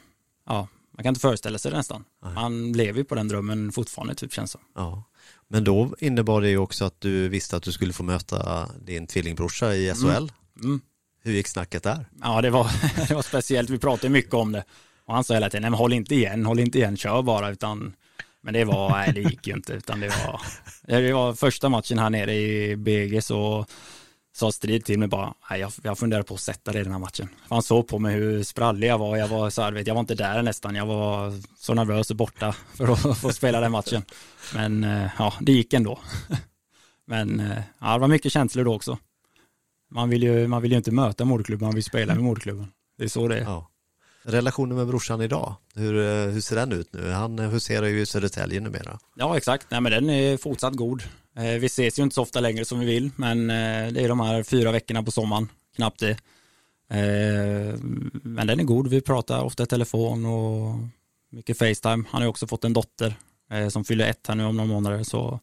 ja, 0.48 0.68
man 0.92 1.04
kan 1.04 1.10
inte 1.10 1.22
föreställa 1.22 1.58
sig 1.58 1.72
det 1.72 1.78
nästan. 1.78 2.04
Nej. 2.24 2.34
Man 2.34 2.74
lever 2.74 3.00
ju 3.00 3.04
på 3.04 3.16
den 3.16 3.28
drömmen 3.28 3.72
fortfarande 3.72 4.16
typ 4.16 4.34
känns 4.34 4.52
som. 4.52 4.62
Ja. 4.76 5.04
Men 5.52 5.64
då 5.64 5.96
innebar 6.00 6.42
det 6.42 6.50
ju 6.50 6.58
också 6.58 6.86
att 6.86 7.02
du 7.02 7.30
visste 7.30 7.58
att 7.58 7.64
du 7.64 7.72
skulle 7.72 7.94
få 7.94 8.04
möta 8.04 8.70
din 8.86 9.08
tvillingbrorsa 9.08 9.76
i 9.76 9.94
SHL. 9.94 10.32
Mm. 10.64 10.82
Hur 11.24 11.34
gick 11.34 11.48
snacket 11.48 11.84
där? 11.84 12.06
Ja, 12.22 12.42
det 12.42 12.50
var, 12.50 12.68
det 13.08 13.14
var 13.14 13.22
speciellt. 13.22 13.70
Vi 13.70 13.80
pratade 13.80 14.10
mycket 14.10 14.34
om 14.34 14.52
det. 14.52 14.64
Och 15.06 15.14
han 15.14 15.24
sa 15.24 15.34
hela 15.34 15.50
tiden, 15.50 15.62
nej 15.62 15.72
men 15.72 15.78
håll 15.78 15.94
inte 15.94 16.16
igen, 16.16 16.46
håll 16.46 16.60
inte 16.60 16.78
igen, 16.78 16.98
kör 16.98 17.22
bara, 17.22 17.50
utan 17.50 17.94
men 18.42 18.54
det 18.54 18.64
var, 18.64 18.90
nej 18.90 19.12
det 19.14 19.22
gick 19.22 19.48
ju 19.48 19.54
inte, 19.54 19.74
utan 19.74 20.00
det 20.00 20.08
var, 20.08 20.42
det 20.88 21.14
var 21.14 21.34
första 21.34 21.70
matchen 21.70 22.00
här 22.00 22.10
nere 22.10 22.34
i 22.34 22.76
BG 22.76 23.22
så 23.22 23.66
sa 24.34 24.52
Strid 24.52 24.86
till 24.86 25.00
mig 25.00 25.08
bara, 25.08 25.34
nej 25.50 25.60
jag, 25.60 25.72
jag 25.84 25.98
funderar 25.98 26.24
på 26.24 26.34
att 26.34 26.40
sätta 26.40 26.72
det 26.72 26.80
i 26.80 26.84
den 26.84 26.92
här 26.92 27.00
matchen. 27.00 27.30
Han 27.50 27.64
såg 27.64 27.88
på 27.88 28.00
mig 28.00 28.16
hur 28.16 28.44
sprallig 28.44 28.88
jag 28.88 28.98
var, 28.98 29.18
jag 29.18 29.28
var 29.28 29.50
så 29.50 29.62
här, 29.62 29.72
vet, 29.72 29.88
jag 29.88 29.94
var 29.94 30.00
inte 30.00 30.16
där 30.16 30.42
nästan, 30.42 30.76
jag 30.76 30.86
var 30.86 31.34
så 31.58 31.74
nervös 31.74 32.10
och 32.10 32.16
borta 32.16 32.56
för 32.76 32.94
att 32.94 33.18
få 33.18 33.34
spela 33.34 33.60
den 33.60 33.72
matchen. 33.72 34.04
Men 34.54 34.84
eh, 34.84 35.10
ja, 35.18 35.34
det 35.42 35.52
gick 35.52 35.74
ändå. 35.74 36.00
Men 37.06 37.40
eh, 37.40 37.62
ja, 37.80 37.94
det 37.94 38.00
var 38.00 38.08
mycket 38.08 38.32
känslor 38.32 38.66
då 38.66 38.76
också. 38.76 38.98
Man 39.90 40.10
vill 40.10 40.24
ju, 40.24 40.48
man 40.48 40.62
vill 40.62 40.72
ju 40.72 40.78
inte 40.78 40.92
möta 40.92 41.26
moderklubben, 41.26 41.66
man 41.66 41.76
vill 41.76 41.84
spela 41.84 42.16
med 42.16 42.24
moderklubben. 42.24 42.68
Det 42.98 43.04
är 43.04 43.08
så 43.08 43.28
det 43.28 43.38
är. 43.38 43.44
Ja. 43.44 43.68
Relationen 44.24 44.78
med 44.78 44.88
brorsan 44.88 45.22
idag, 45.22 45.56
hur, 45.76 45.98
eh, 45.98 46.32
hur 46.34 46.42
ser 46.42 46.56
den 46.56 46.72
ut 46.72 46.94
nu? 46.94 47.12
Han 47.12 47.40
huserar 47.40 47.88
ju 47.88 48.02
i 48.02 48.06
Södertälje 48.06 48.60
numera. 48.60 49.00
Ja, 49.16 49.38
exakt. 49.38 49.72
Nej, 49.72 49.82
men 49.82 49.92
den 49.92 50.10
är 50.10 50.38
fortsatt 50.38 50.74
god. 50.74 51.04
Vi 51.36 51.66
ses 51.66 52.00
ju 52.00 52.04
inte 52.04 52.16
så 52.16 52.22
ofta 52.22 52.40
längre 52.40 52.66
som 52.66 52.80
vi 52.80 52.86
vill, 52.86 53.12
men 53.16 53.48
det 53.48 54.02
är 54.02 54.08
de 54.08 54.20
här 54.20 54.44
fyra 54.44 54.72
veckorna 54.72 55.04
på 55.04 55.12
sommaren, 55.12 55.50
knappt 55.76 56.00
det. 56.00 56.18
Men 58.12 58.48
den 58.48 58.60
är 58.60 58.64
god, 58.64 58.88
vi 58.88 59.02
pratar 59.02 59.44
ofta 59.44 59.64
i 59.64 59.66
telefon 59.66 60.26
och 60.26 60.76
mycket 61.30 61.58
Facetime. 61.58 62.04
Han 62.10 62.22
har 62.22 62.22
ju 62.22 62.28
också 62.28 62.48
fått 62.48 62.64
en 62.64 62.74
dotter 62.74 63.16
som 63.70 63.84
fyller 63.84 64.10
ett 64.10 64.28
här 64.28 64.36
nu 64.36 64.46
om 64.46 64.58
några 64.58 64.68
månader, 64.68 65.04
så 65.04 65.40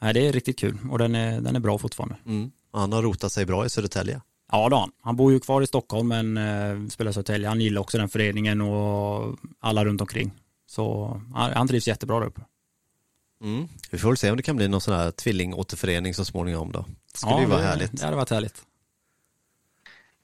det 0.00 0.26
är 0.26 0.32
riktigt 0.32 0.58
kul 0.58 0.78
och 0.90 0.98
den 0.98 1.14
är, 1.14 1.40
den 1.40 1.56
är 1.56 1.60
bra 1.60 1.78
fortfarande. 1.78 2.16
Mm. 2.26 2.50
Han 2.72 2.92
har 2.92 3.02
rotat 3.02 3.32
sig 3.32 3.46
bra 3.46 3.66
i 3.66 3.70
Södertälje. 3.70 4.20
Ja, 4.52 4.68
då 4.68 4.76
han. 4.76 4.90
han 5.02 5.16
bor 5.16 5.32
ju 5.32 5.40
kvar 5.40 5.62
i 5.62 5.66
Stockholm 5.66 6.08
men 6.08 6.36
eh, 6.36 6.88
spelar 6.88 7.12
Södertälje. 7.12 7.48
Han 7.48 7.60
gillar 7.60 7.80
också 7.80 7.98
den 7.98 8.08
föreningen 8.08 8.60
och 8.60 9.38
alla 9.60 9.84
runt 9.84 10.00
omkring. 10.00 10.32
Så 10.66 11.16
han, 11.34 11.52
han 11.52 11.68
trivs 11.68 11.88
jättebra 11.88 12.20
där 12.20 12.26
uppe. 12.26 12.40
Mm. 13.42 13.68
Vi 13.90 13.98
får 13.98 14.08
väl 14.08 14.16
se 14.16 14.30
om 14.30 14.36
det 14.36 14.42
kan 14.42 14.56
bli 14.56 14.68
någon 14.68 14.80
sån 14.80 14.94
här 14.94 15.10
tvillingåterförening 15.10 16.14
så 16.14 16.24
småningom 16.24 16.72
då. 16.72 16.84
Det 17.12 17.18
skulle 17.18 17.32
ja, 17.32 17.40
ju 17.40 17.46
vara 17.46 17.60
det, 17.60 17.66
härligt. 17.66 17.96
Det 17.96 18.04
hade 18.04 18.16
varit 18.16 18.30
härligt. 18.30 18.62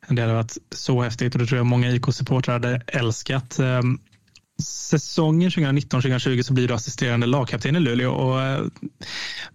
Det 0.09 0.23
hade 0.23 0.35
varit 0.35 0.57
så 0.71 1.03
häftigt 1.03 1.35
och 1.35 1.41
det 1.41 1.47
tror 1.47 1.57
jag 1.57 1.67
många 1.67 1.91
IK-supportrar 1.91 2.53
hade 2.53 2.83
älskat. 2.87 3.59
Ehm, 3.59 3.99
säsongen 4.63 5.51
2019-2020 5.51 6.43
så 6.43 6.53
blir 6.53 6.69
du 6.69 6.75
assisterande 6.75 7.27
lagkapten 7.27 7.77
i 7.77 7.81
Luleå 7.81 8.13
och 8.13 8.43
eh, 8.43 8.65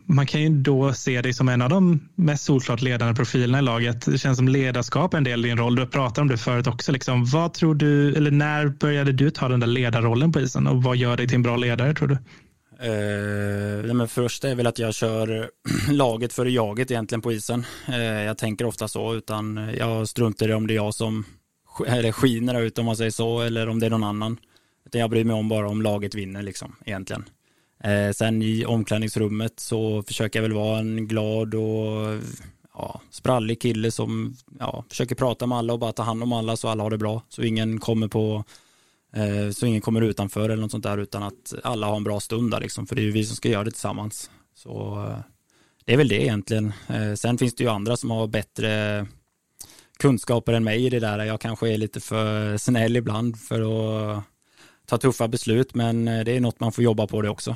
man 0.06 0.26
kan 0.26 0.41
ju 0.41 0.49
då 0.49 0.94
se 0.94 1.22
dig 1.22 1.34
som 1.34 1.49
en 1.49 1.61
av 1.61 1.69
de 1.69 2.10
mest 2.15 2.44
solklart 2.44 2.81
ledande 2.81 3.15
profilerna 3.15 3.60
i 3.60 3.61
laget. 3.61 4.06
Det 4.06 4.18
känns 4.18 4.38
som 4.38 4.48
ledarskap 4.48 5.14
är 5.14 5.18
en 5.18 5.23
del 5.23 5.45
i 5.45 5.49
din 5.49 5.57
roll. 5.57 5.76
Du 5.76 5.88
pratat 5.88 6.18
om 6.18 6.27
det 6.27 6.38
förut 6.38 6.68
också. 6.68 6.91
Liksom, 6.91 7.26
vad 7.26 7.53
tror 7.53 7.76
du, 7.76 8.15
eller 8.15 8.31
när 8.31 8.68
började 8.68 9.11
du 9.11 9.31
ta 9.31 9.48
den 9.48 9.60
där 9.60 9.68
ledarrollen 9.68 10.31
på 10.31 10.40
isen 10.40 10.68
och 10.68 10.84
vad 10.84 10.98
gör 10.98 11.18
dig 11.18 11.27
till 11.27 11.36
en 11.36 11.44
bra 11.44 11.57
ledare 11.57 11.94
tror 11.94 12.07
du? 12.07 12.18
Eh, 12.82 13.94
men 13.94 14.08
först 14.08 14.44
är 14.44 14.56
väl 14.56 14.68
att 14.68 14.80
jag 14.80 14.94
kör 14.94 15.52
laget 15.92 16.34
före 16.34 16.52
jaget 16.52 16.92
egentligen 16.92 17.22
på 17.22 17.32
isen. 17.32 17.66
Eh, 17.88 17.98
jag 18.04 18.38
tänker 18.38 18.66
ofta 18.66 18.88
så, 18.88 19.14
utan 19.14 19.74
jag 19.78 20.08
struntar 20.08 20.50
i 20.50 20.54
om 20.54 20.68
det 20.68 20.74
är 20.74 20.76
jag 20.76 20.94
som 20.94 21.26
eller 21.88 22.12
skiner 22.12 22.62
ut 22.62 22.80
om 22.80 22.86
man 22.86 22.98
säger 22.98 23.12
så, 23.12 23.42
eller 23.42 23.70
om 23.70 23.80
det 23.80 23.86
är 23.86 23.90
någon 23.90 24.04
annan. 24.04 24.38
Utan 24.86 25.02
jag 25.02 25.10
bryr 25.10 25.24
mig 25.24 25.36
om 25.36 25.50
bara 25.50 25.70
om 25.70 25.82
laget 25.82 26.16
vinner 26.16 26.42
liksom, 26.42 26.76
egentligen. 26.86 27.26
Eh, 27.84 28.12
sen 28.12 28.42
i 28.42 28.66
omklädningsrummet 28.66 29.60
så 29.60 30.04
försöker 30.04 30.40
jag 30.40 30.44
väl 30.44 30.54
vara 30.54 30.80
en 30.80 31.08
glad 31.08 31.56
och 31.56 32.18
ja, 32.74 33.02
sprallig 33.12 33.62
kille 33.62 33.92
som 33.92 34.36
ja, 34.60 34.86
försöker 34.90 35.16
prata 35.16 35.48
med 35.48 35.58
alla 35.58 35.74
och 35.74 35.80
bara 35.80 35.92
ta 35.92 36.04
hand 36.04 36.24
om 36.24 36.34
alla 36.34 36.58
så 36.58 36.68
alla 36.68 36.84
har 36.84 36.90
det 36.90 36.98
bra. 36.98 37.22
Så 37.30 37.44
ingen 37.44 37.80
kommer 37.80 38.08
på 38.08 38.44
Eh, 39.14 39.52
så 39.52 39.65
ingen 39.65 39.81
kommer 39.81 40.02
utanför 40.02 40.49
eller 40.49 40.61
något 40.61 40.72
sånt 40.72 40.84
där 40.84 40.98
utan 40.98 41.23
att 41.23 41.53
alla 41.64 41.88
har 41.88 41.98
en 41.98 42.03
bra 42.03 42.19
stund 42.19 42.52
där 42.52 42.60
liksom. 42.60 42.88
För 42.88 42.95
det 42.95 43.02
är 43.02 43.03
ju 43.03 43.11
vi 43.11 43.26
som 43.26 43.36
ska 43.36 43.49
göra 43.49 43.64
det 43.64 43.72
tillsammans. 43.72 44.31
Så 44.56 45.06
eh, 45.07 45.18
det 45.86 45.94
är 45.94 45.98
väl 45.98 46.07
det 46.07 46.22
egentligen. 46.22 46.73
Eh, 46.88 47.14
sen 47.14 47.38
finns 47.38 47.56
det 47.56 47.64
ju 47.64 47.69
andra 47.69 47.98
som 47.98 48.11
har 48.11 48.27
bättre 48.27 49.06
kunskaper 49.99 50.53
än 50.53 50.64
mig 50.64 50.86
i 50.86 50.90
det 50.90 50.99
där. 50.99 51.26
Jag 51.26 51.41
kanske 51.41 51.69
är 51.69 51.77
lite 51.77 51.99
för 51.99 52.57
snäll 52.57 52.95
ibland 52.95 53.40
för 53.40 53.61
att 53.61 54.23
ta 54.86 54.98
tuffa 54.98 55.27
beslut, 55.27 55.76
men 55.76 56.06
det 56.06 56.31
är 56.31 56.40
något 56.40 56.60
man 56.60 56.72
får 56.72 56.84
jobba 56.84 57.07
på 57.07 57.22
det 57.22 57.30
också. 57.30 57.56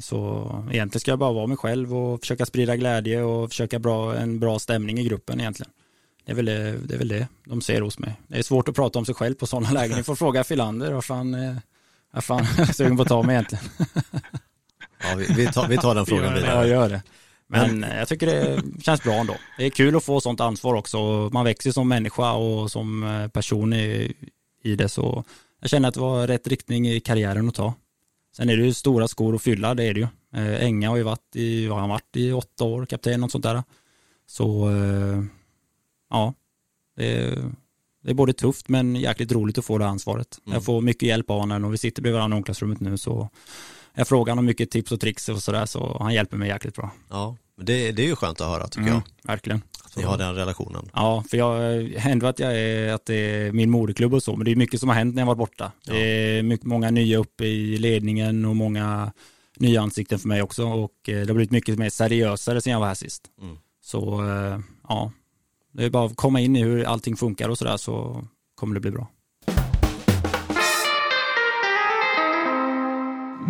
Så 0.00 0.48
egentligen 0.72 1.00
ska 1.00 1.10
jag 1.10 1.18
bara 1.18 1.32
vara 1.32 1.46
mig 1.46 1.56
själv 1.56 1.96
och 1.96 2.20
försöka 2.20 2.46
sprida 2.46 2.76
glädje 2.76 3.22
och 3.22 3.48
försöka 3.48 3.78
bra, 3.78 4.16
en 4.16 4.40
bra 4.40 4.58
stämning 4.58 4.98
i 4.98 5.04
gruppen 5.04 5.40
egentligen. 5.40 5.72
Det 6.30 6.34
är, 6.34 6.36
väl 6.36 6.44
det, 6.44 6.78
det 6.86 6.94
är 6.94 6.98
väl 6.98 7.08
det 7.08 7.28
de 7.44 7.60
ser 7.60 7.80
hos 7.80 7.98
mig. 7.98 8.20
Det 8.28 8.38
är 8.38 8.42
svårt 8.42 8.68
att 8.68 8.74
prata 8.74 8.98
om 8.98 9.04
sig 9.04 9.14
själv 9.14 9.34
på 9.34 9.46
sådana 9.46 9.70
lägen. 9.80 9.96
Ni 9.96 10.02
får 10.02 10.14
fråga 10.14 10.44
Filander, 10.44 11.00
fan, 11.00 11.34
eh, 11.34 11.56
vad 12.12 12.24
fan 12.24 12.40
är 12.58 12.72
sugen 12.72 12.96
på 12.96 13.02
att 13.02 13.08
ta 13.08 13.22
mig 13.22 13.34
egentligen? 13.34 13.64
Ja, 15.02 15.14
vi, 15.16 15.26
vi, 15.34 15.46
tar, 15.52 15.68
vi 15.68 15.78
tar 15.78 15.94
den 15.94 16.06
frågan 16.06 16.34
vidare. 16.34 16.54
Ja, 16.54 16.66
gör 16.66 16.88
det. 16.88 17.02
Men 17.46 17.82
jag 17.82 18.08
tycker 18.08 18.26
det 18.26 18.62
känns 18.82 19.02
bra 19.02 19.12
ändå. 19.12 19.34
Det 19.58 19.66
är 19.66 19.70
kul 19.70 19.96
att 19.96 20.04
få 20.04 20.20
sånt 20.20 20.40
ansvar 20.40 20.74
också. 20.74 21.30
Man 21.32 21.44
växer 21.44 21.72
som 21.72 21.88
människa 21.88 22.32
och 22.32 22.70
som 22.70 23.28
person 23.32 23.72
i, 23.72 24.12
i 24.62 24.76
det 24.76 24.88
så 24.88 25.24
jag 25.60 25.70
känner 25.70 25.88
att 25.88 25.94
det 25.94 26.00
var 26.00 26.26
rätt 26.26 26.46
riktning 26.46 26.88
i 26.88 27.00
karriären 27.00 27.48
att 27.48 27.54
ta. 27.54 27.74
Sen 28.36 28.50
är 28.50 28.56
det 28.56 28.64
ju 28.64 28.74
stora 28.74 29.08
skor 29.08 29.34
att 29.34 29.42
fylla, 29.42 29.74
det 29.74 29.84
är 29.84 29.94
det 29.94 30.00
ju. 30.00 30.06
Eh, 30.34 30.64
Enga 30.64 30.88
har 30.88 30.96
ju 30.96 31.02
varit 31.02 31.36
i, 31.36 31.66
har 31.66 31.80
han 31.80 31.88
varit 31.88 32.16
i 32.16 32.32
åtta 32.32 32.64
år, 32.64 32.86
kapten 32.86 33.24
och 33.24 33.30
sånt 33.30 33.44
där. 33.44 33.62
Så 34.26 34.70
eh, 34.70 35.24
ja, 36.10 36.34
det 36.96 37.12
är, 37.12 37.52
det 38.02 38.10
är 38.10 38.14
både 38.14 38.32
tufft 38.32 38.68
men 38.68 38.96
jäkligt 38.96 39.32
roligt 39.32 39.58
att 39.58 39.64
få 39.64 39.78
det 39.78 39.86
ansvaret. 39.86 40.38
Mm. 40.46 40.54
Jag 40.54 40.64
får 40.64 40.80
mycket 40.80 41.08
hjälp 41.08 41.30
av 41.30 41.40
honom 41.40 41.64
och 41.64 41.72
vi 41.72 41.78
sitter 41.78 42.02
bredvid 42.02 42.18
varandra 42.18 42.36
i 42.36 42.38
omklädningsrummet 42.38 42.80
nu 42.80 42.98
så 42.98 43.28
jag 43.94 44.08
frågar 44.08 44.30
honom 44.30 44.44
mycket 44.44 44.70
tips 44.70 44.92
och 44.92 45.00
tricks 45.00 45.28
och 45.28 45.42
sådär 45.42 45.66
så 45.66 45.96
han 46.00 46.14
hjälper 46.14 46.36
mig 46.36 46.48
jäkligt 46.48 46.74
bra. 46.74 46.90
Ja, 47.10 47.36
det, 47.56 47.92
det 47.92 48.02
är 48.02 48.06
ju 48.06 48.16
skönt 48.16 48.40
att 48.40 48.48
höra 48.48 48.68
tycker 48.68 48.88
mm, 48.88 48.92
jag. 48.94 49.30
Verkligen. 49.30 49.62
Att 49.84 49.96
ni 49.96 50.02
har 50.02 50.18
den 50.18 50.34
relationen. 50.34 50.90
Ja, 50.94 51.24
för 51.30 51.36
jag 51.36 51.82
händer 51.82 52.26
att 52.26 52.38
jag 52.38 52.58
är, 52.58 52.92
att 52.92 53.06
det 53.06 53.14
är 53.14 53.52
min 53.52 53.70
moderklubb 53.70 54.14
och 54.14 54.22
så, 54.22 54.36
men 54.36 54.44
det 54.44 54.50
är 54.50 54.56
mycket 54.56 54.80
som 54.80 54.88
har 54.88 54.96
hänt 54.96 55.14
när 55.14 55.22
jag 55.22 55.26
varit 55.26 55.38
borta. 55.38 55.72
Ja. 55.84 55.92
Det 55.92 56.00
är 56.00 56.42
mycket, 56.42 56.66
många 56.66 56.90
nya 56.90 57.18
uppe 57.18 57.44
i 57.44 57.78
ledningen 57.78 58.44
och 58.44 58.56
många 58.56 59.12
nya 59.56 59.82
ansikten 59.82 60.18
för 60.18 60.28
mig 60.28 60.42
också 60.42 60.64
och 60.64 61.08
eh, 61.08 61.20
det 61.20 61.26
har 61.26 61.34
blivit 61.34 61.50
mycket 61.50 61.78
mer 61.78 61.90
seriösare 61.90 62.60
sen 62.60 62.72
jag 62.72 62.80
var 62.80 62.86
här 62.86 62.94
sist. 62.94 63.22
Mm. 63.42 63.56
Så 63.82 64.28
eh, 64.28 64.58
ja, 64.88 65.12
det 65.72 65.84
är 65.84 65.90
bara 65.90 66.06
att 66.06 66.16
komma 66.16 66.40
in 66.40 66.56
i 66.56 66.62
hur 66.62 66.84
allting 66.84 67.16
funkar 67.16 67.48
och 67.48 67.58
sådär 67.58 67.76
så 67.76 68.24
kommer 68.54 68.74
det 68.74 68.80
bli 68.80 68.90
bra. 68.90 69.08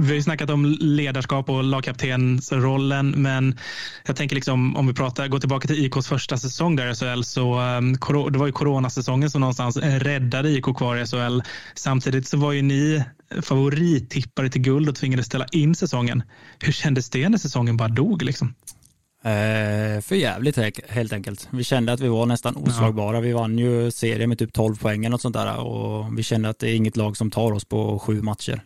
vi 0.01 0.09
har 0.09 0.15
ju 0.15 0.23
snackat 0.23 0.51
om 0.51 0.77
ledarskap 0.81 1.51
och 1.51 1.65
lagkaptensrollen, 1.65 3.11
men 3.11 3.59
jag 4.07 4.17
tänker 4.17 4.35
liksom 4.35 4.77
om 4.77 4.87
vi 4.87 4.95
pratar, 4.95 5.29
går 5.29 5.39
tillbaka 5.39 5.69
till 5.69 5.85
IKs 5.85 6.09
första 6.09 6.39
säsong 6.39 6.77
där 6.77 6.91
i 6.91 6.95
SHL, 6.95 7.23
så 7.23 7.61
um, 7.61 7.93
det 8.33 8.39
var 8.39 8.47
ju 8.47 8.53
coronasäsongen 8.53 9.31
som 9.31 9.41
någonstans 9.41 9.77
räddade 9.77 10.51
IK 10.51 10.65
kvar 10.77 10.97
i 10.97 11.07
SHL. 11.07 11.41
Samtidigt 11.75 12.29
så 12.29 12.37
var 12.37 12.53
ju 12.53 12.63
ni 12.63 13.05
favorittippare 13.43 14.49
till 14.49 14.61
guld 14.63 14.89
och 14.89 14.97
tvingades 14.97 15.27
ställa 15.27 15.47
in 15.53 15.75
säsongen. 15.75 16.23
Hur 16.59 16.73
kändes 16.73 17.11
det 17.11 17.29
när 17.29 17.39
säsongen 17.39 17.77
bara 17.77 17.89
dog 17.89 18.23
liksom? 18.23 18.55
Eh, 19.25 20.01
för 20.01 20.15
jävligt 20.15 20.57
helt 20.89 21.13
enkelt. 21.13 21.49
Vi 21.51 21.65
kände 21.65 21.93
att 21.93 22.01
vi 22.01 22.09
var 22.09 22.27
nästan 22.27 22.57
oslagbara. 22.57 23.17
Ja. 23.17 23.21
Vi 23.21 23.33
vann 23.33 23.59
ju 23.59 23.91
serien 23.91 24.29
med 24.29 24.39
typ 24.39 24.53
12 24.53 24.77
poäng 24.77 25.13
och 25.13 25.21
sånt 25.21 25.37
där 25.37 25.61
och 25.61 26.19
vi 26.19 26.23
kände 26.23 26.49
att 26.49 26.59
det 26.59 26.71
är 26.71 26.75
inget 26.75 26.97
lag 26.97 27.17
som 27.17 27.31
tar 27.31 27.53
oss 27.53 27.65
på 27.65 27.99
sju 27.99 28.23
matcher. 28.23 28.65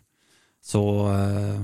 Så 0.63 1.09
eh, 1.13 1.61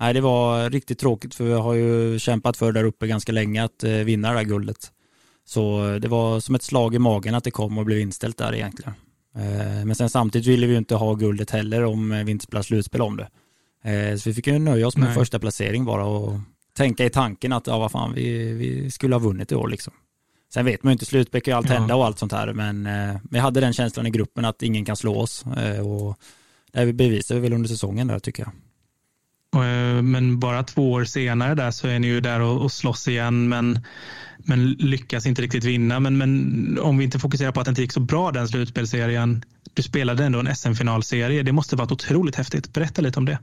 nej, 0.00 0.14
det 0.14 0.20
var 0.20 0.70
riktigt 0.70 0.98
tråkigt 0.98 1.34
för 1.34 1.44
vi 1.44 1.52
har 1.52 1.74
ju 1.74 2.18
kämpat 2.18 2.56
för 2.56 2.72
där 2.72 2.84
uppe 2.84 3.06
ganska 3.06 3.32
länge 3.32 3.64
att 3.64 3.84
eh, 3.84 3.90
vinna 3.90 4.30
det 4.30 4.38
här 4.38 4.44
guldet. 4.44 4.92
Så 5.44 5.80
det 6.02 6.08
var 6.08 6.40
som 6.40 6.54
ett 6.54 6.62
slag 6.62 6.94
i 6.94 6.98
magen 6.98 7.34
att 7.34 7.44
det 7.44 7.50
kom 7.50 7.78
och 7.78 7.84
blev 7.84 7.98
inställt 7.98 8.38
där 8.38 8.54
egentligen. 8.54 8.94
Eh, 9.36 9.84
men 9.84 9.94
sen 9.94 10.10
samtidigt 10.10 10.48
ville 10.48 10.66
vi 10.66 10.72
ju 10.72 10.78
inte 10.78 10.94
ha 10.94 11.14
guldet 11.14 11.50
heller 11.50 11.84
om 11.84 12.22
vi 12.26 12.30
inte 12.30 12.44
spelade 12.44 12.64
slutspel 12.64 13.02
om 13.02 13.16
det. 13.16 13.28
Så 14.18 14.30
vi 14.30 14.34
fick 14.34 14.46
ju 14.46 14.58
nöja 14.58 14.86
oss 14.86 14.96
med 14.96 15.06
Nej. 15.06 15.14
första 15.14 15.38
placering 15.38 15.84
bara 15.84 16.04
och 16.04 16.38
tänka 16.72 17.04
i 17.04 17.10
tanken 17.10 17.52
att 17.52 17.66
ja, 17.66 17.78
vad 17.78 17.90
fan, 17.90 18.14
vi, 18.14 18.52
vi 18.52 18.90
skulle 18.90 19.14
ha 19.14 19.20
vunnit 19.20 19.52
i 19.52 19.54
år 19.54 19.68
liksom. 19.68 19.92
Sen 20.52 20.64
vet 20.64 20.82
man 20.82 20.90
ju 20.90 20.92
inte, 20.92 21.06
slutspel 21.06 21.40
kan 21.40 21.52
ju 21.52 21.56
allt 21.56 21.68
ja. 21.68 21.74
hända 21.74 21.96
och 21.96 22.04
allt 22.04 22.18
sånt 22.18 22.32
här, 22.32 22.52
men 22.52 22.88
vi 23.30 23.38
hade 23.38 23.60
den 23.60 23.72
känslan 23.72 24.06
i 24.06 24.10
gruppen 24.10 24.44
att 24.44 24.62
ingen 24.62 24.84
kan 24.84 24.96
slå 24.96 25.20
oss. 25.20 25.44
Och 25.84 26.18
det 26.72 26.92
bevisar 26.92 27.34
vi 27.34 27.40
väl 27.40 27.52
under 27.52 27.68
säsongen 27.68 28.06
där 28.06 28.18
tycker 28.18 28.42
jag. 28.42 28.52
Eh, 29.54 30.02
men 30.02 30.38
bara 30.38 30.62
två 30.62 30.92
år 30.92 31.04
senare 31.04 31.54
där 31.54 31.70
så 31.70 31.88
är 31.88 31.98
ni 31.98 32.06
ju 32.06 32.20
där 32.20 32.40
och, 32.40 32.62
och 32.62 32.72
slåss 32.72 33.08
igen 33.08 33.48
men, 33.48 33.80
men 34.38 34.72
lyckas 34.72 35.26
inte 35.26 35.42
riktigt 35.42 35.64
vinna. 35.64 36.00
Men, 36.00 36.18
men 36.18 36.78
om 36.82 36.98
vi 36.98 37.04
inte 37.04 37.18
fokuserar 37.18 37.52
på 37.52 37.60
att 37.60 37.66
det 37.66 37.70
inte 37.70 37.82
gick 37.82 37.92
så 37.92 38.00
bra 38.00 38.30
den 38.30 38.48
slutspelserien. 38.48 39.44
Du 39.74 39.82
spelade 39.82 40.24
ändå 40.24 40.38
en 40.38 40.56
SM-finalserie. 40.56 41.42
Det 41.42 41.52
måste 41.52 41.76
varit 41.76 41.92
otroligt 41.92 42.36
häftigt. 42.36 42.72
Berätta 42.72 43.02
lite 43.02 43.18
om 43.18 43.24
det. 43.24 43.38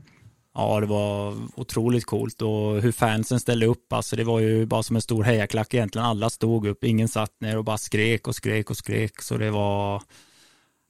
Ja, 0.58 0.80
det 0.80 0.86
var 0.86 1.36
otroligt 1.54 2.06
coolt 2.06 2.42
och 2.42 2.82
hur 2.82 2.92
fansen 2.92 3.40
ställde 3.40 3.66
upp. 3.66 3.92
Alltså 3.92 4.16
det 4.16 4.24
var 4.24 4.40
ju 4.40 4.66
bara 4.66 4.82
som 4.82 4.96
en 4.96 5.02
stor 5.02 5.24
hejaklack 5.24 5.74
egentligen. 5.74 6.06
Alla 6.06 6.30
stod 6.30 6.66
upp, 6.66 6.84
ingen 6.84 7.08
satt 7.08 7.40
ner 7.40 7.58
och 7.58 7.64
bara 7.64 7.78
skrek 7.78 8.28
och 8.28 8.34
skrek 8.34 8.70
och 8.70 8.76
skrek. 8.76 9.22
Så 9.22 9.36
det 9.36 9.50
var 9.50 10.02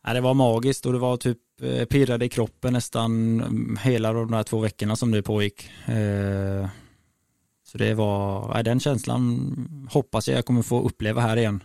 Ja, 0.04 0.12
det 0.12 0.20
var 0.20 0.34
magiskt 0.34 0.86
och 0.86 0.92
det 0.92 0.98
var 0.98 1.16
typ 1.16 1.38
eh, 1.62 1.84
pirrade 1.84 2.24
i 2.24 2.28
kroppen 2.28 2.72
nästan 2.72 3.40
mm, 3.40 3.78
hela 3.82 4.12
de 4.12 4.30
där 4.30 4.42
två 4.42 4.58
veckorna 4.58 4.96
som 4.96 5.10
det 5.10 5.22
pågick. 5.22 5.70
Eh, 5.86 6.68
så 7.64 7.78
det 7.78 7.94
var, 7.94 8.52
ja, 8.56 8.62
den 8.62 8.80
känslan 8.80 9.88
hoppas 9.90 10.28
jag 10.28 10.38
jag 10.38 10.44
kommer 10.44 10.62
få 10.62 10.82
uppleva 10.82 11.20
här 11.20 11.36
igen. 11.36 11.62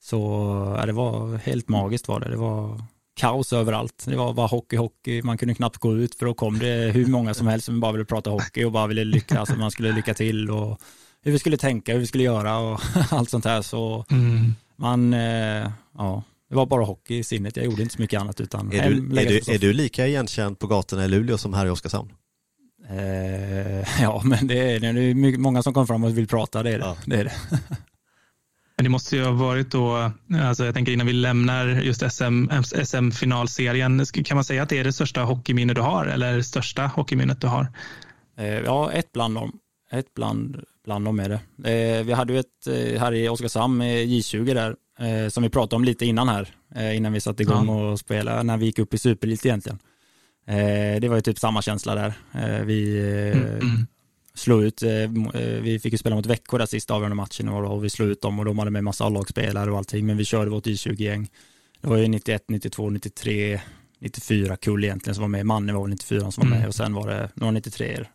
Så 0.00 0.18
ja, 0.78 0.86
det 0.86 0.92
var 0.92 1.36
helt 1.36 1.68
magiskt 1.68 2.08
var 2.08 2.20
det. 2.20 2.30
Det 2.30 2.36
var 2.36 2.82
kaos 3.18 3.52
överallt. 3.52 4.04
Det 4.06 4.16
var 4.16 4.32
bara 4.32 4.46
hockey, 4.46 4.76
hockey. 4.76 5.22
Man 5.22 5.38
kunde 5.38 5.54
knappt 5.54 5.76
gå 5.76 5.96
ut 5.96 6.14
för 6.14 6.26
då 6.26 6.34
kom 6.34 6.58
det 6.58 6.90
hur 6.94 7.06
många 7.06 7.34
som 7.34 7.46
helst 7.46 7.66
som 7.66 7.80
bara 7.80 7.92
ville 7.92 8.04
prata 8.04 8.30
hockey 8.30 8.64
och 8.64 8.72
bara 8.72 8.86
ville 8.86 9.04
lycka, 9.04 9.38
alltså 9.38 9.56
man 9.56 9.70
skulle 9.70 9.92
lycka 9.92 10.14
till 10.14 10.50
och 10.50 10.80
hur 11.22 11.32
vi 11.32 11.38
skulle 11.38 11.56
tänka, 11.56 11.92
hur 11.92 12.00
vi 12.00 12.06
skulle 12.06 12.24
göra 12.24 12.58
och 12.58 12.80
allt 13.10 13.30
sånt 13.30 13.44
här. 13.44 13.62
Så 13.62 14.04
mm. 14.10 14.54
man, 14.76 15.14
eh, 15.14 15.70
ja, 15.98 16.22
det 16.48 16.54
var 16.54 16.66
bara 16.66 16.84
hockey 16.84 17.18
i 17.18 17.24
sinnet. 17.24 17.56
Jag 17.56 17.66
gjorde 17.66 17.82
inte 17.82 17.94
så 17.94 18.02
mycket 18.02 18.20
annat 18.20 18.40
utan 18.40 18.72
Är, 18.72 18.80
hem, 18.80 19.08
du, 19.08 19.20
är, 19.20 19.26
du, 19.26 19.52
är 19.52 19.58
du 19.58 19.72
lika 19.72 20.06
igenkänd 20.06 20.58
på 20.58 20.66
gatorna 20.66 21.04
i 21.04 21.08
Luleå 21.08 21.38
som 21.38 21.54
här 21.54 21.66
i 21.66 21.70
Oskarshamn? 21.70 22.12
Eh, 22.90 24.00
ja, 24.02 24.22
men 24.24 24.46
det 24.46 24.74
är, 24.74 24.80
det 24.80 24.88
är 24.88 25.38
många 25.38 25.62
som 25.62 25.74
kommer 25.74 25.86
fram 25.86 26.04
och 26.04 26.18
vill 26.18 26.28
prata, 26.28 26.62
det 26.62 26.70
är 26.70 26.78
det. 26.78 26.84
Ja. 26.84 26.96
det, 27.06 27.16
är 27.16 27.24
det. 27.24 27.32
Men 28.78 28.84
det 28.84 28.90
måste 28.90 29.16
ju 29.16 29.24
ha 29.24 29.32
varit 29.32 29.70
då, 29.70 30.12
alltså 30.42 30.64
jag 30.64 30.74
tänker 30.74 30.92
innan 30.92 31.06
vi 31.06 31.12
lämnar 31.12 31.66
just 31.66 32.12
SM, 32.12 32.46
SM-finalserien, 32.84 34.04
kan 34.06 34.34
man 34.34 34.44
säga 34.44 34.62
att 34.62 34.68
det 34.68 34.78
är 34.78 34.84
det 34.84 34.92
största 34.92 35.22
hockeyminne 35.22 35.74
du 35.74 35.80
har 35.80 36.06
eller 36.06 36.42
största 36.42 36.86
hockeyminnet 36.86 37.40
du 37.40 37.46
har? 37.46 37.72
Eh, 38.36 38.46
ja, 38.46 38.92
ett 38.92 39.12
bland 39.12 39.34
dem. 39.34 39.58
Ett 39.90 40.14
bland, 40.14 40.60
bland 40.84 41.04
dem 41.04 41.20
är 41.20 41.28
det. 41.28 41.70
Eh, 41.72 42.04
vi 42.04 42.12
hade 42.12 42.32
ju 42.32 42.38
ett 42.38 42.66
eh, 42.66 43.00
här 43.00 43.14
i 43.14 43.28
Oskarshamn 43.28 43.76
med 43.76 44.06
J20 44.06 44.54
där, 44.54 44.76
som 45.30 45.42
vi 45.42 45.48
pratade 45.48 45.76
om 45.76 45.84
lite 45.84 46.06
innan 46.06 46.28
här, 46.28 46.48
innan 46.94 47.12
vi 47.12 47.20
satte 47.20 47.42
igång 47.42 47.68
ja. 47.68 47.90
och 47.90 47.98
spelade, 47.98 48.42
när 48.42 48.56
vi 48.56 48.66
gick 48.66 48.78
upp 48.78 48.94
i 48.94 48.98
superlit 48.98 49.46
egentligen. 49.46 49.78
Det 51.00 51.08
var 51.08 51.16
ju 51.16 51.22
typ 51.22 51.38
samma 51.38 51.62
känsla 51.62 51.94
där. 51.94 52.14
Vi 52.64 53.00
mm. 53.32 53.86
Mm 54.38 54.48
slå 54.48 54.62
ut, 54.62 54.82
eh, 54.82 54.90
eh, 54.92 55.60
vi 55.62 55.78
fick 55.82 55.92
ju 55.92 55.98
spela 55.98 56.16
mot 56.16 56.26
Växjö 56.26 56.58
där 56.58 56.66
sista 56.66 56.94
avgörande 56.94 57.16
matchen 57.16 57.48
och 57.48 57.84
vi 57.84 57.90
slog 57.90 58.08
ut 58.08 58.22
dem 58.22 58.38
och 58.38 58.44
de 58.44 58.58
hade 58.58 58.70
med 58.70 58.84
massa 58.84 59.04
A-lagsspelare 59.04 59.70
och 59.70 59.78
allting, 59.78 60.06
men 60.06 60.16
vi 60.16 60.24
körde 60.24 60.50
vårt 60.50 60.66
I20-gäng. 60.66 61.28
Det 61.80 61.88
var 61.88 61.96
ju 61.96 62.08
91, 62.08 62.44
92, 62.48 62.90
93, 62.90 63.60
94 64.00 64.56
kull 64.56 64.84
egentligen 64.84 65.14
som 65.14 65.22
var 65.22 65.28
med. 65.28 65.46
Manne 65.46 65.72
var 65.72 65.80
väl 65.80 65.90
94 65.90 66.30
som 66.30 66.42
var 66.42 66.48
med 66.48 66.56
mm. 66.56 66.68
och 66.68 66.74
sen 66.74 66.94
var 66.94 67.08
det 67.08 67.30
några 67.34 67.50
93 67.50 68.06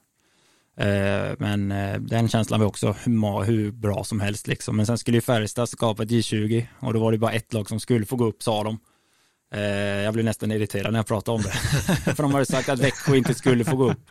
eh, 0.78 0.86
men 1.38 1.70
den 2.00 2.30
känslan 2.30 2.60
var 2.60 2.68
också 2.68 2.92
hur, 2.92 3.72
bra 3.72 4.04
som 4.04 4.20
helst 4.20 4.48
liksom. 4.48 4.76
Men 4.76 4.86
sen 4.86 4.98
skulle 4.98 5.18
ju 5.18 5.22
Färjestad 5.22 5.70
skapa 5.70 6.04
ett 6.04 6.10
J20 6.10 6.66
och 6.80 6.94
då 6.94 7.00
var 7.00 7.12
det 7.12 7.18
bara 7.18 7.32
ett 7.32 7.54
lag 7.54 7.70
som 7.70 7.80
skulle 7.80 8.06
få 8.06 8.16
gå 8.16 8.26
upp 8.26 8.44
sa 8.44 8.64
de. 8.64 8.80
Jag 10.04 10.14
blev 10.14 10.26
nästan 10.26 10.52
irriterad 10.52 10.92
när 10.92 11.00
jag 11.00 11.08
pratade 11.08 11.36
om 11.36 11.42
det. 11.42 11.52
För 12.16 12.24
de 12.24 12.34
hade 12.34 12.46
sagt 12.46 12.70
att 12.70 12.80
Växjö 12.80 13.16
inte 13.16 13.34
skulle 13.34 13.64
få 13.64 13.76
gå 13.76 13.92
upp. 13.92 14.10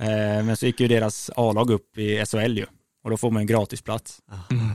Eh, 0.00 0.44
men 0.44 0.56
så 0.56 0.66
gick 0.66 0.80
ju 0.80 0.88
deras 0.88 1.30
A-lag 1.36 1.70
upp 1.70 1.98
i 1.98 2.26
SHL 2.26 2.58
ju 2.58 2.66
och 3.02 3.10
då 3.10 3.16
får 3.16 3.30
man 3.30 3.40
en 3.40 3.46
gratisplats. 3.46 4.22
Mm. 4.50 4.70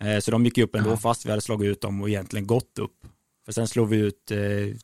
Eh, 0.00 0.20
så 0.20 0.30
de 0.30 0.44
gick 0.44 0.58
ju 0.58 0.64
upp 0.64 0.74
ändå 0.74 0.96
fast 0.96 1.26
vi 1.26 1.30
hade 1.30 1.42
slagit 1.42 1.70
ut 1.70 1.80
dem 1.80 2.02
och 2.02 2.08
egentligen 2.08 2.46
gått 2.46 2.78
upp. 2.78 3.06
För 3.44 3.52
sen 3.52 3.68
slog 3.68 3.88
vi 3.88 3.96
ut 3.96 4.30
eh, 4.30 4.38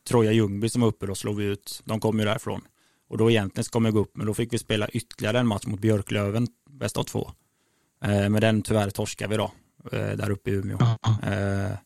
Troja 0.08 0.32
Ljungby 0.32 0.68
som 0.68 0.82
var 0.82 0.88
uppe, 0.88 1.06
då 1.06 1.14
slog 1.14 1.36
vi 1.36 1.44
ut, 1.44 1.82
de 1.84 2.00
kom 2.00 2.18
ju 2.18 2.24
därifrån. 2.24 2.60
Och 3.08 3.18
då 3.18 3.30
egentligen 3.30 3.64
ska 3.64 3.78
man 3.78 3.92
gå 3.92 4.00
upp, 4.00 4.16
men 4.16 4.26
då 4.26 4.34
fick 4.34 4.52
vi 4.52 4.58
spela 4.58 4.88
ytterligare 4.88 5.38
en 5.38 5.46
match 5.46 5.66
mot 5.66 5.80
Björklöven, 5.80 6.48
bäst 6.70 6.96
av 6.96 7.04
två. 7.04 7.30
Eh, 8.04 8.28
men 8.28 8.40
den 8.40 8.62
tyvärr 8.62 8.90
torskade 8.90 9.30
vi 9.30 9.36
då, 9.36 9.52
eh, 9.92 10.16
där 10.16 10.30
uppe 10.30 10.50
i 10.50 10.54
Umeå. 10.54 10.78
Eh, 11.22 11.76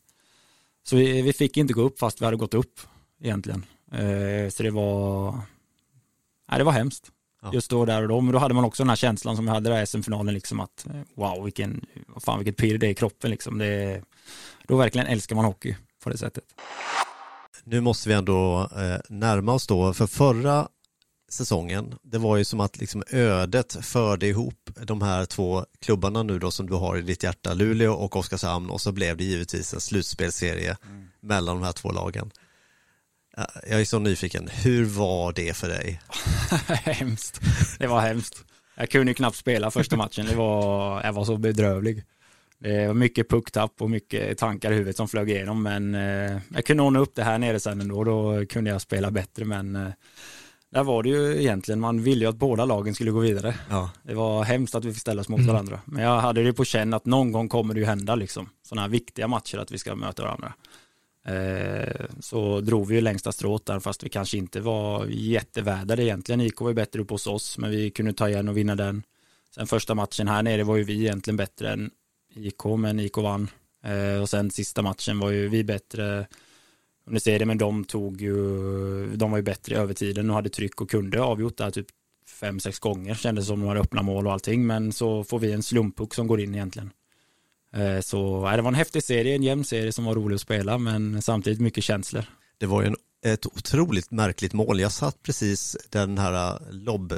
så 0.83 0.95
vi, 0.95 1.21
vi, 1.21 1.33
fick 1.33 1.57
inte 1.57 1.73
gå 1.73 1.81
upp 1.81 1.99
fast 1.99 2.21
vi 2.21 2.25
hade 2.25 2.37
gått 2.37 2.53
upp 2.53 2.79
egentligen. 3.21 3.65
Eh, 3.91 4.49
så 4.49 4.63
det 4.63 4.71
var, 4.71 5.31
nej, 6.49 6.57
det 6.57 6.63
var 6.63 6.71
hemskt 6.71 7.11
just 7.53 7.69
då 7.69 7.85
där 7.85 8.01
och 8.01 8.07
då. 8.07 8.21
Men 8.21 8.33
då 8.33 8.39
hade 8.39 8.53
man 8.53 8.65
också 8.65 8.83
den 8.83 8.89
här 8.89 8.95
känslan 8.95 9.35
som 9.35 9.45
vi 9.45 9.51
hade 9.51 9.81
i 9.81 9.85
SM-finalen, 9.85 10.33
liksom 10.33 10.59
att 10.59 10.87
wow, 11.15 11.43
vilken, 11.43 11.85
fan 12.19 12.39
vilket 12.39 12.57
pirr 12.57 12.77
det 12.77 12.87
är 12.87 12.91
i 12.91 12.95
kroppen 12.95 13.31
liksom. 13.31 13.57
Det, 13.57 14.01
då 14.67 14.77
verkligen 14.77 15.07
älskar 15.07 15.35
man 15.35 15.45
hockey 15.45 15.75
på 16.03 16.09
det 16.09 16.17
sättet. 16.17 16.43
Nu 17.63 17.81
måste 17.81 18.09
vi 18.09 18.15
ändå 18.15 18.69
eh, 18.75 18.99
närma 19.09 19.53
oss 19.53 19.67
då, 19.67 19.93
för 19.93 20.07
förra 20.07 20.67
säsongen, 21.29 21.95
det 22.03 22.17
var 22.17 22.37
ju 22.37 22.45
som 22.45 22.59
att 22.59 22.77
liksom 22.77 23.03
ödet 23.09 23.77
förde 23.81 24.27
ihop 24.27 24.69
de 24.83 25.01
här 25.01 25.25
två 25.25 25.65
klubbarna 25.79 26.23
nu 26.23 26.39
då 26.39 26.51
som 26.51 26.69
du 26.69 26.73
har 26.73 26.97
i 26.97 27.01
ditt 27.01 27.23
hjärta, 27.23 27.53
Luleå 27.53 27.93
och 27.93 28.15
Oskarshamn 28.15 28.69
och 28.69 28.81
så 28.81 28.91
blev 28.91 29.17
det 29.17 29.23
givetvis 29.23 29.73
en 29.73 29.81
slutspelserie 29.81 30.77
mm. 30.85 31.07
mellan 31.19 31.55
de 31.55 31.65
här 31.65 31.71
två 31.71 31.91
lagen. 31.91 32.31
Jag 33.69 33.81
är 33.81 33.85
så 33.85 33.99
nyfiken, 33.99 34.49
hur 34.63 34.85
var 34.85 35.33
det 35.33 35.57
för 35.57 35.67
dig? 35.67 36.01
hemskt, 36.67 37.41
det 37.79 37.87
var 37.87 38.01
hemskt. 38.01 38.43
Jag 38.75 38.89
kunde 38.89 39.13
knappt 39.13 39.37
spela 39.37 39.71
första 39.71 39.97
matchen, 39.97 40.25
det 40.25 40.35
var, 40.35 41.03
jag 41.03 41.13
var 41.13 41.25
så 41.25 41.37
bedrövlig. 41.37 42.03
Det 42.59 42.87
var 42.87 42.93
mycket 42.93 43.29
pucktapp 43.29 43.81
och 43.81 43.89
mycket 43.89 44.37
tankar 44.37 44.71
i 44.71 44.75
huvudet 44.75 44.97
som 44.97 45.07
flög 45.07 45.29
igenom, 45.29 45.63
men 45.63 45.95
eh, 45.95 46.37
jag 46.53 46.65
kunde 46.65 46.83
ordna 46.83 46.99
upp 46.99 47.15
det 47.15 47.23
här 47.23 47.37
nere 47.37 47.59
sen 47.59 47.81
ändå, 47.81 48.03
då 48.03 48.45
kunde 48.45 48.69
jag 48.69 48.81
spela 48.81 49.11
bättre, 49.11 49.45
men 49.45 49.75
eh, 49.75 49.87
där 50.71 50.83
var 50.83 51.03
det 51.03 51.09
ju 51.09 51.41
egentligen, 51.41 51.79
man 51.79 52.03
ville 52.03 52.25
ju 52.25 52.29
att 52.29 52.35
båda 52.35 52.65
lagen 52.65 52.95
skulle 52.95 53.11
gå 53.11 53.19
vidare. 53.19 53.55
Ja. 53.69 53.89
Det 54.03 54.13
var 54.13 54.43
hemskt 54.43 54.75
att 54.75 54.85
vi 54.85 54.93
fick 54.93 55.01
ställas 55.01 55.29
mot 55.29 55.39
mm. 55.39 55.51
varandra, 55.51 55.79
men 55.85 56.03
jag 56.03 56.19
hade 56.19 56.43
det 56.43 56.53
på 56.53 56.65
känn 56.65 56.93
att 56.93 57.05
någon 57.05 57.31
gång 57.31 57.49
kommer 57.49 57.73
det 57.73 57.79
ju 57.79 57.85
hända 57.85 58.15
liksom, 58.15 58.49
sådana 58.63 58.81
här 58.81 58.89
viktiga 58.89 59.27
matcher 59.27 59.57
att 59.57 59.71
vi 59.71 59.77
ska 59.77 59.95
möta 59.95 60.23
varandra. 60.23 60.53
Eh, 61.25 62.05
så 62.19 62.61
drog 62.61 62.87
vi 62.87 62.95
ju 62.95 63.01
längsta 63.01 63.31
strået 63.31 63.65
där 63.65 63.79
fast 63.79 64.03
vi 64.03 64.09
kanske 64.09 64.37
inte 64.37 64.61
var 64.61 65.05
jättevärdade 65.05 66.03
egentligen. 66.03 66.41
IK 66.41 66.61
var 66.61 66.69
ju 66.69 66.75
bättre 66.75 67.01
upp 67.01 67.09
hos 67.09 67.27
oss 67.27 67.57
men 67.57 67.71
vi 67.71 67.89
kunde 67.89 68.13
ta 68.13 68.29
igen 68.29 68.49
och 68.49 68.57
vinna 68.57 68.75
den. 68.75 69.03
Sen 69.55 69.67
första 69.67 69.95
matchen 69.95 70.27
här 70.27 70.43
nere 70.43 70.63
var 70.63 70.75
ju 70.75 70.83
vi 70.83 71.01
egentligen 71.01 71.37
bättre 71.37 71.73
än 71.73 71.91
IK 72.35 72.65
men 72.77 72.99
IK 72.99 73.17
vann. 73.17 73.49
Eh, 73.83 74.21
och 74.21 74.29
sen 74.29 74.51
sista 74.51 74.81
matchen 74.81 75.19
var 75.19 75.29
ju 75.29 75.47
vi 75.47 75.63
bättre 75.63 76.27
under 77.07 77.19
serien 77.19 77.47
men 77.47 77.57
de 77.57 77.83
tog 77.83 78.21
ju, 78.21 78.35
de 79.15 79.31
var 79.31 79.37
ju 79.37 79.43
bättre 79.43 79.75
i 79.75 79.77
övertiden 79.77 80.29
och 80.29 80.35
hade 80.35 80.49
tryck 80.49 80.81
och 80.81 80.89
kunde 80.89 81.21
avgjort 81.21 81.57
där 81.57 81.71
typ 81.71 81.87
fem, 82.27 82.59
sex 82.59 82.79
gånger 82.79 83.15
kändes 83.15 83.47
som 83.47 83.59
de 83.59 83.67
hade 83.67 83.79
öppna 83.79 84.01
mål 84.01 84.27
och 84.27 84.33
allting 84.33 84.67
men 84.67 84.91
så 84.91 85.23
får 85.23 85.39
vi 85.39 85.51
en 85.51 85.63
slumppuck 85.63 86.13
som 86.13 86.27
går 86.27 86.41
in 86.41 86.55
egentligen. 86.55 86.91
Eh, 87.75 87.99
så 88.01 88.49
det 88.55 88.61
var 88.61 88.71
en 88.71 88.75
häftig 88.75 89.03
serie, 89.03 89.35
en 89.35 89.43
jämn 89.43 89.63
serie 89.63 89.91
som 89.91 90.05
var 90.05 90.15
rolig 90.15 90.35
att 90.35 90.41
spela 90.41 90.77
men 90.77 91.21
samtidigt 91.21 91.59
mycket 91.61 91.83
känslor. 91.83 92.25
Det 92.57 92.65
var 92.65 92.81
ju 92.81 92.87
en, 92.87 92.95
ett 93.25 93.45
otroligt 93.45 94.11
märkligt 94.11 94.53
mål. 94.53 94.79
Jag 94.79 94.91
satt 94.91 95.23
precis 95.23 95.77
den 95.89 96.17
här 96.17 96.53
eh, 96.53 96.59
lobb, 96.71 97.13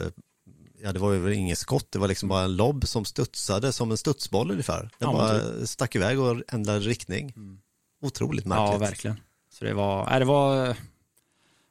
ja 0.83 0.93
det 0.93 0.99
var 0.99 1.13
ju 1.13 1.33
inget 1.33 1.57
skott, 1.57 1.91
det 1.91 1.99
var 1.99 2.07
liksom 2.07 2.29
bara 2.29 2.43
en 2.43 2.55
lobb 2.55 2.87
som 2.87 3.05
studsade 3.05 3.73
som 3.73 3.91
en 3.91 3.97
studsboll 3.97 4.51
ungefär. 4.51 4.81
Den 4.81 4.89
ja, 4.99 5.13
bara 5.13 5.39
typ. 5.39 5.69
stack 5.69 5.95
iväg 5.95 6.19
och 6.19 6.41
ändrade 6.47 6.79
riktning. 6.79 7.33
Mm. 7.35 7.59
Otroligt 8.01 8.45
märkligt. 8.45 8.71
Ja, 8.71 8.77
verkligen. 8.77 9.19
Så 9.53 9.65
det 9.65 9.73
var, 9.73 10.13
äh, 10.13 10.19
det 10.19 10.25
var 10.25 10.75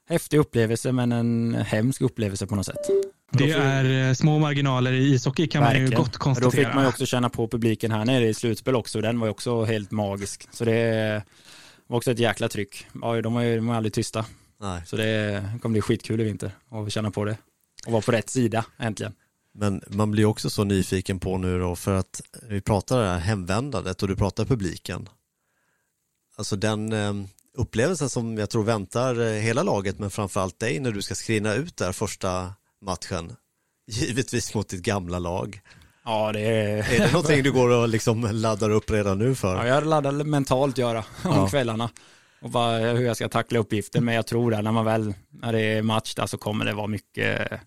häftig 0.09 0.39
upplevelse 0.39 0.93
men 0.93 1.13
en 1.13 1.55
hemsk 1.55 2.01
upplevelse 2.01 2.47
på 2.47 2.55
något 2.55 2.67
sätt. 2.67 2.87
Det 3.33 3.51
är 3.51 4.09
eh, 4.09 4.15
små 4.15 4.39
marginaler 4.39 4.93
i 4.93 5.15
ishockey 5.15 5.47
kan 5.47 5.63
Verkligen. 5.63 5.85
man 5.85 5.91
ju 5.91 5.97
gott 5.97 6.17
konstatera. 6.17 6.51
Då 6.51 6.57
fick 6.57 6.75
man 6.75 6.85
ju 6.85 6.89
också 6.89 7.07
känna 7.07 7.29
på 7.29 7.49
publiken 7.49 7.91
här 7.91 8.05
nere 8.05 8.29
i 8.29 8.35
slutspel 8.35 8.77
också. 8.77 9.01
Den 9.01 9.21
var 9.21 9.27
ju 9.27 9.31
också 9.31 9.65
helt 9.65 9.91
magisk. 9.91 10.49
Så 10.53 10.65
det 10.65 11.23
var 11.87 11.97
också 11.97 12.11
ett 12.11 12.19
jäkla 12.19 12.49
tryck. 12.49 12.87
Ja, 13.03 13.23
de 13.23 13.35
var 13.35 13.43
ju 13.43 13.57
de 13.57 13.67
var 13.67 13.75
aldrig 13.75 13.93
tysta. 13.93 14.25
Nej. 14.61 14.83
Så 14.87 14.97
det 14.97 15.45
kommer 15.63 15.73
bli 15.73 15.81
skitkul 15.81 16.21
i 16.21 16.25
vinter 16.25 16.51
att 16.71 16.93
känna 16.93 17.11
på 17.11 17.25
det. 17.25 17.37
Och 17.87 17.93
vara 17.93 18.03
på 18.03 18.13
rätt 18.13 18.31
sida 18.31 18.65
äntligen. 18.79 19.13
Men 19.55 19.83
man 19.87 20.11
blir 20.11 20.25
också 20.25 20.51
så 20.51 20.65
nyfiken 20.65 21.19
på 21.21 21.39
nu 21.39 21.59
då 21.59 21.77
för 21.77 21.95
att 21.95 22.23
vi 22.49 22.61
pratar 22.61 23.03
det 23.03 23.09
här 23.09 23.19
hemvändandet 23.19 24.03
och 24.03 24.09
du 24.09 24.17
pratar 24.17 24.45
publiken. 24.45 25.09
Alltså 26.37 26.57
den 26.57 26.93
eh, 26.93 27.13
upplevelsen 27.55 28.09
som 28.09 28.39
jag 28.39 28.51
tror 28.51 28.65
väntar 28.65 29.21
eh, 29.21 29.33
hela 29.33 29.63
laget 29.63 29.99
men 29.99 30.11
framförallt 30.11 30.59
dig 30.59 30.81
när 30.81 30.93
du 30.93 31.03
ska 31.03 31.15
skrina 31.15 31.55
ut 31.55 31.77
där 31.77 31.93
första 31.93 32.55
matchen. 32.87 33.37
Givetvis 33.87 34.55
mot 34.55 34.69
ditt 34.69 34.83
gamla 34.83 35.19
lag. 35.19 35.61
Ja, 36.05 36.33
det 36.33 36.41
är... 36.41 36.95
Är 36.95 36.99
det 36.99 37.13
någonting 37.13 37.43
du 37.43 37.53
går 37.53 37.69
och 37.69 37.89
liksom 37.89 38.29
laddar 38.33 38.71
upp 38.71 38.91
redan 38.91 39.19
nu 39.19 39.35
för? 39.35 39.57
Ja, 39.57 39.67
jag 39.67 39.87
laddar 39.87 40.13
mentalt 40.13 40.79
göra 40.79 40.99
om 41.23 41.37
ja. 41.37 41.49
kvällarna. 41.49 41.91
Och 42.41 42.51
bara 42.51 42.79
hur 42.79 43.07
jag 43.07 43.17
ska 43.17 43.29
tackla 43.29 43.59
uppgiften. 43.59 44.05
Men 44.05 44.15
jag 44.15 44.27
tror 44.27 44.55
att 44.55 44.65
när 44.65 44.73
man 44.73 44.85
väl, 44.85 45.15
när 45.31 45.53
det 45.53 45.61
är 45.61 45.83
match 45.83 46.15
där 46.15 46.27
så 46.27 46.39
kommer 46.39 46.65
det 46.65 46.73
vara 46.73 46.87
mycket, 46.87 47.61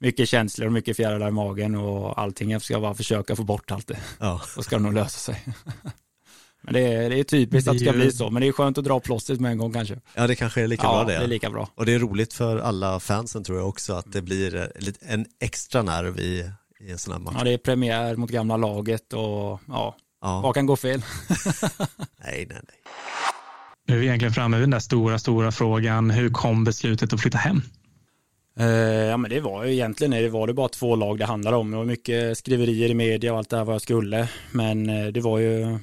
mycket 0.00 0.28
känslor 0.28 0.66
och 0.66 0.72
mycket 0.72 0.96
fjärilar 0.96 1.28
i 1.28 1.30
magen 1.30 1.74
och 1.74 2.20
allting. 2.20 2.50
Jag 2.50 2.62
ska 2.62 2.80
bara 2.80 2.94
försöka 2.94 3.36
få 3.36 3.42
bort 3.44 3.70
allt 3.70 3.86
det. 3.86 3.98
Ja. 4.18 4.40
Då 4.56 4.62
ska 4.62 4.76
det 4.76 4.82
nog 4.82 4.94
lösa 4.94 5.32
sig. 5.32 5.44
Men 6.62 6.74
det 6.74 6.80
är, 6.80 7.10
det 7.10 7.20
är 7.20 7.24
typiskt 7.24 7.64
det 7.64 7.70
är 7.70 7.72
att 7.72 7.78
det 7.78 7.84
ska 7.84 7.94
ju... 7.94 8.00
bli 8.00 8.12
så, 8.12 8.30
men 8.30 8.42
det 8.42 8.48
är 8.48 8.52
skönt 8.52 8.78
att 8.78 8.84
dra 8.84 9.00
plåstret 9.00 9.40
med 9.40 9.52
en 9.52 9.58
gång 9.58 9.72
kanske. 9.72 10.00
Ja, 10.14 10.26
det 10.26 10.34
kanske 10.34 10.62
är 10.62 10.66
lika 10.66 10.86
ja, 10.86 10.92
bra 10.92 11.04
det. 11.04 11.18
det 11.18 11.24
är 11.24 11.28
lika 11.28 11.50
bra. 11.50 11.68
Och 11.74 11.86
det 11.86 11.94
är 11.94 11.98
roligt 11.98 12.32
för 12.32 12.58
alla 12.58 13.00
fansen 13.00 13.44
tror 13.44 13.58
jag 13.58 13.68
också, 13.68 13.92
att 13.92 14.12
det 14.12 14.22
blir 14.22 14.70
en 15.00 15.26
extra 15.40 15.82
nerv 15.82 16.18
i, 16.18 16.50
i 16.80 16.90
en 16.90 16.98
sån 16.98 17.12
här 17.12 17.20
match. 17.20 17.34
Ja, 17.38 17.44
det 17.44 17.52
är 17.52 17.58
premiär 17.58 18.16
mot 18.16 18.30
gamla 18.30 18.56
laget 18.56 19.12
och 19.12 19.60
ja, 19.68 19.96
ja. 20.20 20.40
vad 20.40 20.54
kan 20.54 20.66
gå 20.66 20.76
fel? 20.76 21.02
nej, 22.24 22.46
nej, 22.48 22.48
nej. 22.48 22.82
Nu 23.88 23.94
är 23.94 23.98
vi 23.98 24.06
egentligen 24.06 24.34
framme 24.34 24.56
vid 24.56 24.62
den 24.62 24.70
där 24.70 24.78
stora, 24.78 25.18
stora 25.18 25.52
frågan. 25.52 26.10
Hur 26.10 26.30
kom 26.30 26.64
beslutet 26.64 27.12
att 27.12 27.20
flytta 27.20 27.38
hem? 27.38 27.62
Eh, 28.58 28.66
ja 28.66 29.16
men 29.16 29.30
det 29.30 29.40
var 29.40 29.64
ju 29.64 29.72
egentligen 29.72 30.10
det 30.10 30.28
var 30.28 30.46
det 30.46 30.54
bara 30.54 30.68
två 30.68 30.96
lag 30.96 31.18
det 31.18 31.24
handlade 31.24 31.56
om. 31.56 31.70
Det 31.70 31.76
var 31.76 31.84
mycket 31.84 32.38
skriverier 32.38 32.90
i 32.90 32.94
media 32.94 33.32
och 33.32 33.38
allt 33.38 33.50
det 33.50 33.56
här 33.56 33.64
vad 33.64 33.74
jag 33.74 33.82
skulle. 33.82 34.28
Men 34.50 34.88
eh, 34.88 35.06
det 35.06 35.20
var 35.20 35.38
ju 35.38 35.78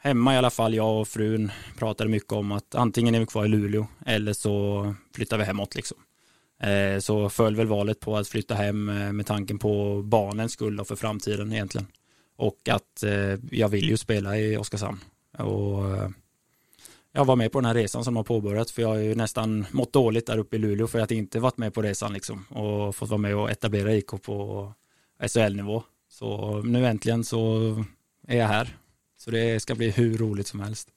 hemma 0.00 0.34
i 0.34 0.38
alla 0.38 0.50
fall, 0.50 0.74
jag 0.74 1.00
och 1.00 1.08
frun 1.08 1.52
pratade 1.78 2.10
mycket 2.10 2.32
om 2.32 2.52
att 2.52 2.74
antingen 2.74 3.14
är 3.14 3.20
vi 3.20 3.26
kvar 3.26 3.44
i 3.44 3.48
Luleå 3.48 3.86
eller 4.06 4.32
så 4.32 4.94
flyttar 5.14 5.38
vi 5.38 5.44
hemåt 5.44 5.74
liksom. 5.74 5.98
Eh, 6.62 6.98
så 6.98 7.28
föll 7.28 7.56
väl 7.56 7.66
valet 7.66 8.00
på 8.00 8.16
att 8.16 8.28
flytta 8.28 8.54
hem 8.54 8.88
eh, 8.88 9.12
med 9.12 9.26
tanken 9.26 9.58
på 9.58 10.02
barnens 10.02 10.52
skull 10.52 10.80
och 10.80 10.88
för 10.88 10.96
framtiden 10.96 11.52
egentligen. 11.52 11.86
Och 12.36 12.68
att 12.68 13.02
eh, 13.02 13.38
jag 13.50 13.68
vill 13.68 13.88
ju 13.88 13.96
spela 13.96 14.38
i 14.38 14.56
Oskarshamn. 14.56 15.00
Och 15.38 15.84
jag 17.12 17.24
var 17.24 17.36
med 17.36 17.52
på 17.52 17.60
den 17.60 17.66
här 17.66 17.74
resan 17.74 18.04
som 18.04 18.16
har 18.16 18.24
påbörjat 18.24 18.70
för 18.70 18.82
jag 18.82 18.88
har 18.88 18.96
ju 18.96 19.14
nästan 19.14 19.66
mått 19.70 19.92
dåligt 19.92 20.26
där 20.26 20.38
uppe 20.38 20.56
i 20.56 20.58
Luleå 20.58 20.86
för 20.86 21.00
att 21.00 21.10
inte 21.10 21.40
varit 21.40 21.58
med 21.58 21.74
på 21.74 21.82
resan 21.82 22.12
liksom 22.12 22.44
och 22.48 22.96
fått 22.96 23.08
vara 23.08 23.18
med 23.18 23.36
och 23.36 23.50
etablera 23.50 23.94
IK 23.94 24.22
på 24.22 24.72
SHL-nivå. 25.28 25.82
Så 26.08 26.62
nu 26.62 26.86
äntligen 26.86 27.24
så 27.24 27.60
är 28.26 28.38
jag 28.38 28.46
här. 28.46 28.76
Så 29.24 29.30
det 29.30 29.62
ska 29.62 29.74
bli 29.74 29.90
hur 29.90 30.18
roligt 30.18 30.46
som 30.46 30.60
helst. 30.60 30.88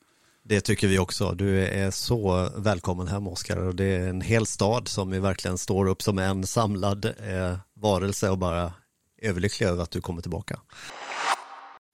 Det 0.44 0.62
tycker 0.62 0.88
vi 0.88 1.00
också. 1.00 1.32
Du 1.32 1.60
är 1.60 1.92
så 1.92 2.50
välkommen 2.58 3.08
hem 3.08 3.28
Oskar 3.28 3.58
och 3.58 3.76
det 3.76 3.86
är 3.86 4.08
en 4.08 4.22
hel 4.22 4.46
stad 4.46 4.88
som 4.88 5.12
vi 5.12 5.20
verkligen 5.20 5.58
står 5.58 5.88
upp 5.88 6.02
som 6.02 6.20
en 6.20 6.48
samlad 6.48 7.06
eh, 7.06 7.58
varelse 7.76 8.30
och 8.30 8.38
bara 8.38 8.74
överlyckliga 9.22 9.70
över 9.70 9.84
att 9.84 9.92
du 9.92 10.02
kommer 10.02 10.22
tillbaka. 10.22 10.60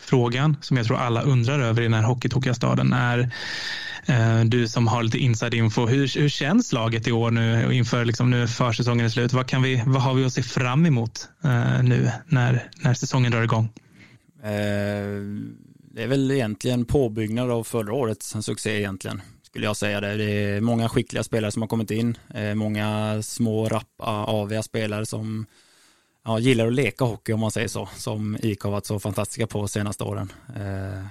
Frågan 0.02 0.58
som 0.62 0.78
jag 0.78 0.86
tror 0.86 0.98
alla 0.98 1.22
undrar 1.22 1.60
över 1.60 1.82
i 1.82 1.86
den 1.86 1.94
här 1.94 2.04
hockeytokiga 2.04 2.54
staden 2.54 2.94
är 2.94 3.34
Eh, 4.10 4.46
du 4.46 4.68
som 4.68 4.88
har 4.88 5.04
lite 5.04 5.18
inside 5.18 5.54
info, 5.54 5.88
hur, 5.88 6.20
hur 6.20 6.30
känns 6.30 6.74
laget 6.74 7.08
i 7.08 7.12
år 7.12 7.32
nu 7.32 7.74
inför 7.74 8.06
liksom 8.06 8.30
nu 8.30 8.48
försäsongen 8.48 9.06
är 9.06 9.10
slut? 9.10 9.34
Vad, 9.34 9.48
kan 9.48 9.62
vi, 9.62 9.84
vad 9.86 10.02
har 10.02 10.14
vi 10.14 10.26
att 10.26 10.34
se 10.34 10.44
fram 10.44 10.86
emot 10.86 11.28
uh, 11.46 11.84
nu 11.84 12.12
när, 12.26 12.70
när 12.76 12.94
säsongen 12.94 13.32
drar 13.32 13.44
igång? 13.44 13.70
Det 16.00 16.04
är 16.04 16.08
väl 16.08 16.32
egentligen 16.32 16.86
påbyggnad 16.86 17.52
av 17.52 17.64
förra 17.64 17.94
årets 17.94 18.36
succé 18.42 18.78
egentligen 18.78 19.22
skulle 19.42 19.66
jag 19.66 19.78
säga 19.78 20.02
det. 20.02 20.18
Det 20.18 20.32
är 20.32 20.62
många 20.62 20.90
skickliga 20.90 21.24
spelare 21.24 21.52
som 21.52 21.62
har 21.62 21.68
kommit 21.68 21.92
in, 21.92 22.18
eh, 22.34 22.56
många 22.56 23.20
små, 23.24 23.70
rappa, 23.70 24.04
ah, 24.04 24.26
aviga 24.26 24.64
spelare 24.64 25.06
som 25.06 25.46
ja, 26.26 26.40
gillar 26.40 26.68
att 26.68 26.74
leka 26.74 27.06
hockey 27.06 27.34
om 27.34 27.40
man 27.40 27.52
säger 27.52 27.68
så, 27.68 27.90
som 27.96 28.38
IK 28.42 28.64
har 28.64 28.72
varit 28.72 28.86
så 28.86 29.00
fantastiska 29.00 29.48
på 29.48 29.58
de 29.58 29.68
senaste 29.68 30.04
åren. 30.04 30.32
Eh, 30.48 31.06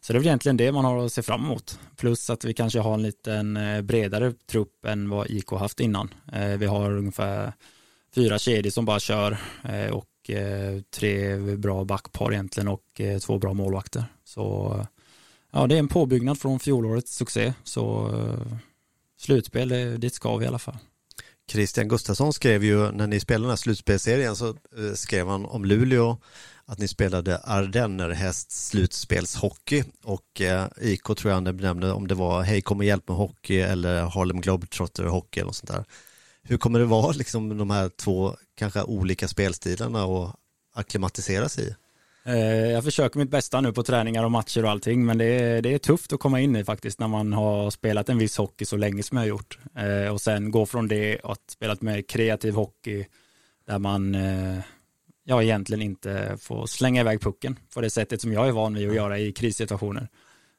så 0.00 0.12
det 0.12 0.16
är 0.16 0.20
väl 0.20 0.26
egentligen 0.26 0.56
det 0.56 0.72
man 0.72 0.84
har 0.84 1.04
att 1.04 1.12
se 1.12 1.22
fram 1.22 1.44
emot. 1.44 1.78
Plus 1.96 2.30
att 2.30 2.44
vi 2.44 2.54
kanske 2.54 2.80
har 2.80 2.94
en 2.94 3.02
liten 3.02 3.56
eh, 3.56 3.82
bredare 3.82 4.32
trupp 4.32 4.84
än 4.86 5.08
vad 5.10 5.30
IK 5.30 5.50
haft 5.50 5.80
innan. 5.80 6.14
Vi 6.58 6.66
har 6.66 6.90
ungefär 6.90 7.52
fyra 8.14 8.38
kedjor 8.38 8.70
som 8.70 8.84
bara 8.84 9.00
kör 9.00 9.38
och 9.92 10.30
tre 10.90 11.36
bra 11.36 11.84
backpar 11.84 12.32
egentligen 12.32 12.68
och 12.68 13.00
två 13.20 13.38
bra 13.38 13.54
målvakter. 13.54 14.04
Så 14.34 14.86
ja, 15.52 15.66
det 15.66 15.74
är 15.74 15.78
en 15.78 15.88
påbyggnad 15.88 16.38
från 16.38 16.58
fjolårets 16.58 17.16
succé. 17.16 17.54
Så 17.64 18.10
eh, 18.14 18.56
slutspel, 19.18 20.00
dit 20.00 20.14
ska 20.14 20.36
vi 20.36 20.44
i 20.44 20.48
alla 20.48 20.58
fall. 20.58 20.78
Christian 21.50 21.88
Gustafsson 21.88 22.32
skrev 22.32 22.64
ju 22.64 22.92
när 22.92 23.06
ni 23.06 23.20
spelade 23.20 23.44
den 23.44 23.50
här 23.50 23.56
slutspelserien 23.56 24.36
så 24.36 24.48
eh, 24.48 24.94
skrev 24.94 25.28
han 25.28 25.46
om 25.46 25.64
Luleå 25.64 26.18
att 26.66 26.78
ni 26.78 26.88
spelade 26.88 27.40
Ardennerhäst 27.44 28.50
slutspelshockey 28.50 29.84
och 30.04 30.40
eh, 30.40 30.66
IK 30.80 31.04
tror 31.04 31.24
jag 31.24 31.34
han 31.34 31.44
benämnde 31.44 31.92
om 31.92 32.08
det 32.08 32.14
var 32.14 32.42
Hej 32.42 32.62
kom 32.62 32.78
och 32.78 32.84
hjälp 32.84 33.08
med 33.08 33.16
hockey 33.16 33.60
eller 33.60 34.02
Harlem 34.02 34.40
Globetrotter 34.40 35.04
hockey 35.04 35.40
eller 35.40 35.46
något 35.46 35.56
sånt 35.56 35.72
där. 35.72 35.84
Hur 36.42 36.56
kommer 36.56 36.78
det 36.78 36.84
vara 36.84 37.12
liksom 37.12 37.58
de 37.58 37.70
här 37.70 37.88
två 37.88 38.36
kanske 38.54 38.82
olika 38.82 39.28
spelstilarna 39.28 40.04
och 40.04 40.30
akklimatisera 40.74 41.48
sig 41.48 41.68
i? 41.68 41.74
Eh, 42.26 42.70
jag 42.70 42.84
försöker 42.84 43.18
mitt 43.18 43.30
bästa 43.30 43.60
nu 43.60 43.72
på 43.72 43.82
träningar 43.82 44.24
och 44.24 44.30
matcher 44.30 44.64
och 44.64 44.70
allting, 44.70 45.06
men 45.06 45.18
det 45.18 45.24
är, 45.24 45.62
det 45.62 45.74
är 45.74 45.78
tufft 45.78 46.12
att 46.12 46.20
komma 46.20 46.40
in 46.40 46.56
i 46.56 46.64
faktiskt 46.64 47.00
när 47.00 47.08
man 47.08 47.32
har 47.32 47.70
spelat 47.70 48.08
en 48.08 48.18
viss 48.18 48.36
hockey 48.36 48.64
så 48.64 48.76
länge 48.76 49.02
som 49.02 49.16
jag 49.16 49.22
har 49.22 49.28
gjort. 49.28 49.58
Eh, 49.76 50.12
och 50.12 50.20
sen 50.20 50.50
gå 50.50 50.66
från 50.66 50.88
det 50.88 51.20
att 51.24 51.50
spela 51.50 51.76
mer 51.80 52.02
kreativ 52.02 52.54
hockey 52.54 53.06
där 53.66 53.78
man 53.78 54.14
eh, 54.14 54.58
jag 55.24 55.42
egentligen 55.42 55.82
inte 55.82 56.36
får 56.40 56.66
slänga 56.66 57.00
iväg 57.00 57.20
pucken 57.20 57.58
på 57.74 57.80
det 57.80 57.90
sättet 57.90 58.20
som 58.20 58.32
jag 58.32 58.48
är 58.48 58.52
van 58.52 58.74
vid 58.74 58.88
att 58.88 58.94
göra 58.94 59.18
i 59.18 59.32
krissituationer. 59.32 60.08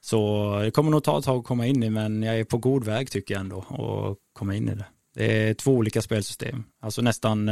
Så 0.01 0.59
det 0.59 0.71
kommer 0.71 0.91
nog 0.91 1.03
ta 1.03 1.19
ett 1.19 1.25
tag 1.25 1.39
att 1.39 1.45
komma 1.45 1.67
in 1.67 1.83
i, 1.83 1.89
men 1.89 2.23
jag 2.23 2.39
är 2.39 2.43
på 2.43 2.57
god 2.57 2.83
väg 2.83 3.11
tycker 3.11 3.33
jag 3.33 3.41
ändå 3.41 3.59
att 3.59 4.33
komma 4.33 4.55
in 4.55 4.69
i 4.69 4.75
det. 4.75 4.85
Det 5.15 5.49
är 5.49 5.53
två 5.53 5.71
olika 5.71 6.01
spelsystem, 6.01 6.63
alltså 6.81 7.01
nästan 7.01 7.47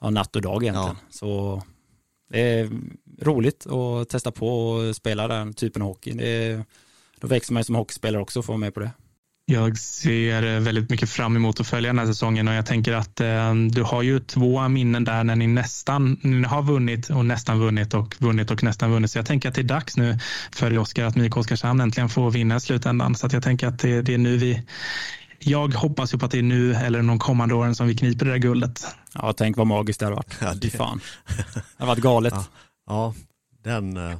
ja, 0.00 0.10
natt 0.10 0.36
och 0.36 0.42
dag 0.42 0.62
egentligen. 0.62 0.96
Ja. 1.00 1.10
Så 1.10 1.62
det 2.32 2.40
är 2.40 2.70
roligt 3.20 3.66
att 3.66 4.08
testa 4.08 4.30
på 4.30 4.70
och 4.70 4.96
spela 4.96 5.28
den 5.28 5.54
typen 5.54 5.82
av 5.82 5.88
hockey. 5.88 6.12
Det 6.12 6.28
är, 6.28 6.64
då 7.20 7.26
växer 7.26 7.52
man 7.52 7.64
som 7.64 7.74
hockeyspelare 7.74 8.22
också 8.22 8.38
och 8.38 8.44
får 8.44 8.52
vara 8.52 8.60
med 8.60 8.74
på 8.74 8.80
det. 8.80 8.90
Jag 9.46 9.78
ser 9.78 10.60
väldigt 10.60 10.90
mycket 10.90 11.10
fram 11.10 11.36
emot 11.36 11.60
att 11.60 11.66
följa 11.66 11.88
den 11.88 11.98
här 11.98 12.06
säsongen 12.06 12.48
och 12.48 12.54
jag 12.54 12.66
tänker 12.66 12.92
att 12.92 13.20
eh, 13.20 13.54
du 13.54 13.82
har 13.82 14.02
ju 14.02 14.20
två 14.20 14.68
minnen 14.68 15.04
där 15.04 15.24
när 15.24 15.36
ni 15.36 15.46
nästan 15.46 16.18
ni 16.22 16.46
har 16.46 16.62
vunnit 16.62 17.10
och 17.10 17.26
nästan 17.26 17.60
vunnit 17.60 17.94
och 17.94 18.14
vunnit 18.18 18.50
och 18.50 18.62
nästan 18.62 18.90
vunnit. 18.90 19.10
Så 19.10 19.18
jag 19.18 19.26
tänker 19.26 19.48
att 19.48 19.54
det 19.54 19.60
är 19.60 19.64
dags 19.64 19.96
nu 19.96 20.18
för 20.52 20.78
Oskar 20.78 21.04
att 21.04 21.16
MIK 21.16 21.36
Oskarshamn 21.36 21.80
äntligen 21.80 22.08
får 22.08 22.30
vinna 22.30 22.56
i 22.56 22.60
slutändan. 22.60 23.14
Så 23.14 23.26
att 23.26 23.32
jag 23.32 23.42
tänker 23.42 23.66
att 23.66 23.78
det, 23.78 24.02
det, 24.02 24.14
är 24.14 24.18
nu 24.18 24.36
vi 24.36 24.62
jag 25.46 25.74
hoppas 25.74 26.14
ju 26.14 26.18
på 26.18 26.24
att 26.24 26.32
det 26.32 26.38
är 26.38 26.42
nu 26.42 26.74
eller 26.74 27.02
de 27.02 27.18
kommande 27.18 27.54
åren 27.54 27.74
som 27.74 27.86
vi 27.86 27.96
kniper 27.96 28.24
det 28.24 28.30
där 28.30 28.38
guldet. 28.38 28.86
Ja, 29.14 29.32
tänk 29.32 29.56
vad 29.56 29.66
magiskt 29.66 30.00
det 30.00 30.06
hade 30.06 30.16
varit. 30.16 30.36
Ja, 30.40 30.54
det... 30.54 30.70
Fan. 30.70 31.00
Det 31.26 31.64
har 31.78 31.86
varit 31.86 32.02
galet. 32.02 32.34
Ja, 32.34 32.44
ja 32.86 33.14
den, 33.64 33.96
eh, 33.96 34.18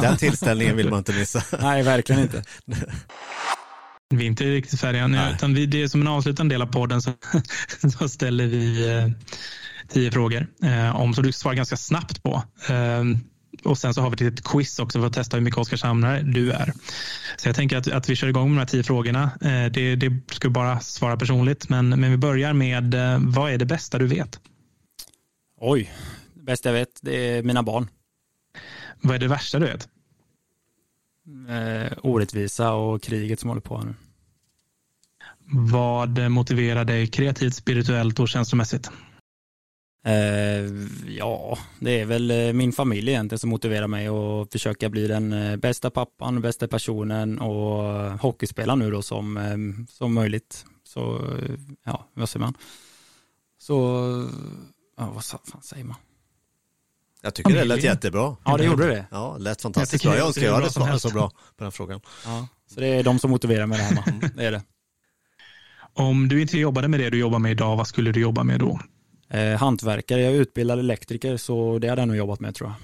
den 0.00 0.16
tillställningen 0.16 0.76
vill 0.76 0.90
man 0.90 0.98
inte 0.98 1.12
missa. 1.12 1.42
Nej, 1.62 1.82
verkligen 1.82 2.22
inte. 2.22 2.42
Vi 4.14 4.24
är 4.24 4.26
inte 4.26 4.44
riktigt 4.44 4.80
färdiga 4.80 5.06
nu, 5.06 5.18
utan 5.34 5.54
vi, 5.54 5.66
det 5.66 5.82
är 5.82 5.88
som 5.88 6.00
en 6.00 6.08
avslutande 6.08 6.54
del 6.54 6.62
av 6.62 6.66
podden 6.66 7.02
så, 7.02 7.12
så 7.98 8.08
ställer 8.08 8.46
vi 8.46 8.90
eh, 8.90 9.08
tio 9.88 10.10
frågor 10.10 10.46
eh, 10.62 10.96
om 10.96 11.14
så 11.14 11.22
du 11.22 11.32
svarar 11.32 11.54
ganska 11.54 11.76
snabbt 11.76 12.22
på. 12.22 12.42
Eh, 12.68 13.04
och 13.64 13.78
sen 13.78 13.94
så 13.94 14.00
har 14.00 14.10
vi 14.10 14.14
ett 14.14 14.20
litet 14.20 14.44
quiz 14.44 14.78
också 14.78 15.00
för 15.00 15.06
att 15.06 15.12
testa 15.12 15.36
hur 15.36 15.44
mycket 15.44 15.58
Oskarshamnare 15.58 16.22
du 16.22 16.52
är. 16.52 16.72
Så 17.36 17.48
jag 17.48 17.56
tänker 17.56 17.76
att, 17.76 17.92
att 17.92 18.08
vi 18.08 18.16
kör 18.16 18.28
igång 18.28 18.48
med 18.48 18.56
de 18.56 18.58
här 18.58 18.66
tio 18.66 18.82
frågorna. 18.82 19.22
Eh, 19.40 19.72
det, 19.72 19.96
det 19.96 20.20
ska 20.32 20.50
bara 20.50 20.80
svara 20.80 21.16
personligt, 21.16 21.68
men, 21.68 21.88
men 21.88 22.10
vi 22.10 22.16
börjar 22.16 22.52
med 22.52 22.94
eh, 22.94 23.18
vad 23.20 23.52
är 23.52 23.58
det 23.58 23.66
bästa 23.66 23.98
du 23.98 24.06
vet? 24.06 24.40
Oj, 25.60 25.92
det 26.34 26.42
bästa 26.42 26.68
jag 26.68 26.74
vet 26.74 26.98
det 27.02 27.16
är 27.16 27.42
mina 27.42 27.62
barn. 27.62 27.88
Vad 29.00 29.14
är 29.14 29.18
det 29.18 29.28
värsta 29.28 29.58
du 29.58 29.66
vet? 29.66 29.88
Eh, 31.48 31.98
orättvisa 32.02 32.72
och 32.72 33.02
kriget 33.02 33.40
som 33.40 33.48
håller 33.48 33.62
på 33.62 33.80
nu. 33.80 33.94
Vad 35.46 36.30
motiverar 36.30 36.84
dig 36.84 37.06
kreativt, 37.06 37.54
spirituellt 37.54 38.20
och 38.20 38.28
känslomässigt? 38.28 38.90
Eh, 40.06 40.70
ja, 41.06 41.58
det 41.78 42.00
är 42.00 42.04
väl 42.04 42.30
eh, 42.30 42.52
min 42.52 42.72
familj 42.72 43.10
egentligen 43.10 43.38
som 43.38 43.50
motiverar 43.50 43.86
mig 43.86 44.08
att 44.08 44.52
försöka 44.52 44.88
bli 44.88 45.06
den 45.06 45.32
eh, 45.32 45.56
bästa 45.56 45.90
pappan, 45.90 46.40
bästa 46.40 46.68
personen 46.68 47.38
och 47.38 48.10
hockeyspelaren 48.20 48.78
nu 48.78 48.90
då 48.90 49.02
som, 49.02 49.86
som 49.90 50.14
möjligt. 50.14 50.66
Så, 50.84 51.20
ja, 51.84 52.08
vad 52.14 52.28
säger 52.28 52.44
man? 52.44 52.54
Så, 53.58 53.74
ja, 54.96 55.10
vad 55.14 55.24
fan 55.24 55.62
säger 55.62 55.84
man? 55.84 55.96
Jag 57.22 57.34
tycker 57.34 57.54
det 57.54 57.64
lät 57.64 57.82
jättebra. 57.82 58.36
Ja, 58.44 58.56
det 58.56 58.64
gjorde 58.64 58.86
det. 58.86 59.06
Ja, 59.10 59.36
lät 59.38 59.62
fantastiskt 59.62 60.04
bra. 60.04 60.16
Jag 60.16 60.26
önskar 60.26 60.42
jag 60.42 60.54
hade 60.54 60.70
svarat 60.70 61.02
så 61.02 61.10
bra 61.10 61.30
på 61.56 61.64
den 61.64 61.72
frågan. 61.72 62.00
Ja, 62.24 62.48
så 62.66 62.80
det 62.80 62.86
är 62.86 63.02
de 63.02 63.18
som 63.18 63.30
motiverar 63.30 63.66
mig 63.66 63.78
det 63.78 63.84
här. 63.84 64.08
Mm. 64.08 64.30
Det 64.36 64.44
är 64.44 64.52
det. 64.52 64.62
Om 65.92 66.28
du 66.28 66.42
inte 66.42 66.58
jobbade 66.58 66.88
med 66.88 67.00
det 67.00 67.10
du 67.10 67.18
jobbar 67.18 67.38
med 67.38 67.52
idag, 67.52 67.76
vad 67.76 67.86
skulle 67.86 68.12
du 68.12 68.20
jobba 68.20 68.42
med 68.42 68.60
då? 68.60 68.80
Eh, 69.28 69.58
hantverkare, 69.58 70.20
jag 70.20 70.32
är 70.32 70.36
utbildad 70.36 70.78
elektriker 70.78 71.36
så 71.36 71.78
det 71.78 71.88
hade 71.88 72.00
jag 72.00 72.08
nog 72.08 72.16
jobbat 72.16 72.40
med 72.40 72.54
tror 72.54 72.70
jag. 72.70 72.76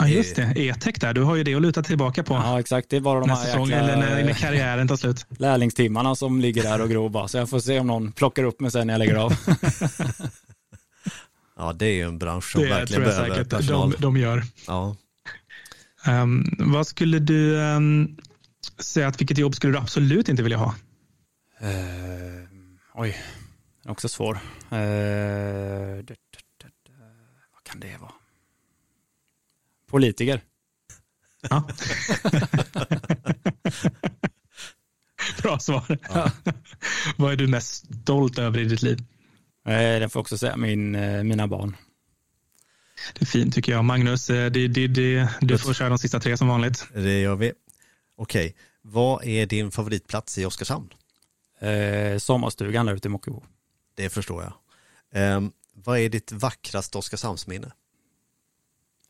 Ja 0.00 0.08
just 0.08 0.36
det, 0.36 0.52
E-tech 0.56 0.94
där, 1.00 1.14
du 1.14 1.22
har 1.22 1.36
ju 1.36 1.44
det 1.44 1.54
att 1.54 1.62
luta 1.62 1.82
tillbaka 1.82 2.22
på. 2.22 2.34
Ja 2.34 2.60
exakt, 2.60 2.90
det 2.90 2.96
är 2.96 3.00
bara 3.00 3.20
de 3.20 3.30
här 3.30 3.36
säsong, 3.36 3.70
jäkla, 3.70 3.92
eller 3.92 4.24
när, 4.24 4.32
karriären 4.32 4.88
tar 4.88 4.96
slut. 4.96 5.26
Lärlingstimmarna 5.38 6.14
som 6.14 6.40
ligger 6.40 6.62
där 6.62 6.80
och 6.80 6.90
gror 6.90 7.08
bara, 7.08 7.28
så 7.28 7.38
jag 7.38 7.50
får 7.50 7.60
se 7.60 7.80
om 7.80 7.86
någon 7.86 8.12
plockar 8.12 8.44
upp 8.44 8.60
mig 8.60 8.70
sen 8.70 8.86
när 8.86 8.94
jag 8.94 8.98
lägger 8.98 9.14
av. 9.14 9.32
ja 11.56 11.72
det 11.72 11.86
är 11.86 11.92
ju 11.92 12.02
en 12.02 12.18
bransch 12.18 12.52
som 12.52 12.62
det 12.62 12.68
verkligen 12.68 13.02
behöver 13.02 13.28
säkert 13.28 13.50
personal. 13.50 13.90
De, 13.90 14.02
de 14.02 14.16
gör. 14.16 14.42
Ja. 14.66 14.96
Um, 16.08 16.56
vad 16.58 16.86
skulle 16.86 17.18
du 17.18 17.56
um, 17.56 18.16
säga 18.78 19.08
att 19.08 19.20
vilket 19.20 19.38
jobb 19.38 19.54
skulle 19.54 19.72
du 19.72 19.78
absolut 19.78 20.28
inte 20.28 20.42
vilja 20.42 20.58
ha? 20.58 20.74
Uh, 21.62 22.48
oj, 22.94 23.16
också 23.84 24.08
svår. 24.08 24.34
Uh, 24.34 26.04
vad 27.52 27.62
kan 27.62 27.80
det 27.80 27.96
vara? 28.00 28.12
Politiker. 29.86 30.40
Ja. 31.50 31.68
Bra 35.42 35.58
svar. 35.58 35.98
Ja. 36.08 36.30
Vad 37.16 37.32
är 37.32 37.36
du 37.36 37.46
mest 37.46 37.94
stolt 38.02 38.38
över 38.38 38.58
i 38.58 38.64
ditt 38.64 38.82
liv? 38.82 38.98
Eh, 39.66 40.00
det 40.00 40.08
får 40.08 40.20
också 40.20 40.38
säga 40.38 40.56
min, 40.56 40.94
eh, 40.94 41.22
mina 41.22 41.46
barn. 41.46 41.76
Det 43.14 43.22
är 43.22 43.26
fint 43.26 43.54
tycker 43.54 43.72
jag. 43.72 43.84
Magnus, 43.84 44.26
det, 44.26 44.50
det, 44.50 44.86
det, 44.86 45.28
du 45.40 45.58
får 45.58 45.74
köra 45.74 45.88
de 45.88 45.98
sista 45.98 46.20
tre 46.20 46.36
som 46.36 46.48
vanligt. 46.48 46.86
Det 46.94 47.20
gör 47.20 47.36
vi. 47.36 47.52
Okej, 48.16 48.54
vad 48.82 49.24
är 49.24 49.46
din 49.46 49.70
favoritplats 49.70 50.38
i 50.38 50.44
Oskarshamn? 50.44 50.88
Eh, 51.60 52.18
sommarstugan 52.18 52.86
där 52.86 52.94
ute 52.94 53.08
i 53.08 53.10
Mockebo. 53.10 53.42
Det 53.94 54.10
förstår 54.10 54.42
jag. 54.42 54.52
Eh, 55.22 55.40
vad 55.74 55.98
är 55.98 56.08
ditt 56.08 56.32
vackraste 56.32 56.98
Oskarshamnsminne? 56.98 57.72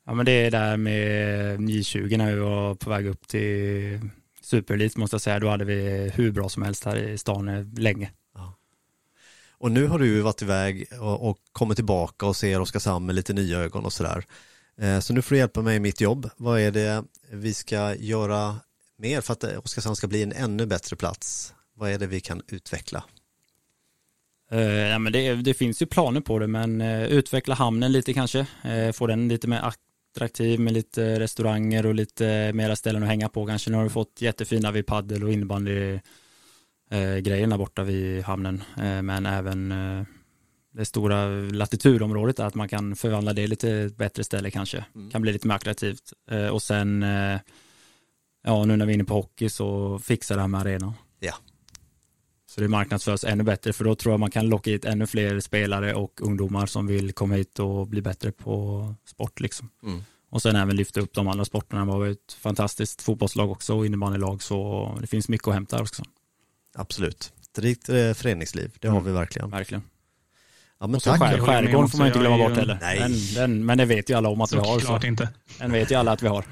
Ja 0.07 0.15
men 0.15 0.27
det 0.27 0.33
är 0.33 0.51
där 0.51 0.77
med 0.77 1.61
J20 1.61 2.17
när 2.17 2.35
vi 2.35 2.41
var 2.41 2.75
på 2.75 2.91
väg 2.91 3.07
upp 3.07 3.29
till 3.29 4.01
superelit 4.43 4.97
måste 4.97 5.15
jag 5.15 5.21
säga. 5.21 5.41
Då 5.41 5.49
hade 5.49 5.65
vi 5.65 6.11
hur 6.15 6.33
bra 6.33 6.49
som 6.49 6.63
helst 6.63 6.85
här 6.85 6.97
i 6.97 7.19
stan 7.19 7.75
länge. 7.75 8.11
Ja. 8.35 8.55
Och 9.51 9.71
nu 9.71 9.87
har 9.87 9.99
du 9.99 10.21
varit 10.21 10.43
iväg 10.43 10.87
och, 11.01 11.29
och 11.29 11.39
kommit 11.53 11.77
tillbaka 11.77 12.27
och 12.27 12.37
ser 12.37 12.61
Oskarshamn 12.61 13.07
med 13.07 13.15
lite 13.15 13.33
nya 13.33 13.59
ögon 13.59 13.85
och 13.85 13.93
sådär. 13.93 14.25
Eh, 14.79 15.01
så 15.01 15.13
nu 15.13 15.23
får 15.23 15.35
du 15.35 15.39
hjälpa 15.39 15.63
mig 15.63 15.77
i 15.77 15.81
mitt 15.81 16.01
jobb. 16.01 16.31
Vad 16.37 16.61
är 16.61 16.71
det 16.71 17.05
vi 17.31 17.55
ska 17.55 17.95
göra 17.95 18.57
mer 18.99 19.21
för 19.21 19.33
att 19.33 19.45
Oskarshamn 19.45 19.97
ska 19.97 20.07
bli 20.07 20.23
en 20.23 20.33
ännu 20.33 20.67
bättre 20.67 20.97
plats? 20.97 21.55
Vad 21.75 21.91
är 21.91 21.99
det 21.99 22.07
vi 22.07 22.21
kan 22.21 22.43
utveckla? 22.49 23.05
Uh, 24.55 24.89
ja, 24.89 24.99
men 24.99 25.13
det, 25.13 25.35
det, 25.35 25.55
finns 25.55 25.83
ju 25.83 25.87
planer 25.87 26.21
på 26.21 26.39
det, 26.39 26.47
men 26.47 26.81
uh, 26.81 27.05
utveckla 27.05 27.55
hamnen 27.55 27.93
lite 27.93 28.13
kanske. 28.13 28.39
Uh, 28.39 28.93
få 28.93 29.07
den 29.07 29.29
lite 29.29 29.49
mer 29.49 29.61
attraktiv 30.15 30.61
med 30.61 30.73
lite 30.73 31.21
restauranger 31.21 31.87
och 31.87 31.95
lite 31.95 32.53
mera 32.53 32.77
ställen 32.77 33.03
att 33.03 33.09
hänga 33.09 33.29
på 33.29 33.47
kanske. 33.47 33.71
Nu 33.71 33.77
har 33.77 33.85
vi 33.85 33.91
fått 33.91 34.21
jättefina 34.21 34.71
vid 34.71 34.87
paddel 34.87 35.25
och 35.25 35.33
innebandy 35.33 35.99
grejerna 37.23 37.59
borta 37.59 37.83
vid 37.83 38.23
hamnen, 38.23 38.63
men 39.03 39.27
även 39.27 39.75
det 40.73 40.85
stora 40.85 41.27
latitudområdet 41.29 42.39
är 42.39 42.45
att 42.45 42.55
man 42.55 42.69
kan 42.69 42.97
förvandla 42.97 43.33
det 43.33 43.47
lite 43.47 43.91
bättre 43.97 44.25
ställe 44.25 44.51
kanske. 44.51 44.85
Mm. 44.95 45.11
Kan 45.11 45.23
bli 45.23 45.33
lite 45.33 45.49
mer 45.49 45.55
attraktivt. 45.55 46.13
Och 46.53 46.63
sen, 46.63 47.03
ja 48.45 48.65
nu 48.65 48.77
när 48.77 48.87
vi 48.87 48.93
är 48.93 48.95
inne 48.95 49.05
på 49.05 49.15
hockey 49.15 49.49
så 49.49 49.99
fixa 49.99 50.35
det 50.35 50.41
här 50.41 50.49
med 50.49 50.61
arenan. 50.61 50.93
Så 52.51 52.61
det 52.61 52.69
marknadsförs 52.69 53.25
ännu 53.25 53.45
bättre 53.45 53.73
för 53.73 53.85
då 53.85 53.95
tror 53.95 54.13
jag 54.13 54.21
man 54.21 54.31
kan 54.31 54.49
locka 54.49 54.71
hit 54.71 54.85
ännu 54.85 55.07
fler 55.07 55.41
spelare 55.41 55.95
och 55.95 56.21
ungdomar 56.23 56.67
som 56.67 56.87
vill 56.87 57.13
komma 57.13 57.35
hit 57.35 57.59
och 57.59 57.87
bli 57.87 58.03
bättre 58.03 58.33
på 58.33 58.95
sport 59.07 59.41
liksom. 59.41 59.71
Mm. 59.83 60.03
Och 60.31 60.43
sen 60.43 60.57
även 60.57 60.77
lyfta 60.77 61.01
upp 61.01 61.15
de 61.15 61.29
andra 61.29 61.45
sporterna. 61.45 61.85
Det 61.85 61.87
var 61.87 62.07
ett 62.07 62.33
fantastiskt 62.41 63.03
fotbollslag 63.03 63.51
också 63.51 63.77
och 63.77 63.87
innebandylag 63.87 64.43
så 64.43 64.99
det 65.01 65.07
finns 65.07 65.29
mycket 65.29 65.49
att 65.49 65.55
hämta 65.55 65.83
också. 65.83 66.03
Absolut. 66.75 67.33
Ett 67.43 67.59
rikt 67.59 67.89
eh, 67.89 68.13
föreningsliv, 68.13 68.73
det 68.81 68.89
har 68.89 68.99
mm. 68.99 69.13
vi 69.13 69.19
verkligen. 69.19 69.51
Verkligen. 69.51 69.83
Ja, 70.81 70.87
men 70.87 71.01
tack. 71.01 71.21
Skär, 71.21 71.39
skärgården 71.39 71.89
får 71.89 71.99
man 71.99 72.07
inte 72.07 72.19
glömma 72.19 72.39
bort 72.39 72.57
heller. 72.57 72.79
Nej. 72.81 72.99
Den, 72.99 73.13
den, 73.35 73.67
men 73.67 73.79
det 73.79 73.85
vet 73.85 74.11
ju 74.11 74.15
alla 74.15 74.29
om 74.29 74.41
att 74.41 74.51
så 74.51 74.57
vi 74.57 74.69
har. 74.69 74.81
Så. 74.81 75.07
inte. 75.07 75.29
Den 75.59 75.73
vet 75.73 75.91
ju 75.91 75.95
alla 75.95 76.13
att 76.13 76.23
vi 76.23 76.29
har. 76.29 76.45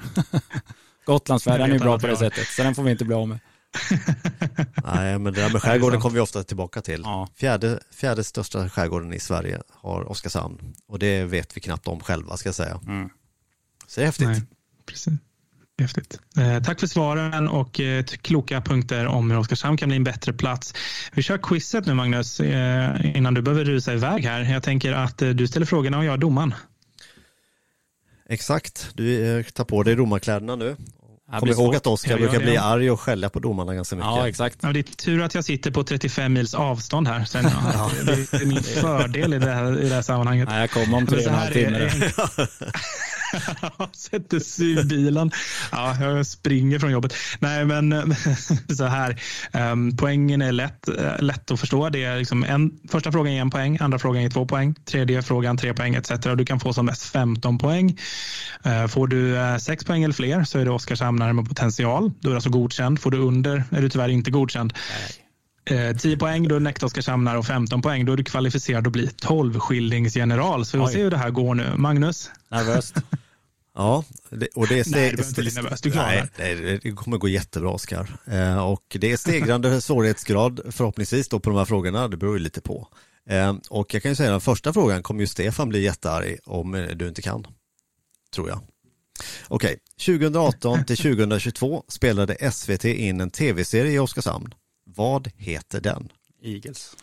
Gotlandsfärjan 1.05 1.71
är 1.71 1.79
bra 1.79 1.99
på 1.99 2.07
det 2.07 2.17
sättet, 2.17 2.47
så 2.47 2.63
den 2.63 2.75
får 2.75 2.83
vi 2.83 2.91
inte 2.91 3.05
bli 3.05 3.15
av 3.15 3.27
med. 3.27 3.39
Nej, 4.83 5.19
men 5.19 5.33
det 5.33 5.41
där 5.41 5.49
med 5.49 5.61
skärgården 5.61 6.01
kommer 6.01 6.13
vi 6.13 6.19
ofta 6.19 6.43
tillbaka 6.43 6.81
till. 6.81 7.01
Ja. 7.05 7.27
Fjärde, 7.35 7.79
fjärde 7.91 8.23
största 8.23 8.69
skärgården 8.69 9.13
i 9.13 9.19
Sverige 9.19 9.61
har 9.69 10.09
Oskarshamn 10.11 10.73
och 10.87 10.99
det 10.99 11.23
vet 11.23 11.57
vi 11.57 11.61
knappt 11.61 11.87
om 11.87 11.99
själva 11.99 12.37
ska 12.37 12.47
jag 12.47 12.55
säga. 12.55 12.79
Mm. 12.87 13.09
Så 13.87 13.99
det 13.99 14.03
är 14.03 14.05
häftigt. 14.05 14.27
Nej, 14.27 14.41
precis. 14.85 15.13
Häftigt. 15.79 16.19
Eh, 16.37 16.63
tack 16.63 16.79
för 16.79 16.87
svaren 16.87 17.47
och 17.47 17.79
eh, 17.79 18.03
kloka 18.03 18.61
punkter 18.61 19.05
om 19.07 19.31
hur 19.31 19.39
Oskarshamn 19.39 19.77
kan 19.77 19.89
bli 19.89 19.95
en 19.95 20.03
bättre 20.03 20.33
plats. 20.33 20.73
Vi 21.13 21.21
kör 21.21 21.37
quizet 21.37 21.85
nu 21.85 21.93
Magnus, 21.93 22.39
eh, 22.39 23.17
innan 23.17 23.33
du 23.33 23.41
behöver 23.41 23.65
rusa 23.65 23.93
iväg 23.93 24.25
här. 24.25 24.41
Jag 24.41 24.63
tänker 24.63 24.93
att 24.93 25.21
eh, 25.21 25.29
du 25.29 25.47
ställer 25.47 25.65
frågorna 25.65 25.97
och 25.97 26.05
jag 26.05 26.13
är 26.13 26.17
domaren. 26.17 26.53
Exakt, 28.29 28.89
du 28.93 29.37
eh, 29.37 29.43
tar 29.43 29.65
på 29.65 29.83
dig 29.83 29.95
romarkläderna 29.95 30.55
nu 30.55 30.75
Kom 31.39 31.49
ihåg 31.49 31.75
att 31.75 31.87
Oskar 31.87 32.17
brukar 32.17 32.39
bli 32.39 32.57
arg 32.57 32.91
och 32.91 32.99
skälla 32.99 33.29
på 33.29 33.39
domarna 33.39 33.75
ganska 33.75 33.95
mycket. 33.95 34.11
Ja, 34.11 34.27
exakt. 34.27 34.57
Ja, 34.61 34.73
det 34.73 34.79
är 34.79 34.83
tur 34.83 35.21
att 35.21 35.35
jag 35.35 35.45
sitter 35.45 35.71
på 35.71 35.83
35 35.83 36.33
mils 36.33 36.53
avstånd 36.53 37.07
här. 37.07 37.25
Sen, 37.25 37.43
ja. 37.73 37.91
Det 38.05 38.33
är 38.33 38.45
min 38.45 38.63
fördel 38.63 39.33
i 39.33 39.39
det 39.39 39.51
här, 39.51 39.81
i 39.81 39.89
det 39.89 39.95
här 39.95 40.01
sammanhanget. 40.01 40.49
Ja, 40.51 40.59
jag 40.59 40.71
kommer 40.71 40.97
om 40.97 41.07
tre 41.07 41.17
och 41.17 41.31
en 41.31 41.33
halv 41.33 41.53
timme. 41.53 41.91
Sätter 43.93 44.39
sig 44.39 44.79
i 44.79 44.83
bilen. 44.83 45.31
Ja, 45.71 45.95
jag 46.01 46.25
springer 46.25 46.79
från 46.79 46.91
jobbet. 46.91 47.13
Nej, 47.39 47.65
men 47.65 48.15
så 48.77 48.85
här. 48.85 49.21
Um, 49.53 49.97
poängen 49.97 50.41
är 50.41 50.51
lätt, 50.51 50.87
eh, 50.87 51.19
lätt 51.19 51.51
att 51.51 51.59
förstå. 51.59 51.89
Det 51.89 52.03
är 52.03 52.17
liksom 52.17 52.43
en, 52.43 52.79
första 52.89 53.11
frågan 53.11 53.33
är 53.33 53.41
en 53.41 53.49
poäng, 53.49 53.77
andra 53.81 53.99
frågan 53.99 54.23
är 54.23 54.29
två 54.29 54.45
poäng, 54.45 54.75
tredje 54.85 55.21
frågan 55.21 55.57
tre 55.57 55.73
poäng 55.73 55.95
etc. 55.95 56.11
Du 56.37 56.45
kan 56.45 56.59
få 56.59 56.73
som 56.73 56.85
mest 56.85 57.03
15 57.03 57.57
poäng. 57.57 57.97
Uh, 58.65 58.87
får 58.87 59.07
du 59.07 59.35
uh, 59.35 59.57
sex 59.57 59.85
poäng 59.85 60.03
eller 60.03 60.13
fler 60.13 60.43
så 60.43 60.59
är 60.59 60.65
det 60.65 60.71
Oskarshamnare 60.71 61.33
med 61.33 61.47
potential. 61.47 62.11
Då 62.19 62.29
är 62.29 62.31
du 62.31 62.35
alltså 62.35 62.49
godkänd. 62.49 62.99
Får 62.99 63.11
du 63.11 63.17
under 63.17 63.63
är 63.71 63.81
du 63.81 63.89
tyvärr 63.89 64.09
inte 64.09 64.31
godkänd. 64.31 64.73
Nej. 64.73 65.28
10 65.99 66.17
poäng, 66.17 66.47
då 66.47 66.55
är 66.55 66.59
Nekta 66.59 66.85
Oskarshamnar 66.85 67.35
och 67.35 67.45
15 67.45 67.81
poäng, 67.81 68.05
då 68.05 68.13
är 68.13 68.17
du 68.17 68.23
kvalificerad 68.23 68.87
att 68.87 68.93
bli 68.93 69.07
12-skildingsgeneral. 69.07 70.63
Så 70.63 70.77
vi 70.77 70.83
får 70.83 70.91
se 70.91 71.03
hur 71.03 71.11
det 71.11 71.17
här 71.17 71.29
går 71.29 71.55
nu. 71.55 71.73
Magnus? 71.77 72.31
Nervöst. 72.51 72.95
Ja, 73.75 74.03
och 74.55 74.67
det 74.67 74.79
är 74.79 74.83
steg... 74.83 74.95
Nej, 74.95 75.13
du 75.15 75.23
inte 75.23 75.41
bli 75.41 75.51
nervös. 75.51 75.81
Du 75.81 75.91
klarar 75.91 76.29
nej, 76.37 76.79
det 76.83 76.91
kommer 76.91 77.17
gå 77.17 77.27
jättebra, 77.27 77.69
Oskar. 77.69 78.17
Eh, 78.25 78.65
och 78.65 78.97
det 78.99 79.11
är 79.11 79.17
stegrande 79.17 79.81
svårighetsgrad 79.81 80.61
förhoppningsvis 80.69 81.29
då 81.29 81.39
på 81.39 81.49
de 81.49 81.57
här 81.57 81.65
frågorna. 81.65 82.07
Det 82.07 82.17
beror 82.17 82.37
ju 82.37 82.43
lite 82.43 82.61
på. 82.61 82.87
Eh, 83.29 83.55
och 83.69 83.93
jag 83.93 84.01
kan 84.01 84.11
ju 84.11 84.15
säga 84.15 84.31
den 84.31 84.41
första 84.41 84.73
frågan 84.73 85.03
kommer 85.03 85.21
ju 85.21 85.27
Stefan 85.27 85.69
bli 85.69 85.81
jättearg 85.81 86.37
om 86.45 86.87
du 86.95 87.07
inte 87.07 87.21
kan. 87.21 87.47
Tror 88.33 88.49
jag. 88.49 88.61
Okej, 89.47 89.79
2018 90.05 90.85
till 90.85 90.97
2022 90.97 91.83
spelade 91.87 92.51
SVT 92.51 92.85
in 92.85 93.21
en 93.21 93.31
tv-serie 93.31 93.91
i 93.91 93.99
Oskarshamn. 93.99 94.53
Vad 94.99 95.31
heter 95.37 95.81
den? 95.81 96.09
Eagles. 96.43 96.95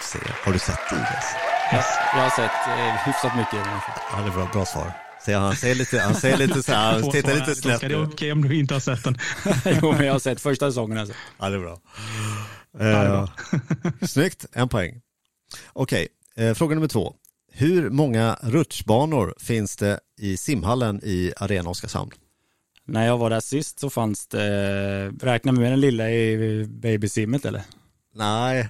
Se, 0.00 0.18
har 0.44 0.52
du 0.52 0.58
sett 0.58 0.78
Eagles? 0.92 1.24
Yes, 1.72 1.86
jag 2.14 2.20
har 2.20 2.30
sett 2.30 2.68
eh, 2.68 3.06
hyfsat 3.06 3.36
mycket. 3.36 3.66
Ja, 4.12 4.20
det 4.22 4.28
är 4.28 4.32
bra, 4.32 4.50
bra 4.52 4.64
svar. 4.64 4.92
Han 5.26 5.56
ser 5.56 5.74
lite, 5.74 6.00
han 6.00 6.14
ser 6.14 6.36
lite 6.36 6.62
så 6.62 6.72
här, 6.72 6.92
han 6.92 7.10
tittar 7.10 7.34
lite 7.34 7.54
snett. 7.54 7.80
Det 7.80 7.86
är 7.86 8.04
okej 8.04 8.32
om 8.32 8.42
du 8.42 8.58
inte 8.58 8.74
har 8.74 8.80
sett 8.80 9.04
den. 9.04 9.18
jo, 9.82 9.92
men 9.92 10.06
jag 10.06 10.12
har 10.12 10.18
sett 10.18 10.40
första 10.40 10.70
säsongen 10.70 10.98
alltså. 10.98 11.14
Ja, 11.38 11.48
det 11.48 11.56
är 11.56 11.60
bra. 11.60 11.80
Uh, 12.80 13.30
snyggt, 14.06 14.46
en 14.52 14.68
poäng. 14.68 15.00
Okej, 15.72 16.08
okay, 16.34 16.48
uh, 16.48 16.54
fråga 16.54 16.74
nummer 16.74 16.88
två. 16.88 17.14
Hur 17.52 17.90
många 17.90 18.38
rutschbanor 18.42 19.34
finns 19.38 19.76
det 19.76 20.00
i 20.18 20.36
simhallen 20.36 21.00
i 21.02 21.32
Arena 21.36 21.70
Oskarshamn? 21.70 22.10
När 22.88 23.06
jag 23.06 23.18
var 23.18 23.30
där 23.30 23.40
sist 23.40 23.80
så 23.80 23.90
fanns 23.90 24.26
det, 24.26 25.10
räkna 25.20 25.52
med 25.52 25.72
den 25.72 25.80
lilla 25.80 26.10
i 26.10 26.64
babysimmet 26.68 27.44
eller? 27.44 27.62
Nej, 28.14 28.68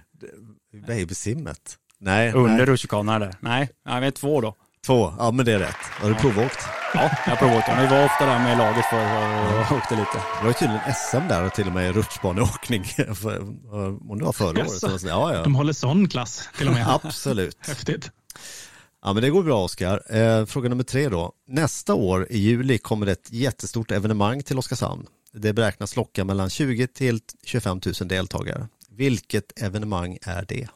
babysimmet. 0.86 1.76
Nej. 2.00 2.32
Under 2.32 2.66
rutschkanorna 2.66 3.18
där? 3.18 3.34
Nej, 3.40 3.70
jag 3.84 4.00
vet 4.00 4.14
två 4.14 4.40
då. 4.40 4.54
Två, 4.86 5.14
ja 5.18 5.30
men 5.30 5.46
det 5.46 5.52
är 5.52 5.58
rätt. 5.58 5.76
Har 6.00 6.08
du 6.08 6.14
ja. 6.14 6.20
provåkt? 6.20 6.58
Ja, 6.94 7.10
jag 7.26 7.32
har 7.32 7.36
provåkt. 7.36 7.68
Vi 7.68 7.86
var 7.86 8.04
ofta 8.04 8.26
där 8.26 8.38
med 8.38 8.58
laget 8.58 8.84
för 8.86 9.72
och 9.72 9.76
åkte 9.76 9.96
lite. 9.96 10.18
Det 10.38 10.42
var 10.42 10.48
ju 10.48 10.52
tydligen 10.52 10.94
SM 10.94 11.28
där 11.28 11.44
och 11.44 11.54
till 11.54 11.66
och 11.66 11.72
med 11.72 11.94
rutschbaneåkning. 11.94 12.84
Om 14.10 14.18
det 14.18 14.24
var 14.24 14.32
förra 14.32 14.60
året. 14.60 15.02
Ja, 15.02 15.34
ja. 15.34 15.42
De 15.42 15.54
håller 15.54 15.72
sån 15.72 16.08
klass 16.08 16.48
till 16.58 16.68
och 16.68 16.74
med. 16.74 16.88
Absolut. 16.88 17.56
Häftigt. 17.66 18.10
Ja 19.02 19.12
men 19.12 19.22
det 19.22 19.30
går 19.30 19.42
bra 19.42 19.64
Oskar. 19.64 20.16
Eh, 20.16 20.46
fråga 20.46 20.68
nummer 20.68 20.84
tre 20.84 21.08
då. 21.08 21.32
Nästa 21.46 21.94
år 21.94 22.26
i 22.30 22.38
juli 22.38 22.78
kommer 22.78 23.06
det 23.06 23.12
ett 23.12 23.32
jättestort 23.32 23.90
evenemang 23.90 24.42
till 24.42 24.58
Oskarshamn. 24.58 25.06
Det 25.32 25.52
beräknas 25.52 25.96
locka 25.96 26.24
mellan 26.24 26.50
20 26.50 26.86
till 26.86 27.20
25 27.44 27.80
000 28.00 28.08
deltagare. 28.08 28.68
Vilket 28.90 29.62
evenemang 29.62 30.18
är 30.22 30.44
det? 30.48 30.68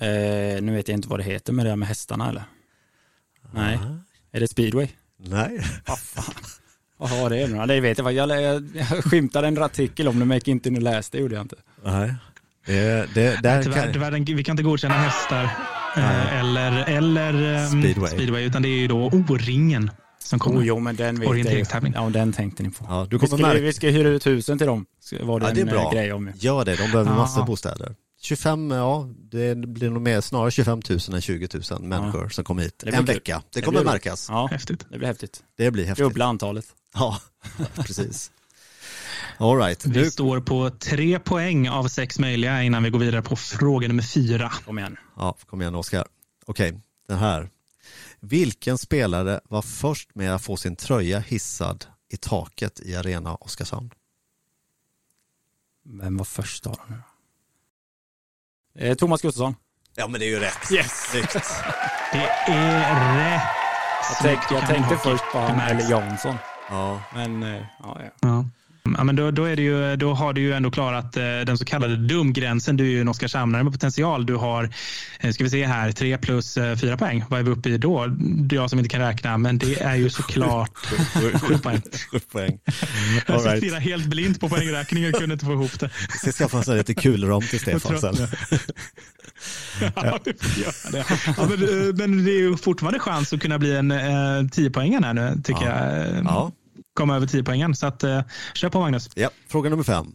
Eh, 0.00 0.62
nu 0.62 0.72
vet 0.72 0.88
jag 0.88 0.98
inte 0.98 1.08
vad 1.08 1.18
det 1.18 1.24
heter 1.24 1.52
med 1.52 1.66
det 1.66 1.76
med 1.76 1.88
hästarna 1.88 2.28
eller? 2.28 2.44
Nej. 3.52 3.78
Är 4.32 4.40
det 4.40 4.48
speedway? 4.48 4.88
Nej. 5.16 5.60
Vad 5.86 5.98
fan. 5.98 6.34
Vad 6.96 7.10
har 7.10 7.30
det 7.30 7.48
nu 7.48 7.66
Det 7.66 7.80
vet 7.80 7.98
jag. 7.98 8.12
Jag, 8.12 8.42
jag, 8.42 8.68
jag 8.74 9.04
skymtade 9.04 9.48
en 9.48 9.62
artikel 9.62 10.08
om 10.08 10.14
det 10.18 10.24
men 10.24 10.30
jag 10.30 10.36
gick 10.36 10.48
inte 10.48 10.68
in 10.68 10.76
och 10.76 10.82
läste. 10.82 11.16
Det 11.16 11.22
gjorde 11.22 11.34
jag 11.34 11.44
inte. 11.44 11.56
Nej. 11.84 12.14
Det, 12.66 13.14
det, 13.14 13.42
där 13.42 13.62
tyvärr, 13.62 13.84
kan... 13.84 13.92
tyvärr, 13.92 14.34
vi 14.34 14.44
kan 14.44 14.52
inte 14.52 14.62
godkänna 14.62 14.94
hästar 14.94 15.44
eh, 15.96 16.40
eller, 16.40 16.84
eller 16.88 17.56
ehm, 17.56 17.82
speedway. 17.82 18.10
speedway. 18.10 18.44
utan 18.44 18.62
det 18.62 18.68
är 18.68 18.78
ju 18.78 18.88
då 18.88 19.06
O-ringen 19.06 19.90
som 20.18 20.38
kommer. 20.38 20.60
Oh, 20.60 20.66
jo, 20.66 20.78
men 20.78 20.96
den 20.96 21.20
vet 21.20 21.72
jag. 21.72 21.92
Ja, 21.94 22.10
den 22.10 22.32
tänkte 22.32 22.62
ni 22.62 22.70
på. 22.70 22.86
Ja, 22.88 23.06
du 23.10 23.18
vi, 23.18 23.26
ska, 23.26 23.52
vi 23.52 23.72
ska 23.72 23.88
hyra 23.88 24.08
ut 24.08 24.26
husen 24.26 24.58
till 24.58 24.66
dem. 24.66 24.86
Var 25.20 25.40
det, 25.40 25.46
ja, 25.46 25.52
det 25.54 25.60
är 25.60 25.64
bra. 25.64 25.82
Eh, 25.82 25.92
grej 25.92 26.12
om. 26.12 26.32
Gör 26.34 26.64
det, 26.64 26.76
de 26.76 26.90
behöver 26.90 27.10
massor 27.10 27.44
bostäder. 27.44 27.94
25, 28.22 28.70
ja, 28.70 29.08
det 29.30 29.54
blir 29.54 29.90
nog 29.90 30.02
mer 30.02 30.20
snarare 30.20 30.50
25 30.50 30.80
000 30.90 30.98
än 31.12 31.20
20 31.20 31.48
000 31.70 31.82
människor 31.82 32.22
ja. 32.22 32.30
som 32.30 32.44
kommer 32.44 32.62
hit. 32.62 32.82
En 32.86 33.04
vecka. 33.04 33.42
Det, 33.50 33.60
det 33.60 33.64
kommer 33.64 33.80
blir, 33.80 33.92
märkas. 33.92 34.26
Ja, 34.28 34.46
häftigt. 34.46 34.86
Det 34.90 34.98
blir 34.98 35.08
häftigt. 35.08 35.42
Det 35.56 35.70
blir 35.70 35.84
häftigt. 35.84 36.04
Dubbla 36.06 36.24
antalet. 36.24 36.66
Ja, 36.94 37.20
precis. 37.74 38.30
All 39.40 39.56
right. 39.56 39.86
Vi 39.86 39.90
Nu, 40.00 40.10
står 40.10 40.40
på 40.40 40.70
tre 40.70 41.18
poäng 41.18 41.68
av 41.68 41.88
sex 41.88 42.18
möjliga 42.18 42.62
innan 42.62 42.82
vi 42.82 42.90
går 42.90 42.98
vidare 42.98 43.22
på 43.22 43.36
fråga 43.36 43.88
nummer 43.88 44.02
fyra. 44.02 44.48
Kom 44.64 44.78
igen. 44.78 44.96
ja, 45.16 45.36
kom 45.46 45.60
igen 45.62 45.74
Oskar. 45.74 46.06
Okej, 46.46 46.80
den 47.08 47.18
här. 47.18 47.50
Vilken 48.20 48.78
spelare 48.78 49.40
var 49.48 49.62
först 49.62 50.14
med 50.14 50.34
att 50.34 50.42
få 50.42 50.56
sin 50.56 50.76
tröja 50.76 51.18
hissad 51.18 51.86
i 52.12 52.16
taket 52.16 52.80
i 52.80 52.96
Arena 52.96 53.34
Oskarshamn? 53.34 53.90
Vem 55.84 56.16
var 56.16 56.24
först 56.24 56.66
av 56.66 56.72
dem? 56.76 57.02
Eh, 58.78 58.94
Thomas 58.94 59.22
Gustafsson. 59.22 59.54
Ja, 59.96 60.08
men 60.08 60.20
det 60.20 60.26
är 60.26 60.30
ju 60.30 60.38
rätt. 60.40 60.72
Yes! 60.72 61.10
Snyggt. 61.10 61.32
Det 62.12 62.28
är 62.46 63.16
rätt. 63.16 63.42
Jag, 64.08 64.18
tänk, 64.20 64.40
jag 64.50 64.68
tänkte 64.68 64.96
först 64.96 65.24
på 65.32 65.38
han 65.38 65.60
eller 65.60 65.90
Jansson. 65.90 66.34
Ja, 66.70 67.02
Men 67.14 67.42
eh, 67.42 67.62
ja, 67.82 68.00
ja. 68.02 68.10
Ja. 68.20 68.44
Ja, 68.82 69.04
men 69.04 69.16
då, 69.16 69.30
då, 69.30 69.44
är 69.44 69.56
det 69.56 69.62
ju, 69.62 69.96
då 69.96 70.14
har 70.14 70.32
du 70.32 70.40
ju 70.40 70.52
ändå 70.52 70.70
klarat 70.70 71.16
eh, 71.16 71.22
den 71.22 71.58
så 71.58 71.64
kallade 71.64 71.96
dumgränsen. 71.96 72.76
Du 72.76 72.84
är 72.84 72.90
ju 72.90 73.00
en 73.00 73.08
Oskarshamnare 73.08 73.62
med 73.64 73.72
potential. 73.72 74.26
Du 74.26 74.34
har, 74.34 74.70
eh, 75.20 75.30
ska 75.32 75.44
vi 75.44 75.50
se 75.50 75.66
här, 75.66 75.92
tre 75.92 76.18
plus 76.18 76.56
eh, 76.56 76.76
fyra 76.76 76.96
poäng. 76.96 77.24
Vad 77.28 77.40
är 77.40 77.44
vi 77.44 77.50
uppe 77.50 77.68
i 77.68 77.78
då? 77.78 78.06
Det 78.18 78.56
är 78.56 78.60
jag 78.60 78.70
som 78.70 78.78
inte 78.78 78.88
kan 78.88 79.00
räkna, 79.00 79.38
men 79.38 79.58
det 79.58 79.80
är 79.82 79.94
ju 79.94 80.10
såklart 80.10 80.76
sju 81.40 81.58
poäng. 81.58 81.82
poäng. 82.32 82.58
Jag 83.26 83.36
All 83.36 83.42
right. 83.60 83.82
helt 83.82 84.06
blint 84.06 84.40
på 84.40 84.48
poängräkningen 84.48 85.14
och 85.14 85.20
kunde 85.20 85.32
inte 85.32 85.44
få 85.46 85.52
ihop 85.52 85.80
det. 85.80 85.90
Jag 86.08 86.18
ska 86.18 86.32
skaffa 86.32 86.72
en 86.72 86.78
lite 86.78 86.94
kulram 86.94 87.40
till 87.42 87.60
Stefan 87.60 87.98
sen. 87.98 88.14
Ja, 89.94 90.18
det. 90.24 90.34
Ja, 91.36 91.46
men, 91.48 91.62
eh, 91.88 91.94
men 91.94 92.24
det 92.24 92.30
är 92.30 92.38
ju 92.38 92.56
fortfarande 92.56 92.98
chans 92.98 93.32
att 93.32 93.40
kunna 93.40 93.58
bli 93.58 93.76
en 93.76 93.90
eh, 93.90 94.48
10 94.52 94.70
poängen 94.70 95.04
här 95.04 95.14
nu, 95.14 95.40
tycker 95.44 95.66
Ja. 95.66 95.96
jag. 95.96 96.24
Ja. 96.24 96.52
Komma 97.00 97.16
över 97.16 97.26
10 97.26 97.44
poängen. 97.44 97.74
Så 97.74 97.86
att, 97.86 98.02
eh, 98.02 98.22
kör 98.54 98.68
på 98.68 98.80
Magnus. 98.80 99.10
Ja, 99.14 99.30
fråga 99.48 99.70
nummer 99.70 99.82
fem. 99.82 100.12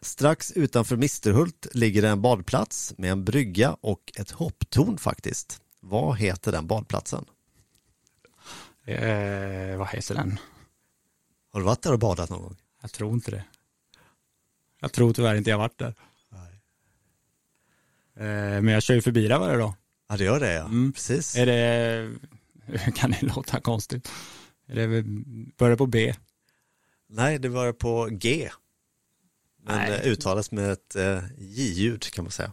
Strax 0.00 0.52
utanför 0.52 0.96
Misterhult 0.96 1.66
ligger 1.72 2.02
en 2.02 2.22
badplats 2.22 2.94
med 2.98 3.12
en 3.12 3.24
brygga 3.24 3.76
och 3.80 4.12
ett 4.16 4.30
hopptorn 4.30 4.98
faktiskt. 4.98 5.60
Vad 5.80 6.18
heter 6.18 6.52
den 6.52 6.66
badplatsen? 6.66 7.24
Eh, 8.84 9.76
vad 9.76 9.88
heter 9.88 10.14
den? 10.14 10.38
Har 11.52 11.60
du 11.60 11.66
varit 11.66 11.82
där 11.82 11.92
och 11.92 11.98
badat 11.98 12.30
någon 12.30 12.42
gång? 12.42 12.56
Jag 12.82 12.92
tror 12.92 13.12
inte 13.14 13.30
det. 13.30 13.44
Jag 14.80 14.92
tror 14.92 15.12
tyvärr 15.12 15.34
inte 15.34 15.50
jag 15.50 15.58
varit 15.58 15.78
där. 15.78 15.94
Eh, 18.16 18.62
men 18.62 18.68
jag 18.68 18.82
kör 18.82 18.94
ju 18.94 19.02
förbi 19.02 19.28
där 19.28 19.38
varje 19.38 19.56
dag. 19.56 19.74
Ja, 20.08 20.16
det 20.16 20.24
gör 20.24 20.40
det 20.40 20.52
ja. 20.52 20.64
Mm. 20.64 20.92
Precis. 20.92 21.36
Är 21.36 21.46
det, 21.46 22.10
kan 22.94 23.10
det 23.10 23.22
låta 23.22 23.60
konstigt? 23.60 24.10
Det, 24.66 25.04
börjar 25.58 25.76
på 25.76 25.86
B? 25.86 26.14
Nej, 27.08 27.38
det 27.38 27.48
var 27.48 27.72
på 27.72 28.08
G. 28.10 28.50
Men 29.62 29.76
Nej. 29.78 29.90
eh, 30.04 30.06
uttalas 30.12 30.50
med 30.50 30.70
ett 30.70 30.96
eh, 30.96 31.18
J-ljud 31.38 32.02
kan 32.12 32.24
man 32.24 32.30
säga. 32.32 32.52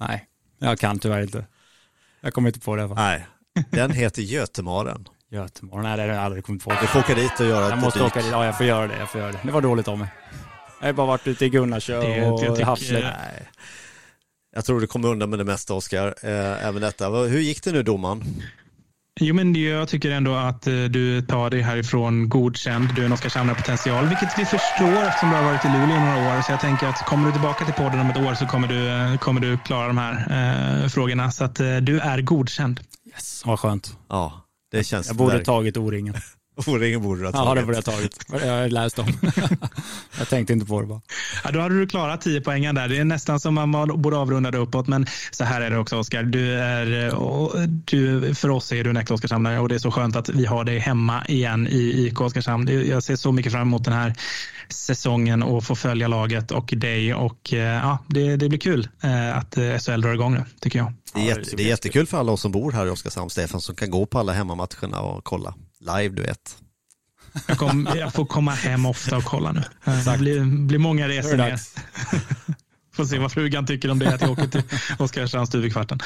Nej, 0.00 0.28
jag 0.58 0.78
kan 0.78 0.98
tyvärr 0.98 1.22
inte. 1.22 1.46
Jag 2.20 2.34
kommer 2.34 2.48
inte 2.48 2.60
på 2.60 2.76
det. 2.76 2.86
Nej, 2.86 3.26
den 3.70 3.90
heter 3.90 4.22
Götemaren. 4.22 5.08
Göteborg, 5.30 5.82
nej 5.82 5.96
det 5.96 6.02
har 6.02 6.08
jag 6.08 6.18
aldrig 6.18 6.44
kommit 6.44 6.64
på. 6.64 6.70
Du 6.70 6.86
får 6.86 6.98
åka 6.98 7.14
dit 7.14 7.40
och 7.40 7.46
göra 7.46 7.64
Jag 7.64 7.72
ett 7.78 7.84
måste 7.84 7.98
dyk. 7.98 8.06
åka 8.06 8.22
dit, 8.22 8.30
ja 8.30 8.44
jag 8.44 8.56
får 8.56 8.66
göra 8.66 8.86
det, 8.86 8.98
jag 8.98 9.10
får 9.10 9.20
göra 9.20 9.32
det. 9.32 9.40
Det 9.44 9.52
var 9.52 9.60
dåligt 9.60 9.88
av 9.88 9.98
mig. 9.98 10.08
Jag 10.80 10.88
har 10.88 10.92
bara 10.92 11.06
varit 11.06 11.26
ute 11.26 11.44
i 11.44 11.48
Gunnarsö 11.48 11.92
jag 11.92 12.32
och 12.50 12.58
Havslätt. 12.58 13.04
Nej. 13.04 13.48
Jag 14.54 14.64
tror 14.64 14.80
du 14.80 14.86
kommer 14.86 15.08
undan 15.08 15.30
med 15.30 15.38
det 15.38 15.44
mesta 15.44 15.74
Oskar, 15.74 16.14
eh, 16.22 16.66
även 16.66 16.82
detta. 16.82 17.08
Hur 17.10 17.40
gick 17.40 17.62
det 17.62 17.72
nu 17.72 17.82
domaren? 17.82 18.22
Jo, 19.20 19.34
men 19.34 19.54
jag 19.54 19.88
tycker 19.88 20.10
ändå 20.10 20.34
att 20.34 20.66
eh, 20.66 20.74
du 20.84 21.22
tar 21.22 21.50
dig 21.50 21.60
härifrån 21.62 22.28
godkänd. 22.28 22.94
Du 22.94 23.02
är 23.02 23.06
en 23.06 23.12
Oskarshamnare 23.12 23.56
potential, 23.56 24.08
vilket 24.08 24.38
vi 24.38 24.44
förstår 24.44 25.02
eftersom 25.08 25.30
du 25.30 25.36
har 25.36 25.42
varit 25.44 25.64
i 25.64 25.68
Luleå 25.68 25.96
i 25.96 26.00
några 26.00 26.38
år. 26.38 26.42
Så 26.42 26.52
jag 26.52 26.60
tänker 26.60 26.86
att 26.86 27.04
kommer 27.06 27.26
du 27.26 27.32
tillbaka 27.32 27.64
till 27.64 27.74
podden 27.74 28.00
om 28.00 28.10
ett 28.10 28.16
år 28.16 28.34
så 28.34 28.46
kommer 28.46 28.68
du, 28.68 28.88
eh, 28.88 29.18
kommer 29.18 29.40
du 29.40 29.58
klara 29.58 29.86
de 29.86 29.98
här 29.98 30.82
eh, 30.82 30.88
frågorna. 30.88 31.30
Så 31.30 31.44
att 31.44 31.60
eh, 31.60 31.76
du 31.76 32.00
är 32.00 32.20
godkänd. 32.20 32.80
Yes, 33.06 33.42
vad 33.46 33.60
skönt. 33.60 33.96
Ja, 34.08 34.32
det 34.72 34.84
känns 34.84 35.06
Jag 35.06 35.16
borde 35.16 35.28
verkligen- 35.32 35.44
tagit 35.44 35.76
O-ringen. 35.76 36.14
O-ringen 36.66 37.02
borde 37.02 37.20
du 37.20 37.26
ha 37.26 37.32
Ja, 37.34 37.44
tagit. 37.44 37.60
det 37.62 37.66
borde 37.66 37.76
jag 37.76 37.84
tagit. 37.84 38.24
Jag 38.46 38.60
har 38.60 38.68
läst 38.68 38.98
om. 38.98 39.06
jag 40.18 40.28
tänkte 40.28 40.52
inte 40.52 40.66
på 40.66 40.80
det 40.80 40.86
bara. 40.86 41.00
Ja, 41.44 41.50
då 41.50 41.60
hade 41.60 41.78
du 41.78 41.86
klarat 41.86 42.20
10 42.20 42.40
poängen 42.40 42.74
där. 42.74 42.88
Det 42.88 42.98
är 42.98 43.04
nästan 43.04 43.40
som 43.40 43.54
man 43.54 43.72
borde 44.02 44.16
avrunda 44.16 44.50
det 44.50 44.58
uppåt. 44.58 44.86
Men 44.86 45.06
så 45.30 45.44
här 45.44 45.60
är 45.60 45.70
det 45.70 45.78
också 45.78 45.96
Oskar. 45.96 46.22
Du 46.22 46.54
är, 46.54 47.12
du, 47.84 48.34
för 48.34 48.50
oss 48.50 48.72
är 48.72 48.84
du 48.84 48.90
en 48.90 48.96
äkta 48.96 49.14
Oskarshamnare 49.14 49.58
och 49.60 49.68
det 49.68 49.74
är 49.74 49.78
så 49.78 49.90
skönt 49.90 50.16
att 50.16 50.28
vi 50.28 50.46
har 50.46 50.64
dig 50.64 50.78
hemma 50.78 51.24
igen 51.28 51.68
i 51.68 52.06
IK 52.06 52.20
Oskarshamn. 52.20 52.86
Jag 52.88 53.02
ser 53.02 53.16
så 53.16 53.32
mycket 53.32 53.52
fram 53.52 53.62
emot 53.68 53.84
den 53.84 53.94
här 53.94 54.14
säsongen 54.68 55.42
och 55.42 55.64
få 55.64 55.76
följa 55.76 56.08
laget 56.08 56.50
och 56.50 56.72
dig. 56.76 57.14
Och 57.14 57.52
eh, 57.52 57.58
ja, 57.58 57.98
det, 58.06 58.36
det 58.36 58.48
blir 58.48 58.58
kul 58.58 58.88
eh, 59.02 59.36
att 59.38 59.56
eh, 59.56 59.76
SHL 59.78 60.00
drar 60.00 60.14
igång 60.14 60.34
nu, 60.34 60.44
tycker 60.60 60.78
jag. 60.78 60.92
Det 61.14 61.20
är, 61.20 61.24
Ja, 61.30 61.38
jätte, 61.38 61.56
det 61.56 61.62
är 61.62 61.66
jättekul 61.68 62.06
för 62.06 62.18
alla 62.18 62.32
oss 62.32 62.40
som 62.40 62.52
bor 62.52 62.72
här 62.72 62.86
i 62.86 62.90
Oskarshamn, 62.90 63.30
Stefan, 63.30 63.60
som 63.60 63.74
kan 63.74 63.90
gå 63.90 64.06
på 64.06 64.18
alla 64.18 64.32
hemmamatcherna 64.32 65.00
och 65.00 65.24
kolla 65.24 65.54
live, 65.80 66.08
du 66.08 66.22
vet. 66.22 66.56
Jag, 67.48 67.58
kom, 67.58 67.88
jag 67.96 68.14
får 68.14 68.26
komma 68.26 68.50
hem 68.50 68.86
ofta 68.86 69.16
och 69.16 69.24
kolla 69.24 69.52
nu. 69.52 69.62
Eh, 69.84 70.04
Det 70.12 70.18
blir, 70.18 70.66
blir 70.66 70.78
många 70.78 71.08
resor 71.08 71.36
ner. 71.36 71.60
Får 72.92 73.04
se 73.04 73.18
vad 73.18 73.32
frugan 73.32 73.66
tycker 73.66 73.90
om 73.90 73.98
det, 73.98 74.14
att 74.14 74.20
jag 74.20 74.30
åker 74.30 74.48
till 74.48 74.62
Oskarshamn 74.98 75.46
stup 75.46 75.64
i 75.64 75.70
kvarten. 75.70 76.00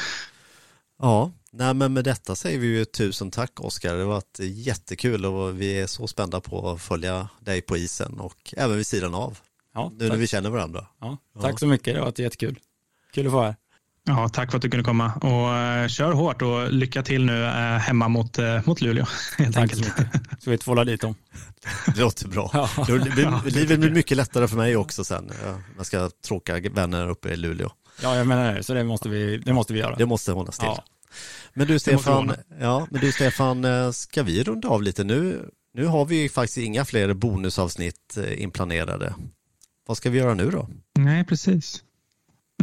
Ja, 0.99 1.33
nej, 1.53 1.75
men 1.75 1.93
med 1.93 2.05
detta 2.05 2.35
säger 2.35 2.59
vi 2.59 2.67
ju 2.67 2.85
tusen 2.85 3.31
tack 3.31 3.61
Oskar. 3.61 3.95
Det 3.95 4.01
har 4.03 4.09
varit 4.09 4.39
jättekul 4.41 5.25
och 5.27 5.61
vi 5.61 5.81
är 5.81 5.87
så 5.87 6.07
spända 6.07 6.41
på 6.41 6.71
att 6.71 6.83
följa 6.83 7.29
dig 7.41 7.63
på 7.63 7.77
isen 7.77 8.21
och 8.21 8.55
även 8.57 8.77
vid 8.77 8.87
sidan 8.87 9.15
av. 9.15 9.39
Ja, 9.75 9.93
Nu 9.97 10.05
när 10.05 10.11
tack. 10.11 10.19
vi 10.19 10.27
känner 10.27 10.51
varandra. 10.51 10.87
Ja, 11.01 11.19
tack 11.41 11.59
så 11.61 11.67
mycket, 11.67 11.95
det 11.95 12.01
har 12.01 12.07
varit 12.07 12.19
jättekul. 12.19 12.59
Kul 13.15 13.27
att 13.27 13.33
få 13.33 13.37
vara 13.37 13.47
här. 13.47 13.57
Ja, 14.05 14.29
tack 14.29 14.51
för 14.51 14.57
att 14.59 14.63
du 14.63 14.71
kunde 14.71 14.85
komma 14.85 15.13
och 15.15 15.57
eh, 15.57 15.89
kör 15.89 16.13
hårt 16.13 16.43
och 16.43 16.73
lycka 16.73 17.03
till 17.03 17.25
nu 17.25 17.45
eh, 17.45 17.51
hemma 17.79 18.09
mot, 18.09 18.39
eh, 18.39 18.61
mot 18.65 18.81
Luleå. 18.81 19.07
Helt 19.39 19.55
Tack 19.55 19.75
så 19.75 19.79
enkelt. 19.85 19.99
mycket. 20.13 20.43
Så 20.43 20.51
vi 20.51 20.59
tvålar 20.59 20.85
dit 20.85 21.01
dem. 21.01 21.15
Det 21.95 22.01
låter 22.01 22.29
bra. 22.29 22.51
Ja. 22.53 22.69
Det 22.87 22.99
blir, 23.11 23.51
livet 23.51 23.81
blir 23.81 23.91
mycket 23.91 24.17
lättare 24.17 24.49
för 24.49 24.57
mig 24.57 24.77
också 24.77 25.05
sen. 25.05 25.31
Ja, 25.45 25.55
Jag 25.77 25.87
ska 25.87 26.11
tråka 26.27 26.61
vänner 26.61 27.09
uppe 27.09 27.29
i 27.29 27.37
Luleå. 27.37 27.71
Ja, 28.03 28.17
jag 28.17 28.27
menar 28.27 28.55
det. 28.55 28.63
Så 28.63 28.75
det 28.75 28.85
måste 28.85 29.09
vi, 29.09 29.39
det 29.39 29.53
måste 29.53 29.73
vi 29.73 29.79
göra. 29.79 29.97
Det 29.97 30.07
måste 30.07 30.33
hållas 30.33 30.59
till. 30.59 30.69
Ja. 30.69 30.85
Men 31.55 31.67
du 31.67 31.79
Stefan, 31.79 32.33
ja, 32.61 32.87
men 32.91 33.01
du 33.01 33.13
Stefan, 33.13 33.67
ska 33.93 34.23
vi 34.23 34.43
runda 34.45 34.69
av 34.69 34.83
lite 34.83 35.05
nu? 35.05 35.49
Nu 35.75 35.87
har 35.87 36.05
vi 36.05 36.23
ju 36.23 36.29
faktiskt 36.29 36.59
inga 36.59 36.85
fler 36.85 37.15
bonusavsnitt 37.15 38.19
inplanerade. 38.37 39.15
Vad 39.87 39.97
ska 39.97 40.11
vi 40.11 40.19
göra 40.19 40.35
nu 40.35 40.51
då? 40.51 40.69
Nej, 40.99 41.25
precis. 41.25 41.83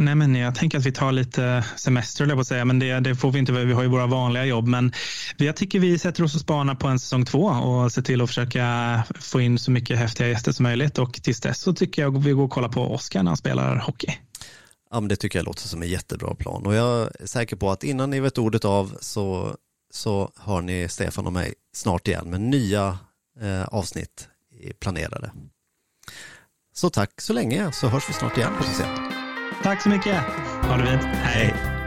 Nej, 0.00 0.14
men 0.14 0.34
jag 0.34 0.54
tänker 0.54 0.78
att 0.78 0.86
vi 0.86 0.92
tar 0.92 1.12
lite 1.12 1.64
semester, 1.76 2.24
höll 2.24 2.28
jag 2.28 2.36
på 2.36 2.40
att 2.40 2.46
säga, 2.46 2.64
men 2.64 2.78
det, 2.78 3.00
det 3.00 3.16
får 3.16 3.32
vi 3.32 3.38
inte. 3.38 3.52
Vi 3.52 3.72
har 3.72 3.82
ju 3.82 3.88
våra 3.88 4.06
vanliga 4.06 4.44
jobb, 4.44 4.66
men 4.66 4.92
jag 5.36 5.56
tycker 5.56 5.80
vi 5.80 5.98
sätter 5.98 6.24
oss 6.24 6.34
och 6.34 6.40
spanar 6.40 6.74
på 6.74 6.88
en 6.88 6.98
säsong 6.98 7.24
två 7.24 7.44
och 7.44 7.92
ser 7.92 8.02
till 8.02 8.20
att 8.20 8.28
försöka 8.28 9.02
få 9.20 9.40
in 9.40 9.58
så 9.58 9.70
mycket 9.70 9.98
häftiga 9.98 10.28
gäster 10.28 10.52
som 10.52 10.62
möjligt. 10.62 10.98
Och 10.98 11.12
tills 11.12 11.40
dess 11.40 11.60
så 11.60 11.72
tycker 11.72 12.02
jag 12.02 12.22
vi 12.22 12.32
går 12.32 12.44
och 12.44 12.50
kollar 12.50 12.68
på 12.68 12.94
Oskar 12.94 13.22
när 13.22 13.30
han 13.30 13.36
spelar 13.36 13.76
hockey. 13.76 14.12
Ja, 14.90 15.00
men 15.00 15.08
det 15.08 15.16
tycker 15.16 15.38
jag 15.38 15.46
låter 15.46 15.68
som 15.68 15.82
en 15.82 15.88
jättebra 15.88 16.34
plan 16.34 16.66
och 16.66 16.74
jag 16.74 17.10
är 17.20 17.26
säker 17.26 17.56
på 17.56 17.70
att 17.70 17.84
innan 17.84 18.10
ni 18.10 18.20
vet 18.20 18.38
ordet 18.38 18.64
av 18.64 18.96
så, 19.00 19.56
så 19.90 20.32
hör 20.40 20.60
ni 20.60 20.88
Stefan 20.88 21.26
och 21.26 21.32
mig 21.32 21.54
snart 21.74 22.08
igen 22.08 22.30
med 22.30 22.40
nya 22.40 22.98
eh, 23.40 23.64
avsnitt 23.64 24.28
planerade. 24.80 25.30
Så 26.74 26.90
tack 26.90 27.20
så 27.20 27.32
länge 27.32 27.72
så 27.72 27.88
hörs 27.88 28.08
vi 28.08 28.12
snart 28.12 28.36
igen 28.36 28.52
hoppas 28.52 28.80
jag. 28.80 29.09
Tack 29.62 29.82
så 29.82 29.88
mycket. 29.88 30.14
Ha 30.62 30.76
det 30.76 30.86
fint. 30.86 31.02
Hej. 31.04 31.79